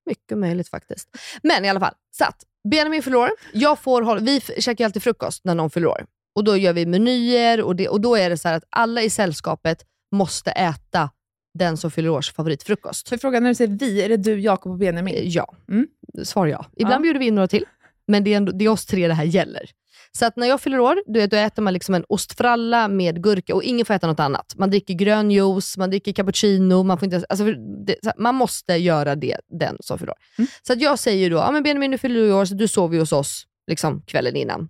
mycket 0.06 0.38
möjligt 0.38 0.68
faktiskt. 0.68 1.08
Men 1.42 1.64
i 1.64 1.68
alla 1.68 1.80
fall, 1.80 1.94
så 2.10 2.24
att 2.24 2.44
Benjamin 2.70 3.02
fyller 3.02 3.18
år. 3.18 3.30
Jag 3.52 3.78
får 3.78 4.02
hålla, 4.02 4.20
vi 4.20 4.40
käkar 4.40 4.84
alltid 4.84 5.02
frukost 5.02 5.44
när 5.44 5.54
någon 5.54 5.70
fyller. 5.70 6.06
Och 6.34 6.44
Då 6.44 6.56
gör 6.56 6.72
vi 6.72 6.86
menyer 6.86 7.60
och, 7.62 7.76
det, 7.76 7.88
och 7.88 8.00
då 8.00 8.16
är 8.16 8.30
det 8.30 8.36
så 8.36 8.48
att 8.48 8.64
alla 8.70 9.02
i 9.02 9.10
sällskapet 9.10 9.84
måste 10.12 10.50
äta 10.50 11.10
den 11.58 11.76
som 11.76 11.90
fyller 11.90 12.08
års 12.08 12.32
favoritfrukost. 12.32 13.08
För 13.08 13.16
frågan 13.16 13.42
när 13.42 13.50
du 13.50 13.54
säger 13.54 13.70
vi, 13.78 14.02
är 14.02 14.08
det 14.08 14.16
du, 14.16 14.40
Jakob 14.40 14.72
och 14.72 14.78
Benjamin? 14.78 15.14
Eh, 15.14 15.28
Ja, 15.28 15.54
Mm. 15.68 15.86
svar 16.24 16.46
ja. 16.46 16.66
Ibland 16.76 16.94
Ja. 16.94 17.02
bjuder 17.02 17.20
vi 17.20 17.26
in 17.26 17.34
några 17.34 17.48
till, 17.48 17.64
men 18.06 18.24
det 18.24 18.32
är, 18.32 18.36
ändå, 18.36 18.52
det 18.52 18.64
är 18.64 18.68
oss 18.68 18.86
tre 18.86 19.08
det 19.08 19.14
här 19.14 19.24
gäller. 19.24 19.70
Så 20.18 20.26
att 20.26 20.36
när 20.36 20.46
jag 20.46 20.60
fyller 20.60 20.80
år, 20.80 21.02
du 21.06 21.20
vet, 21.20 21.30
då 21.30 21.36
äter 21.36 21.62
man 21.62 21.72
liksom 21.72 21.94
en 21.94 22.04
ostfralla 22.08 22.88
med 22.88 23.22
gurka 23.22 23.54
och 23.54 23.62
ingen 23.62 23.86
får 23.86 23.94
äta 23.94 24.06
något 24.06 24.20
annat. 24.20 24.54
Man 24.56 24.70
dricker 24.70 24.94
grön 24.94 25.30
juice, 25.30 25.76
man 25.76 25.90
dricker 25.90 26.12
cappuccino, 26.12 26.82
man, 26.82 26.98
får 26.98 27.04
inte, 27.04 27.26
alltså, 27.28 27.44
det, 27.86 27.96
man 28.18 28.34
måste 28.34 28.74
göra 28.74 29.14
det 29.14 29.36
den 29.60 29.76
som 29.80 29.98
fyller 29.98 30.12
år. 30.12 30.18
Mm. 30.38 30.48
Så 30.62 30.72
att 30.72 30.80
jag 30.80 30.98
säger 30.98 31.30
då, 31.30 31.36
ja, 31.36 31.50
men 31.50 31.62
Benjamin 31.62 31.90
du 31.90 31.98
fyller 31.98 32.20
du 32.20 32.32
år, 32.32 32.44
så 32.44 32.54
du 32.54 32.68
sover 32.68 32.94
ju 32.94 33.00
hos 33.00 33.12
oss 33.12 33.46
liksom, 33.66 34.02
kvällen 34.02 34.36
innan. 34.36 34.68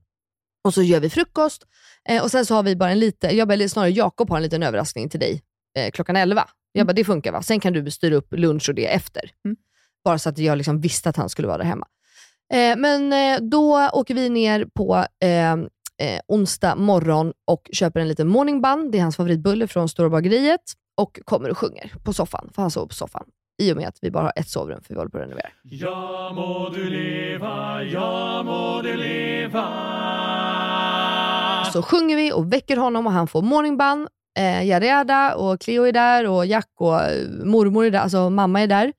Och 0.65 0.75
så 0.75 0.83
gör 0.83 1.01
vi 1.01 1.11
frukost 1.11 1.67
eh, 2.09 2.23
och 2.23 2.31
sen 2.31 2.47
så 2.47 2.55
har 2.55 2.63
vi 2.63 2.77
bara 2.77 2.91
en 2.91 2.99
liten, 2.99 3.37
jag 3.37 3.49
bara, 3.49 3.69
snarare 3.69 3.91
Jakob 3.91 4.31
har 4.31 4.37
en 4.37 4.43
liten 4.43 4.63
överraskning 4.63 5.09
till 5.09 5.21
dig 5.21 5.43
eh, 5.79 5.91
klockan 5.91 6.17
11. 6.17 6.49
Jag 6.73 6.87
bara, 6.87 6.93
det 6.93 7.05
funkar 7.05 7.33
va? 7.33 7.43
Sen 7.43 7.61
kan 7.61 7.73
du 7.73 7.91
styra 7.91 8.15
upp 8.15 8.33
lunch 8.33 8.69
och 8.69 8.75
det 8.75 8.87
efter. 8.87 9.31
Mm. 9.45 9.57
Bara 10.05 10.19
så 10.19 10.29
att 10.29 10.39
jag 10.39 10.59
liksom 10.59 10.81
visste 10.81 11.09
att 11.09 11.17
han 11.17 11.29
skulle 11.29 11.49
vara 11.49 11.59
där 11.59 11.65
hemma. 11.65 11.87
Eh, 12.53 12.77
men 12.77 13.13
eh, 13.13 13.41
då 13.41 13.89
åker 13.93 14.15
vi 14.15 14.29
ner 14.29 14.65
på 14.75 15.05
eh, 15.25 15.53
eh, 15.53 16.21
onsdag 16.29 16.75
morgon 16.77 17.33
och 17.47 17.71
köper 17.73 18.01
en 18.01 18.09
liten 18.09 18.29
morning 18.29 18.63
bun. 18.63 18.91
Det 18.91 18.99
är 18.99 19.03
hans 19.03 19.17
favoritbulle 19.17 19.67
från 19.67 19.89
Stora 19.89 20.09
bageriet. 20.11 20.61
Och 20.97 21.21
kommer 21.25 21.51
och 21.51 21.59
sjunger 21.59 21.93
på 22.05 22.13
soffan, 22.13 22.51
för 22.55 22.63
han 22.63 22.71
sover 22.71 22.87
på 22.87 22.95
soffan. 22.95 23.25
I 23.63 23.73
och 23.73 23.77
med 23.77 23.89
att 23.89 23.99
vi 24.03 24.11
bara 24.11 24.25
har 24.25 24.33
ett 24.37 24.49
sovrum, 24.49 24.81
för 24.83 24.95
vi 24.95 24.99
håller 24.99 25.11
på 25.11 25.19
att 25.19 25.25
renovera. 25.25 25.49
Ja 25.63 26.33
må 26.35 26.69
du 26.75 26.91
leva, 26.91 27.83
ja 27.83 28.43
må 28.43 28.83
du 28.83 28.97
leva. 28.97 29.65
Så 31.73 31.83
sjunger 31.83 32.17
vi 32.17 32.33
och 32.33 32.53
väcker 32.53 32.77
honom 32.77 33.07
och 33.07 33.13
han 33.13 33.27
får 33.27 33.43
morning 33.43 33.77
bun. 33.77 34.09
Eh, 34.39 34.63
yada 34.63 35.35
och 35.35 35.61
Cleo 35.61 35.83
är 35.85 35.93
där 35.93 36.29
och 36.29 36.47
Jack 36.47 36.69
och 36.81 37.01
mormor 37.45 37.85
är 37.85 37.91
där, 37.91 37.99
alltså 37.99 38.31
mamma 38.31 38.61
är 38.61 38.67
där. 38.67 38.93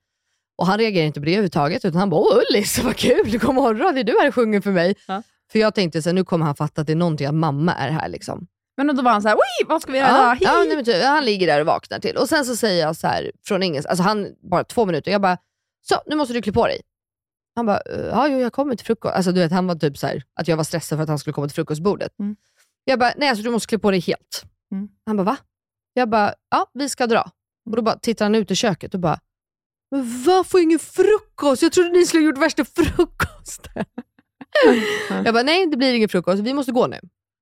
Och 0.58 0.66
han 0.66 0.78
reagerar 0.78 1.06
inte 1.06 1.20
på 1.20 1.24
det 1.26 1.30
överhuvudtaget, 1.32 1.84
utan 1.84 1.98
han 2.00 2.10
bara 2.10 2.20
“Åh 2.20 2.38
Ullis, 2.50 2.78
vad 2.78 2.96
kul, 2.96 3.38
god 3.38 3.54
morgon, 3.54 3.98
är 3.98 4.04
du 4.04 4.12
här 4.20 4.28
och 4.28 4.34
sjunger 4.34 4.60
för 4.60 4.70
mig?” 4.70 4.94
Ja. 5.06 5.22
För 5.52 5.58
jag 5.58 5.74
tänkte 5.74 6.02
så 6.02 6.12
nu 6.12 6.24
kommer 6.24 6.46
han 6.46 6.54
fatta 6.56 6.80
att 6.80 6.86
det 6.86 6.92
är 6.92 6.96
någonting 6.96 7.26
att 7.26 7.34
mamma 7.34 7.74
är 7.74 7.90
här. 7.90 8.08
Liksom. 8.08 8.46
Men 8.76 8.96
då 8.96 9.02
var 9.02 9.10
han 9.12 9.22
så 9.22 9.28
här, 9.28 9.36
oj, 9.36 9.66
vad 9.68 9.82
ska 9.82 9.92
vi 9.92 9.98
göra 9.98 10.08
Ja, 10.08 10.36
idag? 10.36 10.68
ja, 10.68 10.74
nej, 10.74 10.84
typ, 10.84 11.04
han 11.04 11.24
ligger 11.24 11.46
där 11.46 11.60
och 11.60 11.66
vaknar 11.66 11.98
till. 11.98 12.16
Och 12.16 12.28
sen 12.28 12.44
så 12.44 12.56
säger 12.56 12.80
jag 12.86 12.96
så 12.96 13.06
här 13.06 13.30
från 13.44 13.62
ingens, 13.62 13.86
alltså 13.86 14.02
han, 14.02 14.28
bara 14.50 14.64
två 14.64 14.86
minuter, 14.86 15.10
jag 15.12 15.20
bara 15.20 15.38
“Så, 15.88 15.94
nu 16.06 16.16
måste 16.16 16.34
du 16.34 16.42
klä 16.42 16.52
på 16.52 16.66
dig”. 16.66 16.80
Han 17.56 17.66
bara 17.66 17.80
"Eh, 17.80 18.06
“Ja, 18.06 18.28
jo, 18.28 18.38
jag 18.38 18.52
kommer 18.52 18.74
till 18.76 18.86
frukost”. 18.86 19.14
Alltså 19.14 19.32
du 19.32 19.40
vet, 19.40 19.52
han 19.52 19.66
var 19.66 19.74
typ 19.74 19.98
så 19.98 20.06
här, 20.06 20.22
att 20.40 20.48
jag 20.48 20.56
var 20.56 20.64
stressad 20.64 20.98
för 20.98 21.02
att 21.02 21.08
han 21.08 21.18
skulle 21.18 21.34
komma 21.34 21.46
till 21.48 21.54
frukostbordet. 21.54 22.18
Mm. 22.18 22.36
Jag 22.84 22.98
bara 22.98 23.12
“Nej, 23.16 23.28
alltså 23.28 23.44
du 23.44 23.50
måste 23.50 23.68
klä 23.68 23.78
på 23.78 23.90
dig 23.90 24.00
helt”. 24.00 24.42
Mm. 24.72 24.88
Han 25.06 25.16
bara 25.16 25.24
“Va?” 25.24 25.36
Jag 25.94 26.08
bara 26.08 26.34
“Ja, 26.50 26.66
vi 26.74 26.88
ska 26.88 27.06
dra”. 27.06 27.30
Och 27.70 27.76
då 27.76 27.82
bara 27.82 27.98
tittar 27.98 28.24
han 28.24 28.34
ut 28.34 28.50
i 28.50 28.54
köket 28.56 28.94
och 28.94 29.00
bara 29.00 29.18
“Men 29.92 30.22
vad, 30.26 30.46
får 30.46 30.60
ingen 30.60 30.78
frukost? 30.78 31.62
Jag 31.62 31.72
trodde 31.72 31.90
ni 31.90 32.06
skulle 32.06 32.22
ha 32.22 32.26
gjort 32.26 32.38
värsta 32.38 32.64
frukosten”. 32.64 33.84
jag 35.24 35.34
bara 35.34 35.42
“Nej, 35.42 35.66
det 35.66 35.76
blir 35.76 35.94
ingen 35.94 36.08
frukost, 36.08 36.42
vi 36.42 36.54
måste 36.54 36.72
gå 36.72 36.86
nu”. 36.86 36.98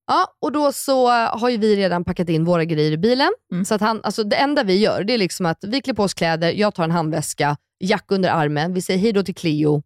Ja, 0.07 0.37
och 0.41 0.53
då 0.53 0.73
så 0.73 1.09
har 1.11 1.49
ju 1.49 1.57
vi 1.57 1.77
redan 1.77 2.05
packat 2.05 2.29
in 2.29 2.45
våra 2.45 2.65
grejer 2.65 2.93
i 2.93 2.99
bilen. 2.99 3.31
Mm. 3.53 3.65
Så 3.65 3.75
att 3.75 3.81
han, 3.81 4.01
alltså 4.03 4.25
det 4.25 4.37
enda 4.37 4.63
vi 4.63 4.79
gör, 4.79 5.05
det 5.05 5.15
är 5.15 5.19
liksom 5.19 5.47
att 5.47 5.59
vi 5.63 5.81
klär 5.81 5.95
på 5.95 6.03
oss 6.03 6.15
kläder, 6.15 6.53
jag 6.53 6.75
tar 6.75 6.85
en 6.85 6.91
handväska, 6.91 7.57
Jack 7.81 8.05
under 8.09 8.31
armen, 8.31 8.75
vi 8.75 8.83
säger 8.83 9.01
hej 9.01 9.13
då 9.13 9.23
till 9.23 9.35
Cleo 9.35 9.83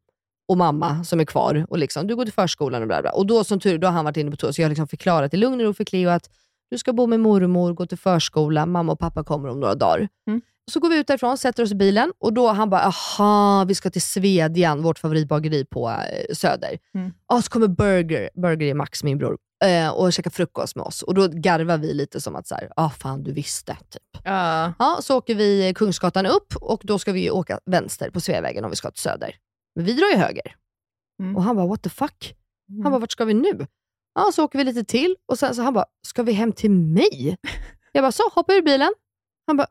och 0.49 0.57
mamma 0.57 1.05
som 1.05 1.21
är 1.21 1.25
kvar. 1.25 1.67
Och 1.69 1.79
liksom, 1.79 2.07
du 2.07 2.17
går 2.17 2.25
till 2.25 2.33
förskolan 2.33 2.83
och 2.83 2.89
bla 2.89 3.03
bla. 3.03 3.11
Och 3.11 3.27
då 3.27 3.45
som 3.45 3.61
tur 3.61 3.79
då 3.79 3.87
har 3.87 3.93
han 3.93 4.05
varit 4.05 4.17
inne 4.17 4.31
på 4.31 4.37
toa, 4.37 4.53
så 4.53 4.61
jag 4.61 4.67
har 4.67 4.71
liksom 4.71 4.89
förklarat 4.89 5.35
i 5.35 5.37
lugn 5.37 5.61
och 5.61 5.67
ro 5.67 5.75
för 5.75 5.85
Cleo 5.85 6.11
att 6.11 6.31
du 6.71 6.79
ska 6.79 6.93
bo 6.93 7.07
med 7.07 7.21
mormor, 7.21 7.73
gå 7.73 7.87
till 7.87 7.99
förskola, 7.99 8.67
mamma 8.67 8.93
och 8.93 8.99
pappa 8.99 9.25
kommer 9.25 9.49
om 9.49 9.61
några 9.61 9.75
dagar. 9.75 10.09
Mm. 10.27 10.41
Så 10.71 10.81
går 10.81 10.89
vi 10.89 10.99
ut 10.99 11.07
därifrån, 11.07 11.39
sätter 11.39 11.63
oss 11.63 11.73
i 11.73 11.75
bilen 11.75 12.13
och 12.19 12.33
då 12.33 12.49
han 12.49 12.71
bara, 12.71 12.81
aha, 12.81 13.65
vi 13.69 13.75
ska 13.75 13.91
till 13.91 14.03
Svedjan, 14.03 14.83
vårt 14.83 14.99
favoritbageri 14.99 15.65
på 15.65 15.91
eh, 15.91 16.35
Söder. 16.35 16.79
Mm. 16.95 17.13
Ja, 17.29 17.43
så 17.43 17.51
kommer 17.51 17.69
Burger, 17.69 18.31
Burger 18.35 18.67
är 18.67 18.75
Max, 18.75 19.05
min 19.05 19.19
bror, 19.19 19.39
eh, 19.65 19.89
och 19.89 20.13
käkar 20.13 20.31
frukost 20.31 20.77
med 20.77 20.85
oss. 20.85 21.03
Och 21.03 21.15
då 21.15 21.29
garvar 21.29 21.79
vi 21.79 21.95
lite 21.95 22.21
som 22.21 22.37
att, 22.37 22.47
så 22.47 22.55
här, 22.55 22.71
ah, 22.77 22.91
fan 22.91 23.23
du 23.23 23.33
visste. 23.33 23.77
Typ. 23.91 24.23
Ja. 24.25 24.73
Ja, 24.79 24.99
så 25.03 25.17
åker 25.17 25.35
vi 25.35 25.73
Kungsgatan 25.77 26.27
upp 26.27 26.57
och 26.61 26.81
då 26.85 26.99
ska 26.99 27.13
vi 27.13 27.31
åka 27.31 27.61
vänster 27.67 28.11
på 28.11 28.21
Sveavägen 28.21 28.65
om 28.65 28.71
vi 28.71 28.77
ska 28.77 28.91
till 28.91 29.03
Söder. 29.03 29.37
Men 29.77 29.85
vi 29.85 29.93
drar 29.93 30.11
ju 30.11 30.17
höger. 30.17 30.55
Mm. 31.23 31.37
Och 31.37 31.43
han 31.43 31.57
bara, 31.57 31.67
what 31.67 31.83
the 31.83 31.91
fuck? 31.91 32.35
Han 32.83 32.93
bara, 32.93 32.99
vart 32.99 33.13
ska 33.13 33.25
vi 33.25 33.35
nu? 33.35 33.67
Ja, 34.15 34.31
så 34.35 34.45
åker 34.45 34.59
vi 34.59 34.65
lite 34.65 34.85
till 34.85 35.17
och 35.29 35.39
sen 35.39 35.55
så 35.55 35.63
han 35.63 35.75
bara, 35.75 35.87
ska 36.07 36.23
vi 36.23 36.33
hem 36.33 36.53
till 36.53 36.71
mig? 36.71 37.37
Jag 37.93 38.05
bara, 38.05 38.13
så 38.13 38.23
hoppa 38.35 38.55
ur 38.55 38.63
bilen. 38.63 38.93
Han 39.47 39.57
bara, 39.57 39.67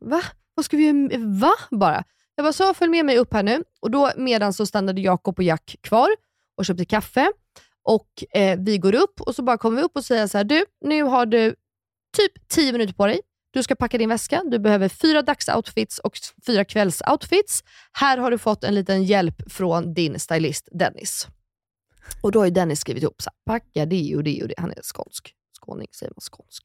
va? 0.00 0.22
Vad 0.54 0.64
ska 0.64 0.76
vi 0.76 0.86
göra? 0.86 1.18
Va? 1.18 1.52
Bara. 1.70 2.04
Jag 2.34 2.44
bara, 2.44 2.52
så 2.52 2.74
följ 2.74 2.90
med 2.90 3.04
mig 3.04 3.18
upp 3.18 3.32
här 3.32 3.42
nu. 3.42 3.64
Och 3.80 3.90
då 3.90 4.10
medan 4.16 4.52
så 4.52 4.66
stannade 4.66 5.00
Jakob 5.00 5.38
och 5.38 5.44
Jack 5.44 5.76
kvar 5.80 6.08
och 6.56 6.64
köpte 6.64 6.84
kaffe. 6.84 7.32
Och 7.82 8.24
eh, 8.34 8.58
vi 8.58 8.78
går 8.78 8.94
upp 8.94 9.20
och 9.20 9.34
så 9.34 9.42
bara 9.42 9.58
kommer 9.58 9.76
vi 9.76 9.82
upp 9.82 9.96
och 9.96 10.04
säger 10.04 10.26
så 10.26 10.38
här, 10.38 10.44
du, 10.44 10.64
nu 10.80 11.02
har 11.02 11.26
du 11.26 11.54
typ 12.16 12.48
10 12.48 12.72
minuter 12.72 12.94
på 12.94 13.06
dig. 13.06 13.20
Du 13.50 13.62
ska 13.62 13.74
packa 13.74 13.98
din 13.98 14.08
väska. 14.08 14.42
Du 14.44 14.58
behöver 14.58 14.88
fyra 14.88 15.22
dagsoutfits 15.22 15.98
och 15.98 16.18
fyra 16.46 16.64
kvällsoutfits. 16.64 17.64
Här 17.92 18.18
har 18.18 18.30
du 18.30 18.38
fått 18.38 18.64
en 18.64 18.74
liten 18.74 19.04
hjälp 19.04 19.52
från 19.52 19.94
din 19.94 20.20
stylist 20.20 20.68
Dennis. 20.72 21.26
Och 22.22 22.32
då 22.32 22.38
har 22.40 22.44
ju 22.44 22.50
Dennis 22.50 22.80
skrivit 22.80 23.02
ihop 23.02 23.22
så 23.22 23.30
här, 23.30 23.54
packa 23.54 23.86
det 23.86 24.16
och 24.16 24.24
det 24.24 24.42
och 24.42 24.48
det. 24.48 24.54
Han 24.58 24.70
är 24.70 24.82
skånsk. 24.82 25.34
Skåning 25.68 25.88
säger 25.98 26.12
man 26.16 26.20
skånsk. 26.20 26.64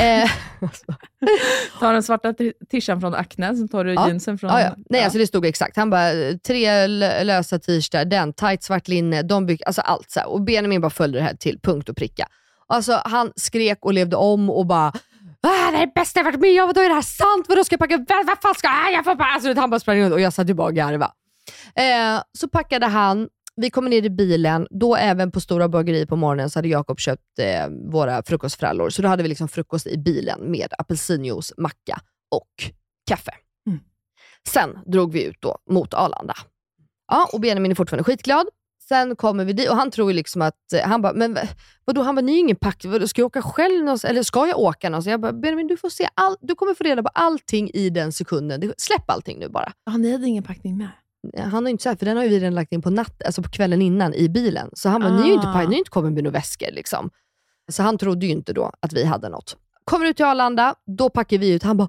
Eh, 0.00 0.30
Ta 1.80 1.92
den 1.92 2.02
svarta 2.02 2.34
tishan 2.70 3.00
från 3.00 3.14
Acne, 3.14 3.56
sen 3.56 3.68
tar 3.68 3.84
du 3.84 3.94
Ja. 3.94 4.08
jeansen 4.08 4.38
från... 4.38 4.50
ja, 4.50 4.60
ja. 4.60 4.74
Nej, 4.90 5.04
alltså 5.04 5.18
det 5.18 5.26
stod 5.26 5.46
exakt. 5.46 5.76
Han 5.76 5.90
bara, 5.90 6.10
tre 6.46 6.86
lösa 7.24 7.58
t-shirtar, 7.58 8.04
den, 8.04 8.32
tight 8.32 8.62
svart 8.62 8.88
linne, 8.88 9.22
de 9.22 9.46
byx, 9.46 9.62
alltså 9.66 9.80
allt. 9.82 10.10
Så 10.10 10.20
här. 10.20 10.28
Och 10.28 10.42
Benjamin 10.42 10.80
bara 10.80 10.90
följde 10.90 11.18
det 11.18 11.22
här 11.24 11.34
till 11.34 11.60
punkt 11.62 11.88
och 11.88 11.96
pricka. 11.96 12.26
Alltså 12.68 13.00
han 13.04 13.32
skrek 13.36 13.78
och 13.84 13.92
levde 13.92 14.16
om 14.16 14.50
och 14.50 14.66
bara 14.66 14.92
Ah, 15.40 15.70
det 15.70 15.76
är 15.76 15.86
det 15.86 15.92
bästa 15.94 16.20
jag 16.20 16.24
varit 16.24 16.40
med 16.40 16.62
om, 16.62 16.66
vadå 16.66 16.80
är 16.80 16.88
det 16.88 16.94
här 16.94 17.02
sant? 17.02 17.46
Vadå 17.48 17.64
ska 17.64 17.72
jag 17.72 17.80
packa? 17.80 18.04
Vad, 18.08 18.26
vad 18.26 18.38
fan 18.42 18.54
ska 18.54 18.68
jag? 18.68 18.92
jag 18.92 19.04
får 19.04 19.14
bara... 19.14 19.28
alltså, 19.28 19.54
Han 19.60 19.70
bara 19.70 19.80
sprang 19.80 20.00
runt 20.00 20.12
och 20.14 20.20
jag 20.20 20.32
satt 20.32 20.48
ju 20.48 20.54
bara 20.54 20.66
och 20.66 20.74
garvade. 20.74 21.12
Eh, 21.74 22.22
så 22.38 22.48
packade 22.48 22.86
han, 22.86 23.28
vi 23.56 23.70
kommer 23.70 23.90
ner 23.90 24.02
i 24.02 24.10
bilen, 24.10 24.66
då 24.70 24.96
även 24.96 25.30
på 25.30 25.40
Stora 25.40 25.68
bageri 25.68 26.06
på 26.06 26.16
morgonen 26.16 26.50
så 26.50 26.58
hade 26.58 26.68
Jakob 26.68 27.00
köpt 27.00 27.38
eh, 27.38 27.68
våra 27.90 28.22
frukostfrallor. 28.22 28.90
Så 28.90 29.02
då 29.02 29.08
hade 29.08 29.22
vi 29.22 29.28
liksom 29.28 29.48
frukost 29.48 29.86
i 29.86 29.98
bilen 29.98 30.50
med 30.50 30.72
apelsinjuice, 30.78 31.52
macka 31.56 32.00
och 32.30 32.50
kaffe. 33.08 33.32
Mm. 33.66 33.80
Sen 34.48 34.78
drog 34.86 35.12
vi 35.12 35.24
ut 35.24 35.36
då 35.40 35.58
mot 35.70 35.94
Arlanda. 35.94 36.34
Ja, 37.08 37.28
och 37.32 37.40
Benjamin 37.40 37.70
är 37.70 37.74
fortfarande 37.74 38.04
skitglad. 38.04 38.46
Sen 38.88 39.16
kommer 39.16 39.44
vi 39.44 39.52
dit 39.52 39.70
och 39.70 39.76
han 39.76 39.90
tror 39.90 40.10
ju 40.10 40.16
liksom 40.16 40.42
att, 40.42 40.72
eh, 40.72 40.88
han 40.88 41.02
bara, 41.02 41.12
men 41.12 41.38
vadå, 41.84 42.02
han 42.02 42.14
bara, 42.14 42.20
ni 42.20 42.34
är 42.34 42.38
ingen 42.38 42.56
pack, 42.56 42.84
vadå, 42.84 43.08
ska 43.08 43.20
jag 43.20 43.26
åka 43.26 43.42
själv 43.42 43.84
någonstans? 43.84 44.10
Eller 44.10 44.22
ska 44.22 44.46
jag 44.46 44.58
åka 44.58 44.88
någonstans? 44.88 45.10
Jag 45.10 45.20
bara, 45.20 45.32
Benjamin 45.32 45.66
du 45.66 45.76
får 45.76 45.90
se 45.90 46.08
all, 46.14 46.36
du 46.40 46.54
kommer 46.54 46.74
få 46.74 46.84
reda 46.84 47.02
på 47.02 47.08
allting 47.08 47.70
i 47.74 47.90
den 47.90 48.12
sekunden. 48.12 48.72
Släpp 48.78 49.10
allting 49.10 49.38
nu 49.38 49.48
bara. 49.48 49.72
Ja, 49.84 49.96
ni 49.96 50.12
hade 50.12 50.26
ingen 50.26 50.42
packning 50.42 50.76
med? 50.76 50.88
Han 51.38 51.50
har 51.52 51.62
ju 51.62 51.68
inte 51.70 51.82
så 51.82 51.88
här, 51.88 51.96
för 51.96 52.06
den 52.06 52.16
har 52.16 52.24
ju 52.24 52.30
vi 52.30 52.38
redan 52.40 52.54
lagt 52.54 52.72
in 52.72 52.82
på 52.82 52.90
natt, 52.90 53.22
alltså 53.26 53.42
på 53.42 53.48
kvällen 53.50 53.82
innan 53.82 54.14
i 54.14 54.28
bilen. 54.28 54.70
Så 54.72 54.88
han 54.88 55.00
bara, 55.00 55.16
ni 55.16 55.22
är 55.22 55.26
ju 55.26 55.32
inte, 55.32 55.48
Ah. 55.48 55.52
pa- 55.52 55.62
ni 55.68 55.74
är 55.74 55.78
inte 55.78 55.90
kommit 55.90 56.12
med 56.12 56.24
några 56.24 56.38
väskor. 56.38 56.70
Liksom. 56.72 57.10
Så 57.72 57.82
han 57.82 57.98
trodde 57.98 58.26
ju 58.26 58.32
inte 58.32 58.52
då 58.52 58.72
att 58.80 58.92
vi 58.92 59.04
hade 59.04 59.28
något. 59.28 59.56
Kommer 59.84 60.06
ut 60.06 60.16
till 60.16 60.24
Arlanda, 60.24 60.74
då 60.98 61.10
packar 61.10 61.38
vi 61.38 61.52
ut. 61.54 61.62
Han 61.62 61.76
bara, 61.76 61.88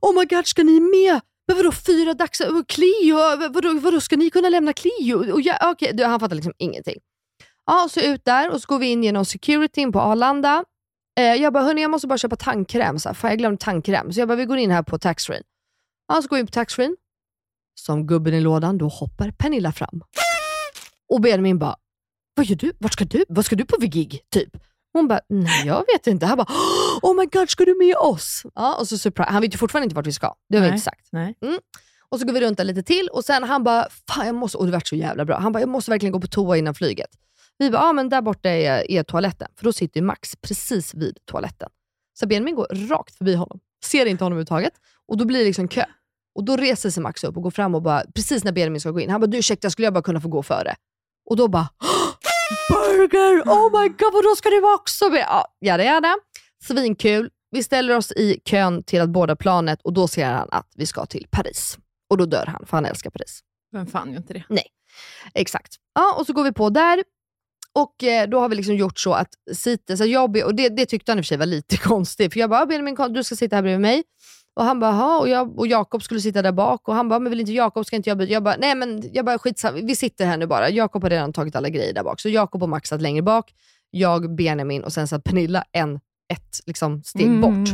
oh 0.00 0.14
my 0.18 0.24
god, 0.24 0.46
ska 0.46 0.62
ni 0.62 0.80
med? 0.80 1.20
Men 1.46 1.56
vadå 1.56 1.72
fyra 1.72 2.14
dags... 2.14 2.38
Cleo? 2.68 3.16
Vadå, 3.52 3.78
vadå, 3.80 4.00
ska 4.00 4.16
ni 4.16 4.30
kunna 4.30 4.48
lämna 4.48 4.72
Cleo? 4.72 5.32
Och 5.32 5.40
jag, 5.40 5.70
okay. 5.70 5.92
du, 5.92 6.04
Han 6.04 6.20
fattar 6.20 6.36
liksom 6.36 6.52
ingenting. 6.58 6.96
Ja, 7.66 7.88
så 7.90 8.00
ut 8.00 8.24
där 8.24 8.50
och 8.50 8.60
så 8.62 8.66
går 8.66 8.78
vi 8.78 8.86
in 8.86 9.04
genom 9.04 9.24
securityn 9.24 9.92
på 9.92 10.00
Arlanda. 10.00 10.64
Eh, 11.18 11.24
jag 11.34 11.52
bara, 11.52 11.64
hörni 11.64 11.82
jag 11.82 11.90
måste 11.90 12.06
bara 12.06 12.18
köpa 12.18 12.36
tandkräm. 12.36 12.98
Så 12.98 13.08
här, 13.08 13.14
fan, 13.14 13.30
jag 13.30 13.38
glömde 13.38 13.58
tandkräm. 13.58 14.12
Så 14.12 14.20
jag 14.20 14.28
bara, 14.28 14.36
vi 14.36 14.44
går 14.44 14.56
in 14.58 14.70
här 14.70 14.82
på 14.82 14.98
taxfree. 14.98 15.42
Ja, 16.08 16.22
så 16.22 16.28
går 16.28 16.36
vi 16.36 16.40
in 16.40 16.46
på 16.46 16.52
taxfree. 16.52 16.90
Som 17.74 18.06
gubben 18.06 18.34
i 18.34 18.40
lådan, 18.40 18.78
då 18.78 18.88
hoppar 18.88 19.30
Pernilla 19.30 19.72
fram. 19.72 20.02
Och 21.08 21.20
Benjamin 21.20 21.58
bara, 21.58 21.76
vad 22.34 22.46
gör 22.46 22.56
du? 22.56 22.72
Vart 22.78 22.92
ska 22.92 23.04
du? 23.04 23.24
Vad 23.28 23.44
ska 23.44 23.56
du 23.56 23.64
på 23.64 23.76
för 23.80 23.86
gig? 23.86 24.20
Typ. 24.30 24.56
Hon 24.92 25.08
bara, 25.08 25.20
nej 25.28 25.66
jag 25.66 25.84
vet 25.94 26.06
inte. 26.06 26.26
Han 26.26 26.36
bara, 26.36 26.52
oh 27.02 27.16
my 27.16 27.26
god, 27.26 27.50
ska 27.50 27.64
du 27.64 27.78
med 27.78 27.96
oss? 27.96 28.42
Ja, 28.54 28.76
och 28.80 28.88
så 28.88 28.98
surprise. 28.98 29.30
Han 29.30 29.42
vet 29.42 29.54
ju 29.54 29.58
fortfarande 29.58 29.84
inte 29.84 29.96
vart 29.96 30.06
vi 30.06 30.12
ska. 30.12 30.34
Det 30.48 30.56
har 30.56 30.62
vi 30.62 30.68
inte 30.68 30.84
sagt. 30.84 31.08
Nej. 31.12 31.34
Mm. 31.42 31.58
Och 32.08 32.20
så 32.20 32.26
går 32.26 32.32
vi 32.32 32.40
runt 32.40 32.58
där 32.58 32.64
lite 32.64 32.82
till 32.82 33.08
och 33.12 33.24
sen 33.24 33.44
han 33.44 33.64
bara, 33.64 33.88
fan 34.08 34.26
jag 34.26 34.34
måste, 34.34 34.58
och 34.58 34.66
det 34.66 34.72
vart 34.72 34.86
så 34.88 34.96
jävla 34.96 35.24
bra. 35.24 35.38
Han 35.38 35.52
bara, 35.52 35.60
jag 35.60 35.68
måste 35.68 35.90
verkligen 35.90 36.12
gå 36.12 36.20
på 36.20 36.26
toa 36.26 36.56
innan 36.56 36.74
flyget. 36.74 37.10
Vi 37.58 37.70
bara, 37.70 37.82
ja 37.82 37.92
men 37.92 38.08
där 38.08 38.22
borta 38.22 38.48
är, 38.50 38.90
är 38.90 39.02
toaletten. 39.02 39.48
För 39.56 39.64
då 39.64 39.72
sitter 39.72 40.00
ju 40.00 40.06
Max 40.06 40.36
precis 40.36 40.94
vid 40.94 41.18
toaletten. 41.24 41.68
Så 42.18 42.26
Benjamin 42.26 42.54
går 42.54 42.88
rakt 42.88 43.14
förbi 43.14 43.34
honom. 43.34 43.60
Ser 43.84 44.06
inte 44.06 44.24
honom 44.24 44.36
överhuvudtaget. 44.36 44.72
Och 45.08 45.16
då 45.16 45.24
blir 45.24 45.38
det 45.38 45.44
liksom 45.44 45.68
kö. 45.68 45.84
Och 46.34 46.44
då 46.44 46.56
reser 46.56 46.90
sig 46.90 47.02
Max 47.02 47.24
upp 47.24 47.36
och 47.36 47.42
går 47.42 47.50
fram 47.50 47.74
och 47.74 47.82
bara, 47.82 48.02
precis 48.14 48.44
när 48.44 48.52
Benjamin 48.52 48.80
ska 48.80 48.90
gå 48.90 49.00
in, 49.00 49.10
han 49.10 49.20
bara, 49.20 49.26
du 49.26 49.38
ursäkta, 49.38 49.70
skulle 49.70 49.86
jag 49.86 49.94
bara 49.94 50.02
kunna 50.02 50.20
få 50.20 50.28
gå 50.28 50.42
före? 50.42 50.74
Och 51.30 51.36
då 51.36 51.48
bara, 51.48 51.68
burger! 52.68 53.42
Oh 53.42 53.80
my 53.80 53.88
god, 53.88 54.12
vadå 54.12 54.34
ska 54.36 54.50
du 54.50 54.74
också 54.74 55.08
med? 55.08 55.20
Ja, 55.28 55.46
jada 55.60 55.84
jada. 55.84 56.16
Svinkul. 56.62 57.30
Vi 57.50 57.62
ställer 57.62 57.96
oss 57.96 58.12
i 58.12 58.40
kön 58.44 58.82
till 58.84 59.00
att 59.00 59.08
båda 59.08 59.36
planet 59.36 59.82
och 59.82 59.92
då 59.92 60.08
ser 60.08 60.26
han 60.26 60.48
att 60.50 60.68
vi 60.76 60.86
ska 60.86 61.06
till 61.06 61.26
Paris. 61.30 61.78
Och 62.10 62.16
då 62.16 62.26
dör 62.26 62.46
han, 62.46 62.66
för 62.66 62.76
han 62.76 62.86
älskar 62.86 63.10
Paris. 63.10 63.40
Vem 63.72 63.86
fan 63.86 64.10
gör 64.10 64.16
inte 64.16 64.32
det? 64.32 64.44
Exakt. 65.34 65.74
Ja, 65.94 66.14
och 66.18 66.26
så 66.26 66.32
går 66.32 66.44
vi 66.44 66.52
på 66.52 66.70
där. 66.70 67.04
Och 67.74 68.04
eh, 68.04 68.28
då 68.28 68.40
har 68.40 68.48
vi 68.48 68.56
liksom 68.56 68.76
gjort 68.76 68.98
så 68.98 69.12
att 69.12 69.28
sitter, 69.54 69.96
så 69.96 70.04
jag, 70.04 70.36
och 70.36 70.54
det, 70.54 70.68
det 70.68 70.86
tyckte 70.86 71.12
han 71.12 71.18
i 71.18 71.20
och 71.20 71.24
för 71.24 71.28
sig 71.28 71.38
var 71.38 71.46
lite 71.46 71.76
konstigt, 71.88 72.32
för 72.32 72.40
jag 72.40 72.50
bara, 72.50 72.66
Benjamin 72.66 73.12
du 73.14 73.24
ska 73.24 73.36
sitta 73.36 73.56
här 73.56 73.62
bredvid 73.62 73.80
mig. 73.80 74.02
Och 74.54 74.64
han 74.64 74.80
bara, 74.80 74.90
"Jaha", 74.90 75.18
och, 75.20 75.28
jag, 75.28 75.58
och 75.58 75.66
Jakob 75.66 76.02
skulle 76.02 76.20
sitta 76.20 76.42
där 76.42 76.52
bak 76.52 76.88
och 76.88 76.94
han 76.94 77.08
bara, 77.08 77.18
men 77.20 77.30
vill 77.30 77.40
inte 77.40 77.52
Jakob, 77.52 77.86
ska 77.86 77.96
inte 77.96 78.10
jag 78.10 78.18
byta? 78.18 78.32
Jag 78.32 78.42
bara, 78.42 78.56
nej 78.58 78.74
men 78.74 79.02
jag 79.12 79.24
bara 79.24 79.38
skitsamma, 79.38 79.78
vi 79.82 79.96
sitter 79.96 80.26
här 80.26 80.36
nu 80.36 80.46
bara. 80.46 80.70
Jakob 80.70 81.02
har 81.02 81.10
redan 81.10 81.32
tagit 81.32 81.56
alla 81.56 81.68
grejer 81.68 81.94
där 81.94 82.02
bak. 82.04 82.20
Så 82.20 82.28
Jakob 82.28 82.62
och 82.62 82.68
Max 82.68 82.88
satt 82.88 83.02
längre 83.02 83.22
bak, 83.22 83.54
jag, 83.90 84.34
Benjamin 84.36 84.84
och 84.84 84.92
sen 84.92 85.08
satt 85.08 85.24
Pernilla 85.24 85.64
en, 85.72 86.00
ett 86.32 86.60
liksom, 86.66 87.02
steg 87.02 87.40
bort. 87.40 87.68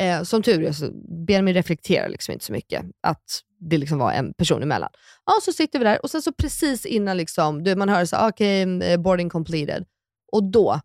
Eh, 0.00 0.22
som 0.22 0.42
tur 0.42 0.64
är 0.64 0.72
så 0.72 0.90
Benjamin 1.26 1.54
reflekterar 1.54 2.08
liksom 2.08 2.32
inte 2.32 2.44
så 2.44 2.52
mycket 2.52 2.84
att 3.00 3.40
det 3.60 3.78
liksom 3.78 3.98
var 3.98 4.12
en 4.12 4.34
person 4.34 4.62
emellan. 4.62 4.90
Ja, 5.26 5.32
så 5.42 5.52
sitter 5.52 5.78
vi 5.78 5.84
där 5.84 6.02
och 6.02 6.10
sen 6.10 6.22
så 6.22 6.32
precis 6.32 6.86
innan 6.86 7.16
liksom, 7.16 7.64
du, 7.64 7.76
man 7.76 7.88
hör 7.88 8.04
så 8.04 8.28
okej, 8.28 8.62
eh, 8.82 9.00
boarding 9.00 9.30
completed. 9.30 9.84
Och 10.32 10.50
då 10.50 10.80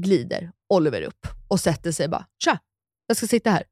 glider 0.00 0.52
Oliver 0.68 1.02
upp 1.02 1.26
och 1.48 1.60
sätter 1.60 1.92
sig 1.92 2.08
bara, 2.08 2.26
tja, 2.44 2.58
jag 3.06 3.16
ska 3.16 3.26
sitta 3.26 3.50
här. 3.50 3.62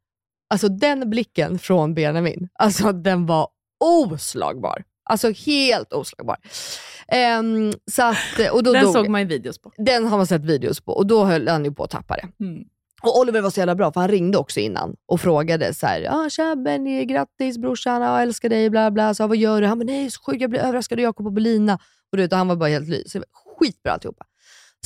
Alltså 0.53 0.69
den 0.69 1.11
blicken 1.11 1.59
från 1.59 1.95
Benjamin, 1.95 2.49
alltså 2.55 2.93
den 2.93 3.27
var 3.27 3.49
oslagbar. 3.85 4.83
Alltså 5.05 5.31
helt 5.31 5.93
oslagbar. 5.93 6.37
Ehm, 7.09 7.73
så 7.91 8.03
att, 8.03 8.17
och 8.53 8.63
då 8.63 8.73
Den 8.73 8.85
dog, 8.85 8.93
såg 8.93 9.09
man 9.09 9.21
ju 9.21 9.27
videos 9.27 9.59
på. 9.59 9.73
den 9.77 10.07
har 10.07 10.17
man 10.17 10.27
sett 10.27 10.45
videos 10.45 10.81
på 10.81 10.93
och 10.93 11.07
då 11.07 11.25
höll 11.25 11.49
han 11.49 11.65
ju 11.65 11.73
på 11.73 11.85
att 11.85 11.91
tappa 11.91 12.15
det. 12.17 12.45
Mm. 12.45 12.65
Och 13.03 13.19
Oliver 13.19 13.41
var 13.41 13.51
så 13.51 13.61
jävla 13.61 13.75
bra, 13.75 13.93
för 13.93 14.01
han 14.01 14.09
ringde 14.09 14.39
också 14.39 14.61
innan 14.61 14.97
och 15.07 15.21
frågade 15.21 15.75
så 15.75 15.87
här, 15.87 16.09
ah, 16.11 16.31
tja 16.31 16.57
Benny, 16.57 17.05
grattis 17.05 17.59
brorsan, 17.59 18.03
jag 18.03 18.23
älskar 18.23 18.49
dig, 18.49 18.71
bla 18.71 18.91
bla. 18.91 19.15
Så, 19.15 19.27
vad 19.27 19.37
gör 19.37 19.61
du? 19.61 19.67
Han 19.67 19.79
bara, 19.79 19.85
nej 19.85 20.11
så 20.11 20.23
sjukt, 20.23 20.41
jag 20.41 20.51
blir 20.51 20.61
överraskad 20.61 20.99
av 20.99 21.03
Jakob 21.03 21.27
och 21.27 21.33
Belina. 21.33 21.75
Och, 22.11 22.17
du 22.17 22.23
vet, 22.23 22.33
han 22.33 22.49
var 22.49 22.57
bara 22.57 22.69
helt 22.69 22.89
ly. 22.89 23.03
Så 23.07 23.19
det 23.19 23.25
var 23.33 23.57
skitbra 23.59 23.93
alltihopa. 23.93 24.25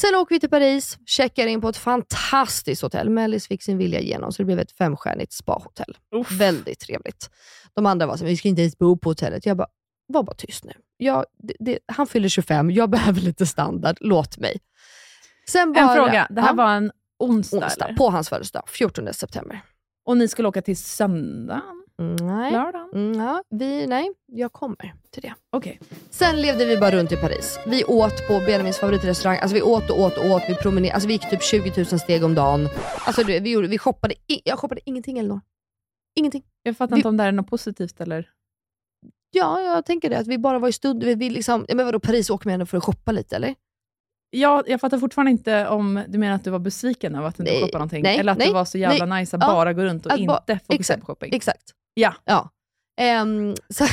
Sen 0.01 0.15
åker 0.15 0.35
vi 0.35 0.41
till 0.41 0.51
Paris, 0.51 0.99
checkar 1.07 1.47
in 1.47 1.61
på 1.61 1.69
ett 1.69 1.77
fantastiskt 1.77 2.83
hotell. 2.83 3.11
Mellis 3.11 3.49
fick 3.49 3.63
sin 3.63 3.79
vilja 3.79 4.01
igenom, 4.01 4.33
så 4.33 4.43
det 4.43 4.45
blev 4.47 4.59
ett 4.59 4.73
femstjärnigt 4.73 5.33
spahotell. 5.33 5.97
Väldigt 6.31 6.79
trevligt. 6.81 7.31
De 7.75 7.87
andra 7.87 8.07
var 8.07 8.17
så 8.17 8.25
vi 8.25 8.37
ska 8.37 8.49
inte 8.49 8.63
ens 8.63 8.79
bo 8.79 8.99
på 8.99 9.11
hotellet. 9.11 9.47
Jag 9.47 9.57
bara, 9.57 9.69
var 10.07 10.23
bara 10.23 10.37
tyst 10.37 10.65
nu. 10.65 10.73
Jag, 10.97 11.25
det, 11.39 11.55
det, 11.61 11.79
han 11.87 12.07
fyller 12.07 12.29
25, 12.29 12.71
jag 12.71 12.91
behöver 12.97 13.21
lite 13.21 13.47
standard, 13.47 13.97
låt 14.01 14.39
mig. 14.39 14.61
Sen 15.49 15.63
En 15.69 15.73
bara- 15.73 15.95
fråga, 15.95 16.27
det 16.31 16.41
här 16.41 16.49
Ja. 16.49 16.55
var 16.55 16.71
en 16.75 16.93
onsdag, 17.19 17.57
onsdag 17.65 17.95
på 17.99 18.11
hans 18.11 18.29
födelsedag, 18.29 18.65
14 18.69 19.13
september. 19.15 19.61
Och 20.05 20.17
ni 20.17 20.29
skulle 20.29 20.49
åka 20.49 20.63
till 20.63 20.77
söndagen? 20.77 21.76
Nej. 21.99 22.53
Lördagen? 22.53 22.89
Mm, 22.95 23.21
ja, 23.21 23.43
vi, 23.51 23.87
nej, 23.87 24.13
jag 24.27 24.53
kommer 24.53 24.95
till 25.11 25.23
det. 25.23 25.35
Okej. 25.53 25.81
Sen 26.11 26.41
levde 26.43 26.65
vi 26.65 26.77
bara 26.77 26.91
runt 26.91 27.13
i 27.13 27.17
Paris. 27.17 27.59
Vi 27.67 27.85
åt 27.85 28.29
på 28.29 28.39
Benjamins 28.47 28.79
favoritrestaurang. 28.79 29.39
Alltså 29.39 29.55
vi 29.55 29.63
åt 29.63 29.91
och 29.91 30.01
åt 30.01 30.19
och 30.19 30.25
åt. 30.31 30.43
Vi 30.49 30.55
promenerade. 30.55 30.95
Alltså 30.95 31.07
vi 31.07 31.13
gick 31.13 31.31
typ 31.31 31.43
20 31.43 31.73
000 31.77 31.87
steg 32.01 32.25
om 32.25 32.35
dagen. 32.35 32.69
Alltså 33.07 33.23
du, 33.23 33.41
vi, 33.41 33.51
gjorde, 33.51 33.69
vi 33.69 33.79
shoppade. 33.79 34.15
I, 34.27 34.41
jag 34.45 34.59
shoppade 34.59 34.81
ingenting 34.85 35.19
Elinor. 35.19 35.41
Ingenting. 36.19 36.43
Jag 36.63 36.77
fattar 36.77 36.97
Vi- 36.97 36.99
inte 37.01 37.09
om 37.09 37.17
det 37.17 37.23
här 37.23 37.29
är 37.29 37.33
något 37.33 37.51
positivt 37.51 38.01
eller? 38.01 38.29
Ja, 39.31 39.61
jag 39.61 39.85
tänker 39.87 40.11
det. 40.11 40.19
Att 40.19 40.27
vi 40.27 40.39
bara 40.39 40.59
var 40.59 40.69
i 40.69 40.73
stund. 40.73 41.05
Vi, 41.05 41.15
vi 41.15 41.31
liksom, 41.31 41.65
ja, 41.69 41.75
men 41.75 41.87
vadå, 41.87 42.01
Paris 42.01 42.31
åker 42.31 42.47
man 42.49 42.55
ändå 42.55 42.67
för 42.67 42.79
att 42.79 42.85
shoppa 42.85 43.13
lite 43.13 43.37
eller? 43.37 43.55
Ja, 44.31 44.63
jag 44.67 44.81
fattar 44.81 44.99
fortfarande 44.99 45.31
inte 45.31 45.69
om 45.69 46.03
du 46.09 46.19
menar 46.19 46.35
att 46.35 46.45
du 46.45 46.51
var 46.51 46.59
besviken 46.59 47.15
över 47.15 47.29
att 47.29 47.37
du 47.37 47.43
inte 47.43 47.55
shoppade 47.55 47.73
någonting, 47.79 48.03
nej, 48.03 48.19
eller 48.19 48.33
att 48.33 48.39
nej, 48.39 48.49
det 48.49 48.55
var 48.55 48.65
så 48.65 48.79
jävla 48.79 49.07
nej. 49.07 49.21
nice 49.23 49.37
att 49.37 49.43
Ja, 49.43 49.49
bara 49.53 49.73
gå 49.73 49.83
runt 49.83 50.07
och 50.07 50.11
ba- 50.11 50.17
inte 50.17 50.59
fokusera 50.59 50.77
exakt, 50.79 51.01
på 51.01 51.07
shopping. 51.07 51.35
Exakt. 51.35 51.63
Ja. 52.01 52.15
Ja. 52.25 52.51
Ehm, 53.01 53.55
så, 53.69 53.85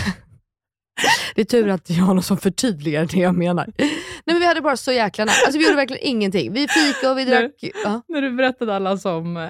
det 1.35 1.41
är 1.41 1.45
tur 1.45 1.69
att 1.69 1.89
jag 1.89 2.03
har 2.03 2.13
någon 2.13 2.23
som 2.23 2.37
förtydligar 2.37 3.05
det 3.05 3.17
jag 3.19 3.35
menar. 3.35 3.69
Nej, 3.77 3.91
men 4.25 4.39
vi 4.39 4.45
hade 4.45 4.61
bara 4.61 4.77
så 4.77 4.91
jäkla 4.91 5.25
nice. 5.25 5.45
Alltså 5.45 5.57
vi 5.59 5.63
gjorde 5.65 5.75
verkligen 5.75 6.03
ingenting. 6.07 6.53
Vi 6.53 6.67
fika 6.67 7.11
och 7.11 7.17
vi 7.17 7.25
drack. 7.25 7.51
Ja. 7.83 8.01
När 8.07 8.21
du 8.21 8.31
berättade 8.31 8.75
alla 8.75 8.97
som 8.97 9.37
eh, 9.37 9.49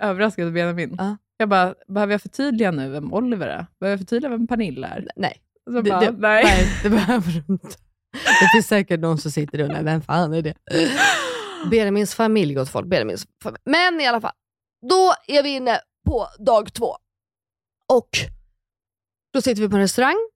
överraskade 0.00 0.50
Benjamin, 0.50 0.94
Ja. 0.98 1.16
jag 1.36 1.48
bara, 1.48 1.74
behöver 1.88 2.14
jag 2.14 2.22
förtydliga 2.22 2.70
nu 2.70 2.90
vem 2.90 3.12
Oliver 3.14 3.46
är? 3.48 3.66
Behöver 3.80 3.92
jag 3.92 3.98
förtydliga 4.00 4.30
vem 4.30 4.46
Pernilla 4.46 4.88
är? 4.88 5.08
Nej. 5.16 5.36
Så 5.70 5.80
Det- 5.80 5.90
bara, 5.90 6.00
det- 6.00 6.10
nej. 6.18 6.44
Nej, 6.44 6.66
det 6.82 6.90
behöver 6.90 7.32
du 7.32 7.52
inte. 7.52 7.68
Det 8.40 8.48
finns 8.52 8.66
säkert 8.66 9.00
någon 9.00 9.18
som 9.18 9.30
sitter 9.30 9.58
och 9.58 9.64
undrar, 9.64 9.82
vem 9.82 10.02
fan 10.02 10.32
är 10.34 10.42
det? 10.42 10.54
Benjamins 11.70 12.14
familj, 12.14 12.54
gott 12.54 12.68
folk. 12.70 12.86
Benjamins 12.86 13.26
familj. 13.42 13.60
Men 13.64 14.00
i 14.00 14.06
alla 14.06 14.20
fall, 14.20 14.32
då 14.90 15.14
är 15.26 15.42
vi 15.42 15.48
inne 15.48 15.80
på 16.06 16.26
dag 16.38 16.72
två. 16.72 16.96
Och 17.92 18.08
då 19.32 19.42
sitter 19.42 19.62
vi 19.62 19.68
på 19.68 19.76
en 19.76 19.82
restaurang 19.82 20.28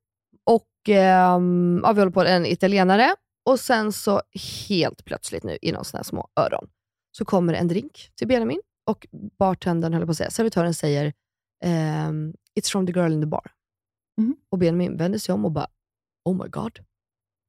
och 0.45 0.69
ehm, 0.89 1.81
ja, 1.85 1.93
vi 1.93 2.01
håller 2.01 2.13
på 2.13 2.23
en 2.23 2.47
italienare. 2.47 3.15
Och 3.51 3.61
sen 3.61 3.93
så 3.93 4.23
helt 4.69 5.05
plötsligt 5.05 5.45
nu, 5.45 5.59
i 5.63 5.73
någon 5.73 5.85
sån 5.85 5.99
här 5.99 6.05
små 6.05 6.29
öron, 6.41 6.69
så 7.13 7.25
kommer 7.25 7.55
en 7.55 7.69
drink 7.69 8.11
till 8.15 8.29
Benjamin 8.29 8.61
och 8.87 9.07
bartendern, 9.39 9.93
höll 9.95 10.07
på 10.07 10.11
att 10.11 10.17
säga, 10.17 10.31
servitören 10.31 10.75
säger 10.75 11.13
ehm, 11.65 12.35
“It's 12.61 12.71
from 12.73 12.87
the 12.87 12.93
girl 12.93 13.13
in 13.13 13.21
the 13.21 13.27
bar”. 13.27 13.53
Mhm. 14.19 14.37
Och 14.51 14.59
Benjamin 14.59 14.97
vänder 14.97 15.19
sig 15.19 15.33
om 15.33 15.45
och 15.45 15.53
bara 15.53 15.67
“Oh 16.25 16.43
my 16.43 16.49
god”. 16.49 16.79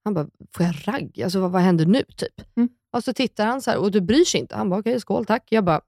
Han 0.04 0.14
bara 0.14 0.28
“Får 0.56 0.66
jag 0.66 0.76
ragg? 0.88 1.22
Alltså, 1.22 1.40
vad, 1.40 1.52
vad 1.52 1.62
händer 1.62 1.86
nu?” 1.86 2.04
typ. 2.18 2.42
Mm. 2.58 2.70
Och 2.94 3.04
så 3.04 3.14
tittar 3.14 3.46
han 3.46 3.62
så 3.62 3.72
här 3.72 3.78
och 3.78 3.92
du 3.92 4.02
bryr 4.02 4.26
sig 4.26 4.40
inte. 4.40 4.56
Han 4.56 4.70
bara 4.70 4.80
“Okej, 4.80 5.00
skål, 5.00 5.26
tack”. 5.26 5.44
Jag 5.50 5.64
bara, 5.66 5.82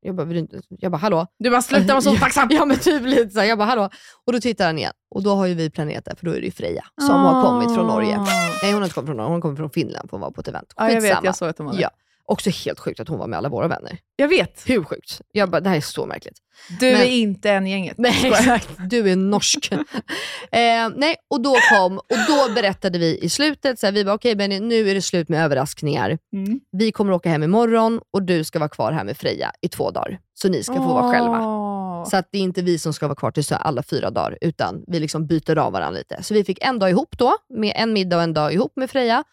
jag 0.00 0.16
bara? 0.16 0.28
Jag 0.68 0.92
bara 0.92 0.98
“Hallå?” 0.98 1.26
Du 1.38 1.50
bara, 1.50 1.62
sluta 1.62 1.92
vara 1.92 2.00
så 2.00 2.12
otacksam! 2.14 2.48
Ja 2.50 2.64
men 2.64 2.78
typ 2.78 3.02
lite 3.02 3.30
så. 3.30 3.44
Jag 3.44 3.58
bara 3.58 3.68
“Hallå?” 3.68 3.90
Och 4.24 4.32
då 4.32 4.40
tittar 4.40 4.66
han 4.66 4.78
igen. 4.78 4.92
Och 5.10 5.22
då 5.22 5.34
har 5.34 5.46
ju 5.46 5.54
vi 5.54 5.70
planerat 5.70 6.04
det, 6.04 6.16
för 6.16 6.26
då 6.26 6.32
är 6.32 6.40
det 6.40 6.46
ju 6.46 6.50
Freja 6.52 6.84
som 7.00 7.20
har 7.20 7.42
kommit 7.42 7.74
från 7.74 7.86
Norge. 7.86 8.18
Nej, 8.62 8.72
hon 8.72 8.74
har 8.74 8.82
inte 8.82 8.94
kommit 8.94 9.08
från 9.08 9.16
Norge, 9.16 9.30
hon 9.32 9.40
kommer 9.40 9.56
från 9.56 9.70
Finland 9.70 10.10
för 10.10 10.16
hon 10.16 10.20
var 10.20 10.30
på 10.30 10.40
ett 10.40 10.48
event. 10.48 10.72
Ja, 10.76 10.84
jag 10.90 10.94
vet, 10.94 11.02
Skitsamma. 11.02 11.26
jag 11.26 11.36
såg 11.36 11.48
att 11.48 11.56
de 11.56 11.66
var 11.66 11.72
där. 11.72 11.80
Ja. 11.82 11.90
Också 12.26 12.50
helt 12.50 12.80
sjukt 12.80 13.00
att 13.00 13.08
hon 13.08 13.18
var 13.18 13.26
med 13.26 13.36
alla 13.36 13.48
våra 13.48 13.68
vänner. 13.68 13.98
Jag 14.16 14.28
vet. 14.28 14.62
Hur 14.66 14.84
sjukt? 14.84 15.20
Jag 15.32 15.50
bara, 15.50 15.60
det 15.60 15.68
här 15.68 15.76
är 15.76 15.80
så 15.80 16.06
märkligt. 16.06 16.38
Du 16.80 16.92
Men- 16.92 17.00
är 17.00 17.04
inte 17.04 17.50
en 17.50 17.66
i 17.66 17.70
gänget. 17.70 17.98
Nej 17.98 18.26
exakt, 18.26 18.68
du 18.90 19.10
är 19.10 19.16
norsk. 19.16 19.72
eh, 20.52 20.88
nej, 20.96 21.16
och 21.30 21.40
då 21.42 21.54
kom, 21.70 21.98
och 21.98 22.16
då 22.28 22.54
berättade 22.54 22.98
vi 22.98 23.18
i 23.18 23.28
slutet, 23.28 23.78
så 23.78 23.86
här, 23.86 23.92
vi 23.92 24.04
bara 24.04 24.14
okej 24.14 24.36
Benny, 24.36 24.60
nu 24.60 24.90
är 24.90 24.94
det 24.94 25.02
slut 25.02 25.28
med 25.28 25.44
överraskningar. 25.44 26.18
Mm. 26.32 26.60
Vi 26.72 26.92
kommer 26.92 27.12
åka 27.12 27.28
hem 27.28 27.42
imorgon 27.42 28.00
och 28.10 28.22
du 28.22 28.44
ska 28.44 28.58
vara 28.58 28.68
kvar 28.68 28.92
här 28.92 29.04
med 29.04 29.16
Freja 29.16 29.52
i 29.60 29.68
två 29.68 29.90
dagar. 29.90 30.18
Så 30.34 30.48
ni 30.48 30.62
ska 30.62 30.74
få 30.74 30.94
vara 30.94 31.12
själva. 31.12 31.64
Så 32.10 32.16
att 32.16 32.28
det 32.32 32.38
är 32.38 32.42
inte 32.42 32.62
vi 32.62 32.78
som 32.78 32.92
ska 32.92 33.06
vara 33.06 33.16
kvar 33.16 33.30
till 33.30 33.44
alla 33.50 33.82
fyra 33.82 34.10
dagar, 34.10 34.38
utan 34.40 34.84
vi 34.86 35.00
liksom 35.00 35.26
byter 35.26 35.58
av 35.58 35.72
varandra 35.72 35.98
lite. 35.98 36.22
Så 36.22 36.34
vi 36.34 36.44
fick 36.44 36.58
en 36.64 36.78
dag 36.78 36.90
ihop 36.90 37.18
då, 37.18 37.36
med 37.48 37.72
en 37.76 37.92
middag 37.92 38.16
och 38.16 38.22
en 38.22 38.34
dag 38.34 38.52
ihop 38.52 38.72
med 38.76 38.90
Freja. 38.90 39.24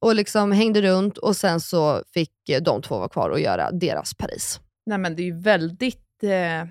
Och 0.00 0.14
liksom 0.14 0.52
hängde 0.52 0.82
runt 0.82 1.18
och 1.18 1.36
sen 1.36 1.60
så 1.60 2.02
fick 2.14 2.48
eh, 2.48 2.62
de 2.62 2.82
två 2.82 2.98
vara 2.98 3.08
kvar 3.08 3.30
och 3.30 3.40
göra 3.40 3.70
deras 3.70 4.14
Paris. 4.14 4.60
Nej, 4.86 4.98
men 4.98 5.16
det 5.16 5.22
är 5.22 5.24
ju 5.24 5.40
väldigt 5.40 6.22
eh, 6.22 6.68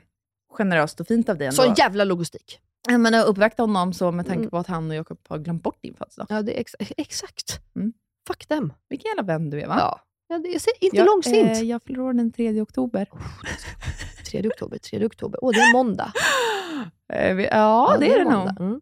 generöst 0.51 0.99
och 0.99 1.07
fint 1.07 1.30
av 1.30 1.38
dig 1.38 1.47
ändå. 1.47 1.55
Sån 1.63 1.73
jävla 1.78 2.03
logistik. 2.03 2.59
Ja, 2.89 2.97
men 2.97 3.13
att 3.13 3.25
uppvakta 3.25 3.63
honom 3.63 3.93
så 3.93 4.11
med 4.11 4.25
tanke 4.25 4.39
Mm. 4.39 4.49
på 4.49 4.57
att 4.57 4.67
han 4.67 4.89
och 4.89 4.95
Jakob 4.95 5.19
har 5.28 5.38
glömt 5.38 5.63
bort 5.63 5.78
din 5.82 5.93
födelsedag. 5.95 6.28
Ja, 6.30 6.41
det 6.41 6.57
är 6.57 6.61
ex 6.61 6.75
exakt. 6.97 7.59
Mm. 7.75 7.93
Fuck 8.28 8.45
them. 8.45 8.73
Vilken 8.89 9.09
jävla 9.09 9.23
vän 9.34 9.49
du 9.49 9.61
är 9.61 9.67
va? 9.67 9.75
Ja. 9.80 9.99
Ja, 10.30 10.38
det 10.38 10.47
är 10.49 10.84
inte 10.84 10.97
jag, 10.97 11.05
långsint. 11.05 11.51
Eh, 11.51 11.61
jag 11.63 11.84
fyller 11.84 11.99
år 12.01 12.13
den 12.13 12.32
3 12.32 12.61
oktober. 12.61 13.09
3 14.32 14.47
oktober, 14.47 14.78
3 14.78 15.05
oktober. 15.05 15.39
Åh, 15.43 15.51
det 15.53 15.59
är 15.59 15.73
måndag. 15.73 16.11
Eh, 17.13 17.36
vi, 17.36 17.45
ja, 17.45 17.97
det 17.99 18.13
är 18.13 18.19
det 18.25 18.32
nog. 18.32 18.59
Mm. 18.59 18.82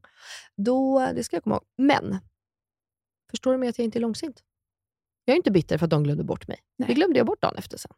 Då, 0.58 1.08
det 1.16 1.24
ska 1.24 1.36
jag 1.36 1.44
komma 1.44 1.56
ihåg. 1.56 1.64
Men, 1.78 2.18
förstår 3.32 3.52
du 3.52 3.58
med 3.58 3.70
att 3.70 3.78
jag 3.78 3.86
inte 3.86 4.00
är 4.00 4.02
långsint? 4.02 4.44
Jag 5.26 5.34
är 5.34 5.38
inte 5.38 5.52
bitter 5.52 5.78
för 5.78 5.86
att 5.86 5.90
de 5.90 6.04
glömde 6.04 6.24
bort 6.24 6.48
mig. 6.48 6.58
Nej. 6.78 6.88
Det 6.88 6.94
glömde 6.94 7.20
jag 7.20 7.26
bort 7.28 7.42
dagen 7.42 7.56
efter 7.58 7.78
sen. 7.78 7.92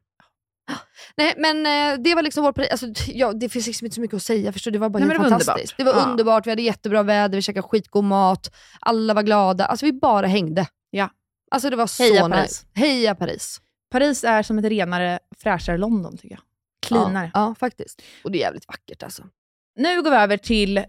Nej, 1.17 1.33
men 1.37 1.57
eh, 1.65 2.03
det 2.03 2.15
var 2.15 2.21
liksom 2.21 2.43
vår 2.43 2.51
Paris. 2.51 2.69
Alltså, 2.71 2.87
ja, 3.07 3.33
det 3.33 3.49
finns 3.49 3.67
liksom 3.67 3.85
inte 3.85 3.95
så 3.95 4.01
mycket 4.01 4.15
att 4.17 4.23
säga. 4.23 4.51
Förstår 4.53 4.71
du? 4.71 4.75
Det 4.75 4.79
var 4.79 4.89
bara 4.89 4.99
Nej, 4.99 5.07
helt 5.07 5.19
det 5.19 5.23
var 5.23 5.29
fantastiskt. 5.29 5.79
underbart. 5.79 5.93
Det 5.95 5.99
var 5.99 6.07
Ja. 6.07 6.11
underbart. 6.11 6.45
Vi 6.45 6.49
hade 6.51 6.61
jättebra 6.61 7.03
väder, 7.03 7.35
vi 7.37 7.41
käkade 7.41 7.67
skitgod 7.67 8.03
mat. 8.03 8.55
Alla 8.79 9.13
var 9.13 9.23
glada. 9.23 9.65
Alltså 9.65 9.85
vi 9.85 9.93
bara 9.93 10.27
hängde. 10.27 10.67
Ja. 10.89 11.09
Alltså 11.51 11.69
det 11.69 11.75
var 11.75 11.87
så 11.87 12.03
Heja 12.03 12.27
nice. 12.27 12.37
Paris. 12.39 12.65
Heja 12.73 13.15
Paris. 13.15 13.61
Paris 13.91 14.23
är 14.23 14.43
som 14.43 14.57
ett 14.59 14.65
renare, 14.65 15.19
fräschare 15.37 15.77
London 15.77 16.17
tycker 16.17 16.35
jag. 16.35 16.41
Cleanare. 16.85 17.31
Ja, 17.33 17.39
ja, 17.47 17.55
faktiskt. 17.55 18.01
Och 18.23 18.31
det 18.31 18.37
är 18.37 18.41
jävligt 18.41 18.67
vackert 18.67 19.03
alltså. 19.03 19.23
Nu 19.75 20.01
går 20.03 20.11
vi 20.11 20.17
över 20.17 20.37
till 20.37 20.83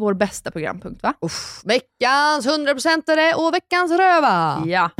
vår 0.00 0.14
bästa 0.14 0.50
programpunkt 0.50 1.02
va? 1.02 1.14
Uff, 1.20 1.60
veckans 1.64 2.46
100%are 2.46 3.34
och 3.34 3.54
veckans 3.54 3.92
röva. 3.92 4.62
Ja. 4.66 4.90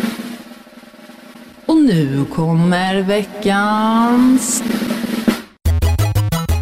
Och 1.67 1.77
nu 1.77 2.25
kommer 2.25 3.03
veckans 3.03 4.63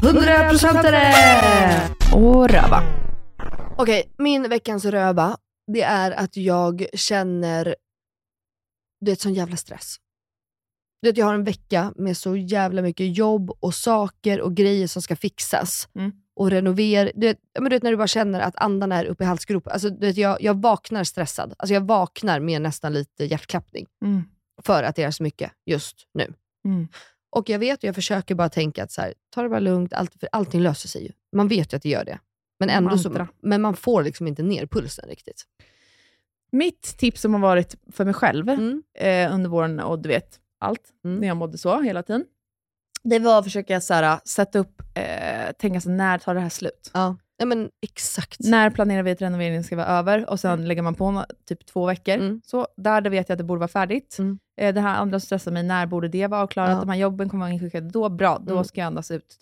100%are! 0.02 1.98
och 2.14 2.48
röva. 2.48 2.82
Okej, 3.76 4.14
min 4.18 4.48
veckans 4.48 4.84
röva, 4.84 5.36
det 5.72 5.82
är 5.82 6.10
att 6.10 6.36
jag 6.36 6.86
känner, 6.94 7.74
du 9.00 9.10
vet 9.10 9.20
sån 9.20 9.34
jävla 9.34 9.56
stress. 9.56 9.96
Du 11.02 11.08
vet, 11.08 11.16
jag 11.16 11.26
har 11.26 11.34
en 11.34 11.44
vecka 11.44 11.92
med 11.96 12.16
så 12.16 12.36
jävla 12.36 12.82
mycket 12.82 13.16
jobb 13.16 13.50
och 13.60 13.74
saker 13.74 14.40
och 14.40 14.54
grejer 14.54 14.86
som 14.86 15.02
ska 15.02 15.16
fixas. 15.16 15.88
Mm. 15.94 16.12
Och 16.38 16.50
renovera. 16.50 17.10
Du 17.14 17.26
vet, 17.26 17.38
men 17.54 17.64
du 17.64 17.70
vet 17.70 17.82
när 17.82 17.90
du 17.90 17.96
bara 17.96 18.06
känner 18.06 18.40
att 18.40 18.56
andan 18.56 18.92
är 18.92 19.04
uppe 19.04 19.24
i 19.24 19.26
halsgropen. 19.26 19.72
Alltså, 19.72 19.90
du 19.90 20.06
vet, 20.06 20.16
jag, 20.16 20.42
jag 20.42 20.60
vaknar 20.62 21.04
stressad. 21.04 21.54
Alltså, 21.58 21.74
jag 21.74 21.80
vaknar 21.80 22.40
med 22.40 22.62
nästan 22.62 22.92
lite 22.92 23.24
hjärtklappning. 23.24 23.86
Mm. 24.04 24.22
För 24.62 24.82
att 24.82 24.96
det 24.96 25.02
är 25.02 25.10
så 25.10 25.22
mycket 25.22 25.52
just 25.66 25.96
nu. 26.14 26.32
Mm. 26.64 26.88
Och 27.30 27.48
jag 27.48 27.58
vet 27.58 27.78
och 27.78 27.84
jag 27.84 27.94
försöker 27.94 28.34
bara 28.34 28.48
tänka 28.48 28.84
att 28.84 28.92
så 28.92 29.00
här, 29.00 29.14
ta 29.30 29.42
det 29.42 29.48
bara 29.48 29.60
lugnt, 29.60 29.92
allt, 29.92 30.12
för 30.20 30.28
allting 30.32 30.60
löser 30.60 30.88
sig 30.88 31.02
ju. 31.04 31.12
Man 31.36 31.48
vet 31.48 31.72
ju 31.72 31.76
att 31.76 31.82
det 31.82 31.88
gör 31.88 32.04
det. 32.04 32.18
Men, 32.60 32.70
ändå 32.70 32.98
så, 32.98 33.26
men 33.42 33.60
man 33.62 33.76
får 33.76 34.02
liksom 34.02 34.26
inte 34.26 34.42
ner 34.42 34.66
pulsen 34.66 35.08
riktigt. 35.08 35.42
Mitt 36.52 36.82
tips 36.98 37.20
som 37.20 37.32
har 37.34 37.40
varit 37.40 37.74
för 37.92 38.04
mig 38.04 38.14
själv 38.14 38.48
Mm. 38.48 38.82
eh, 38.98 39.34
under 39.34 39.50
våren, 39.50 39.80
och 39.80 39.98
du 39.98 40.08
vet 40.08 40.40
allt, 40.58 40.82
Mm. 41.04 41.20
när 41.20 41.28
jag 41.28 41.36
mådde 41.36 41.58
så 41.58 41.80
hela 41.80 42.02
tiden, 42.02 42.24
det 43.02 43.18
var 43.18 43.38
att 43.38 43.44
försöka 43.44 43.80
så 43.80 43.94
här, 43.94 44.18
sätta 44.24 44.58
upp, 44.58 44.82
eh, 44.94 45.52
tänka 45.58 45.80
så 45.80 45.90
när 45.90 46.18
tar 46.18 46.34
det 46.34 46.40
här 46.40 46.48
slut? 46.48 46.90
Ja, 46.94 47.16
ja 47.38 47.46
men 47.46 47.68
exakt. 47.82 48.36
När 48.40 48.70
planerar 48.70 49.02
vi 49.02 49.10
att 49.10 49.22
renoveringen 49.22 49.64
ska 49.64 49.76
vara 49.76 49.86
över? 49.86 50.30
Och 50.30 50.40
sen 50.40 50.68
lägger 50.68 50.82
man 50.82 50.94
på 50.94 51.24
typ 51.48 51.66
två 51.66 51.86
veckor. 51.86 52.14
Mm. 52.14 52.40
Så 52.46 52.66
där 52.76 53.02
vet 53.02 53.28
jag 53.28 53.34
att 53.34 53.38
det 53.38 53.44
borde 53.44 53.58
vara 53.58 53.68
färdigt. 53.68 54.16
Mm. 54.18 54.38
Eh, 54.60 54.74
det 54.74 54.80
här 54.80 54.94
andra 54.96 55.20
stressar 55.20 55.52
mig, 55.52 55.62
när 55.62 55.86
borde 55.86 56.08
det 56.08 56.26
vara 56.26 56.40
avklarat? 56.40 56.70
Ja. 56.70 56.80
De 56.80 56.88
här 56.88 56.96
jobben 56.96 57.28
kommer 57.28 57.44
vara 57.46 57.52
inskickade 57.52 57.90
då, 57.90 58.08
bra, 58.08 58.38
då 58.46 58.52
Mm. 58.52 58.64
ska 58.64 58.80
jag 58.80 58.86
andas 58.86 59.10
ut. 59.10 59.36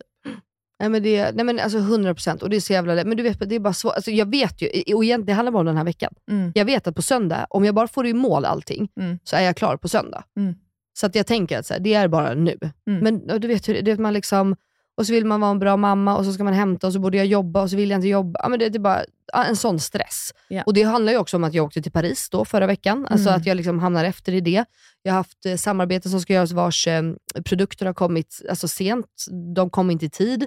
Nej 0.80 0.88
men, 0.88 1.02
det, 1.02 1.32
nej 1.34 1.44
men 1.44 1.60
alltså 1.60 1.78
100% 1.78 2.42
och 2.42 2.50
det 2.50 2.56
är 2.56 2.60
så 2.60 2.72
jävla 2.72 2.94
lätt. 2.94 3.06
Men 3.06 3.16
du 3.16 3.22
vet, 3.22 3.48
det 3.48 3.54
är 3.54 3.60
bara 3.60 3.72
svårt. 3.72 3.94
Alltså 3.94 4.10
jag 4.10 4.30
vet 4.30 4.62
ju, 4.62 4.66
och 4.94 5.04
egentligen, 5.04 5.24
det 5.26 5.32
handlar 5.32 5.52
bara 5.52 5.60
om 5.60 5.66
den 5.66 5.76
här 5.76 5.84
veckan. 5.84 6.14
Mm. 6.30 6.52
Jag 6.54 6.64
vet 6.64 6.86
att 6.86 6.96
på 6.96 7.02
söndag, 7.02 7.46
om 7.50 7.64
jag 7.64 7.74
bara 7.74 7.88
får 7.88 8.06
i 8.06 8.12
mål 8.12 8.44
allting, 8.44 8.88
Mm. 9.00 9.18
så 9.24 9.36
är 9.36 9.40
jag 9.40 9.56
klar 9.56 9.76
på 9.76 9.88
söndag. 9.88 10.24
Mm. 10.36 10.54
Så 10.96 11.06
att 11.06 11.14
jag 11.14 11.26
tänker 11.26 11.58
att 11.58 11.66
så 11.66 11.74
här, 11.74 11.80
det 11.80 11.94
är 11.94 12.08
bara 12.08 12.34
nu. 12.34 12.58
Mm. 12.86 13.00
Men 13.00 13.30
och 13.30 13.40
du 13.40 13.48
vet 13.48 13.68
hur 13.68 13.82
det- 13.82 13.90
är, 13.90 13.96
man 13.96 14.12
liksom, 14.14 14.56
och 14.96 15.06
så 15.06 15.12
vill 15.12 15.24
man 15.26 15.40
vara 15.40 15.50
en 15.50 15.58
bra 15.58 15.76
mamma 15.76 16.16
och 16.16 16.24
så 16.24 16.32
ska 16.32 16.44
man 16.44 16.52
hämta 16.52 16.86
och 16.86 16.92
så 16.92 16.98
borde 16.98 17.16
jag 17.16 17.26
jobba 17.26 17.62
och 17.62 17.70
så 17.70 17.76
vill 17.76 17.90
jag 17.90 17.98
inte 17.98 18.08
jobba. 18.08 18.40
Ja, 18.42 18.48
men 18.48 18.58
det, 18.58 18.68
det 18.68 18.76
är 18.78 18.80
bara 18.80 19.04
en 19.46 19.56
sån 19.56 19.80
stress. 19.80 20.34
Ja. 20.48 20.62
Och 20.66 20.74
Det 20.74 20.82
handlar 20.82 21.12
ju 21.12 21.18
också 21.18 21.36
om 21.36 21.44
att 21.44 21.54
jag 21.54 21.64
åkte 21.64 21.82
till 21.82 21.92
Paris 21.92 22.28
då 22.30 22.44
förra 22.44 22.66
veckan. 22.66 23.06
Alltså 23.10 23.28
Mm. 23.28 23.40
att 23.40 23.46
jag 23.46 23.56
liksom 23.56 23.78
hamnar 23.78 24.04
efter 24.04 24.34
i 24.34 24.40
det. 24.40 24.64
Jag 25.02 25.12
har 25.12 25.16
haft 25.16 25.46
eh, 25.46 25.56
samarbeten 25.56 26.10
som 26.10 26.20
ska 26.20 26.32
göras 26.32 26.52
vars 26.52 26.86
eh, 26.86 27.02
produkter 27.44 27.86
har 27.86 27.94
kommit 27.94 28.42
alltså, 28.50 28.68
sent. 28.68 29.06
De 29.54 29.70
kom 29.70 29.90
inte 29.90 30.06
i 30.06 30.10
tid. 30.10 30.46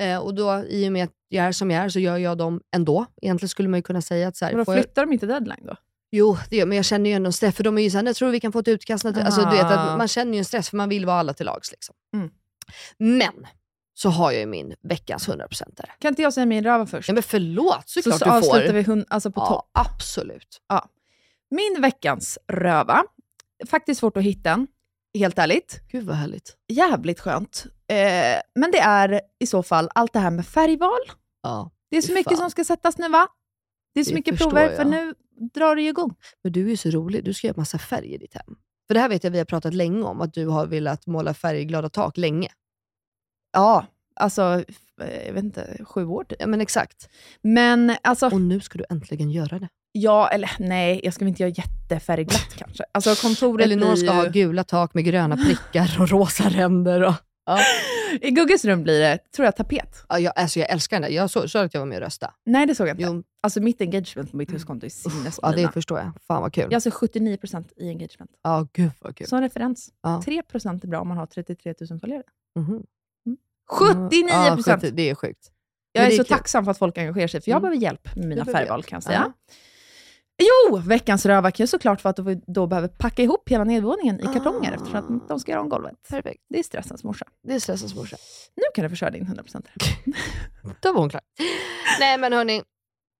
Eh, 0.00 0.18
och 0.18 0.34
då, 0.34 0.64
I 0.68 0.88
och 0.88 0.92
med 0.92 1.04
att 1.04 1.10
jag 1.28 1.44
är 1.46 1.52
som 1.52 1.70
jag 1.70 1.84
är 1.84 1.88
så 1.88 2.00
gör 2.00 2.16
jag 2.16 2.38
dem 2.38 2.60
ändå. 2.76 3.06
Egentligen 3.22 3.48
skulle 3.48 3.68
man 3.68 3.78
ju 3.78 3.82
kunna 3.82 4.02
säga 4.02 4.28
att 4.28 4.36
så 4.36 4.44
här, 4.44 4.52
får 4.64 4.74
jag, 4.74 4.84
flyttar 4.84 5.06
de 5.06 5.12
inte 5.12 5.26
deadline 5.26 5.66
då? 5.66 5.74
Jo, 6.10 6.36
det 6.50 6.56
gör, 6.56 6.66
men 6.66 6.76
jag 6.76 6.84
känner 6.84 7.10
ju 7.10 7.16
ändå 7.16 7.26
en 7.26 7.32
stress. 7.32 7.54
För 7.54 7.64
de 7.64 7.78
är 7.78 7.82
ju 7.82 7.90
såhär, 7.90 8.04
jag 8.04 8.16
tror 8.16 8.30
vi 8.30 8.40
kan 8.40 8.52
få 8.52 8.58
ett 8.58 8.68
utkast. 8.68 9.04
Alltså, 9.04 9.44
du 9.44 9.50
vet, 9.50 9.64
att 9.64 9.98
man 9.98 10.08
känner 10.08 10.32
ju 10.32 10.38
en 10.38 10.44
stress 10.44 10.70
för 10.70 10.76
man 10.76 10.88
vill 10.88 11.06
vara 11.06 11.16
alla 11.20 11.34
till 11.34 11.46
lags. 11.46 11.70
Liksom. 11.70 11.94
Mm. 12.14 12.30
Men, 12.98 13.46
så 13.94 14.08
har 14.08 14.30
jag 14.32 14.40
ju 14.40 14.46
min 14.46 14.74
veckans 14.82 15.28
100%are. 15.28 15.90
Kan 15.98 16.08
inte 16.08 16.22
jag 16.22 16.32
säga 16.32 16.46
min 16.46 16.64
röva 16.64 16.86
först? 16.86 17.08
Ja, 17.08 17.14
men 17.14 17.22
förlåt, 17.22 17.88
så, 17.88 18.02
såklart 18.02 18.18
så 18.18 18.24
du 18.24 18.30
avslutar 18.30 18.66
får. 18.66 18.72
vi 18.72 18.82
hund, 18.82 19.04
alltså 19.08 19.30
på 19.30 19.40
ja, 19.40 19.46
topp. 19.46 19.70
absolut. 19.72 20.60
Ja. 20.68 20.88
Min 21.50 21.82
veckans 21.82 22.38
röva, 22.48 23.04
faktiskt 23.70 24.00
svårt 24.00 24.16
att 24.16 24.22
hitta 24.22 24.50
den, 24.50 24.66
helt 25.18 25.38
ärligt. 25.38 25.80
Gud 25.90 26.04
vad 26.06 26.16
härligt. 26.16 26.56
Jävligt 26.68 27.20
skönt. 27.20 27.66
Eh, 27.88 27.96
men 28.54 28.70
det 28.72 28.78
är 28.78 29.20
i 29.38 29.46
så 29.46 29.62
fall 29.62 29.90
allt 29.94 30.12
det 30.12 30.18
här 30.18 30.30
med 30.30 30.46
färgval. 30.46 31.00
Ja. 31.42 31.70
Det 31.90 31.96
är 31.96 32.02
så 32.02 32.12
mycket 32.12 32.32
fan. 32.32 32.38
som 32.38 32.50
ska 32.50 32.64
sättas 32.64 32.98
nu 32.98 33.08
va? 33.08 33.28
Det 33.94 34.00
är 34.00 34.04
så 34.04 34.10
Det 34.10 34.14
mycket 34.14 34.38
prover, 34.38 34.62
jag. 34.62 34.76
för 34.76 34.84
nu 34.84 35.14
drar 35.54 35.76
det 35.76 35.82
igång. 35.82 36.14
Men 36.42 36.52
du 36.52 36.64
är 36.64 36.70
ju 36.70 36.76
så 36.76 36.90
rolig, 36.90 37.24
du 37.24 37.34
ska 37.34 37.46
göra 37.46 37.56
massa 37.56 37.78
färg 37.78 38.14
i 38.14 38.18
ditt 38.18 38.34
hem. 38.34 38.56
För 38.86 38.94
det 38.94 39.00
här 39.00 39.08
vet 39.08 39.24
jag 39.24 39.30
vi 39.30 39.38
har 39.38 39.44
pratat 39.44 39.74
länge 39.74 40.02
om, 40.02 40.20
att 40.20 40.34
du 40.34 40.46
har 40.46 40.66
velat 40.66 41.06
måla 41.06 41.34
färgglada 41.34 41.88
tak 41.88 42.16
länge. 42.16 42.48
Ja, 43.52 43.86
alltså, 44.16 44.64
eh, 45.02 45.26
jag 45.26 45.32
vet 45.32 45.44
inte, 45.44 45.84
sju 45.84 46.04
år 46.06 46.24
typ. 46.24 46.38
Ja 46.40 46.46
men 46.46 46.60
exakt. 46.60 47.08
Men 47.42 47.96
alltså, 48.02 48.26
Och 48.26 48.40
nu 48.40 48.60
ska 48.60 48.78
du 48.78 48.84
äntligen 48.90 49.30
göra 49.30 49.58
det. 49.58 49.68
ja, 49.92 50.28
eller 50.28 50.50
nej, 50.58 51.00
jag 51.04 51.14
ska 51.14 51.24
väl 51.24 51.28
inte 51.28 51.42
göra 51.42 51.52
jättefärgglatt 51.56 52.54
kanske. 52.58 52.84
Alltså 52.92 53.14
kontoret 53.14 53.64
Elinor 53.64 53.96
ska 53.96 54.06
ju... 54.06 54.12
ha 54.12 54.24
gula 54.24 54.64
tak 54.64 54.94
med 54.94 55.04
gröna 55.04 55.36
prickar 55.36 55.96
och 56.00 56.08
rosa 56.08 56.48
ränder. 56.48 57.02
Och... 57.02 57.14
I 58.20 58.30
Gugges 58.30 58.64
rum 58.64 58.82
blir 58.82 59.00
det, 59.00 59.18
tror 59.32 59.44
jag, 59.44 59.56
tapet. 59.56 60.04
Ja, 60.08 60.18
jag, 60.18 60.32
alltså 60.36 60.60
jag 60.60 60.70
älskar 60.70 60.96
den 61.00 61.02
där. 61.10 61.16
Jag 61.16 61.30
såg 61.30 61.50
så 61.50 61.58
att 61.58 61.74
jag 61.74 61.80
var 61.80 61.86
med 61.86 61.96
och 61.98 62.02
röstade. 62.04 62.32
Nej, 62.46 62.66
det 62.66 62.74
såg 62.74 62.88
jag 62.88 62.94
inte. 62.94 63.02
Jo, 63.02 63.22
Alltså 63.42 63.60
mitt 63.60 63.80
engagement 63.80 64.30
på 64.30 64.36
mitt 64.36 64.52
huskonto 64.52 64.86
är 64.86 64.90
ja, 65.04 65.10
sinnesmina. 65.10 65.52
det 65.56 65.72
förstår 65.72 65.98
jag. 65.98 66.10
Fan 66.26 66.42
vad 66.42 66.52
kul. 66.52 66.62
Jag 66.62 66.70
har 66.70 66.74
alltså 66.74 66.90
79% 66.90 67.64
i 67.76 67.88
engagement. 67.88 68.30
Ja, 68.42 68.66
gud 68.72 68.90
vad 69.00 69.16
kul. 69.16 69.26
Som 69.26 69.40
referens. 69.40 69.90
Ja. 70.02 70.22
3% 70.26 70.84
är 70.84 70.88
bra 70.88 71.00
om 71.00 71.08
man 71.08 71.16
har 71.16 71.26
33 71.26 71.74
000 71.90 72.00
följare. 72.00 72.22
Mhm. 72.58 72.82
79%! 73.70 74.26
Ja, 74.30 74.58
70, 74.76 74.90
det 74.90 75.10
är 75.10 75.14
sjukt. 75.14 75.50
Jag 75.92 76.04
är 76.04 76.08
är 76.08 76.10
så 76.10 76.24
kul. 76.24 76.36
tacksam 76.36 76.64
för 76.64 76.70
att 76.70 76.78
folk 76.78 76.98
engagerar 76.98 77.26
sig, 77.26 77.40
för 77.40 77.50
jag 77.50 77.56
Mm. 77.58 77.62
behöver 77.70 77.82
hjälp 77.82 78.16
med 78.16 78.28
mina 78.28 78.44
färgval 78.44 78.82
kan 78.82 78.96
jag 78.96 79.02
säga. 79.02 79.32
Ja. 79.36 79.52
Jo, 80.70 80.76
veckans 80.76 81.26
röva 81.26 81.50
kan 81.50 81.64
ju 81.64 81.68
såklart 81.68 82.04
vara 82.04 82.10
att 82.10 82.18
vi 82.18 82.34
då 82.46 82.66
behöver 82.66 82.88
packa 82.88 83.22
ihop 83.22 83.48
hela 83.48 83.64
nedervåningen 83.64 84.20
i 84.20 84.22
kartonger 84.22 84.70
Ah. 84.70 84.74
eftersom 84.74 85.16
att 85.16 85.28
de 85.28 85.40
ska 85.40 85.52
göra 85.52 85.60
om 85.62 85.68
golvet. 85.68 85.94
Perfekt. 86.08 86.44
Det 86.48 86.58
är 86.58 86.62
stressens 86.62 87.04
morsa. 87.04 87.26
Det 87.42 87.54
är 87.54 87.58
stressens 87.60 87.94
morsa. 87.94 88.16
Nu 88.56 88.62
kan 88.74 88.82
du 88.84 88.88
få 88.88 88.96
köra 88.96 89.10
din 89.10 89.26
100%. 89.26 89.66
Då 90.82 90.92
var 90.92 91.00
hon 91.00 91.10
klar. 91.10 91.22
Nej 92.00 92.18
men 92.18 92.32
hörni, 92.32 92.62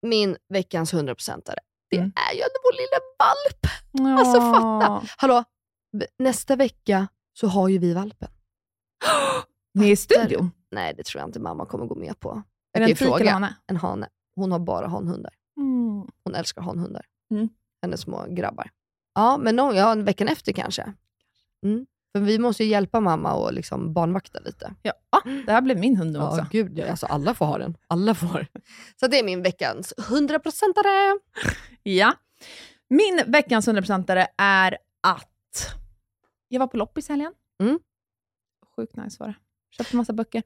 min 0.06 0.36
veckans 0.48 0.94
100%are, 0.94 1.58
det 1.90 1.96
Mm. 1.96 2.12
är 2.30 2.34
ju 2.36 2.40
vår 2.40 2.72
lilla 2.72 3.00
valp. 3.18 4.18
Alltså, 4.18 4.40
fatta. 4.40 5.06
Hallå, 5.16 5.44
nästa 6.18 6.56
vecka 6.56 7.08
så 7.32 7.46
har 7.46 7.68
ju 7.68 7.78
vi 7.78 7.94
valpen. 7.94 8.28
Med 9.74 9.88
i 9.90 9.96
studion? 9.96 10.50
Nej, 10.70 10.94
det 10.96 11.02
tror 11.02 11.20
jag 11.20 11.28
inte 11.28 11.40
mamma 11.40 11.66
kommer 11.66 11.86
gå 11.86 11.94
med 11.94 12.20
på. 12.20 12.42
Är 12.72 12.80
det 12.80 12.90
en 12.90 12.96
fik 12.96 13.20
eller 13.20 13.30
hane? 13.30 13.56
En 13.66 13.76
hane. 13.76 14.08
Hon 14.36 14.52
har 14.52 14.58
bara 14.58 14.88
hanhundar. 14.88 15.34
Mm. 15.56 16.06
Hon 16.24 16.34
älskar 16.34 16.62
hanhundar. 16.62 17.06
Mm. 17.30 17.48
Hennes 17.82 18.00
små 18.00 18.26
grabbar. 18.28 18.70
Ja, 19.14 19.36
men 19.38 19.56
no, 19.56 19.72
ja, 19.74 19.92
en 19.92 20.04
veckan 20.04 20.28
efter 20.28 20.52
kanske. 20.52 20.92
Mm. 21.64 21.86
För 22.12 22.20
vi 22.20 22.38
måste 22.38 22.64
ju 22.64 22.70
hjälpa 22.70 23.00
mamma 23.00 23.34
och 23.34 23.52
liksom 23.52 23.92
barnvakta 23.92 24.38
lite. 24.40 24.74
Ja, 24.82 24.92
ah, 25.10 25.20
det 25.46 25.52
här 25.52 25.60
blev 25.60 25.78
min 25.78 25.96
hund 25.96 26.12
nu 26.12 26.18
också. 26.18 26.38
Ja, 26.38 26.46
gud, 26.50 26.78
ja, 26.78 26.90
alltså 26.90 27.06
alla 27.06 27.34
får 27.34 27.46
ha 27.46 27.58
den. 27.58 27.76
Alla 27.86 28.14
får. 28.14 28.46
Så 29.00 29.06
det 29.06 29.18
är 29.18 29.24
min 29.24 29.42
veckans 29.42 29.94
100%are. 29.96 31.18
Ja. 31.82 32.14
Min 32.88 33.20
veckans 33.26 33.68
100%are 33.68 34.26
är 34.36 34.78
att 35.00 35.76
jag 36.48 36.60
var 36.60 36.66
på 36.66 36.76
loppis 36.76 37.10
i 37.10 37.12
helgen. 37.12 37.32
Mm. 37.62 37.78
Sjukt 38.76 38.96
nice 38.96 39.16
var 39.20 39.26
det. 39.26 39.34
Köpte 39.76 39.96
massa 39.96 40.12
böcker. 40.12 40.42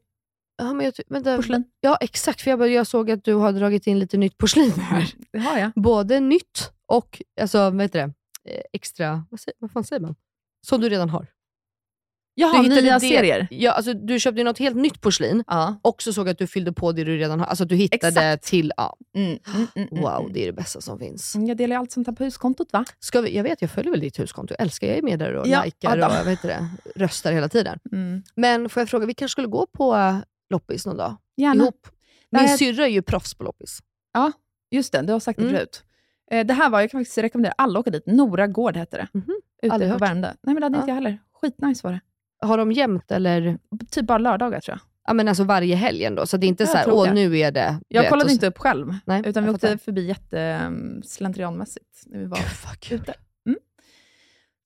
Ja, 0.56 0.73
men 0.73 0.85
jag, 0.86 0.94
vänta, 1.06 1.36
Porslin. 1.36 1.65
ja, 1.81 1.97
exakt. 2.01 2.40
För 2.40 2.51
jag, 2.51 2.69
jag 2.69 2.86
såg 2.86 3.11
att 3.11 3.24
du 3.24 3.35
har 3.35 3.52
dragit 3.52 3.86
in 3.86 3.98
lite 3.98 4.16
nytt 4.16 4.39
porslin 4.39 4.70
här. 4.70 5.15
Det 5.32 5.39
har 5.39 5.59
jag. 5.59 5.73
Både 5.74 6.20
nytt 6.20 6.73
och 6.86 7.23
alltså, 7.40 7.59
vad 7.70 7.82
heter 7.82 7.98
det? 7.98 8.12
Eh, 8.55 8.62
extra, 8.73 9.24
vad, 9.31 9.40
säger, 9.40 9.56
vad 9.59 9.70
fan 9.70 9.85
säger 9.85 10.01
man? 10.01 10.15
Som 10.66 10.81
du 10.81 10.89
redan 10.89 11.09
har. 11.11 11.27
Jaha, 12.36 12.62
du 12.62 12.69
nya 12.69 12.94
det- 12.94 13.01
serier. 13.01 13.48
Ja, 13.51 13.73
alltså, 13.73 13.93
du 13.94 14.20
köpte 14.20 14.44
något 14.44 14.59
helt 14.59 14.77
nytt 14.77 15.01
porslin 15.01 15.44
Ja. 15.47 15.81
och 15.82 16.02
så 16.02 16.12
såg 16.12 16.27
jag 16.28 16.32
att 16.32 16.39
du 16.39 16.47
fyllde 16.47 16.73
på 16.73 16.93
det 16.93 17.05
du 17.05 17.16
redan 17.19 17.40
har. 17.40 17.47
Alltså 17.47 17.65
du 17.65 17.77
hittade 17.77 18.09
Exakt. 18.09 18.44
till, 18.44 18.73
ja, 18.77 18.97
Mm, 19.15 19.27
mm, 19.31 19.66
mm, 19.77 19.89
mm, 19.90 20.02
wow, 20.02 20.20
mm. 20.20 20.32
det 20.32 20.43
är 20.43 20.47
det 20.47 20.52
bästa 20.52 20.81
som 20.81 20.98
finns. 20.98 21.35
Jag 21.35 21.56
delar 21.56 21.77
allt 21.77 21.93
sånt 21.93 22.06
här 22.06 22.15
på 22.15 22.24
huskontot 22.24 22.73
va? 22.73 22.85
Ska 22.98 23.20
vi, 23.20 23.36
jag 23.36 23.43
vet, 23.43 23.62
jag 23.62 23.70
följer 23.70 23.90
väl 23.90 24.01
ditt 24.01 24.19
huskonto. 24.19 24.55
Jag 24.59 24.61
älskar, 24.62 24.86
jag 24.89 24.98
är 24.98 25.02
med 25.02 25.19
där 25.19 25.35
och 25.35 25.47
Ja, 25.48 25.65
likar 25.65 25.97
ja 25.98 26.06
och 26.06 26.12
vad 26.24 26.28
heter 26.31 26.48
det, 26.48 26.69
röstar 26.97 27.32
hela 27.32 27.48
tiden. 27.48 27.78
Mm. 27.93 28.23
Men 28.35 28.69
får 28.69 28.81
jag 28.81 28.89
fråga, 28.89 29.06
vi 29.06 29.15
kanske 29.15 29.32
skulle 29.32 29.48
gå 29.48 29.66
på 29.66 29.94
eh, 29.97 30.19
loppis 30.51 30.86
någon 30.86 30.97
dag? 30.97 31.16
Gärna. 31.36 31.62
Ihop. 31.62 31.89
Min 32.31 32.48
syrra 32.59 32.85
är 32.85 32.90
ju 32.90 33.02
proffs 33.02 33.35
på 33.35 33.44
loppis. 33.44 33.78
Ja, 34.12 34.32
just 34.70 34.93
det. 34.93 35.02
Du 35.02 35.12
har 35.12 35.20
sagt 35.20 35.39
det 35.39 35.43
Mm. 35.44 35.55
förut. 35.56 35.85
Eh, 36.35 36.47
Det 36.47 36.55
här 36.55 36.70
var, 36.70 36.81
jag 36.81 36.90
kan 36.90 37.01
faktiskt 37.01 37.19
rekommendera 37.19 37.55
alla 37.59 37.78
att 37.78 37.82
åka 37.82 37.90
dit. 37.90 38.06
Nora 38.06 38.47
Gård 38.47 38.77
hette 38.77 38.97
det. 38.97 39.09
Mhm. 39.12 39.24
Ute 39.62 39.73
Aldrig 39.74 39.90
på 39.90 39.93
hört. 39.94 40.02
Värmdö. 40.02 40.28
Nej 40.43 40.55
men 40.55 40.56
det 40.56 40.65
hade 40.65 40.77
Ja. 40.77 40.81
inte 40.81 40.90
jag 40.90 40.94
heller. 40.94 41.19
Skitnice 41.43 41.85
var 41.86 41.93
det. 41.93 42.01
Har 42.47 42.59
de 42.59 42.73
jämt 42.73 43.11
eller? 43.11 43.59
Typ 43.90 44.06
bara 44.06 44.19
lördagar 44.19 44.61
tror 44.61 44.73
jag. 44.73 44.81
Ja 45.06 45.12
men 45.15 45.28
alltså 45.28 45.44
varje 45.44 45.74
helg 45.77 46.05
ändå, 46.05 46.27
så 46.27 46.36
det 46.36 46.47
är 46.47 46.48
inte 46.48 46.62
Jag 46.62 46.70
så 46.70 46.77
här, 46.77 46.90
åh 46.93 47.15
nu 47.15 47.39
är 47.39 47.52
det... 47.52 47.81
Jag 47.89 48.02
vet, 48.02 48.11
kollade 48.11 48.28
så- 48.31 48.32
inte 48.35 48.47
upp 48.47 48.59
själv, 48.59 48.94
Nej, 49.05 49.23
utan 49.27 49.44
vi 49.44 49.51
åkte 49.51 49.78
förbi 49.78 50.06
jätte 50.09 50.61
um, 50.66 51.02
slentrianmässigt 51.02 52.02
när 52.06 52.19
vi 52.19 52.24
var 52.24 52.39
Gud 52.89 53.01
ute. 53.01 53.15
Mm. 53.47 53.59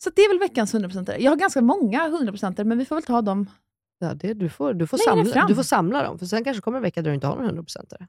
Så 0.05 0.11
det 0.17 0.23
är 0.23 0.29
väl 0.29 0.39
veckans 0.39 0.75
100%. 0.75 1.17
Jag 1.19 1.31
har 1.31 1.37
ganska 1.37 1.61
många 1.61 2.09
100% 2.09 2.65
men 2.65 2.79
vi 2.79 2.85
får 2.85 2.97
väl 2.97 3.03
ta 3.03 3.23
dem. 3.23 3.51
Ja, 3.99 4.15
det, 4.15 4.35
du, 4.35 4.49
får, 4.49 4.75
du, 4.75 4.87
får 4.87 4.99
Längre 4.99 5.25
samla, 5.25 5.33
fram. 5.41 5.49
du 5.49 5.55
får 5.55 5.63
samla 5.63 6.03
dem, 6.03 6.19
för 6.19 6.27
sen 6.27 6.45
kanske 6.45 6.61
kommer 6.61 6.79
en 6.79 6.83
vecka 6.83 7.03
där 7.03 7.11
du 7.11 7.15
inte 7.15 7.27
har 7.27 7.37
någon 7.37 7.59
100% 7.65 7.77
där. 7.91 8.07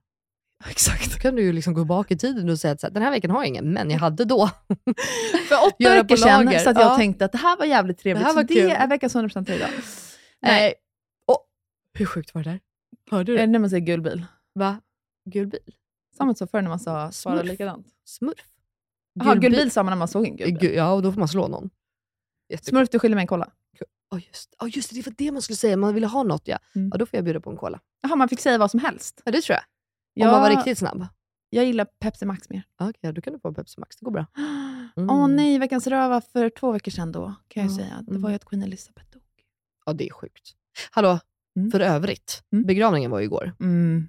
Exakt. 0.70 1.14
Då 1.14 1.20
kan 1.20 1.36
du 1.36 1.42
ju 1.44 1.54
liksom 1.54 1.74
gå 1.74 1.86
bak 1.86 2.12
i 2.12 2.18
tiden 2.18 2.50
och 2.50 2.60
säga 2.60 2.72
att 2.72 2.94
den 2.94 3.04
här 3.04 3.12
veckan 3.12 3.32
har 3.32 3.40
jag 3.40 3.48
ingen, 3.48 3.74
men 3.74 3.90
jag 3.92 4.00
hade 4.00 4.26
då. 4.26 4.48
För 5.50 5.56
åtta 5.68 5.76
Göra 5.80 6.02
veckor 6.02 6.16
sedan 6.16 6.48
så 6.60 6.70
att 6.70 6.78
jag 6.78 6.86
Ja. 6.92 6.96
tänkte 6.98 7.26
att 7.26 7.32
det 7.32 7.38
här 7.38 7.58
var 7.58 7.66
jävligt 7.66 7.98
trevligt. 7.98 8.24
Det 8.24 8.28
här 8.28 8.34
var 8.36 8.42
så 8.42 8.48
det 8.48 8.54
kul. 8.54 8.72
är 8.72 8.88
veckans 8.88 9.16
100% 9.16 9.52
idag. 9.56 9.70
Nej. 10.42 10.62
Nej, 10.62 10.74
Hur 11.94 12.06
sjukt 12.06 12.34
var 12.34 12.44
det 12.44 12.50
där? 12.50 12.60
Hörde 13.12 13.32
du? 13.32 13.38
det 13.38 13.48
när 13.48 13.60
man 13.60 13.70
säger 13.70 13.86
gul 13.86 14.02
bil? 14.02 14.26
Va? 14.56 14.82
Gul 15.26 15.48
bil? 15.48 15.60
Samma 16.18 16.36
som 16.36 16.48
förr 16.48 16.62
när 16.62 16.70
man 16.70 16.80
sa 16.80 17.12
svara 17.12 17.42
likadant. 17.42 17.88
Smurf? 18.06 18.46
Jaha, 19.14 19.36
gul 19.36 19.52
bil 19.52 19.72
sa 19.72 19.84
man 19.84 19.92
när 19.92 19.98
man 19.98 20.08
såg 20.08 20.26
en 20.26 20.36
gul 20.36 20.54
bil. 20.54 20.70
Gu- 20.70 20.76
Ja, 20.76 20.92
och 20.92 21.02
då 21.02 21.12
får 21.12 21.20
man 21.20 21.28
slå 21.28 21.48
någon. 21.48 21.70
Jättekul. 22.50 22.70
Smurf, 22.70 22.90
du 22.90 23.00
skyller 23.00 23.16
mig 23.16 23.24
en 23.24 23.28
cola. 23.28 23.50
Ja, 24.12 24.20
just, 24.28 24.56
ja, 24.60 24.68
just 24.68 24.90
det. 24.90 24.96
Det 24.96 25.06
var 25.06 25.14
det 25.18 25.32
man 25.32 25.42
skulle 25.42 25.56
säga. 25.58 25.78
Man 25.78 25.94
ville 25.94 26.08
ha 26.08 26.24
något, 26.24 26.48
ja. 26.48 26.58
Mm. 26.76 26.90
ja. 26.94 26.98
Då 26.98 27.06
får 27.06 27.18
jag 27.18 27.24
bjuda 27.24 27.40
på 27.40 27.50
en 27.50 27.58
cola. 27.58 27.80
Jaha, 28.02 28.16
man 28.16 28.30
fick 28.30 28.40
säga 28.40 28.58
vad 28.58 28.72
som 28.72 28.80
helst. 28.80 29.22
Ja, 29.26 29.32
det 29.32 29.42
tror 29.42 29.54
jag. 29.56 29.64
Jag, 30.20 30.28
Om 30.28 30.32
man 30.32 30.42
var 30.42 30.50
riktigt 30.58 30.78
snabb. 30.78 31.08
jag 31.50 31.66
gillar 31.66 31.86
Pepsi 31.86 32.26
Max 32.26 32.50
mer. 32.50 32.64
Ja, 32.80 32.90
Okej, 32.90 33.14
då 33.14 33.22
kan 33.22 33.34
du 33.34 33.40
få 33.40 33.54
Pepsi 33.54 33.80
Max. 33.80 33.96
Det 33.96 34.06
går 34.06 34.12
bra. 34.12 34.26
Åh 34.96 35.28
nej, 35.28 35.60
veckans 35.60 35.88
röva 35.88 36.22
för 36.22 36.50
två 36.50 36.72
veckor 36.72 36.92
sedan 36.92 37.12
då, 37.12 37.34
kan 37.48 37.64
jag 37.64 37.72
Ja, 37.72 37.76
säga. 37.76 38.02
Det 38.02 38.12
mm. 38.12 38.22
var 38.22 38.30
ju 38.30 38.36
att 38.36 38.46
Queen 38.46 38.64
Elizabeth 38.64 39.08
dog. 39.14 39.22
Ja, 39.86 39.94
det 39.94 40.08
är 40.10 40.14
sjukt. 40.14 40.52
Hallå, 40.92 41.20
Mm. 41.58 41.72
för 41.72 41.80
övrigt. 41.80 42.44
Mm. 42.54 42.66
Begravningen 42.66 43.12
var 43.12 43.20
ju 43.20 43.26
igår. 43.26 43.54
Mm. 43.60 44.08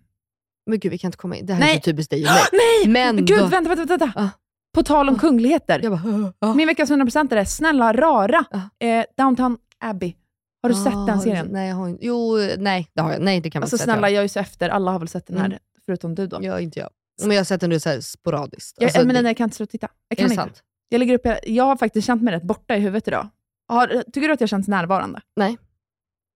Men 0.67 0.79
gud, 0.79 0.93
vi 0.93 0.99
kan 0.99 1.09
inte 1.09 1.19
komma 1.19 1.37
in. 1.37 1.47
Det 1.47 1.55
här 1.55 1.63
är 1.63 1.67
Nej. 1.67 1.75
så 1.77 1.81
typiskt 1.81 2.11
dig 2.11 2.25
och 2.25 2.31
mig. 2.53 2.61
Nej! 2.87 2.89
Men 2.93 3.25
Gud, 3.25 3.39
då- 3.39 3.47
vänta, 3.47 3.75
vänta, 3.75 3.97
vänta. 3.97 4.13
Ah. 4.21 4.29
På 4.75 4.83
tal 4.83 5.09
om 5.09 5.19
kungligheter. 5.19 5.81
Jag 5.83 5.93
bara, 5.93 6.33
ja. 6.39 6.55
Min 6.55 6.67
veckans 6.67 6.91
100% 6.91 7.35
är 7.37 7.45
snälla 7.45 7.93
rara 7.93 8.45
Ja. 8.51 8.87
eh, 8.87 9.05
Downtown 9.17 9.59
Abbey. 9.79 10.15
Har 10.63 10.71
du 10.71 10.75
Ah, 10.77 10.85
sett 10.85 10.93
den 11.07 11.17
du 11.19 11.23
serien? 11.25 11.47
Nej, 11.51 11.69
jag 11.69 11.77
har 11.77 11.89
inte. 11.89 12.07
Jo, 12.07 12.37
nej, 12.59 12.89
det 12.95 13.01
har 13.03 13.13
jag. 13.13 13.23
Nej, 13.23 13.41
det 13.41 13.51
kan 13.51 13.61
man 13.61 13.65
Alltså 13.65 13.75
inte 13.77 13.85
snälla, 13.85 14.07
säga. 14.07 14.15
jag 14.17 14.25
är 14.25 14.29
så 14.29 14.39
efter. 14.39 14.69
Alla 14.69 14.91
har 14.91 14.99
väl 14.99 15.09
sett 15.09 15.27
den 15.27 15.39
här, 15.39 15.47
Mm. 15.47 15.59
Förutom 15.91 16.15
du 16.15 16.27
då. 16.27 16.39
Ja, 16.43 16.61
inte 16.61 16.79
jag. 16.79 16.91
Men 17.23 17.31
jag 17.31 17.39
har 17.41 17.45
sett 17.45 17.61
den 17.61 17.71
nu 17.71 17.81
så 17.81 17.89
här 17.89 18.01
sporadiskt. 18.01 18.77
Jag, 18.79 18.85
Alltså, 18.87 18.99
men 18.99 19.09
det- 19.09 19.23
nej, 19.23 19.31
jag 19.31 19.37
kan 19.37 19.45
inte 19.45 19.57
sluta 19.57 19.71
titta. 19.71 19.89
Jag 20.09 20.19
är 20.19 20.23
kan 20.23 20.29
det 20.29 20.35
inte. 20.35 20.45
sant? 20.45 20.63
Jag, 20.89 20.99
lägger 20.99 21.15
upp, 21.15 21.27
jag 21.47 21.65
har 21.65 21.77
faktiskt 21.77 22.07
känt 22.07 22.23
mig 22.23 22.35
rätt 22.35 22.43
borta 22.43 22.77
i 22.77 22.81
huvudet 22.81 23.09
idag. 23.09 23.29
Har, 23.69 24.03
tycker 24.13 24.29
du 24.29 24.33
att 24.35 24.41
jag 24.41 24.51
känns 24.51 24.69
närvarande? 24.69 25.21
Nej. 25.37 25.59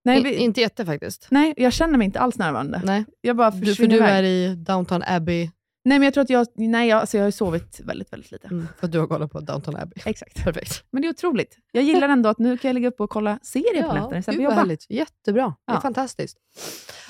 Nej, 0.05 0.23
vi, 0.23 0.35
inte 0.35 0.61
jätte 0.61 0.85
faktiskt. 0.85 1.27
nej, 1.31 1.53
jag 1.57 1.73
känner 1.73 1.97
mig 1.97 2.05
inte 2.05 2.19
alls 2.19 2.37
närvarande. 2.37 2.81
Nej. 2.85 3.05
Jag 3.21 3.35
bara 3.35 3.51
Du, 3.51 3.59
för 3.59 3.65
försvinner 3.65 3.89
du 3.89 3.95
iväg. 3.97 4.11
är 4.11 4.23
i 4.23 4.55
Downton 4.55 5.03
Abbey, 5.07 5.49
Nej, 5.87 5.99
men 5.99 6.03
jag 6.05 6.13
tror 6.13 6.21
att 6.23 6.29
jag, 6.29 6.47
nej, 6.55 6.89
jag, 6.89 6.99
alltså 6.99 7.17
jag 7.17 7.23
har 7.23 7.31
sovit 7.31 7.79
väldigt, 7.83 8.13
väldigt 8.13 8.31
lite. 8.31 8.47
mm, 8.47 8.67
för 8.79 8.85
att 8.87 8.91
du 8.91 8.99
har 8.99 9.07
kollat 9.07 9.31
på 9.31 9.39
Downton 9.39 9.75
Abbey. 9.75 10.01
Exakt. 10.05 10.43
Perfekt. 10.43 10.83
Men 10.91 11.01
det 11.01 11.07
är 11.07 11.09
otroligt. 11.09 11.57
Jag 11.71 11.83
gillar 11.83 12.09
ändå 12.09 12.29
att 12.29 12.39
nu 12.39 12.57
kan 12.57 12.69
jag 12.69 12.73
ligga 12.75 12.87
upp 12.87 12.99
och 13.01 13.09
kolla 13.09 13.39
serier 13.41 13.83
på 13.83 13.93
nätterna 13.93 14.17
istället 14.17 14.25
för 14.25 14.31
att 14.31 14.39
jobba. 14.43 14.55
härligt. 14.55 14.85
Jättebra. 14.89 15.55
Det 15.65 15.71
är 15.71 15.75
Ja. 15.75 15.81
fantastiskt. 15.81 16.37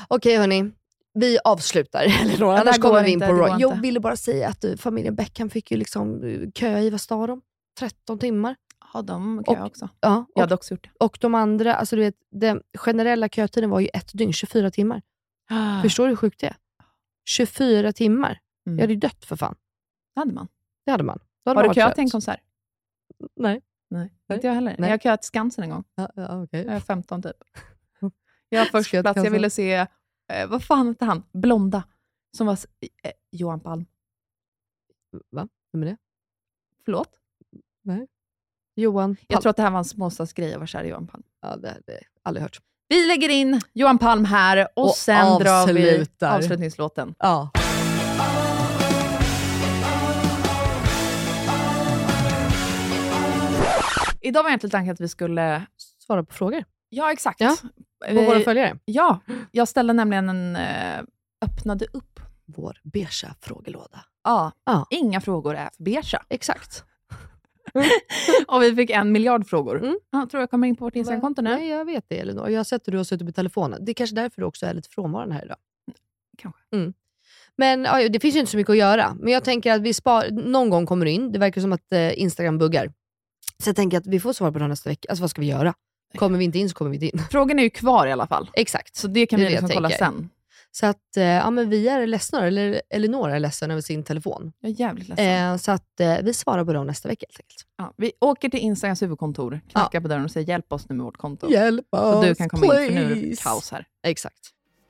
Okej 0.08 0.38
hörni, 0.38 0.72
vi 1.16 1.38
avslutar. 1.44 2.04
Eller 2.22 2.38
då, 2.38 2.52
det 2.52 2.60
annars 2.62 2.80
kommer 2.80 3.04
vi 3.04 3.08
in 3.10 3.14
inte, 3.14 3.28
på 3.28 3.34
Roy. 3.34 3.62
Jag 3.62 3.82
ville 3.82 4.00
bara 4.00 4.16
säga 4.16 4.50
att 4.50 4.64
eh, 4.64 4.76
familjen 4.76 5.16
Beckham 5.16 5.50
fick 5.50 5.72
ju 5.72 5.78
liksom 5.78 6.24
eh, 6.24 6.52
köa 6.56 6.82
i, 6.82 6.90
vad 6.90 7.02
sa 7.02 7.28
de? 7.28 7.42
13 7.80 8.20
timmar. 8.20 8.56
Ja, 8.94 9.02
de 9.02 9.44
jag 9.46 9.60
Och- 9.60 9.66
också. 9.66 9.90
Ja, 10.00 10.10
Jag 10.10 10.26
och, 10.36 10.42
hade 10.42 10.56
också 10.56 10.74
gjort 10.74 10.84
det. 10.84 11.06
och 11.06 11.18
de 11.22 11.36
andra, 11.36 11.76
alltså 11.76 11.96
du 11.96 12.02
vet, 12.02 12.16
den 12.32 12.62
generella 12.78 13.30
kötiden 13.30 13.70
var 13.70 13.80
ju 13.80 13.88
ett 13.94 14.10
dygn, 14.14 14.34
24 14.34 14.72
timmar. 14.72 15.02
Förstår 15.82 16.04
du 16.04 16.10
hur 16.10 16.16
sjukt 16.16 16.40
det 16.40 16.48
är? 16.48 16.56
24 17.30 17.94
timmar. 17.94 18.40
Mm. 18.68 18.78
Jag 18.78 18.84
hade 18.84 18.94
ju 18.94 19.00
dött 19.00 19.26
för 19.26 19.36
fan. 19.36 19.56
Det 20.16 20.20
hade 20.22 20.34
man. 20.34 20.48
Det 20.86 20.92
hade 20.92 21.04
man. 21.04 21.20
Då 21.46 21.50
hade 21.50 21.60
Har 21.60 21.66
man 21.66 21.74
du 21.76 21.82
köat 21.82 21.96
till 21.96 22.04
en 22.04 22.10
konsert? 22.10 22.40
Nej. 23.36 23.62
Nej, 23.90 24.14
Nej. 24.28 24.36
inte 24.36 24.48
jag 24.48 24.54
heller. 24.54 24.76
Nej. 24.80 24.90
Jag 24.90 24.94
har 24.94 25.00
köat 25.00 25.22
till 25.22 25.28
Skansen 25.28 25.64
en 25.64 25.70
gång. 25.70 25.84
Ja, 25.96 26.10
ja, 26.16 26.44
okej. 26.44 26.66
Jag 26.66 26.76
är 26.76 26.80
15 26.80 27.22
typ. 27.22 27.32
Jag 28.50 28.60
har 28.60 28.66
först 28.66 28.94
jag 28.94 29.04
plats. 29.04 29.18
Jag 29.24 29.32
ville 29.32 29.50
se, 29.50 29.88
eh, 30.34 30.48
vad 30.48 30.64
fan 30.64 30.88
hette 30.88 31.06
han? 31.06 31.24
Blonda. 31.34 31.84
Som 32.38 32.48
var 32.48 32.54
eh, 33.04 33.12
Johan 33.32 33.60
Palm. 33.60 33.86
Va? 35.32 35.48
Vem 35.74 35.82
är 35.84 35.86
det? 35.86 35.98
Förlåt? 36.86 37.10
Johan 38.76 39.16
Palm. 39.16 39.26
Jag 39.28 39.42
tror 39.42 39.50
att 39.50 39.58
det 39.58 39.64
här 39.64 39.72
var 39.72 39.78
en 39.78 39.86
småstadsgrej. 39.86 40.50
Jag 40.50 40.60
var 40.60 40.66
kär 40.66 40.84
i 40.84 40.88
Johan 40.90 41.08
Palm. 41.08 41.24
Ja, 41.42 41.56
det, 41.56 41.78
det 41.86 42.00
aldrig 42.24 42.42
hört. 42.42 42.62
Vi 42.88 43.08
lägger 43.08 43.30
in 43.30 43.62
Johan 43.74 43.98
Palm 43.98 44.26
här 44.26 44.68
och, 44.76 44.84
Och 44.86 44.96
sen 44.96 45.40
drar 45.40 45.74
vi 45.74 45.90
avslutar. 45.92 46.38
avslutningslåten. 46.38 47.16
Ja. 47.20 47.50
Idag 54.22 54.44
var 54.44 54.50
egentligen 54.50 54.72
tanken 54.72 54.94
att 54.94 55.02
vi 55.02 55.08
skulle... 55.10 55.66
Svara 55.78 56.24
på 56.24 56.34
frågor. 56.34 56.64
Ja, 56.96 57.12
exakt. 57.12 57.40
Ja, 57.42 57.58
På 58.10 58.22
våra 58.22 58.40
följare. 58.40 58.78
Ja, 58.86 59.20
jag 59.52 59.68
ställde 59.68 59.94
nämligen 59.94 60.30
en... 60.30 60.56
Eh, 60.56 61.04
öppnade 61.42 61.86
upp. 61.94 62.20
Vår 62.46 62.78
beiga 62.84 63.36
frågelåda. 63.42 64.06
Ja, 64.24 64.52
Ja. 64.66 64.88
inga 64.90 65.22
frågor 65.22 65.56
är 65.56 65.70
för 65.78 65.84
beiga. 65.84 66.24
Exakt. 66.30 66.84
och 68.48 68.62
vi 68.62 68.76
fick 68.76 68.90
en 68.90 69.12
miljard 69.12 69.48
frågor. 69.48 69.78
Mm. 69.84 70.00
Ja, 70.12 70.28
tror 70.32 70.42
jag 70.42 70.50
kommer 70.50 70.68
in 70.68 70.76
på 70.76 70.86
vårt 70.86 70.96
Instagramkonto 70.96 71.42
nu. 71.42 71.50
Nej, 71.50 71.68
jag 71.70 71.86
vet 71.86 72.06
det 72.08 72.20
Elinor. 72.20 72.50
Jag 72.50 72.60
har 72.60 72.64
sett 72.64 72.88
hur 72.88 72.92
du 72.92 72.98
har 72.98 73.04
suttit 73.04 73.26
med 73.26 73.36
telefonen. 73.36 73.86
Det 73.86 73.92
är 73.92 73.94
kanske 73.94 74.16
därför 74.16 74.42
du 74.42 74.48
också 74.48 74.66
är 74.66 74.74
lite 74.74 74.90
frånvarande 74.90 75.36
här 75.36 75.46
idag. 75.46 75.58
Kanske. 76.38 76.62
Mm. 76.74 76.94
Men 77.56 77.84
ja, 77.84 78.10
det 78.10 78.20
finns 78.20 78.36
ju 78.36 78.40
inte 78.40 78.52
så 78.52 78.58
mycket 78.58 78.72
att 78.72 78.78
göra. 78.78 79.16
Men 79.20 79.34
jag 79.34 79.44
tänker 79.44 79.74
att 79.74 79.82
vi 79.82 79.94
spar, 79.94 80.30
någon 80.32 80.70
gång 80.70 80.86
kommer 80.86 81.06
du 81.06 81.12
in. 81.12 81.32
Det 81.32 81.40
verkar 81.40 81.62
som 81.62 81.74
att 81.74 81.92
eh, 81.92 82.20
Instagram 82.22 82.58
buggar. 82.58 82.94
Så 83.64 83.70
jag 83.70 83.76
tänker 83.76 83.98
att 83.98 84.08
vi 84.08 84.20
får 84.20 84.34
svar 84.34 84.52
på 84.52 84.60
det 84.60 84.68
nästa 84.68 84.90
vecka. 84.90 85.10
Alltså 85.10 85.24
vad 85.24 85.30
ska 85.30 85.42
vi 85.42 85.48
göra? 85.48 85.74
Kommer 86.16 86.38
vi 86.38 86.46
inte 86.46 86.60
in 86.60 86.70
så 86.70 86.76
kommer 86.76 86.92
vi 86.92 86.96
inte 86.96 87.18
in. 87.18 87.24
Frågan 87.32 87.60
är 87.60 87.64
ju 87.64 87.70
kvar 87.70 88.08
i 88.08 88.12
alla 88.12 88.28
fall. 88.28 88.50
Exakt. 88.54 88.96
Så 88.96 89.08
det 89.08 89.26
kan 89.26 89.40
Det 89.40 89.46
vi 89.46 89.52
liksom 89.52 89.70
kolla 89.70 89.90
sen. 89.90 90.30
Så 90.72 90.86
att, 90.86 91.18
eh, 91.18 91.24
ja 91.24 91.50
men 91.50 91.70
vi 91.70 91.88
är 91.88 92.08
ledsna, 92.08 92.48
eller 92.48 92.82
Elinor 92.90 93.30
är 93.30 93.40
ledsen 93.40 93.72
över 93.72 93.82
sin 93.82 94.04
telefon. 94.04 94.52
Jag 94.60 94.72
är 94.72 94.80
jävligt 94.80 95.08
ledsen. 95.08 95.52
Eh, 95.54 95.58
så 95.58 95.72
att 95.72 96.00
eh, 96.00 96.18
vi 96.24 96.34
svarar 96.34 96.66
på 96.66 96.74
dem 96.74 96.88
nästa 96.88 97.10
vecka 97.10 97.26
helt 97.30 97.40
enkelt. 97.40 97.66
Ja, 97.78 97.94
vi 97.98 98.12
åker 98.22 98.50
till 98.50 98.60
Instagrams 98.60 99.02
huvudkontor, 99.02 99.62
knackar 99.72 100.02
på 100.02 100.08
dörren 100.08 100.24
och 100.26 100.32
säger 100.32 100.48
hjälp 100.48 100.74
oss 100.74 100.90
nu 100.90 100.96
med 100.96 101.06
vårt 101.06 101.18
konto. 101.18 101.52
Hjälp 101.52 101.86
Så 101.96 102.22
du 102.22 102.36
kan 102.36 102.50
komma 102.50 102.66
in, 102.66 102.72
för 102.72 102.96
nu 102.96 103.06
är 103.06 103.10
det 103.16 103.22
please. 103.22 103.44
kaos 103.44 103.72
här. 103.72 103.86
Exakt. 104.08 104.40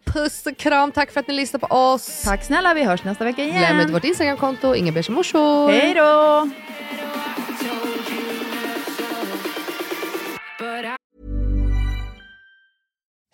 Puss 0.05 0.45
och 0.45 0.57
kram, 0.57 0.91
tack 0.91 1.11
för 1.11 1.19
att 1.19 1.27
ni 1.27 1.33
lyssnade 1.33 1.67
på 1.67 1.75
oss. 1.75 2.21
Tack 2.23 2.43
snälla, 2.43 2.73
vi 2.73 2.83
hörs 2.83 3.03
nästa 3.03 3.23
vecka 3.23 3.43
igen. 3.43 3.57
Glöm 3.57 3.79
inte 3.81 3.93
vårt 3.93 4.03
Instagramkonto, 4.03 4.75
inga 4.75 4.91
morsor. 5.09 5.69
Hej 5.71 5.93
då! 5.93 6.49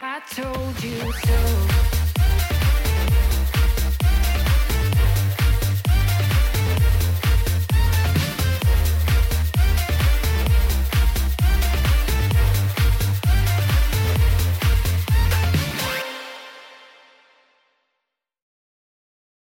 I 0.00 0.20
told 0.30 0.84
you 0.84 1.12
so. 1.12 1.97